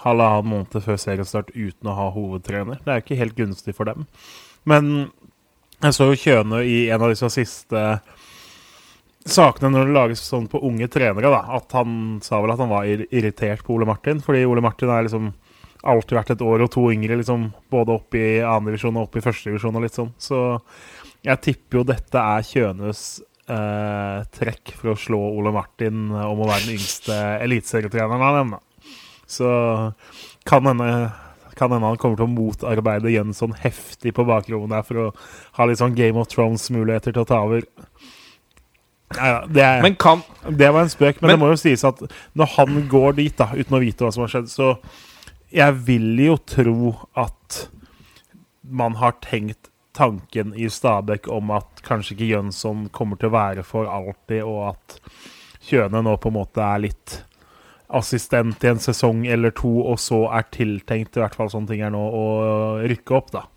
halvannen 0.03 0.51
måned 0.53 0.83
før 0.85 0.99
seriestart 1.01 1.49
uten 1.55 1.89
å 1.89 1.97
ha 1.97 2.09
hovedtrener. 2.13 2.79
Det 2.83 2.91
er 2.91 2.99
jo 2.99 3.05
ikke 3.05 3.19
helt 3.19 3.37
gunstig 3.37 3.75
for 3.75 3.89
dem. 3.89 4.05
Men 4.69 5.09
jeg 5.79 5.95
så 5.95 6.09
jo 6.09 6.19
Kjøne 6.19 6.61
i 6.67 6.79
en 6.91 7.01
av 7.01 7.11
disse 7.11 7.29
siste 7.33 7.83
sakene 9.33 9.71
når 9.73 9.87
det 9.87 9.95
lages 9.95 10.23
sånn 10.25 10.47
på 10.51 10.61
unge 10.67 10.89
trenere, 10.91 11.31
da, 11.31 11.43
at 11.57 11.75
han 11.77 12.19
sa 12.25 12.41
vel 12.43 12.53
at 12.53 12.61
han 12.61 12.71
var 12.71 12.87
irritert 12.89 13.63
på 13.65 13.75
Ole 13.75 13.87
Martin. 13.89 14.21
Fordi 14.23 14.43
Ole 14.47 14.63
Martin 14.65 14.91
er 14.93 15.05
liksom 15.07 15.31
alltid 15.89 16.17
vært 16.17 16.33
et 16.35 16.43
år 16.43 16.65
og 16.65 16.71
to 16.73 16.85
yngre, 16.91 17.19
liksom, 17.21 17.49
både 17.71 17.95
opp 17.95 18.17
i 18.19 18.41
divisjon 18.67 18.97
og 18.97 19.07
opp 19.07 19.19
i 19.19 19.23
førstedivisjon 19.23 19.79
og 19.79 19.85
litt 19.85 19.95
sånn. 19.95 20.11
Så 20.19 20.41
jeg 21.25 21.43
tipper 21.45 21.81
jo 21.81 21.87
dette 21.87 22.25
er 22.35 22.47
Kjønes 22.47 23.03
eh, 23.51 24.19
trekk 24.35 24.75
for 24.79 24.93
å 24.93 24.99
slå 24.99 25.21
Ole 25.39 25.53
Martin 25.55 26.09
om 26.11 26.43
å 26.43 26.49
være 26.49 26.67
den 26.67 26.77
yngste 26.77 27.17
eliteserietreneren 27.45 28.25
han 28.25 28.43
evner. 28.43 28.93
Så 29.29 29.49
kan 30.49 30.65
hende 30.65 30.91
kan 31.59 31.73
hende 31.73 31.89
han 31.89 31.99
kommer 31.99 32.15
til 32.15 32.23
å 32.23 32.31
motarbeide 32.31 33.11
Jønsson 33.11 33.51
heftig 33.59 34.13
på 34.15 34.23
bakrommet 34.23 34.71
der 34.71 34.85
for 34.87 35.01
å 35.01 35.07
ha 35.57 35.65
litt 35.67 35.81
sånn 35.81 35.97
Game 35.97 36.15
of 36.21 36.29
Thrones-muligheter 36.31 37.11
til 37.11 37.25
å 37.25 37.27
ta 37.27 37.41
over. 37.43 37.65
Nei 39.17 39.29
det, 39.49 39.63
er, 39.65 39.87
kan, 39.97 40.21
det, 40.45 40.67
var 40.69 40.85
en 40.85 40.91
spøk, 40.91 41.17
men, 41.21 41.25
men, 41.25 41.33
det 41.33 41.41
må 41.41 41.47
jo 41.49 41.57
sies 41.57 41.81
at 41.87 42.01
når 42.37 42.51
han 42.59 42.83
går 42.91 43.15
dit, 43.17 43.33
da, 43.39 43.49
uten 43.57 43.77
å 43.79 43.81
vite 43.81 44.05
hva 44.05 44.11
som 44.13 44.25
har 44.25 44.33
skjedd, 44.35 44.51
så 44.53 44.75
Jeg 45.49 45.79
vil 45.87 46.19
jo 46.21 46.35
tro 46.45 46.91
at 47.17 47.63
man 48.61 48.99
har 49.01 49.15
tenkt 49.25 49.71
tanken 49.97 50.53
i 50.53 50.69
Stabæk 50.69 51.25
om 51.33 51.49
at 51.57 51.81
kanskje 51.81 52.13
ikke 52.13 52.29
Jønsson 52.29 52.85
kommer 52.93 53.17
til 53.17 53.31
å 53.31 53.33
være 53.33 53.65
for 53.65 53.89
alltid, 53.89 54.43
og 54.45 54.75
at 54.75 54.99
Kjøne 55.65 56.03
nå 56.05 56.13
på 56.21 56.29
en 56.29 56.37
måte 56.37 56.61
er 56.63 56.85
litt 56.85 57.17
assistent 57.89 58.63
i 58.63 58.69
en 58.69 58.79
sesong 58.79 59.25
eller 59.27 59.51
to, 59.57 59.71
og 59.81 59.97
så 59.99 60.27
er 60.37 60.45
tiltenkt, 60.53 61.17
i 61.17 61.23
hvert 61.23 61.35
fall 61.35 61.49
sånne 61.49 61.73
ting 61.73 61.81
er 61.81 61.93
nå, 61.93 61.99
å 61.99 62.25
rykke 62.85 63.17
opp, 63.17 63.33
da. 63.33 63.47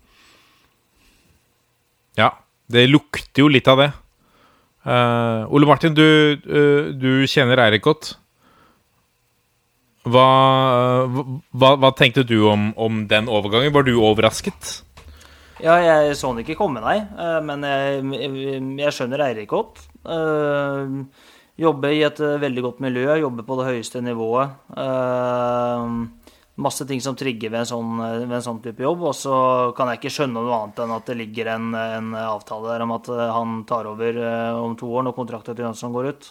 Ja, 2.17 2.31
det 2.73 2.87
lukter 2.89 3.45
jo 3.45 3.53
litt 3.53 3.69
av 3.69 3.79
det. 3.81 3.91
Uh, 4.83 5.47
Ole 5.47 5.67
Martin, 5.67 5.95
du, 5.95 6.03
uh, 6.43 6.91
du 6.91 7.23
kjenner 7.31 7.61
Eirik 7.63 7.85
godt. 7.85 8.13
Hva, 10.03 10.25
uh, 11.07 11.19
hva, 11.55 11.75
hva, 11.79 11.91
tenkte 11.95 12.25
du 12.27 12.41
om, 12.51 12.71
om, 12.75 13.05
den 13.07 13.29
overgangen? 13.31 13.71
Var 13.75 13.87
du 13.87 13.93
overrasket? 13.95 14.81
Ja, 15.63 15.77
jeg 15.79 16.17
så 16.19 16.33
den 16.33 16.43
ikke 16.43 16.57
komme, 16.59 16.81
nei. 16.83 16.97
men 17.45 17.61
jeg, 17.63 18.01
jeg, 18.81 18.91
skjønner 18.91 19.21
Eirik 19.29 19.47
godt. 19.53 19.79
Jobber 21.63 21.93
i 21.93 22.01
et 22.03 22.19
veldig 22.19 22.63
godt 22.65 22.81
miljø, 22.83 23.05
jobber 23.21 23.45
på 23.47 23.59
det 23.61 23.69
høyeste 23.69 24.01
nivået. 24.03 24.57
Masse 26.55 26.85
ting 26.85 27.01
som 27.01 27.15
trigger 27.17 27.49
ved 27.49 27.63
en, 27.63 27.69
sånn, 27.69 27.93
eh, 28.05 28.19
ved 28.27 28.37
en 28.37 28.45
sånn 28.45 28.61
type 28.61 28.83
jobb. 28.85 29.07
Og 29.09 29.15
så 29.17 29.33
kan 29.77 29.89
jeg 29.89 30.01
ikke 30.01 30.13
skjønne 30.17 30.37
noe 30.37 30.59
annet 30.59 30.83
enn 30.83 30.93
at 30.93 31.09
det 31.09 31.17
ligger 31.17 31.49
en, 31.55 31.73
en 31.73 32.13
avtale 32.19 32.69
der 32.69 32.85
om 32.85 32.93
at 32.97 33.09
han 33.09 33.59
tar 33.69 33.89
over 33.89 34.21
om 34.61 34.77
to 34.77 34.91
år 34.93 35.07
når 35.07 35.17
kontrakten 35.17 35.57
til 35.57 35.67
Jønsson 35.67 35.95
går 35.95 36.11
ut. 36.13 36.29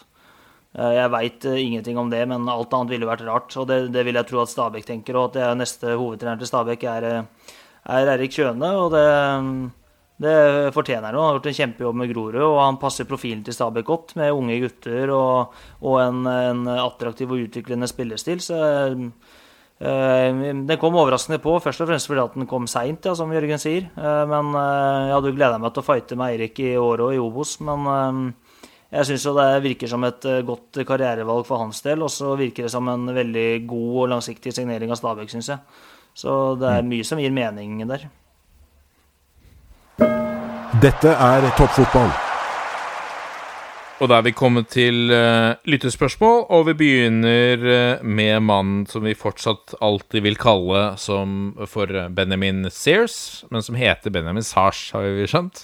Jeg 0.73 1.09
veit 1.13 1.43
ingenting 1.45 1.99
om 2.01 2.07
det, 2.09 2.23
men 2.25 2.47
alt 2.49 2.71
annet 2.73 2.95
ville 2.95 3.05
vært 3.05 3.27
rart. 3.27 3.51
Og 3.61 3.67
det, 3.69 3.91
det 3.93 4.07
vil 4.07 4.17
jeg 4.17 4.29
tro 4.31 4.39
at 4.41 4.49
Stabæk 4.49 4.87
tenker, 4.87 5.19
og 5.19 5.35
at 5.37 5.59
neste 5.59 5.91
hovedtrener 5.91 6.39
til 6.41 6.49
Stabæk 6.49 6.87
er, 6.89 7.09
er 7.83 8.11
Erik 8.15 8.33
Kjøne. 8.33 8.71
og 8.79 8.95
det 8.95 9.05
det 10.23 10.71
fortjener 10.75 11.09
han. 11.09 11.15
Han 11.15 11.25
har 11.25 11.37
gjort 11.37 11.47
en 11.49 11.57
kjempejobb 11.57 11.97
med 11.99 12.11
Grorud, 12.13 12.41
og 12.45 12.59
han 12.61 12.79
passer 12.81 13.07
profilen 13.09 13.43
til 13.43 13.55
Stabæk 13.55 13.87
godt, 13.87 14.15
med 14.19 14.35
unge 14.35 14.59
gutter 14.61 15.11
og, 15.13 15.55
og 15.81 15.97
en, 16.03 16.27
en, 16.29 16.67
attraktiv 16.77 17.33
og 17.33 17.47
utviklende 17.47 17.89
spillestil. 17.89 18.43
Så 18.43 18.59
den 19.83 20.77
kom 20.79 20.95
overraskende 20.95 21.41
på, 21.43 21.57
først 21.59 21.83
og 21.83 21.89
fremst 21.89 22.07
fordi 22.07 22.21
at 22.23 22.37
den 22.37 22.47
kom 22.47 22.67
seint, 22.71 23.05
ja, 23.05 23.15
som 23.17 23.33
Jørgen 23.35 23.59
sier. 23.59 23.89
Uh, 23.97 24.23
men 24.29 24.53
jeg 24.55 25.13
hadde 25.15 25.31
jo 25.31 25.35
gleda 25.35 25.59
meg 25.59 25.73
til 25.75 25.83
å 25.83 25.87
fighte 25.87 26.17
med 26.19 26.33
Eirik 26.33 26.63
i 26.63 26.73
året 26.79 27.07
og 27.09 27.15
i 27.17 27.21
Obos, 27.21 27.57
men 27.65 28.33
jeg 28.93 29.09
syns 29.09 29.25
det 29.39 29.47
virker 29.65 29.89
som 29.89 30.05
et 30.05 30.27
godt 30.45 30.83
karrierevalg 30.87 31.47
for 31.49 31.63
hans 31.65 31.81
del, 31.83 32.05
og 32.05 32.13
så 32.13 32.35
virker 32.39 32.67
det 32.67 32.73
som 32.73 32.87
en 32.91 33.09
veldig 33.15 33.47
god 33.67 33.95
og 34.03 34.11
langsiktig 34.15 34.53
signering 34.55 34.93
av 34.93 35.01
Stabæk, 35.01 35.31
syns 35.33 35.49
jeg. 35.55 35.81
Så 36.13 36.35
det 36.61 36.69
er 36.69 36.85
mye 36.85 37.07
som 37.07 37.21
gir 37.21 37.33
mening 37.33 37.81
der. 37.89 38.05
Dette 40.83 41.15
er 41.15 41.49
toppfotball. 41.57 42.32
Og 44.03 44.09
da 44.11 44.17
er 44.19 44.25
vi 44.25 44.33
kommet 44.35 44.67
til 44.73 45.13
uh, 45.15 45.55
lyttespørsmål, 45.63 46.41
og 46.51 46.65
vi 46.67 46.73
begynner 46.75 47.61
uh, 47.63 48.01
med 48.03 48.41
mannen 48.43 48.81
som 48.91 49.05
vi 49.07 49.13
fortsatt 49.15 49.77
alltid 49.79 50.25
vil 50.25 50.35
kalle 50.35 50.81
som 50.99 51.53
for 51.71 51.87
Benjamin 52.11 52.65
Sears, 52.67 53.45
men 53.47 53.63
som 53.63 53.77
heter 53.79 54.11
Benjamin 54.11 54.43
Sars, 54.43 54.89
har 54.91 55.07
vi 55.07 55.29
skjønt. 55.31 55.63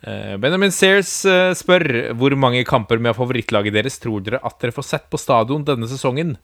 Uh, 0.00 0.40
Benjamin 0.40 0.72
Sears 0.72 1.12
spør 1.60 1.84
hvor 2.16 2.38
mange 2.40 2.64
kamper 2.64 3.04
med 3.04 3.18
favorittlaget 3.18 3.76
deres 3.76 4.00
tror 4.00 4.24
dere 4.24 4.40
at 4.40 4.56
dere 4.64 4.72
får 4.72 4.88
sett 4.88 5.12
på 5.12 5.20
stadion 5.20 5.68
denne 5.68 5.90
sesongen? 5.90 6.38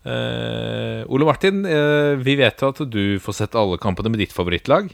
Ole 0.00 1.26
Martin, 1.28 1.58
vi 2.24 2.34
vet 2.40 2.62
jo 2.62 2.70
at 2.72 2.78
du 2.88 3.18
får 3.20 3.36
sett 3.36 3.56
alle 3.60 3.76
kampene 3.80 4.08
med 4.08 4.22
ditt 4.22 4.32
favorittlag. 4.32 4.88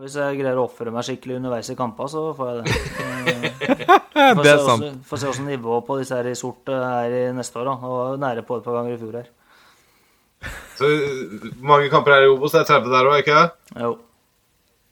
Hvis 0.00 0.16
jeg 0.16 0.38
greier 0.40 0.56
å 0.56 0.64
oppføre 0.68 0.94
meg 0.94 1.04
skikkelig 1.04 1.40
underveis 1.42 1.68
i 1.72 1.76
kampene, 1.76 2.08
så 2.08 2.30
får 2.36 2.54
jeg 2.54 2.64
det. 2.64 3.34
Det 4.42 4.50
er 4.52 4.62
sant. 4.64 5.02
Får 5.08 5.20
se 5.20 5.30
åssen 5.30 5.48
nivået 5.50 5.86
på 5.86 5.98
disse 6.00 6.16
her 6.16 6.28
i 6.30 6.36
sort 6.38 6.70
er 6.72 7.14
i 7.14 7.24
neste 7.36 7.60
år. 7.60 7.70
da, 7.70 7.76
og 7.88 8.18
Nære 8.22 8.44
på 8.46 8.58
et 8.58 8.66
par 8.66 8.80
ganger 8.80 8.96
i 8.96 9.00
fjor 9.00 9.20
her. 9.20 9.30
Så 10.78 10.90
mange 11.60 11.90
kamper 11.90 12.14
her 12.14 12.26
i 12.26 12.30
Obos? 12.30 12.54
Det 12.54 12.62
er 12.62 12.70
30 12.70 12.92
der 12.94 13.08
òg, 13.10 13.22
ikke 13.22 13.38
det? 13.40 13.80
Jo. 13.82 13.96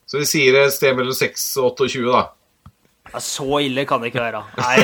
Så 0.07 0.22
vi 0.22 0.27
sier 0.29 0.59
et 0.61 0.74
sted 0.74 0.95
mellom 0.99 1.14
6 1.14 1.47
og 1.62 1.72
28, 1.74 2.11
da. 2.11 2.27
Ja, 3.12 3.20
så 3.22 3.61
ille 3.62 3.85
kan 3.87 4.03
det 4.03 4.11
ikke 4.11 4.22
være. 4.24 4.41
Nei, 4.59 4.77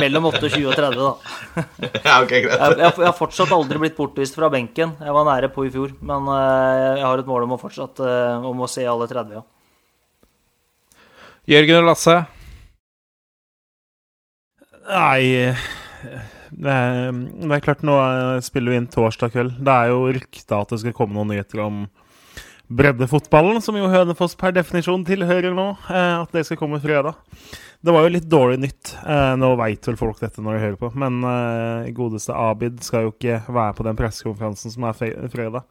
mellom 0.00 0.30
28 0.30 0.62
og 0.66 0.76
30, 0.76 1.00
da. 1.00 1.12
Ja, 2.06 2.16
ok, 2.24 2.32
greit. 2.32 2.54
Jeg, 2.56 2.78
jeg, 2.80 2.92
jeg 2.96 3.08
har 3.08 3.16
fortsatt 3.16 3.52
aldri 3.54 3.80
blitt 3.82 3.96
bortvist 3.98 4.36
fra 4.38 4.48
benken. 4.52 4.94
Jeg 5.00 5.16
var 5.16 5.28
nære 5.28 5.52
på 5.52 5.66
i 5.68 5.72
fjor. 5.72 5.92
Men 6.00 6.28
uh, 6.32 6.96
jeg 6.98 7.04
har 7.04 7.22
et 7.22 7.28
mål 7.28 7.46
om 7.46 7.56
å 7.56 7.60
fortsatt 7.60 8.00
uh, 8.04 8.48
om 8.48 8.64
å 8.64 8.70
se 8.70 8.86
alle 8.88 9.08
30, 9.10 9.36
ja. 9.36 9.44
Jørgen 11.50 11.80
og 11.80 11.88
Lasse? 11.90 12.20
Nei 14.86 15.54
det 16.52 16.68
er, 16.70 17.08
det 17.10 17.56
er 17.56 17.64
klart, 17.64 17.82
nå 17.86 17.96
spiller 18.44 18.74
vi 18.74 18.78
inn 18.78 18.86
torsdag 18.92 19.32
kveld. 19.34 19.56
Det 19.64 19.72
er 19.72 19.90
jo 19.90 20.12
rykta 20.14 20.60
at 20.62 20.74
det 20.74 20.82
skal 20.82 20.94
komme 20.94 21.16
noen 21.16 21.32
nyheter 21.32 21.62
om 21.64 21.82
breddefotballen, 22.72 23.58
som 23.64 23.76
jo 23.76 23.90
Hønefoss 23.90 24.36
per 24.38 24.54
definisjon 24.54 25.04
tilhører 25.08 25.54
nå, 25.56 25.66
eh, 25.90 26.14
at 26.22 26.32
det 26.36 26.44
skal 26.46 26.60
komme 26.60 26.80
fredag. 26.82 27.18
Det 27.82 27.92
var 27.92 28.06
jo 28.06 28.12
litt 28.14 28.28
dårlig 28.30 28.60
nytt. 28.62 28.94
Eh, 29.02 29.34
nå 29.40 29.52
veit 29.58 29.88
vel 29.88 29.98
folk 29.98 30.22
dette 30.22 30.44
når 30.44 30.56
de 30.56 30.64
hører 30.66 30.78
på, 30.80 30.92
men 31.02 31.18
eh, 31.26 31.90
godeste 31.96 32.36
Abid 32.36 32.80
skal 32.86 33.08
jo 33.08 33.14
ikke 33.16 33.42
være 33.48 33.76
på 33.78 33.88
den 33.88 33.98
pressekonferansen 33.98 34.76
som 34.76 34.86
er 34.88 35.00
fredag. 35.32 35.66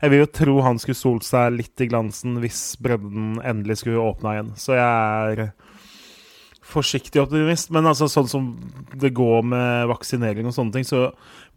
Jeg 0.00 0.12
vil 0.12 0.22
jo 0.22 0.30
tro 0.32 0.54
han 0.64 0.78
skulle 0.80 0.96
solt 0.96 1.26
seg 1.28 1.52
litt 1.58 1.82
i 1.84 1.88
glansen 1.90 2.38
hvis 2.40 2.62
bredden 2.80 3.36
endelig 3.44 3.82
skulle 3.82 4.00
åpna 4.00 4.36
igjen. 4.36 4.54
Så 4.56 4.78
jeg 4.78 5.40
er 5.40 5.52
forsiktig 6.70 7.20
optimist. 7.22 7.70
Men 7.74 7.88
altså, 7.90 8.08
sånn 8.10 8.30
som 8.30 8.46
det 9.00 9.12
går 9.16 9.44
med 9.50 9.90
vaksinering 9.90 10.48
og 10.48 10.56
sånne 10.56 10.78
ting, 10.78 10.86
så 10.88 11.08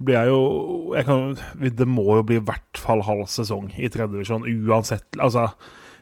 blir 0.03 0.19
jeg 0.19 0.33
jo 0.33 0.41
jeg 0.97 1.07
kan, 1.07 1.37
Det 1.77 1.87
må 1.87 2.19
jo 2.19 2.27
bli 2.27 2.39
i 2.41 2.43
hvert 2.43 2.81
fall 2.81 3.03
halv 3.05 3.27
sesong 3.31 3.71
i 3.77 3.89
tredje 3.93 4.13
divisjon, 4.15 4.47
uansett. 4.67 5.07
Altså, 5.21 5.49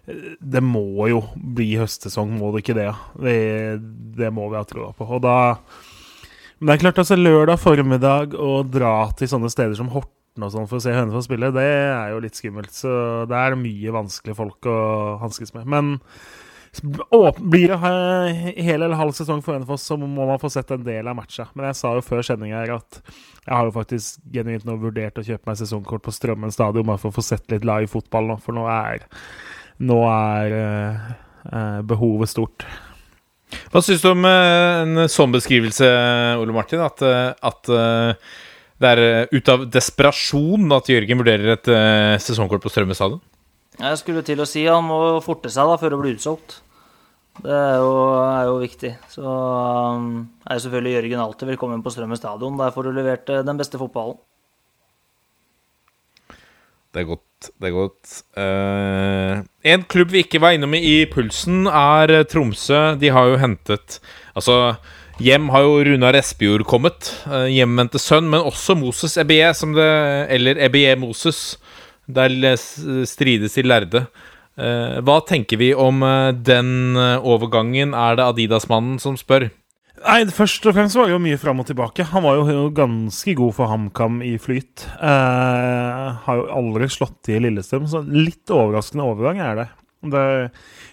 det 0.08 0.64
må 0.66 1.08
jo 1.12 1.24
bli 1.36 1.76
høstsesong, 1.80 2.34
må 2.40 2.52
det 2.54 2.64
ikke 2.64 2.78
det? 2.80 2.90
Det, 3.22 3.40
det 4.18 4.32
må 4.34 4.50
vi 4.50 4.60
ha 4.60 4.66
troa 4.68 4.92
på. 4.98 5.06
Og 5.06 5.22
da 5.24 5.38
Men 6.60 6.72
det 6.72 6.74
er 6.76 6.84
klart, 6.86 7.02
altså, 7.02 7.18
lørdag 7.18 7.62
formiddag 7.62 8.36
å 8.38 8.62
dra 8.64 9.12
til 9.18 9.30
sånne 9.30 9.50
steder 9.50 9.78
som 9.78 9.90
Horten 10.32 10.46
og 10.48 10.52
sånn 10.54 10.68
for 10.70 10.80
å 10.80 10.84
se 10.84 10.94
Hønefoss 10.96 11.26
spille, 11.28 11.52
det 11.52 11.64
er 11.68 12.14
jo 12.14 12.22
litt 12.24 12.38
skummelt. 12.40 12.72
Så 12.72 13.26
det 13.28 13.36
er 13.36 13.58
mye 13.60 13.92
vanskelige 13.92 14.38
folk 14.38 14.66
å 14.66 15.18
hanskes 15.20 15.52
med. 15.54 15.66
Men 15.68 15.98
blir 17.52 17.68
det 17.68 17.80
hel 18.64 18.82
eller 18.82 18.96
halv 18.96 19.12
sesong 19.12 19.42
for 19.44 19.58
Hønefoss, 19.58 19.84
så 19.84 19.98
må 20.00 20.08
man 20.08 20.40
få 20.40 20.48
sett 20.50 20.72
en 20.72 20.86
del 20.86 21.10
av 21.12 21.18
matcha. 21.18 21.50
Men 21.54 21.68
jeg 21.68 21.80
sa 21.82 21.92
jo 21.98 22.04
før 22.06 22.24
sending 22.24 22.54
her 22.56 22.72
at 22.78 23.02
jeg 23.04 23.52
har 23.52 23.68
jo 23.68 23.74
faktisk 23.76 24.22
genuint 24.32 24.64
nå 24.64 24.78
vurdert 24.80 25.20
å 25.20 25.26
kjøpe 25.26 25.50
meg 25.50 25.60
sesongkort 25.60 26.06
på 26.06 26.14
Strømmen 26.16 26.54
stadion 26.54 26.88
bare 26.88 27.02
for 27.02 27.12
å 27.12 27.18
få 27.18 27.26
sett 27.26 27.52
litt 27.52 27.68
live 27.68 27.92
fotball 27.92 28.30
nå, 28.32 28.38
for 28.40 28.56
nå 28.56 28.64
er, 28.72 29.04
nå 29.84 29.98
er 30.08 30.56
eh, 30.56 31.82
behovet 31.92 32.32
stort. 32.32 32.64
Hva 33.74 33.82
syns 33.84 34.00
du 34.00 34.08
om 34.14 34.24
uh, 34.24 34.86
en 34.86 35.10
sånn 35.12 35.34
beskrivelse, 35.34 35.92
Ole 36.40 36.56
Martin? 36.56 36.80
At, 36.86 37.04
uh, 37.04 37.34
at 37.36 37.68
det 38.82 38.92
er 38.92 39.30
ut 39.32 39.52
av 39.54 39.68
desperasjon 39.72 40.74
at 40.76 40.90
Jørgen 40.90 41.22
vurderer 41.22 41.54
et 41.54 41.72
sesongkort 42.24 42.64
på 42.64 42.72
Strømmestadion. 42.74 43.22
Jeg 43.82 44.02
skulle 44.02 44.26
til 44.26 44.42
å 44.42 44.50
si 44.50 44.66
han 44.68 44.84
må 44.86 45.00
forte 45.24 45.50
seg 45.54 45.70
da 45.70 45.78
før 45.80 45.96
det 45.96 46.02
blir 46.02 46.18
utsolgt. 46.18 46.60
Det 47.40 47.54
er 47.56 47.78
jo, 47.80 47.94
er 48.20 48.44
jo 48.50 48.58
viktig. 48.62 48.92
Så 49.10 49.24
um, 49.24 50.10
er 50.46 50.58
jo 50.58 50.64
selvfølgelig 50.66 50.96
Jørgen 50.98 51.24
alltid 51.24 51.52
velkommen 51.54 51.84
på 51.86 51.94
Strømmen 51.94 52.20
stadion. 52.20 52.60
Der 52.60 52.74
får 52.76 52.88
du 52.88 52.92
levert 52.98 53.32
uh, 53.32 53.40
den 53.48 53.62
beste 53.62 53.80
fotballen. 53.82 54.20
Det 56.92 57.02
er 57.02 57.08
godt. 57.08 57.50
Det 57.56 57.70
er 57.70 57.74
godt. 57.74 58.16
Uh, 58.36 59.42
en 59.74 59.86
klubb 59.90 60.12
vi 60.14 60.26
ikke 60.26 60.42
var 60.44 60.58
innom 60.58 60.76
i 60.76 61.06
pulsen, 61.10 61.64
er 61.66 62.12
eh, 62.20 62.26
Tromsø. 62.28 62.82
De 63.00 63.10
har 63.16 63.32
jo 63.32 63.40
hentet 63.42 64.02
Altså, 64.36 64.76
hjem 65.20 65.50
har 65.52 65.66
jo 65.66 65.84
Runar 65.88 66.16
Espejord 66.20 66.64
kommet. 66.70 67.12
Uh, 67.28 67.50
Hjemvendte 67.52 68.00
sønn, 68.00 68.30
men 68.32 68.46
også 68.46 68.78
Moses 68.80 69.18
Ebie, 69.18 69.52
det 69.52 69.92
Eller 70.30 70.62
Ebie 70.62 70.96
Moses. 70.96 71.58
Der 72.12 72.30
strides 73.06 73.54
de 73.56 73.64
lærde. 73.64 74.08
Eh, 74.60 75.00
hva 75.06 75.22
tenker 75.24 75.60
vi 75.62 75.72
om 75.78 76.04
eh, 76.04 76.34
den 76.36 76.98
eh, 77.00 77.24
overgangen? 77.24 77.96
Er 77.96 78.18
det 78.20 78.28
Adidas-mannen 78.28 79.00
som 79.02 79.16
spør? 79.20 79.48
Nei, 80.02 80.20
Først 80.34 80.66
og 80.66 80.76
fremst 80.76 80.98
var 80.98 81.08
det 81.08 81.16
jo 81.16 81.22
mye 81.24 81.40
fram 81.40 81.62
og 81.62 81.70
tilbake. 81.70 82.08
Han 82.12 82.26
var 82.26 82.42
jo 82.42 82.68
ganske 82.76 83.36
god 83.38 83.56
for 83.58 83.72
HamKam 83.72 84.20
i 84.26 84.36
flyt. 84.42 84.88
Eh, 84.98 86.08
har 86.26 86.42
jo 86.42 86.50
aldri 86.58 86.90
slått 86.92 87.22
til 87.28 87.40
i 87.40 87.46
Lillestrøm, 87.48 87.88
så 87.90 88.04
litt 88.06 88.52
overraskende 88.52 89.08
overgang 89.08 89.42
er 89.46 89.62
det. 89.62 89.68
det. 90.12 90.26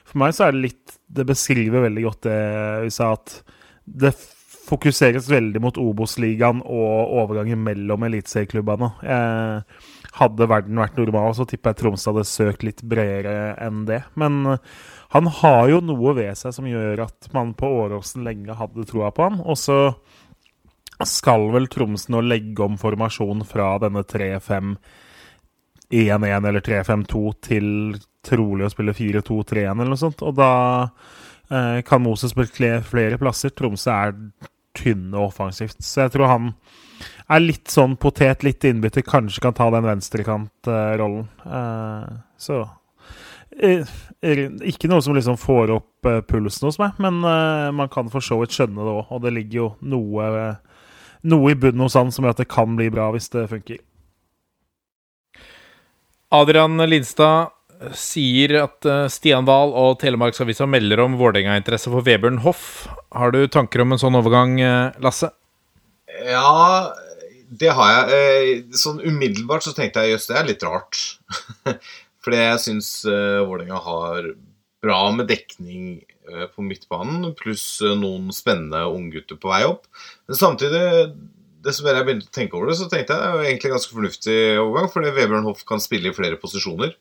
For 0.09 0.23
meg 0.23 0.37
så 0.37 0.49
er 0.49 0.55
det 0.55 0.67
litt 0.69 0.97
Det 1.09 1.25
beskriver 1.25 1.87
veldig 1.87 2.03
godt 2.05 2.27
det 2.27 2.41
vi 2.85 2.91
sa, 2.93 3.15
at 3.17 3.39
det 3.89 4.13
fokuseres 4.69 5.31
veldig 5.31 5.61
mot 5.65 5.79
Obos-ligaen 5.81 6.61
og 6.61 7.15
overgangen 7.23 7.63
mellom 7.65 8.05
eliteserieklubbene. 8.09 8.91
Eh, 9.01 9.59
hadde 10.19 10.49
verden 10.51 10.81
vært 10.81 10.99
normal, 10.99 11.35
så 11.37 11.45
tipper 11.49 11.71
jeg 11.73 11.79
Tromsø 11.83 12.13
hadde 12.13 12.25
søkt 12.29 12.63
litt 12.67 12.83
bredere 12.89 13.55
enn 13.65 13.85
det. 13.89 14.03
Men 14.21 14.33
eh, 14.55 14.63
han 15.15 15.27
har 15.41 15.63
jo 15.73 15.79
noe 15.85 16.11
ved 16.19 16.35
seg 16.39 16.51
som 16.57 16.67
gjør 16.69 16.97
at 17.07 17.21
man 17.37 17.49
på 17.59 17.67
Åråsen 17.85 18.27
lenge 18.27 18.59
hadde 18.59 18.89
troa 18.89 19.11
på 19.15 19.21
ham. 19.29 19.37
Og 19.45 19.57
så 19.61 19.79
skal 21.07 21.43
vel 21.55 21.67
Tromsø 21.73 22.07
nå 22.13 22.19
legge 22.27 22.61
om 22.65 22.75
formasjon 22.81 23.41
fra 23.49 23.67
denne 23.85 24.03
3-5-1-1 24.05 26.49
eller 26.51 26.63
3-5-2 26.65 27.25
til 27.49 27.67
trolig 28.29 28.65
å 28.67 28.73
spille 28.73 28.97
4-2-3-1 28.97 29.73
eller 29.73 29.93
noe 29.95 30.01
sånt. 30.01 30.21
Og 30.27 30.33
da 30.37 30.53
kan 31.49 32.03
Moses 32.05 32.35
spille 32.35 32.83
flere 32.85 33.17
plasser. 33.21 33.53
Tromsø 33.57 33.93
er 33.95 34.17
tynne 34.77 35.21
offensivt. 35.21 35.81
Så 35.85 36.05
jeg 36.05 36.15
tror 36.15 36.31
han 36.31 36.51
er 37.29 37.45
litt 37.45 37.71
sånn 37.73 37.97
potet, 38.01 38.45
litt 38.47 38.65
innbytter, 38.65 39.05
kanskje 39.07 39.43
kan 39.45 39.57
ta 39.57 39.69
den 39.75 39.87
venstrekantrollen. 39.87 41.27
Eh, 41.45 42.15
så 42.41 42.63
eh, 43.59 43.91
Ikke 44.71 44.91
noe 44.91 45.05
som 45.05 45.17
liksom 45.17 45.39
får 45.41 45.75
opp 45.77 46.09
eh, 46.09 46.23
pulsen 46.27 46.71
hos 46.71 46.81
meg, 46.81 46.97
men 47.03 47.21
eh, 47.21 47.69
man 47.77 47.93
kan 47.93 48.11
for 48.13 48.25
så 48.25 48.41
vidt 48.41 48.57
skjønne 48.57 48.81
det 48.81 48.95
òg. 48.95 49.13
Og 49.13 49.23
det 49.27 49.35
ligger 49.37 49.61
jo 49.61 49.69
noe, 49.95 50.55
noe 51.29 51.53
i 51.53 51.59
bunnen 51.59 51.85
hos 51.87 51.99
han 51.99 52.15
som 52.15 52.27
gjør 52.27 52.39
at 52.39 52.43
det 52.45 52.51
kan 52.53 52.79
bli 52.79 52.89
bra 52.95 53.11
hvis 53.15 53.31
det 53.35 53.49
funker. 53.53 53.85
Adrian 56.35 56.77
Lindstad 56.85 57.55
sier 57.95 58.55
at 58.65 58.87
eh, 58.89 59.07
Stian 59.13 59.47
Dahl 59.49 59.73
og 59.77 59.99
Telemarksavisa 60.03 60.67
melder 60.71 61.05
om 61.05 61.17
Vålerenga-interesse 61.21 61.93
for 61.93 62.07
Vebjørn 62.07 62.41
Hoff. 62.43 62.89
Har 63.15 63.35
du 63.35 63.45
tanker 63.53 63.85
om 63.85 63.95
en 63.95 64.01
sånn 64.03 64.19
overgang, 64.19 64.57
eh, 64.63 64.99
Lasse? 65.05 65.31
Ja, 66.27 66.91
det 67.63 67.71
har 67.79 67.93
jeg. 67.95 68.19
Eh, 68.19 68.77
Sånn 68.77 69.01
umiddelbart 69.05 69.67
så 69.67 69.75
tenkte 69.77 70.03
jeg 70.05 70.17
jøss, 70.17 70.29
det 70.31 70.39
er 70.41 70.51
litt 70.51 70.67
rart. 70.67 71.01
Fordi 72.25 72.43
jeg 72.43 72.61
syns 72.61 72.91
Vålerenga 73.07 73.79
har 73.81 74.33
bra 74.83 74.99
med 75.15 75.31
dekning 75.31 76.01
på 76.53 76.61
midtbanen, 76.67 77.31
pluss 77.39 77.79
noen 77.81 78.27
spennende 78.37 78.83
unggutter 78.91 79.39
på 79.41 79.49
vei 79.49 79.63
opp. 79.65 79.87
Men 80.29 80.37
samtidig, 80.37 80.83
desto 81.65 81.87
mer 81.87 81.97
jeg 81.97 82.09
begynte 82.09 82.29
å 82.29 82.35
tenke 82.37 82.59
over 82.59 82.69
det, 82.69 82.77
så 82.83 82.91
tenkte 82.91 83.17
jeg 83.17 83.23
det 83.23 83.31
er 83.39 83.49
egentlig 83.49 83.73
ganske 83.73 83.97
fornuftig 83.97 84.37
overgang, 84.61 84.91
fordi 84.93 85.15
Vebjørn 85.17 85.49
Hoff 85.49 85.65
kan 85.71 85.81
spille 85.81 86.11
i 86.11 86.19
flere 86.19 86.37
posisjoner. 86.43 86.93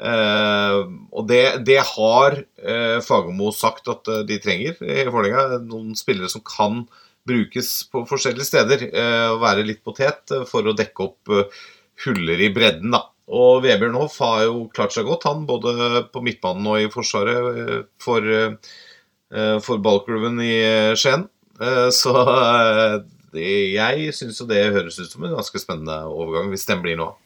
Eh, 0.00 0.78
og 1.12 1.26
det, 1.28 1.42
det 1.68 1.78
har 1.92 2.38
uh, 2.40 2.98
Fagermo 3.04 3.50
sagt 3.52 3.88
at 3.92 4.08
eh, 4.08 4.22
de 4.28 4.38
trenger 4.42 4.78
i 4.80 5.04
Vålerenga. 5.12 5.60
Noen 5.68 5.92
spillere 5.98 6.30
som 6.32 6.44
kan 6.46 6.84
brukes 7.28 7.68
på 7.92 8.06
forskjellige 8.08 8.48
steder. 8.48 8.86
eh, 8.90 9.26
og 9.34 9.42
være 9.44 9.66
litt 9.68 9.82
potet 9.84 10.32
eh, 10.32 10.46
for 10.48 10.64
å 10.70 10.76
dekke 10.78 11.04
opp 11.10 11.34
eh, 11.36 11.60
huller 12.06 12.40
i 12.40 12.52
bredden, 12.56 12.94
da. 12.96 13.04
Og 13.30 13.60
Vebjørn 13.62 13.94
Hoff 14.00 14.16
har 14.24 14.46
jo 14.48 14.64
klart 14.74 14.94
seg 14.96 15.06
godt, 15.06 15.28
han, 15.28 15.44
både 15.46 16.00
på 16.10 16.22
midtbanen 16.26 16.66
og 16.66 16.80
i 16.82 16.88
Forsvaret, 16.90 17.60
eh, 17.60 17.82
for, 18.02 18.24
eh, 18.26 19.58
for 19.62 19.78
ballklubben 19.84 20.40
i 20.42 20.54
eh, 20.64 20.94
Skien. 20.98 21.28
Eh, 21.60 21.88
Så 22.00 22.14
eh, 22.24 22.96
det- 23.36 23.72
jeg 23.76 24.14
syns 24.16 24.40
jo 24.42 24.48
det 24.50 24.64
høres 24.74 24.98
ut 24.98 25.10
som 25.12 25.24
en 25.28 25.36
ganske 25.36 25.60
spennende 25.62 26.00
overgang, 26.10 26.48
hvis 26.50 26.66
den 26.66 26.80
blir 26.82 26.96
noe 26.98 27.12
av. 27.12 27.18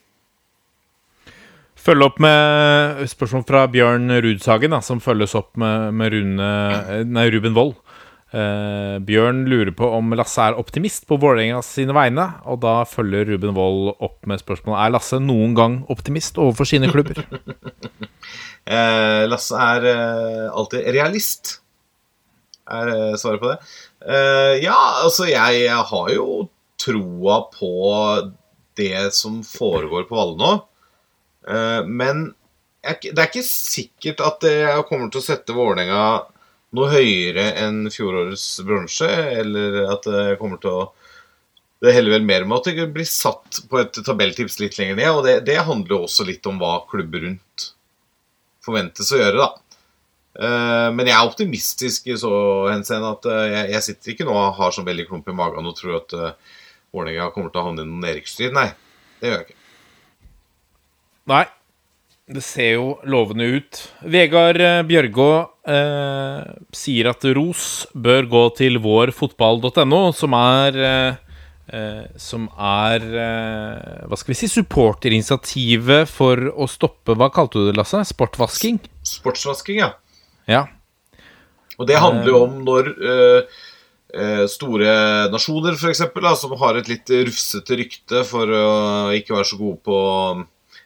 Følge 1.84 2.06
opp 2.08 2.20
med 2.22 3.02
spørsmål 3.12 3.42
fra 3.44 3.66
Bjørn 3.68 4.08
Rudsagen, 4.24 4.72
da, 4.72 4.80
som 4.80 5.02
følges 5.04 5.34
opp 5.36 5.52
med, 5.60 5.90
med 5.98 6.14
Rune, 6.14 6.52
nei, 7.04 7.26
Ruben 7.34 7.56
Wold. 7.56 7.76
Eh, 8.34 8.96
Bjørn 9.06 9.44
lurer 9.46 9.70
på 9.78 9.86
om 9.94 10.10
Lasse 10.18 10.42
er 10.42 10.56
optimist 10.58 11.04
på 11.06 11.18
Vålerenga 11.22 11.60
sine 11.62 11.94
vegne. 11.94 12.26
Og 12.50 12.58
da 12.64 12.80
følger 12.88 13.28
Ruben 13.28 13.54
Wold 13.54 13.92
opp 14.02 14.24
med 14.26 14.42
spørsmålet 14.42 14.80
Er 14.80 14.94
Lasse 14.96 15.20
noen 15.22 15.54
gang 15.54 15.76
optimist 15.92 16.40
overfor 16.42 16.68
sine 16.70 16.90
klubber. 16.92 17.22
Eh, 18.64 19.26
Lasse 19.28 19.58
er 19.60 19.84
eh, 19.90 20.44
alltid 20.48 20.86
realist, 20.96 21.50
er 22.64 22.88
eh, 22.94 23.16
svaret 23.20 23.42
på 23.42 23.50
det. 23.50 23.58
Eh, 24.00 24.52
ja, 24.62 24.78
altså, 25.04 25.26
jeg, 25.28 25.58
jeg 25.66 25.82
har 25.90 26.08
jo 26.14 26.46
troa 26.80 27.42
på 27.52 27.74
det 28.80 29.10
som 29.12 29.42
foregår 29.44 30.06
på 30.08 30.16
Valle 30.16 30.40
nå. 30.40 30.54
Eh, 31.48 31.82
men 31.86 32.26
det 32.84 33.14
er 33.16 33.30
ikke 33.30 33.46
sikkert 33.46 34.20
at 34.24 34.44
jeg 34.44 34.86
kommer 34.90 35.08
til 35.08 35.22
å 35.22 35.24
sette 35.24 35.56
Vålerenga 35.56 36.04
noe 36.74 36.90
høyere 36.90 37.46
enn 37.62 37.86
fjorårets 37.92 38.48
bronse, 38.66 39.08
eller 39.08 39.84
at 39.94 40.08
jeg 40.10 40.38
kommer 40.40 40.60
til 40.60 40.82
å 40.82 40.84
det 41.84 41.92
heller 41.92 42.14
vel 42.14 42.24
mer 42.24 42.46
med 42.48 42.62
at 42.62 42.76
det 42.78 42.86
blir 42.94 43.08
satt 43.08 43.58
på 43.68 43.76
et 43.82 43.98
tabelltips 44.06 44.56
litt 44.62 44.78
lenger 44.78 44.96
ned. 44.96 45.10
Og 45.12 45.26
det, 45.26 45.34
det 45.48 45.58
handler 45.66 45.96
jo 45.96 46.06
også 46.06 46.24
litt 46.24 46.46
om 46.48 46.56
hva 46.60 46.78
klubber 46.88 47.26
rundt 47.26 47.66
forventes 48.64 49.10
å 49.12 49.20
gjøre, 49.20 49.42
da. 49.42 49.50
Eh, 50.34 50.88
Men 50.96 51.10
jeg 51.10 51.16
er 51.16 51.28
optimistisk 51.28 52.08
i 52.08 52.16
så 52.20 52.32
henseende 52.70 53.12
at 53.16 53.28
eh, 53.30 53.42
jeg, 53.52 53.66
jeg 53.74 53.86
sitter 53.88 54.14
ikke 54.14 54.28
nå 54.28 54.36
og 54.38 54.56
har 54.58 54.72
sånn 54.74 54.88
veldig 54.88 55.06
klump 55.10 55.28
i 55.28 55.36
magen 55.36 55.68
og 55.68 55.76
tror 55.78 55.98
at 56.00 56.16
uh, 56.16 56.56
Vålerenga 56.94 57.28
kommer 57.34 57.52
til 57.52 57.60
å 57.60 57.66
havne 57.68 57.84
i 57.84 57.90
noen 57.90 58.02
nedrykksstrid. 58.06 58.56
Nei, 58.56 58.70
det 59.20 59.30
gjør 59.30 59.38
jeg 59.42 59.48
ikke. 59.48 59.60
Nei, 61.30 61.44
det 62.28 62.42
ser 62.44 62.74
jo 62.74 62.86
lovende 63.08 63.46
ut. 63.56 63.80
Vegard 64.12 64.60
eh, 64.60 64.82
Bjørgå 64.84 65.28
eh, 65.72 66.52
sier 66.76 67.08
at 67.10 67.24
ros 67.36 67.84
bør 67.96 68.28
gå 68.28 68.42
til 68.60 68.76
vårfotball.no, 68.84 70.00
som 70.16 70.36
er 70.36 70.78
eh, 70.84 71.18
eh, 71.72 72.04
Som 72.20 72.46
er 72.60 73.04
eh, 73.08 74.06
Hva 74.08 74.20
skal 74.20 74.34
vi 74.34 74.38
si 74.42 74.50
supporterinitiativet 74.52 76.08
for 76.12 76.48
å 76.52 76.68
stoppe 76.68 77.16
Hva 77.16 77.30
kalte 77.32 77.60
du 77.60 77.70
det, 77.70 77.76
Lasse? 77.80 78.04
Sportvasking? 78.12 78.82
Sportsvasking, 79.14 79.80
ja. 79.80 79.92
Ja. 80.48 80.66
Og 81.80 81.88
det 81.88 82.00
handler 82.00 82.30
jo 82.30 82.40
om 82.44 82.58
når 82.68 82.90
eh, 82.94 83.60
eh, 84.14 84.42
store 84.52 84.96
nasjoner, 85.32 85.76
f.eks., 85.76 86.04
som 86.40 86.56
har 86.60 86.78
et 86.78 86.90
litt 86.92 87.12
rufsete 87.28 87.80
rykte 87.80 88.24
for 88.28 88.48
å 88.48 88.66
ikke 89.16 89.38
være 89.38 89.48
så 89.48 89.60
gode 89.60 89.80
på 89.88 90.00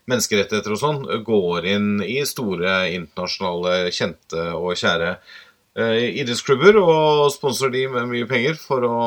menneskerettigheter 0.09 0.75
og 0.75 0.81
sånn, 0.81 1.01
går 1.25 1.69
inn 1.69 1.89
i 2.05 2.21
store 2.29 2.89
internasjonale, 2.95 3.93
kjente 3.95 4.45
og 4.57 4.77
kjære 4.79 5.15
eh, 5.15 6.21
idrettsklubber 6.23 6.81
og 6.81 7.29
sponser 7.35 7.73
de 7.75 7.87
med 7.93 8.09
mye 8.11 8.29
penger 8.31 8.59
for 8.61 8.87
å 8.89 8.99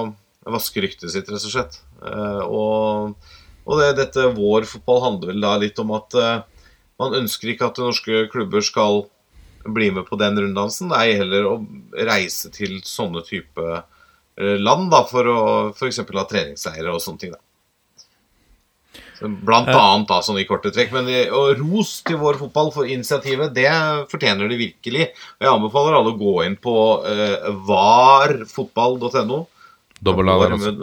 vaske 0.52 0.84
ryktet 0.84 1.14
sitt, 1.14 1.30
rett 1.30 1.48
og 1.48 1.54
slett. 1.54 1.80
Eh, 2.06 2.44
og 2.48 3.16
og 3.62 3.78
det, 3.78 3.92
dette 4.00 4.24
vår 4.34 4.66
fotball 4.66 5.04
handler 5.04 5.30
vel 5.30 5.44
da 5.44 5.52
litt 5.62 5.78
om 5.80 5.92
at 5.94 6.16
eh, 6.18 6.64
man 7.02 7.14
ønsker 7.20 7.52
ikke 7.52 7.68
at 7.70 7.82
norske 7.82 8.24
klubber 8.34 8.66
skal 8.66 9.04
bli 9.62 9.92
med 9.94 10.08
på 10.08 10.18
den 10.18 10.40
runddansen. 10.42 10.90
Ei 10.98 11.14
heller 11.20 11.46
å 11.46 11.54
reise 12.10 12.50
til 12.54 12.80
sånne 12.86 13.22
type 13.28 13.84
land 14.42 14.90
da, 14.90 15.04
for 15.06 15.30
å 15.30 15.40
f.eks. 15.76 16.02
ha 16.02 16.26
treningsleirer 16.26 16.90
og 16.90 17.02
sånne 17.04 17.22
ting. 17.22 17.36
da. 17.36 17.42
Blant 19.22 19.70
annet, 19.70 20.08
da, 20.10 20.20
sånn 20.26 20.40
i 20.42 20.48
korte 20.50 20.72
trekk. 20.74 20.94
Men 20.96 21.10
eh, 21.12 21.34
og 21.34 21.60
ros 21.62 21.98
til 22.08 22.20
vår 22.22 22.40
fotball 22.40 22.72
for 22.76 22.90
initiativet, 22.90 23.54
det 23.56 23.70
fortjener 24.12 24.50
de 24.52 24.60
virkelig. 24.60 25.08
Og 25.38 25.46
jeg 25.46 25.54
anbefaler 25.54 25.98
alle 25.98 26.14
å 26.14 26.20
gå 26.20 26.36
inn 26.48 26.58
på 26.62 26.76
uh, 27.06 27.50
varfotball.no. 27.70 29.42
Dobbel 30.02 30.34
A 30.34 30.38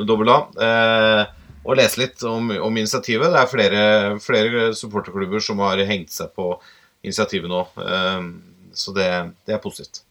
dobbel 0.07 0.31
A. 0.31 0.41
Eh, 0.63 1.23
og 1.69 1.77
lese 1.77 2.01
litt 2.01 2.23
om, 2.25 2.53
om 2.65 2.81
initiativet. 2.81 3.33
Det 3.35 3.41
er 3.43 3.51
flere, 3.51 3.87
flere 4.23 4.69
supporterklubber 4.79 5.43
som 5.45 5.61
har 5.67 5.83
hengt 5.89 6.15
seg 6.15 6.31
på 6.39 6.55
initiativet 7.03 7.51
nå. 7.51 7.65
Uh, 7.77 8.69
så 8.79 8.95
det, 8.95 9.09
det 9.49 9.59
er 9.59 9.65
positivt. 9.65 10.05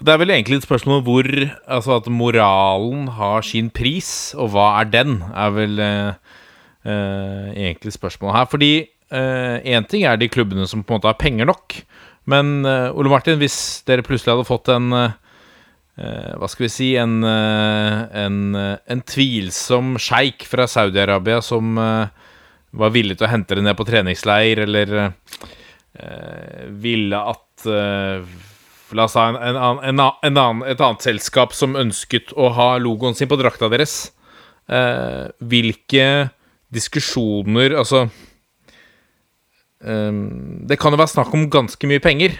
Det 0.00 0.12
er 0.12 0.20
vel 0.20 0.32
egentlig 0.32 0.58
et 0.58 0.64
spørsmål 0.64 1.00
om 1.00 1.04
hvor 1.04 1.28
Altså 1.68 1.96
at 1.98 2.06
moralen 2.08 3.08
har 3.18 3.44
sin 3.44 3.68
pris, 3.70 4.34
og 4.34 4.52
hva 4.54 4.70
er 4.80 4.88
den? 4.92 5.20
Er 5.34 5.52
vel 5.52 5.78
eh, 5.78 6.08
eh, 6.08 6.27
egentlig 6.88 7.92
spørsmålet 7.94 8.40
her. 8.40 8.46
Fordi 8.52 8.72
Én 9.08 9.86
ting 9.88 10.02
er 10.04 10.18
de 10.20 10.26
klubbene 10.28 10.66
som 10.68 10.82
på 10.84 10.92
en 10.92 10.98
måte 10.98 11.08
har 11.08 11.16
penger 11.20 11.48
nok. 11.48 11.78
Men 12.28 12.66
eh, 12.66 12.90
Ole 12.92 13.10
Martin, 13.12 13.38
hvis 13.40 13.80
dere 13.88 14.04
plutselig 14.06 14.34
hadde 14.34 14.48
fått 14.48 14.68
en 14.74 14.92
eh, 14.92 16.32
Hva 16.38 16.48
skal 16.50 16.66
vi 16.66 16.72
si 16.72 16.88
En, 17.00 17.22
eh, 17.24 18.02
en, 18.24 18.40
eh, 18.58 18.74
en 18.92 19.04
tvilsom 19.08 19.96
sjeik 20.02 20.44
fra 20.48 20.68
Saudi-Arabia 20.68 21.40
som 21.44 21.78
eh, 21.80 22.26
var 22.78 22.92
villig 22.92 23.16
til 23.16 23.28
å 23.28 23.32
hente 23.32 23.56
det 23.56 23.64
ned 23.64 23.78
på 23.78 23.86
treningsleir, 23.88 24.60
eller 24.66 24.92
eh, 25.08 26.68
ville 26.84 27.22
at 27.32 27.64
eh, 27.64 28.36
La 28.96 29.04
oss 29.04 29.16
en 29.20 30.00
et 30.00 30.80
annet 30.80 31.02
selskap 31.04 31.52
som 31.52 31.74
ønsket 31.76 32.30
å 32.32 32.46
ha 32.56 32.68
logoen 32.80 33.16
sin 33.16 33.28
på 33.28 33.36
drakta 33.36 33.68
deres. 33.68 34.14
Eh, 34.64 35.28
hvilke 35.44 36.06
diskusjoner 36.74 37.76
Altså 37.78 38.04
um, 39.80 40.66
Det 40.68 40.78
kan 40.80 40.92
jo 40.92 41.00
være 41.00 41.14
snakk 41.14 41.32
om 41.36 41.48
ganske 41.52 41.90
mye 41.90 42.02
penger. 42.04 42.36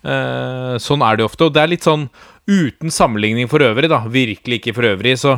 Uh, 0.00 0.74
sånn 0.80 1.04
er 1.04 1.18
det 1.20 1.26
ofte. 1.26 1.46
Og 1.46 1.54
det 1.54 1.62
er 1.62 1.72
litt 1.74 1.86
sånn 1.86 2.08
uten 2.50 2.90
sammenligning 2.90 3.50
for 3.50 3.62
øvrig, 3.62 3.90
da. 3.92 4.02
Virkelig 4.10 4.60
ikke 4.60 4.74
for 4.78 4.88
øvrig. 4.88 5.14
Så, 5.20 5.36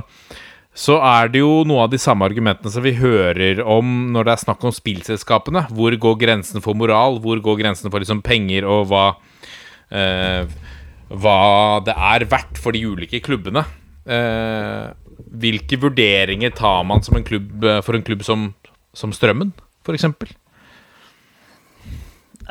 så 0.72 0.96
er 1.04 1.32
det 1.32 1.42
jo 1.42 1.62
noe 1.68 1.84
av 1.84 1.92
de 1.92 2.00
samme 2.00 2.24
argumentene 2.28 2.72
som 2.72 2.84
vi 2.86 2.94
hører 2.96 3.60
om 3.66 4.12
når 4.14 4.28
det 4.28 4.34
er 4.34 4.44
snakk 4.46 4.64
om 4.64 4.74
spillselskapene. 4.74 5.66
Hvor 5.74 5.98
går 6.06 6.18
grensen 6.22 6.64
for 6.64 6.78
moral? 6.78 7.20
Hvor 7.24 7.42
går 7.42 7.60
grensen 7.64 7.92
for 7.92 8.00
liksom 8.02 8.24
penger, 8.24 8.68
og 8.68 8.88
hva 8.92 9.06
uh, 9.92 10.58
Hva 11.12 11.38
det 11.84 11.92
er 11.92 12.24
verdt 12.30 12.56
for 12.62 12.72
de 12.72 12.86
ulike 12.88 13.20
klubbene. 13.20 13.66
Eh, 14.02 14.86
hvilke 15.30 15.78
vurderinger 15.80 16.54
tar 16.56 16.84
man 16.88 17.02
en 17.02 17.26
klubb, 17.26 17.64
eh, 17.64 17.80
for 17.84 17.98
en 17.98 18.06
klubb 18.06 18.24
som, 18.26 18.52
som 18.94 19.12
Strømmen, 19.14 19.52
f.eks.? 19.86 20.06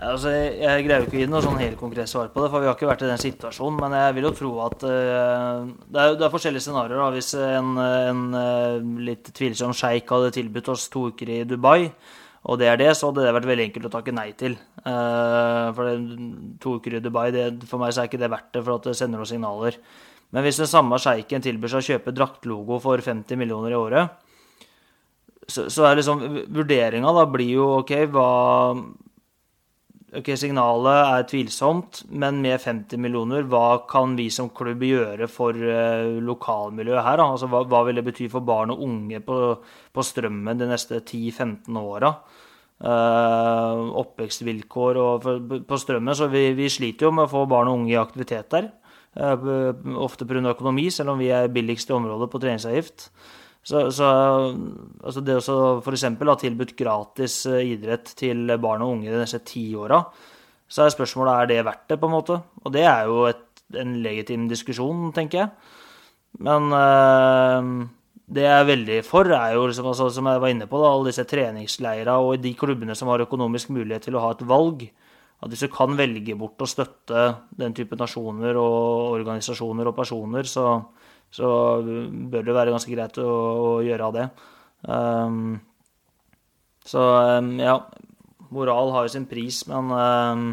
Altså, 0.01 0.31
jeg, 0.31 0.85
greier 0.87 1.03
ikke 1.03 1.17
å 1.17 1.19
gi 1.19 1.27
noe 1.29 1.43
sånn 1.43 1.59
helt 1.59 1.77
konkret 1.77 2.09
svar 2.09 2.31
på 2.33 2.41
det, 2.41 2.47
for 2.49 2.63
vi 2.63 2.69
har 2.69 2.77
ikke 2.77 2.87
vært 2.89 3.03
i 3.05 3.09
den 3.09 3.19
situasjonen. 3.21 3.77
Men 3.83 3.93
jeg 3.99 4.15
vil 4.17 4.25
jo 4.25 4.31
tro 4.37 4.51
at 4.65 4.85
uh, 4.87 5.67
det, 5.67 5.99
er, 5.99 6.15
det 6.17 6.25
er 6.25 6.33
forskjellige 6.33 6.65
scenarioer. 6.65 7.17
Hvis 7.17 7.29
en, 7.37 7.75
en 7.77 8.23
uh, 8.33 8.79
litt 9.03 9.29
tvilsom 9.37 9.75
sjeik 9.77 10.09
hadde 10.09 10.31
tilbudt 10.39 10.71
oss 10.73 10.87
to 10.89 11.09
uker 11.11 11.29
i 11.35 11.41
Dubai, 11.45 11.91
og 12.49 12.57
det 12.57 12.71
er 12.71 12.79
det, 12.81 12.89
så 12.97 13.11
hadde 13.11 13.27
det 13.27 13.35
vært 13.35 13.49
veldig 13.51 13.67
enkelt 13.67 13.89
å 13.91 13.93
takke 13.93 14.15
nei 14.15 14.31
til. 14.39 14.55
Uh, 14.81 15.69
for 15.77 15.85
det, 15.85 15.97
to 16.63 16.79
uker 16.79 16.97
i 16.97 17.03
Dubai, 17.03 17.27
det, 17.35 17.45
for 17.69 17.83
meg 17.83 17.93
så 17.93 18.01
er 18.01 18.09
ikke 18.09 18.23
det 18.23 18.31
verdt 18.33 18.49
det, 18.55 18.63
for 18.63 18.79
at 18.79 18.89
det 18.89 18.97
sender 18.97 19.21
noen 19.21 19.29
signaler. 19.29 19.77
Men 20.31 20.45
hvis 20.45 20.61
den 20.61 20.69
samme 20.69 20.99
sjeiken 21.01 21.43
tilbyr 21.43 21.71
seg 21.71 21.83
å 21.83 21.87
kjøpe 21.91 22.15
draktlogo 22.15 22.79
for 22.83 23.03
50 23.03 23.39
millioner 23.39 23.73
i 23.73 23.79
året, 23.79 24.19
så, 25.51 25.67
så 25.67 25.87
er 25.87 25.97
liksom 25.99 26.21
vurderinga 26.53 27.11
da 27.15 27.25
blir 27.27 27.55
jo 27.57 27.71
OK, 27.81 27.95
hva 28.13 28.29
Ok, 30.11 30.27
signalet 30.35 31.05
er 31.07 31.21
tvilsomt, 31.23 32.01
men 32.19 32.41
med 32.43 32.59
50 32.59 32.99
millioner, 32.99 33.45
hva 33.47 33.85
kan 33.87 34.17
vi 34.17 34.25
som 34.27 34.49
klubb 34.51 34.81
gjøre 34.83 35.29
for 35.31 35.55
eh, 35.55 36.17
lokalmiljøet 36.27 37.05
her? 37.05 37.21
Da? 37.21 37.27
Altså, 37.31 37.47
hva, 37.47 37.61
hva 37.71 37.79
vil 37.87 37.95
det 37.95 38.03
bety 38.09 38.27
for 38.33 38.43
barn 38.43 38.73
og 38.73 38.83
unge 38.83 39.21
på, 39.23 39.37
på 39.95 40.03
Strømmen 40.03 40.59
de 40.59 40.67
neste 40.67 40.99
10-15 40.99 41.79
åra? 41.79 42.11
Eh, 42.81 43.85
oppvekstvilkår 44.01 44.99
og 44.99 45.23
for, 45.23 45.63
På 45.69 45.79
Strømmen 45.79 46.17
så 46.17 46.27
vi, 46.33 46.47
vi 46.59 46.67
sliter 46.73 47.07
jo 47.07 47.15
med 47.15 47.29
å 47.29 47.31
få 47.31 47.45
barn 47.47 47.71
og 47.71 47.79
unge 47.79 47.93
i 47.95 47.99
aktivitet 48.03 48.51
der. 48.51 48.67
Eh, 49.11 49.45
ofte 49.99 50.25
pga. 50.25 50.53
økonomi, 50.53 50.89
selv 50.89 51.11
om 51.11 51.19
vi 51.19 51.27
er 51.29 51.51
billigst 51.51 51.89
i 51.89 51.93
området 51.93 52.29
på 52.31 52.39
treningsavgift. 52.39 53.09
Så, 53.63 53.91
så 53.93 54.07
altså 55.03 55.21
det 55.21 55.35
å 55.37 55.81
f.eks. 55.83 56.05
ha 56.17 56.35
tilbudt 56.39 56.77
gratis 56.79 57.45
eh, 57.45 57.75
idrett 57.75 58.15
til 58.17 58.47
barn 58.57 58.81
og 58.81 58.95
unge 58.95 59.11
de 59.11 59.19
neste 59.19 59.43
ti 59.45 59.67
åra, 59.75 60.01
så 60.71 60.85
er 60.85 60.95
spørsmålet 60.95 61.33
er 61.35 61.51
det 61.51 61.65
verdt 61.67 61.87
det, 61.91 61.99
på 61.99 62.07
en 62.07 62.15
måte. 62.15 62.39
Og 62.63 62.71
det 62.73 62.87
er 62.87 63.09
jo 63.11 63.25
et, 63.27 63.43
en 63.77 63.97
legitim 64.01 64.47
diskusjon, 64.49 65.11
tenker 65.13 65.43
jeg. 65.43 65.51
Men 66.39 66.71
øh, 66.71 67.69
det 68.31 68.47
jeg 68.47 68.61
er 68.61 68.69
veldig 68.69 68.99
for, 69.03 69.27
er 69.27 69.57
jo, 69.57 69.67
liksom, 69.67 69.91
altså, 69.91 70.07
som 70.15 70.31
jeg 70.31 70.41
var 70.41 70.55
inne 70.55 70.69
på, 70.71 70.79
da, 70.79 70.95
alle 70.95 71.11
disse 71.11 71.27
treningsleira 71.27 72.15
og 72.23 72.39
de 72.39 72.55
klubbene 72.55 72.95
som 72.95 73.11
har 73.11 73.27
økonomisk 73.27 73.73
mulighet 73.75 74.07
til 74.07 74.15
å 74.15 74.23
ha 74.23 74.31
et 74.31 74.45
valg. 74.47 74.87
At 75.41 75.49
hvis 75.49 75.63
du 75.65 75.71
kan 75.73 75.97
velge 75.97 76.35
bort 76.37 76.61
å 76.61 76.69
støtte 76.69 77.25
den 77.57 77.73
type 77.77 77.97
nasjoner 77.97 78.57
og 78.61 79.15
organisasjoner 79.15 79.89
og 79.89 79.97
personer, 79.97 80.45
så, 80.45 80.65
så 81.33 81.49
bør 81.81 82.45
det 82.45 82.57
være 82.57 82.73
ganske 82.75 82.93
greit 82.93 83.17
å, 83.21 83.29
å 83.29 83.71
gjøre 83.81 84.09
av 84.09 84.17
det. 84.17 84.27
Um, 84.85 85.55
så 86.85 87.01
um, 87.39 87.55
ja, 87.61 87.79
moral 88.53 88.93
har 88.93 89.07
jo 89.07 89.15
sin 89.15 89.25
pris, 89.29 89.63
men 89.69 89.89
um, 89.97 90.45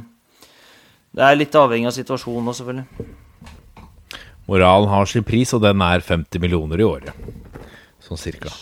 det 1.12 1.24
er 1.24 1.36
litt 1.36 1.60
avhengig 1.60 1.90
av 1.90 1.96
situasjonen 1.96 2.48
òg, 2.48 2.56
selvfølgelig. 2.56 3.08
Moralen 4.48 4.88
har 4.88 5.08
sin 5.10 5.28
pris, 5.28 5.52
og 5.52 5.60
den 5.64 5.84
er 5.84 6.00
50 6.04 6.40
millioner 6.40 6.80
i 6.80 6.88
året. 6.88 7.28
Sånn 8.00 8.20
cirka. 8.20 8.52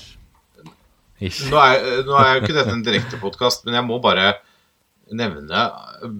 Ish. 1.22 1.46
Nå 1.52 1.60
er, 1.62 2.02
nå 2.04 2.18
er 2.18 2.32
jo 2.32 2.42
ikke 2.42 2.56
dette 2.56 2.74
en 2.74 2.82
direktepodkast, 2.84 3.62
men 3.66 3.78
jeg 3.78 3.86
må 3.86 4.00
bare 4.02 4.32
nevne 5.14 5.60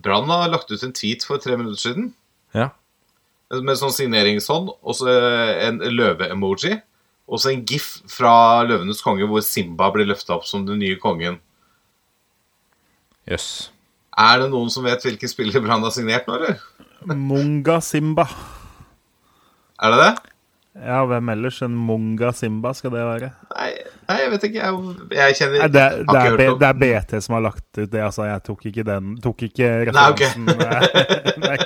Brann 0.03 0.29
har 0.31 0.49
lagt 0.53 0.71
ut 0.71 0.83
en 0.87 0.93
tweet 0.95 1.25
for 1.27 1.39
tre 1.43 1.57
minutter 1.57 1.81
siden 1.81 2.13
Ja. 2.55 2.71
med 3.51 3.77
sånn 3.79 3.93
signeringshånd, 3.95 4.71
og 4.83 4.95
så 4.95 5.07
en 5.69 5.79
løve-emoji. 5.81 6.81
Og 7.29 7.41
så 7.43 7.51
en 7.53 7.65
gif 7.67 8.01
fra 8.07 8.63
'Løvenes 8.65 9.03
konge' 9.03 9.27
hvor 9.27 9.43
Simba 9.43 9.91
blir 9.91 10.07
løfta 10.07 10.35
opp 10.37 10.45
som 10.47 10.65
den 10.67 10.79
nye 10.79 10.97
kongen. 10.97 11.41
Jøss. 13.27 13.71
Er 14.17 14.39
det 14.41 14.51
noen 14.53 14.71
som 14.71 14.85
vet 14.87 15.03
hvilken 15.03 15.29
spiller 15.29 15.61
Brann 15.65 15.83
har 15.83 15.91
signert 15.95 16.27
nå, 16.29 16.37
eller? 16.39 16.61
Munga 17.07 17.81
Simba. 17.85 18.29
Er 19.83 19.91
det 19.93 19.99
det? 20.05 20.33
Ja, 20.87 21.03
hvem 21.09 21.29
ellers 21.33 21.59
enn 21.65 21.75
Munga 21.77 22.33
Simba 22.37 22.73
skal 22.77 22.91
det 22.95 23.03
være? 23.07 23.33
Nei, 23.57 23.71
nei 24.09 24.19
jeg 24.21 24.31
vet 24.33 24.47
ikke. 24.49 24.61
Jeg, 24.63 24.95
jeg 25.19 25.39
kjenner 25.41 25.63
Nei, 25.63 25.69
det, 25.75 25.83
har 25.83 26.37
det, 26.39 26.47
er, 26.47 26.59
det 26.61 26.69
er 26.69 26.79
BT 26.83 27.17
som 27.25 27.37
har 27.39 27.45
lagt 27.49 27.67
ut 27.81 27.91
det, 27.93 28.03
altså. 28.05 28.27
Jeg 28.29 28.45
tok 28.47 28.69
ikke 28.71 28.87
den 28.87 29.17
Tok 29.25 29.47
ikke 29.49 29.73
referansen. 29.91 30.47
Nei, 31.47 31.57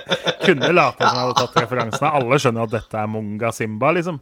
kunne 0.45 0.73
late 0.75 1.05
som 1.05 1.21
jeg 1.21 1.27
hadde 1.27 1.39
tatt 1.43 1.61
referansene. 1.65 2.15
Alle 2.21 2.41
skjønner 2.43 2.67
at 2.67 2.75
dette 2.79 3.03
er 3.03 3.12
Munga 3.12 3.53
Simba, 3.55 3.93
liksom. 3.99 4.21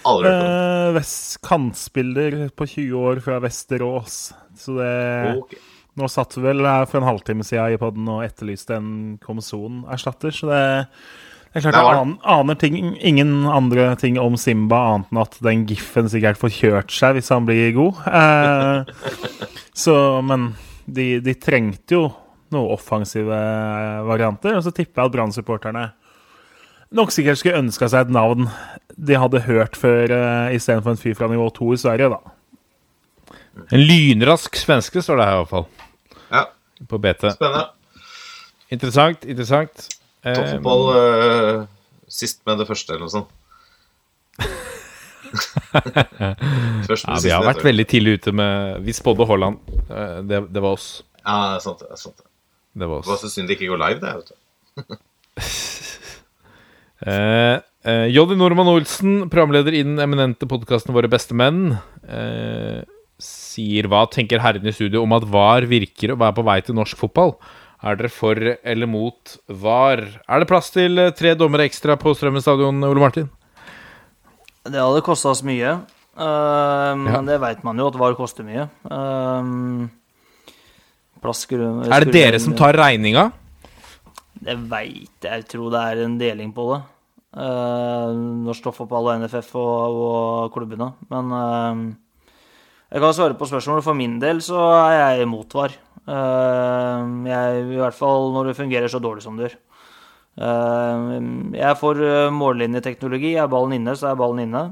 Eh, 0.00 1.00
kantspiller 1.44 2.38
på 2.56 2.66
20 2.66 3.10
år 3.10 3.20
fra 3.24 3.40
Vesterås. 3.42 4.22
Så 4.56 4.78
det 4.78 4.94
Ok. 5.40 5.58
Nå 5.98 6.06
satt 6.08 6.36
vi 6.38 6.44
vel 6.44 6.62
her 6.64 6.86
for 6.88 7.00
en 7.00 7.08
halvtime 7.08 7.44
siden 7.44 7.74
i 7.74 7.78
poden 7.80 8.06
og 8.08 8.22
etterlyste 8.24 8.76
en 8.78 9.18
Komson-erstatter, 9.20 10.32
så 10.32 10.46
det, 10.48 10.60
det 11.52 11.58
er 11.64 11.72
klart 11.72 11.74
jeg 11.90 12.00
an- 12.00 12.18
aner 12.38 12.54
ting, 12.60 12.76
ingen 13.02 13.44
andre 13.50 13.88
ting 13.98 14.18
om 14.22 14.36
Simba 14.38 14.78
annet 14.94 15.10
enn 15.10 15.18
at 15.22 15.38
den 15.42 15.64
giffen 15.66 16.08
sikkert 16.12 16.38
får 16.38 16.52
kjørt 16.54 16.90
seg 16.94 17.16
hvis 17.18 17.30
han 17.34 17.46
blir 17.48 17.72
god. 17.74 18.02
Eh, 18.06 18.84
så, 19.74 19.96
men 20.22 20.52
de, 20.86 21.18
de 21.24 21.34
trengte 21.34 21.96
jo 21.98 22.04
noen 22.54 22.70
offensive 22.74 23.40
varianter, 24.06 24.56
og 24.58 24.62
så 24.66 24.72
tipper 24.74 25.02
jeg 25.02 25.10
at 25.10 25.14
Brann-supporterne 25.16 25.84
nok 26.98 27.12
sikkert 27.14 27.38
skulle 27.38 27.60
ønska 27.62 27.86
seg 27.90 28.06
et 28.08 28.14
navn 28.14 28.48
de 28.98 29.14
hadde 29.18 29.42
hørt 29.46 29.76
før, 29.78 30.10
eh, 30.10 30.54
istedenfor 30.56 30.94
en 30.94 30.98
fyr 31.02 31.14
fra 31.18 31.28
nivå 31.30 31.46
2 31.54 31.72
i 31.76 31.78
Sverige, 31.82 32.10
da. 32.10 32.20
En 33.74 33.82
lynrask 33.86 34.54
svenske, 34.58 35.02
står 35.02 35.18
det 35.20 35.26
her 35.28 35.36
i 35.36 35.42
hvert 35.42 35.52
fall. 35.52 35.66
Ja, 36.30 36.44
På 36.90 36.98
BT. 37.02 37.30
spennende. 37.34 37.66
Interessant, 38.70 39.24
interessant. 39.26 39.88
Eh, 40.24 40.34
Toppfotball 40.36 40.82
øh, 40.96 41.66
sist 42.10 42.42
med 42.48 42.58
det 42.60 42.66
første, 42.68 42.92
eller 42.92 43.06
noe 43.06 43.14
sånt. 43.14 43.30
Først 45.30 47.04
ja, 47.06 47.12
med 47.12 47.20
vi 47.20 47.28
siste, 47.28 47.36
har 47.36 47.46
vært 47.46 47.62
veldig 47.64 47.86
tidlig 47.86 48.16
ute 48.18 48.32
med 48.34 48.80
Vi 48.82 48.92
spådde 48.96 49.26
Holland. 49.28 49.60
Eh, 49.86 50.18
Det, 50.26 50.42
det 50.50 50.62
var 50.64 50.76
oss. 50.76 50.88
Ja, 51.22 51.36
det 51.52 51.60
er 51.60 51.64
sant. 51.64 51.84
Det 51.84 51.90
er 51.94 52.00
sant. 52.00 52.20
Det 52.74 52.86
var 52.88 53.04
Det 53.04 53.12
var 53.12 53.20
så 53.22 53.30
synd 53.30 53.48
det 53.48 53.56
ikke 53.58 53.70
går 53.72 53.82
live, 53.84 54.00
det. 54.02 54.12
vet 54.20 54.28
du. 54.30 54.98
Eh, 57.00 57.56
eh, 57.88 58.12
Normann 58.36 58.68
Olsen, 58.68 59.30
programleder 59.32 59.72
i 59.72 59.82
den 59.82 59.96
eminente 60.04 60.44
podkasten 60.44 60.92
Våre 60.92 61.08
beste 61.08 61.32
menn, 61.32 61.78
eh, 62.04 62.82
sier 63.16 63.88
hva 63.88 64.02
tenker 64.12 64.38
herrene 64.44 64.68
i 64.68 64.76
studio 64.76 65.00
om 65.06 65.12
at 65.16 65.24
VAR 65.24 65.64
virker 65.64 66.12
å 66.12 66.18
være 66.20 66.36
på 66.36 66.44
vei 66.44 66.60
til 66.60 66.76
norsk 66.76 67.00
fotball? 67.00 67.38
Er 67.80 67.96
dere 67.96 68.10
for 68.12 68.36
eller 68.36 68.88
mot 68.90 69.36
VAR? 69.48 70.02
Er 70.28 70.42
det 70.42 70.48
plass 70.50 70.68
til 70.74 71.00
eh, 71.00 71.14
tre 71.16 71.32
dommere 71.38 71.64
ekstra 71.64 71.96
på 72.00 72.12
Strømmen 72.16 72.42
stadion, 72.44 72.82
Ole 72.84 73.00
Martin? 73.00 73.30
Det 74.68 74.76
hadde 74.76 75.00
kosta 75.06 75.30
oss 75.32 75.40
mye. 75.46 75.78
men 76.20 77.06
Ja. 77.08 77.22
det 77.24 77.40
veit 77.40 77.64
man 77.64 77.78
jo 77.78 77.86
at 77.88 77.96
VAR 77.96 78.14
koster 78.18 78.44
mye. 78.44 78.68
Uh, 78.84 79.88
plass 81.22 81.46
skulle, 81.46 81.86
Er 81.88 82.04
det 82.04 82.12
dere 82.12 82.38
som 82.38 82.52
tar 82.52 82.76
regninga? 82.76 83.30
Det 84.40 84.56
veit 84.68 85.08
jeg. 85.24 85.32
Jeg 85.32 85.48
tror 85.48 85.70
det 85.72 85.80
er 85.80 86.04
en 86.04 86.18
deling 86.18 86.52
på 86.52 86.74
det. 86.74 86.82
Uh, 87.32 88.12
Norsk 88.44 88.62
Toppfotball 88.64 89.08
og 89.08 89.20
NFF 89.24 89.54
og, 89.56 89.96
og 89.96 90.52
klubbene. 90.52 90.92
Men 91.08 91.32
uh, 91.32 91.94
jeg 92.92 93.00
kan 93.00 93.14
svare 93.14 93.38
på 93.38 93.48
spørsmålet. 93.48 93.84
For 93.86 93.96
min 93.96 94.18
del 94.20 94.42
så 94.44 94.60
er 94.84 94.98
jeg 94.98 95.28
imot 95.28 95.54
VAR. 95.54 95.72
Eh, 96.08 97.10
jeg, 97.28 97.66
I 97.74 97.80
hvert 97.80 97.96
fall 97.96 98.30
når 98.34 98.50
det 98.50 98.58
fungerer 98.58 98.90
så 98.90 99.00
dårlig 99.02 99.24
som 99.24 99.36
det 99.36 99.48
gjør. 99.48 99.58
Eh, 100.46 101.04
jeg 101.58 101.80
får 101.80 102.00
eh, 102.06 102.32
mållinjeteknologi. 102.34 103.34
Er 103.36 103.50
ballen 103.52 103.76
inne, 103.76 103.96
så 103.98 104.10
er 104.10 104.18
ballen 104.20 104.46
inne. 104.46 104.64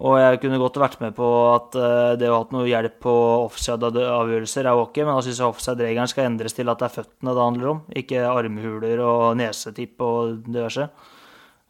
Og 0.00 0.14
jeg 0.16 0.38
kunne 0.40 0.60
godt 0.62 0.78
vært 0.80 1.00
med 1.02 1.12
på 1.12 1.26
at 1.50 1.74
det 2.16 2.28
å 2.30 2.32
ha 2.32 2.38
hatt 2.40 2.54
noe 2.54 2.64
hjelp 2.64 2.94
på 3.04 3.12
offside-avgjørelser 3.50 4.64
er 4.64 4.78
ok, 4.80 5.02
men 5.02 5.12
da 5.12 5.24
syns 5.26 5.42
jeg 5.42 5.52
offside-regelen 5.52 6.08
skal 6.08 6.24
endres 6.24 6.56
til 6.56 6.72
at 6.72 6.80
det 6.80 6.86
er 6.86 6.94
føttene 6.94 7.34
det 7.36 7.44
handler 7.44 7.72
om, 7.74 7.82
ikke 8.00 8.22
armhuler 8.24 9.02
og 9.04 9.36
nesetipp 9.36 10.00
og 10.06 10.38
diverse, 10.46 10.86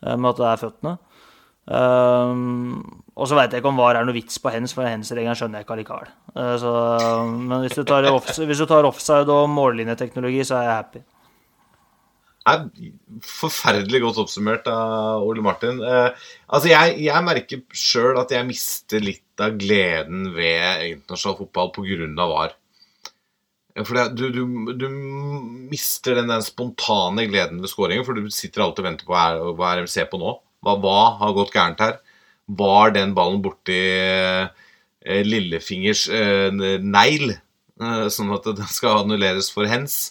men 0.06 0.30
at 0.30 0.38
det 0.38 0.46
er 0.46 0.62
føttene. 0.62 0.94
Og 3.20 3.28
så 3.28 3.36
veit 3.36 3.52
jeg 3.52 3.60
ikke 3.60 3.68
om 3.68 3.80
VAR 3.80 3.98
er 4.00 4.06
noe 4.08 4.16
vits 4.16 4.40
på 4.40 4.52
hens, 4.54 4.72
for 4.72 4.88
hens-regelen 4.88 5.36
skjønner 5.36 5.60
jeg 5.60 5.66
ikke 5.66 5.74
allikevel. 5.76 6.12
Uh, 6.32 6.54
så, 6.62 6.74
men 7.36 7.66
hvis 7.66 7.76
du, 7.76 7.82
tar 7.88 8.08
offside, 8.08 8.46
hvis 8.48 8.62
du 8.62 8.68
tar 8.70 8.88
offside 8.88 9.34
og 9.34 9.50
mållinjeteknologi, 9.52 10.40
så 10.48 10.56
er 10.56 10.68
jeg 10.68 10.78
happy. 10.78 11.02
er 12.48 12.62
forferdelig 13.28 14.00
godt 14.06 14.22
oppsummert 14.24 14.70
av 14.72 15.26
Ole 15.28 15.44
Martin. 15.44 15.82
Eh, 15.84 16.30
altså 16.48 16.72
jeg, 16.72 16.96
jeg 17.04 17.26
merker 17.26 17.60
sjøl 17.76 18.16
at 18.22 18.32
jeg 18.32 18.48
mister 18.48 19.04
litt 19.04 19.44
av 19.44 19.60
gleden 19.60 20.30
ved 20.32 20.88
internasjonal 20.88 21.42
fotball 21.42 21.74
pga. 21.76 22.08
VAR. 22.32 22.56
For 23.84 23.96
det, 23.96 24.06
du, 24.16 24.26
du, 24.34 24.72
du 24.80 24.86
mister 25.70 26.16
den 26.18 26.32
den, 26.32 26.42
spontane 26.44 27.28
gleden 27.28 27.60
ved 27.60 27.70
skåringen, 27.70 28.06
for 28.08 28.16
du 28.16 28.32
sitter 28.32 28.64
alltid 28.64 28.82
og 28.82 28.88
venter 28.88 29.06
på 29.08 29.14
hva 29.14 29.26
er, 29.28 29.50
hva 29.60 29.68
er 29.70 29.80
det 29.82 29.90
vi 29.90 29.98
ser 29.98 30.08
på 30.10 30.18
nå. 30.20 30.38
Hva, 30.64 30.80
hva 30.80 31.00
har 31.20 31.36
gått 31.36 31.52
gærent 31.54 31.84
her? 31.84 32.00
Var 32.58 32.96
den 32.96 33.14
ballen 33.14 33.42
borti 33.44 33.78
eh, 33.78 35.22
lillefingers 35.26 36.08
eh, 36.08 36.50
negl, 36.82 37.36
eh, 37.36 38.06
sånn 38.10 38.34
at 38.34 38.48
den 38.50 38.70
skal 38.70 39.04
annulleres 39.04 39.52
for 39.54 39.70
hens? 39.70 40.10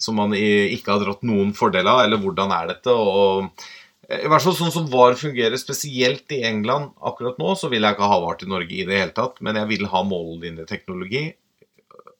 som 0.00 0.16
man 0.16 0.32
ikke 0.36 0.94
har 0.94 1.02
dratt 1.04 1.26
noen 1.28 1.52
fordel 1.56 1.88
av, 1.90 2.02
eller 2.06 2.20
hvordan 2.22 2.54
er 2.56 2.70
dette? 2.72 2.94
Og, 2.94 3.66
I 4.08 4.28
hvert 4.30 4.44
fall 4.46 4.56
sånn 4.56 4.72
som 4.74 4.88
VAR 4.90 5.16
fungerer, 5.20 5.60
spesielt 5.60 6.32
i 6.34 6.40
England 6.48 6.94
akkurat 7.06 7.38
nå, 7.40 7.52
så 7.58 7.68
vil 7.72 7.84
jeg 7.84 7.96
ikke 7.96 8.08
ha 8.10 8.20
VAR 8.22 8.40
til 8.40 8.52
Norge 8.52 8.78
i 8.78 8.86
det 8.88 8.96
hele 8.96 9.16
tatt, 9.16 9.42
men 9.44 9.60
jeg 9.60 9.70
vil 9.74 9.90
ha 9.92 10.02
mållinjeteknologi, 10.08 11.26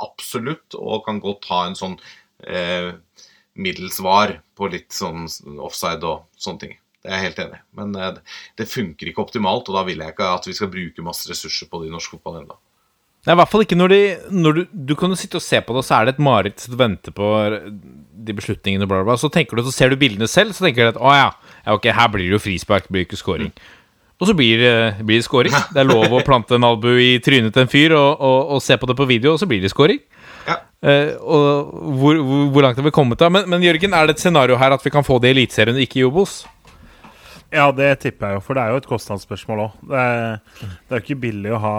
absolutt, 0.01 0.77
og 0.77 1.07
kan 1.09 1.23
godt 1.25 1.49
ha 1.51 1.63
en 1.67 1.79
sånn 1.79 1.97
eh, 2.45 2.93
middels 3.61 4.01
VAR 4.05 4.39
på 4.57 4.69
litt 4.73 4.93
sånn 4.97 5.27
offside 5.61 6.05
og 6.05 6.29
sånne 6.41 6.67
ting. 6.67 6.77
Det 7.01 7.09
er 7.09 7.17
jeg 7.17 7.31
helt 7.31 7.39
enig 7.45 7.61
i. 7.61 7.63
Men 7.81 7.95
eh, 7.97 8.41
det 8.61 8.69
funker 8.69 9.11
ikke 9.11 9.25
optimalt, 9.25 9.71
og 9.71 9.79
da 9.79 9.85
vil 9.89 10.03
jeg 10.03 10.15
ikke 10.15 10.33
at 10.35 10.49
vi 10.49 10.57
skal 10.57 10.73
bruke 10.73 11.07
masse 11.07 11.31
ressurser 11.31 11.71
på 11.71 11.81
det 11.81 11.89
i 11.89 11.95
norsk 11.95 12.17
fotball 12.17 12.43
ennå. 12.43 12.59
Nei, 13.21 13.35
i 13.35 13.37
hvert 13.37 13.51
fall 13.53 13.65
ikke 13.67 13.77
når, 13.77 13.93
de, 13.93 14.05
når 14.33 14.55
du, 14.57 14.61
du 14.73 14.95
kan 14.97 15.13
jo 15.13 15.19
sitte 15.21 15.37
og 15.37 15.45
se 15.45 15.59
på 15.61 15.75
det, 15.75 15.83
og 15.83 15.85
så 15.85 15.99
er 15.99 16.09
det 16.09 16.15
et 16.15 16.23
mareritt 16.25 16.63
som 16.63 16.77
venter 16.81 17.13
på 17.13 17.27
de 17.61 18.37
beslutningene, 18.37 18.89
bla, 18.89 19.03
bla, 19.03 19.11
bla. 19.11 19.17
Så 19.21 19.29
tenker 19.33 19.59
du, 19.59 19.65
så 19.67 19.75
ser 19.77 19.93
du 19.93 20.01
bildene 20.01 20.29
selv, 20.29 20.57
så 20.57 20.65
tenker 20.65 20.89
du 20.89 20.93
at 20.95 21.01
å 21.01 21.13
ja, 21.17 21.27
ja 21.67 21.77
ok, 21.77 21.91
her 21.97 22.09
blir 22.13 22.29
det 22.29 22.39
jo 22.39 22.45
frispark, 22.47 22.89
det 22.89 22.97
blir 22.97 23.05
ikke 23.05 23.21
scoring. 23.21 23.53
Og 24.21 24.29
så 24.29 24.37
blir, 24.37 24.61
blir 25.01 25.21
det 25.21 25.25
scoring. 25.25 25.53
Det 25.75 25.81
er 25.81 25.89
lov 25.89 26.13
å 26.13 26.23
plante 26.25 26.57
en 26.57 26.67
albu 26.69 26.91
i 27.01 27.15
trynet 27.25 27.55
til 27.57 27.65
en 27.65 27.73
fyr 27.73 27.97
og, 27.97 28.21
og, 28.21 28.57
og 28.57 28.65
se 28.65 28.77
på 28.77 28.89
det 28.89 28.97
på 28.97 29.09
video, 29.09 29.35
og 29.37 29.41
så 29.41 29.49
blir 29.49 29.65
det 29.65 29.73
scoring. 29.73 30.01
Ja. 30.49 30.57
Eh, 30.81 31.13
og 31.21 31.73
hvor, 32.01 32.21
hvor, 32.21 32.45
hvor 32.55 32.65
langt 32.65 32.81
har 32.81 32.85
vi 32.85 32.93
kommet 32.95 33.21
da? 33.21 33.29
Men, 33.33 33.49
men 33.53 33.65
Jørgen, 33.65 33.97
er 33.97 34.09
det 34.09 34.17
et 34.17 34.25
scenario 34.25 34.57
her 34.61 34.77
at 34.77 34.85
vi 34.85 34.93
kan 34.93 35.05
få 35.05 35.19
det 35.21 35.33
i 35.33 35.37
Eliteserien 35.39 35.77
og 35.77 35.85
ikke 35.85 36.01
i 36.01 36.07
Obos? 36.09 36.43
Ja, 37.51 37.67
det 37.75 37.89
tipper 38.05 38.31
jeg 38.31 38.39
jo, 38.39 38.43
for 38.47 38.55
det 38.55 38.63
er 38.63 38.73
jo 38.73 38.81
et 38.81 38.89
kostnadsspørsmål 38.91 39.63
òg. 39.65 39.79
Det, 39.91 40.03
det 40.63 40.95
er 40.95 41.01
jo 41.01 41.03
ikke 41.03 41.23
billig 41.25 41.55
å 41.57 41.63
ha 41.65 41.79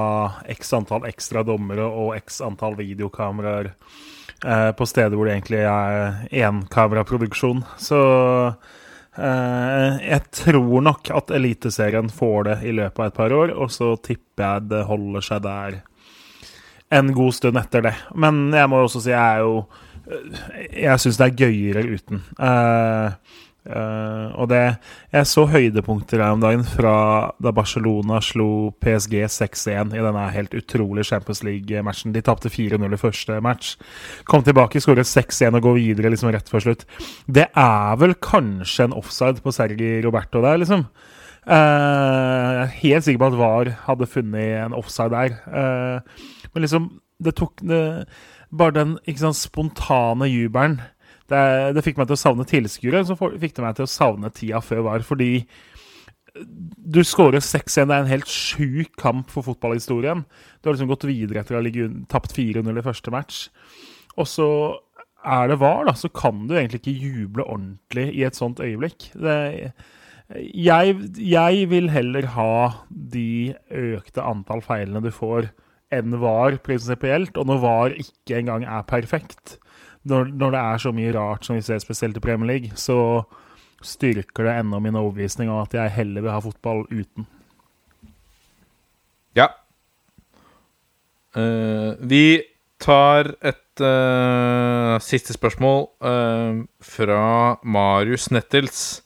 x 0.52 0.74
antall 0.76 1.08
ekstra 1.08 1.46
dommere 1.48 1.86
og 1.88 2.18
x 2.18 2.42
antall 2.44 2.76
videokameraer 2.80 3.72
eh, 3.72 4.72
på 4.76 4.88
steder 4.90 5.16
hvor 5.16 5.30
det 5.30 5.38
egentlig 5.38 5.62
er 5.64 6.26
énkameraproduksjon. 6.44 7.64
Så 7.80 8.02
eh, 9.16 10.02
jeg 10.10 10.26
tror 10.42 10.84
nok 10.90 11.14
at 11.16 11.32
Eliteserien 11.40 12.12
får 12.12 12.50
det 12.50 12.58
i 12.68 12.76
løpet 12.76 13.00
av 13.00 13.08
et 13.08 13.22
par 13.22 13.38
år, 13.40 13.56
og 13.56 13.72
så 13.72 13.94
tipper 14.04 14.44
jeg 14.44 14.68
det 14.74 14.84
holder 14.92 15.28
seg 15.30 15.48
der 15.48 15.80
en 16.92 17.14
god 17.16 17.38
stund 17.38 17.56
etter 17.62 17.88
det. 17.88 17.96
Men 18.20 18.50
jeg 18.52 18.68
må 18.68 18.82
jo 18.82 18.90
også 18.90 19.06
si 19.06 19.14
jeg 19.14 19.22
er 19.22 19.46
jo 19.46 19.64
Jeg 20.74 21.00
syns 21.00 21.20
det 21.22 21.26
er 21.28 21.36
gøyere 21.46 21.82
uten. 21.88 22.24
Eh, 22.42 23.38
eh, 23.66 24.28
og 24.34 24.50
det 24.50 24.62
Jeg 25.14 25.28
så 25.30 25.46
høydepunkter 25.46 26.24
her 26.24 26.34
om 26.36 26.42
dagen 26.42 26.64
fra 26.66 27.32
da 27.42 27.54
Barcelona 27.54 28.22
slo 28.24 28.72
PSG 28.82 29.16
6-1 29.28 29.96
i 29.96 30.04
denne 30.04 30.26
helt 30.34 30.56
utrolige 30.58 31.12
Champions 31.12 31.44
League-matchen. 31.44 32.14
De 32.16 32.24
tapte 32.26 32.50
4-0 32.50 32.82
i 32.82 33.02
første 33.02 33.40
match. 33.44 33.76
Kom 34.26 34.44
tilbake, 34.44 34.82
skåret 34.82 35.10
6-1 35.10 35.60
og 35.60 35.68
går 35.68 35.80
videre 35.80 36.14
liksom 36.14 36.32
rett 36.34 36.50
før 36.50 36.68
slutt. 36.68 36.86
Det 37.28 37.48
er 37.52 37.98
vel 38.02 38.16
kanskje 38.22 38.90
en 38.90 38.98
offside 38.98 39.44
på 39.44 39.54
Sergi 39.56 40.00
Roberto 40.06 40.42
der, 40.44 40.62
liksom. 40.62 40.88
Uh, 41.42 41.58
jeg 41.58 42.62
er 42.62 42.76
helt 42.84 43.06
sikker 43.06 43.22
på 43.24 43.32
at 43.32 43.38
VAR 43.40 43.70
hadde 43.88 44.08
funnet 44.10 44.60
en 44.62 44.76
offside 44.78 45.10
der. 45.10 45.40
Uh, 45.50 46.44
men 46.54 46.66
liksom, 46.66 46.92
det 47.24 47.36
tok 47.40 47.64
det, 47.66 48.06
Bare 48.52 48.76
den 48.76 48.98
sant, 49.16 49.40
spontane 49.40 50.28
jubelen 50.28 50.82
det, 51.32 51.44
det 51.78 51.84
fikk 51.86 52.00
meg 52.00 52.10
til 52.10 52.18
å 52.18 52.22
savne 52.22 52.48
tilskuere. 52.48 53.04
Så 53.08 53.18
fikk 53.18 53.56
det 53.58 53.66
meg 53.66 53.78
til 53.78 53.88
å 53.88 53.92
savne 53.92 54.32
tida 54.36 54.62
før 54.64 54.86
VAR. 54.88 55.06
Fordi 55.08 55.32
du 56.36 57.02
skårer 57.04 57.44
6-1. 57.44 57.90
Det 57.90 57.96
er 57.96 58.04
en 58.04 58.12
helt 58.12 58.32
sjuk 58.32 58.94
kamp 59.00 59.32
for 59.34 59.46
fotballhistorien. 59.48 60.24
Du 60.60 60.70
har 60.70 60.78
liksom 60.78 60.92
gått 60.92 61.08
videre 61.10 61.42
etter 61.42 61.58
å 61.58 61.64
ha 61.64 61.90
tapt 62.12 62.36
4-0 62.38 62.70
i 62.72 62.86
første 62.86 63.14
match. 63.14 63.42
Og 64.20 64.28
så 64.30 64.50
er 65.22 65.52
det 65.52 65.60
VAR, 65.62 65.86
da, 65.86 65.94
så 65.98 66.10
kan 66.10 66.46
du 66.50 66.56
egentlig 66.56 66.82
ikke 66.82 67.10
juble 67.10 67.46
ordentlig 67.46 68.08
i 68.18 68.24
et 68.26 68.38
sånt 68.38 68.62
øyeblikk. 68.64 69.12
Det, 69.14 69.36
jeg, 70.56 70.96
jeg 71.20 71.68
vil 71.72 71.92
heller 71.94 72.30
ha 72.36 72.54
de 72.90 73.54
økte 73.70 74.26
antall 74.26 74.64
feilene 74.66 75.04
du 75.04 75.12
får, 75.14 75.52
enn 75.94 76.16
VAR 76.22 76.58
prinsipielt. 76.66 77.36
Og 77.38 77.50
når 77.50 77.62
VAR 77.66 77.98
ikke 78.02 78.40
engang 78.40 78.66
er 78.66 78.88
perfekt, 78.88 79.60
når, 80.10 80.32
når 80.34 80.54
det 80.54 80.62
er 80.62 80.82
så 80.82 80.92
mye 80.96 81.14
rart 81.16 81.46
som 81.46 81.58
vi 81.58 81.64
ser 81.66 81.82
spesielt 81.84 82.18
i 82.18 82.24
Premier 82.24 82.50
League, 82.50 82.78
så 82.80 82.98
styrker 83.86 84.46
det 84.46 84.58
enda 84.62 84.80
min 84.82 84.98
overbevisning 84.98 85.50
om 85.50 85.62
at 85.64 85.74
jeg 85.76 85.94
heller 85.98 86.26
vil 86.26 86.34
ha 86.34 86.42
fotball 86.42 86.86
uten. 86.90 87.28
Ja. 89.38 89.48
Uh, 91.38 91.98
vi 92.02 92.42
tar 92.82 93.34
et 93.46 93.84
uh, 93.84 94.98
siste 95.04 95.36
spørsmål 95.38 95.86
uh, 96.04 96.62
fra 96.84 97.24
Marius 97.64 98.30
Nettels, 98.34 99.02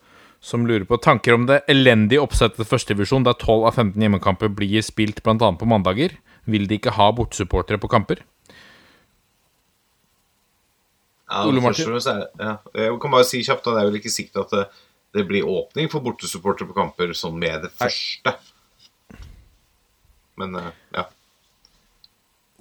som 0.45 0.65
lurer 0.67 0.85
på 0.87 0.99
tanker 1.01 1.35
om 1.35 1.47
det 1.49 1.63
elendige 1.71 2.21
oppsettet 2.21 2.61
til 2.61 2.69
førstedivisjon, 2.69 3.25
der 3.25 3.37
12 3.37 3.65
av 3.65 3.79
15 3.81 4.01
hjemmekamper 4.01 4.51
blir 4.53 4.83
spilt 4.85 5.23
bl.a. 5.25 5.51
på 5.57 5.69
mandager. 5.69 6.15
Vil 6.45 6.67
de 6.69 6.77
ikke 6.77 6.93
ha 6.93 7.09
bortesupportere 7.17 7.81
på 7.81 7.89
kamper? 7.89 8.21
Ja, 11.35 11.43
Ole 11.49 11.59
Martin? 11.59 11.89
første 11.91 11.99
så 12.05 12.13
ja, 12.39 12.57
jeg 12.79 12.99
kan 13.03 13.11
bare 13.11 13.27
si 13.27 13.41
kjapt 13.43 13.65
at 13.67 13.73
det 13.75 13.81
er 13.81 13.89
vel 13.89 13.99
ikke 13.99 14.13
sikkert 14.13 14.45
at 14.45 14.53
det, 14.55 14.65
det 15.17 15.25
blir 15.27 15.47
åpning 15.51 15.89
for 15.91 16.03
bortesupportere 16.05 16.69
på 16.69 16.77
kamper 16.77 17.11
sånn 17.17 17.35
med 17.41 17.65
det 17.65 17.71
første. 17.75 18.37
Men 20.39 20.55
eh, 20.59 20.71
ja. 20.95 21.05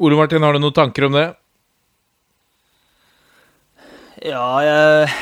Ole 0.03 0.19
Martin, 0.19 0.43
har 0.43 0.57
du 0.57 0.63
noen 0.63 0.75
tanker 0.75 1.07
om 1.07 1.15
det? 1.15 1.29
Ja, 4.25 4.47
jeg, 4.65 5.15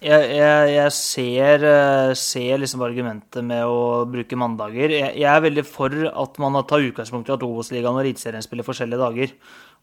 jeg, 0.00 0.28
jeg, 0.34 0.68
jeg 0.74 0.92
ser, 0.96 1.66
eh, 1.70 2.12
ser 2.18 2.62
liksom 2.62 2.82
argumentet 2.86 3.46
med 3.46 3.70
å 3.70 4.06
bruke 4.10 4.38
mandager. 4.38 4.94
Jeg, 4.96 5.14
jeg 5.20 5.30
er 5.30 5.46
veldig 5.46 5.66
for 5.68 5.94
at 6.10 6.42
man 6.42 6.58
tar 6.66 6.86
utgangspunkt 6.90 7.30
i 7.30 7.36
at 7.36 7.46
Obos-ligaen 7.46 7.98
og 7.98 8.02
Eliteserien 8.02 8.46
spiller 8.46 8.66
forskjellige 8.66 9.02
dager. 9.02 9.34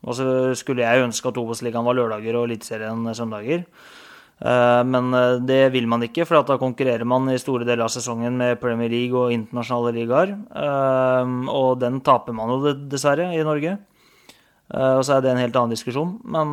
Og 0.05 0.13
så 0.17 0.25
skulle 0.57 0.85
jeg 0.85 1.05
ønske 1.07 1.29
at 1.31 1.39
Obos-ligaen 1.41 1.85
var 1.87 1.97
lørdager 1.97 2.37
og 2.37 2.45
Eliteserien 2.47 3.07
søndager. 3.17 3.63
Eh, 4.37 4.83
Men 4.85 5.13
eh, 5.13 5.39
det 5.41 5.71
vil 5.73 5.87
man 5.87 6.03
ikke, 6.05 6.25
for 6.25 6.43
da 6.45 6.57
konkurrerer 6.61 7.05
man 7.05 7.29
i 7.33 7.39
store 7.41 7.65
deler 7.65 7.87
av 7.87 7.93
sesongen 7.93 8.37
med 8.37 8.59
Premier 8.61 8.89
League 8.89 9.17
og 9.17 9.33
internasjonale 9.33 9.95
ligaer. 9.97 10.35
Eh, 10.37 11.35
Og 11.49 11.79
den 11.81 12.01
taper 12.01 12.33
man 12.37 12.53
jo 12.53 12.73
dessverre 12.73 13.31
i 13.33 13.43
Norge. 13.43 13.77
Og 14.67 14.99
så 15.07 15.15
er 15.15 15.21
det 15.23 15.29
en 15.31 15.39
helt 15.39 15.55
annen 15.55 15.71
diskusjon. 15.71 16.09
Men, 16.27 16.49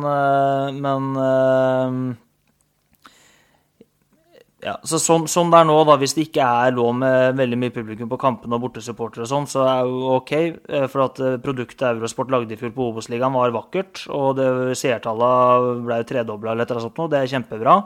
men 0.79 2.15
ja, 4.65 4.73
så 4.81 4.97
sånn, 4.97 5.27
sånn 5.29 5.51
det 5.53 5.59
er 5.61 5.67
nå, 5.69 5.75
da, 5.85 5.93
hvis 6.01 6.15
det 6.17 6.23
ikke 6.25 6.45
er 6.65 6.73
lov 6.73 6.95
med 6.97 7.37
veldig 7.37 7.57
mye 7.61 7.73
publikum 7.75 8.09
på 8.09 8.17
kampene 8.17 8.57
og 8.57 8.63
bortesupportere 8.63 9.27
og 9.27 9.29
sånn, 9.29 9.45
så 9.51 9.61
er 9.69 9.83
det 9.85 9.91
jo 9.91 10.15
ok. 10.15 10.33
eh, 10.33 10.87
For 10.89 11.03
at 11.05 11.21
eh, 11.21 11.37
produktet 11.43 11.85
Eurosport 11.91 12.33
lagde 12.33 12.55
i 12.55 12.57
fjor 12.57 12.73
på 12.73 12.87
Obos-ligaen 12.89 13.35
var 13.37 13.53
vakkert, 13.53 14.07
og 14.09 14.41
seertallene 14.73 15.85
ble 15.85 16.01
jo 16.01 16.09
tredobla 16.09 16.55
eller 16.55 16.65
et 16.65 16.73
eller 16.73 16.81
annet 16.81 16.87
sånt 16.89 17.01
noe. 17.03 17.13
Det 17.13 17.21
er 17.21 17.31
kjempebra. 17.35 17.77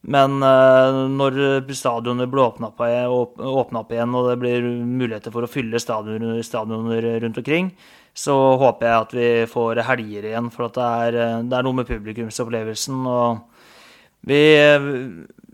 Men 0.00 0.38
uh, 0.40 1.06
når 1.12 1.34
stadioner 1.76 2.26
blir 2.32 2.46
åpna 2.48 2.70
opp, 2.72 3.90
igjen, 3.92 4.14
og 4.16 4.30
det 4.30 4.38
blir 4.40 4.64
muligheter 4.80 5.34
for 5.34 5.44
å 5.44 5.50
fylle 5.50 5.78
stadioner, 5.78 6.40
stadioner 6.42 7.06
rundt 7.20 7.38
omkring, 7.38 7.68
så 8.16 8.34
håper 8.58 8.88
jeg 8.88 9.04
at 9.04 9.12
vi 9.14 9.28
får 9.52 9.82
helger 9.86 10.30
igjen. 10.32 10.48
For 10.50 10.72
det 10.72 10.86
er, 10.88 11.18
det, 11.44 11.52
er, 11.52 11.66
noe 11.68 11.82
med 11.82 11.90
publikumsopplevelsen. 11.92 13.04
Og 13.06 13.44
vi, 14.26 14.40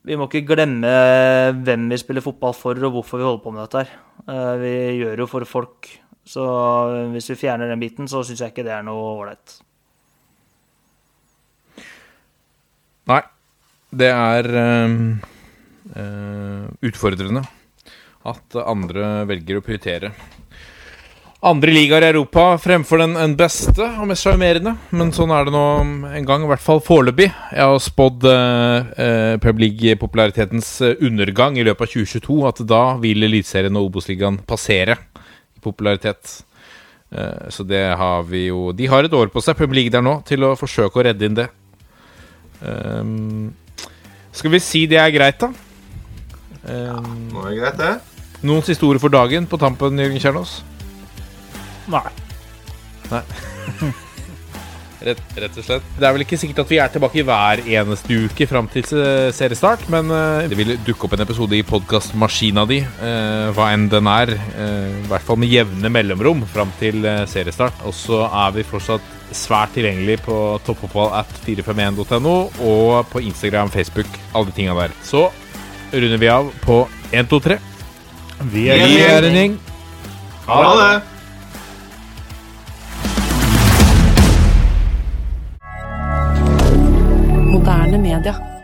vi, 0.07 0.17
må 0.17 0.29
ikke 0.29 0.47
glemme 0.47 0.91
hvem 1.67 1.87
vi 1.91 1.99
spiller 2.01 2.25
fotball 2.25 2.55
for, 2.57 2.79
og 2.79 2.99
hvorfor 2.99 3.21
vi 3.21 3.27
holder 3.27 3.45
på 3.45 3.53
med 3.55 3.65
dette 3.65 3.83
her. 3.83 3.95
Uh, 4.27 4.55
vi 4.63 4.75
gjør 5.03 5.25
jo 5.25 5.29
for 5.31 5.49
folk. 5.49 5.91
Så 6.27 6.43
hvis 7.13 7.31
vi 7.31 7.39
fjerner 7.39 7.71
den 7.71 7.83
biten, 7.83 8.09
så 8.11 8.25
syns 8.27 8.43
jeg 8.43 8.55
ikke 8.55 8.67
det 8.67 8.75
er 8.75 8.87
noe 8.87 9.03
ålreit. 9.15 9.59
Nei. 13.11 13.23
Det 13.97 14.09
er 14.11 14.49
uh, 14.59 14.97
utfordrende 16.85 17.45
at 18.27 18.57
andre 18.67 19.27
velger 19.31 19.61
å 19.61 19.63
prioritere 19.65 20.11
andre 21.45 21.73
ligaer 21.75 22.05
i 22.05 22.09
Europa 22.09 22.45
fremfor 22.61 23.03
den, 23.03 23.35
beste 23.37 23.85
og 24.01 24.09
mest 24.09 24.25
sjarmerende. 24.25 24.73
Men 24.97 25.13
sånn 25.15 25.33
er 25.35 25.47
det 25.47 25.53
nå 25.55 25.65
en 26.09 26.29
gang, 26.29 26.45
i 26.45 26.51
hvert 26.51 26.65
fall 26.65 26.81
foreløpig. 26.85 27.29
Jeg 27.29 27.61
har 27.61 27.83
spådd 27.83 28.27
eh, 28.31 28.89
uh, 28.97 29.37
Premier 29.43 29.67
League-popularitetens 29.67 30.71
undergang 30.97 31.59
i 31.59 31.67
løpet 31.67 31.87
av 31.87 31.93
2022. 31.93 32.39
At 32.49 32.65
da 32.69 32.83
vil 33.03 33.29
Eliteserien 33.29 33.77
og 33.77 33.91
Obos-ligaen 33.91 34.41
passere 34.49 34.97
i 34.97 35.63
popularitet. 35.63 36.39
Uh, 37.13 37.47
så 37.53 37.67
det 37.69 37.85
har 38.01 38.25
vi 38.27 38.49
jo 38.49 38.73
De 38.75 38.89
har 38.91 39.07
et 39.07 39.15
år 39.15 39.31
på 39.31 39.45
seg, 39.45 39.59
Premier 39.59 39.83
League 39.83 39.95
der 39.95 40.05
nå, 40.05 40.19
til 40.27 40.49
å 40.49 40.57
forsøke 40.59 41.01
å 41.01 41.07
redde 41.07 41.29
inn 41.29 41.39
det. 41.39 41.51
Um, 42.65 43.53
skal 44.33 44.53
vi 44.53 44.61
si 44.65 44.87
det 44.89 44.99
er 45.01 45.13
greit, 45.13 45.41
da? 45.41 45.53
ja, 46.67 46.97
nå 46.99 47.45
er 47.45 47.53
det 47.53 47.59
greit, 47.61 47.77
det. 47.79 47.93
Noen 48.47 48.65
siste 48.67 48.85
ord 48.89 48.99
for 49.01 49.13
dagen 49.13 49.47
på 49.49 49.61
tampen, 49.61 50.01
Jørgen 50.01 50.21
Kjernås? 50.21 50.57
Nei. 51.93 52.09
Nei. 53.13 53.23
Rett, 55.07 55.21
rett, 55.37 55.57
og 55.61 55.65
slett. 55.65 55.89
Det 56.01 56.07
er 56.09 56.15
vel 56.17 56.25
ikke 56.25 56.39
sikkert 56.41 56.63
at 56.65 56.71
vi 56.73 56.79
er 56.81 56.91
tilbake 56.91 57.23
hver 57.29 57.61
eneste 57.69 58.17
uke 58.27 58.47
fram 58.49 58.67
til 58.73 58.87
seriestart, 59.37 59.85
men 59.93 60.09
uh, 60.11 60.47
det 60.49 60.57
vil 60.59 60.73
dukke 60.87 61.07
opp 61.07 61.15
en 61.15 61.23
episode 61.23 61.55
i 61.55 61.65
podkastmaskina 61.69 62.65
di, 62.67 62.81
uh, 62.81 63.53
hva 63.55 63.69
enn 63.75 63.87
den 63.93 64.09
er. 64.11 64.33
Uh, 64.57 64.97
I 65.05 65.11
hvert 65.13 65.27
fall 65.29 65.39
med 65.43 65.53
jevne 65.53 65.93
mellomrom 65.93 66.43
fram 66.51 66.73
til 66.81 67.07
seriestart. 67.29 67.85
Og 67.87 67.95
så 67.95 68.25
er 68.27 68.57
vi 68.57 68.67
fortsatt 68.67 69.15
svært 69.37 69.77
tilgjengelig 69.77 70.23
på 70.25 70.37
toppfotball 70.67 71.13
at 71.21 71.31
451.no 71.45 72.37
og 72.67 73.11
på 73.13 73.23
Instagram, 73.27 73.71
Facebook, 73.75 74.09
alle 74.33 74.49
de 74.49 74.57
tinga 74.57 74.79
der. 74.81 74.97
Så 75.07 75.29
runder 75.93 76.23
vi 76.23 76.33
av 76.33 76.49
på 76.65 76.87
1, 77.13 77.29
2, 77.31 77.45
3. 77.51 77.61
Vi 78.53 78.71
er, 78.73 78.89
vi 78.89 79.05
er 79.05 79.29
en 79.29 79.39
gjeng. 79.45 79.61
Ha 80.49 80.65
det. 80.81 81.16
Moderne 87.59 87.97
media. 87.97 88.56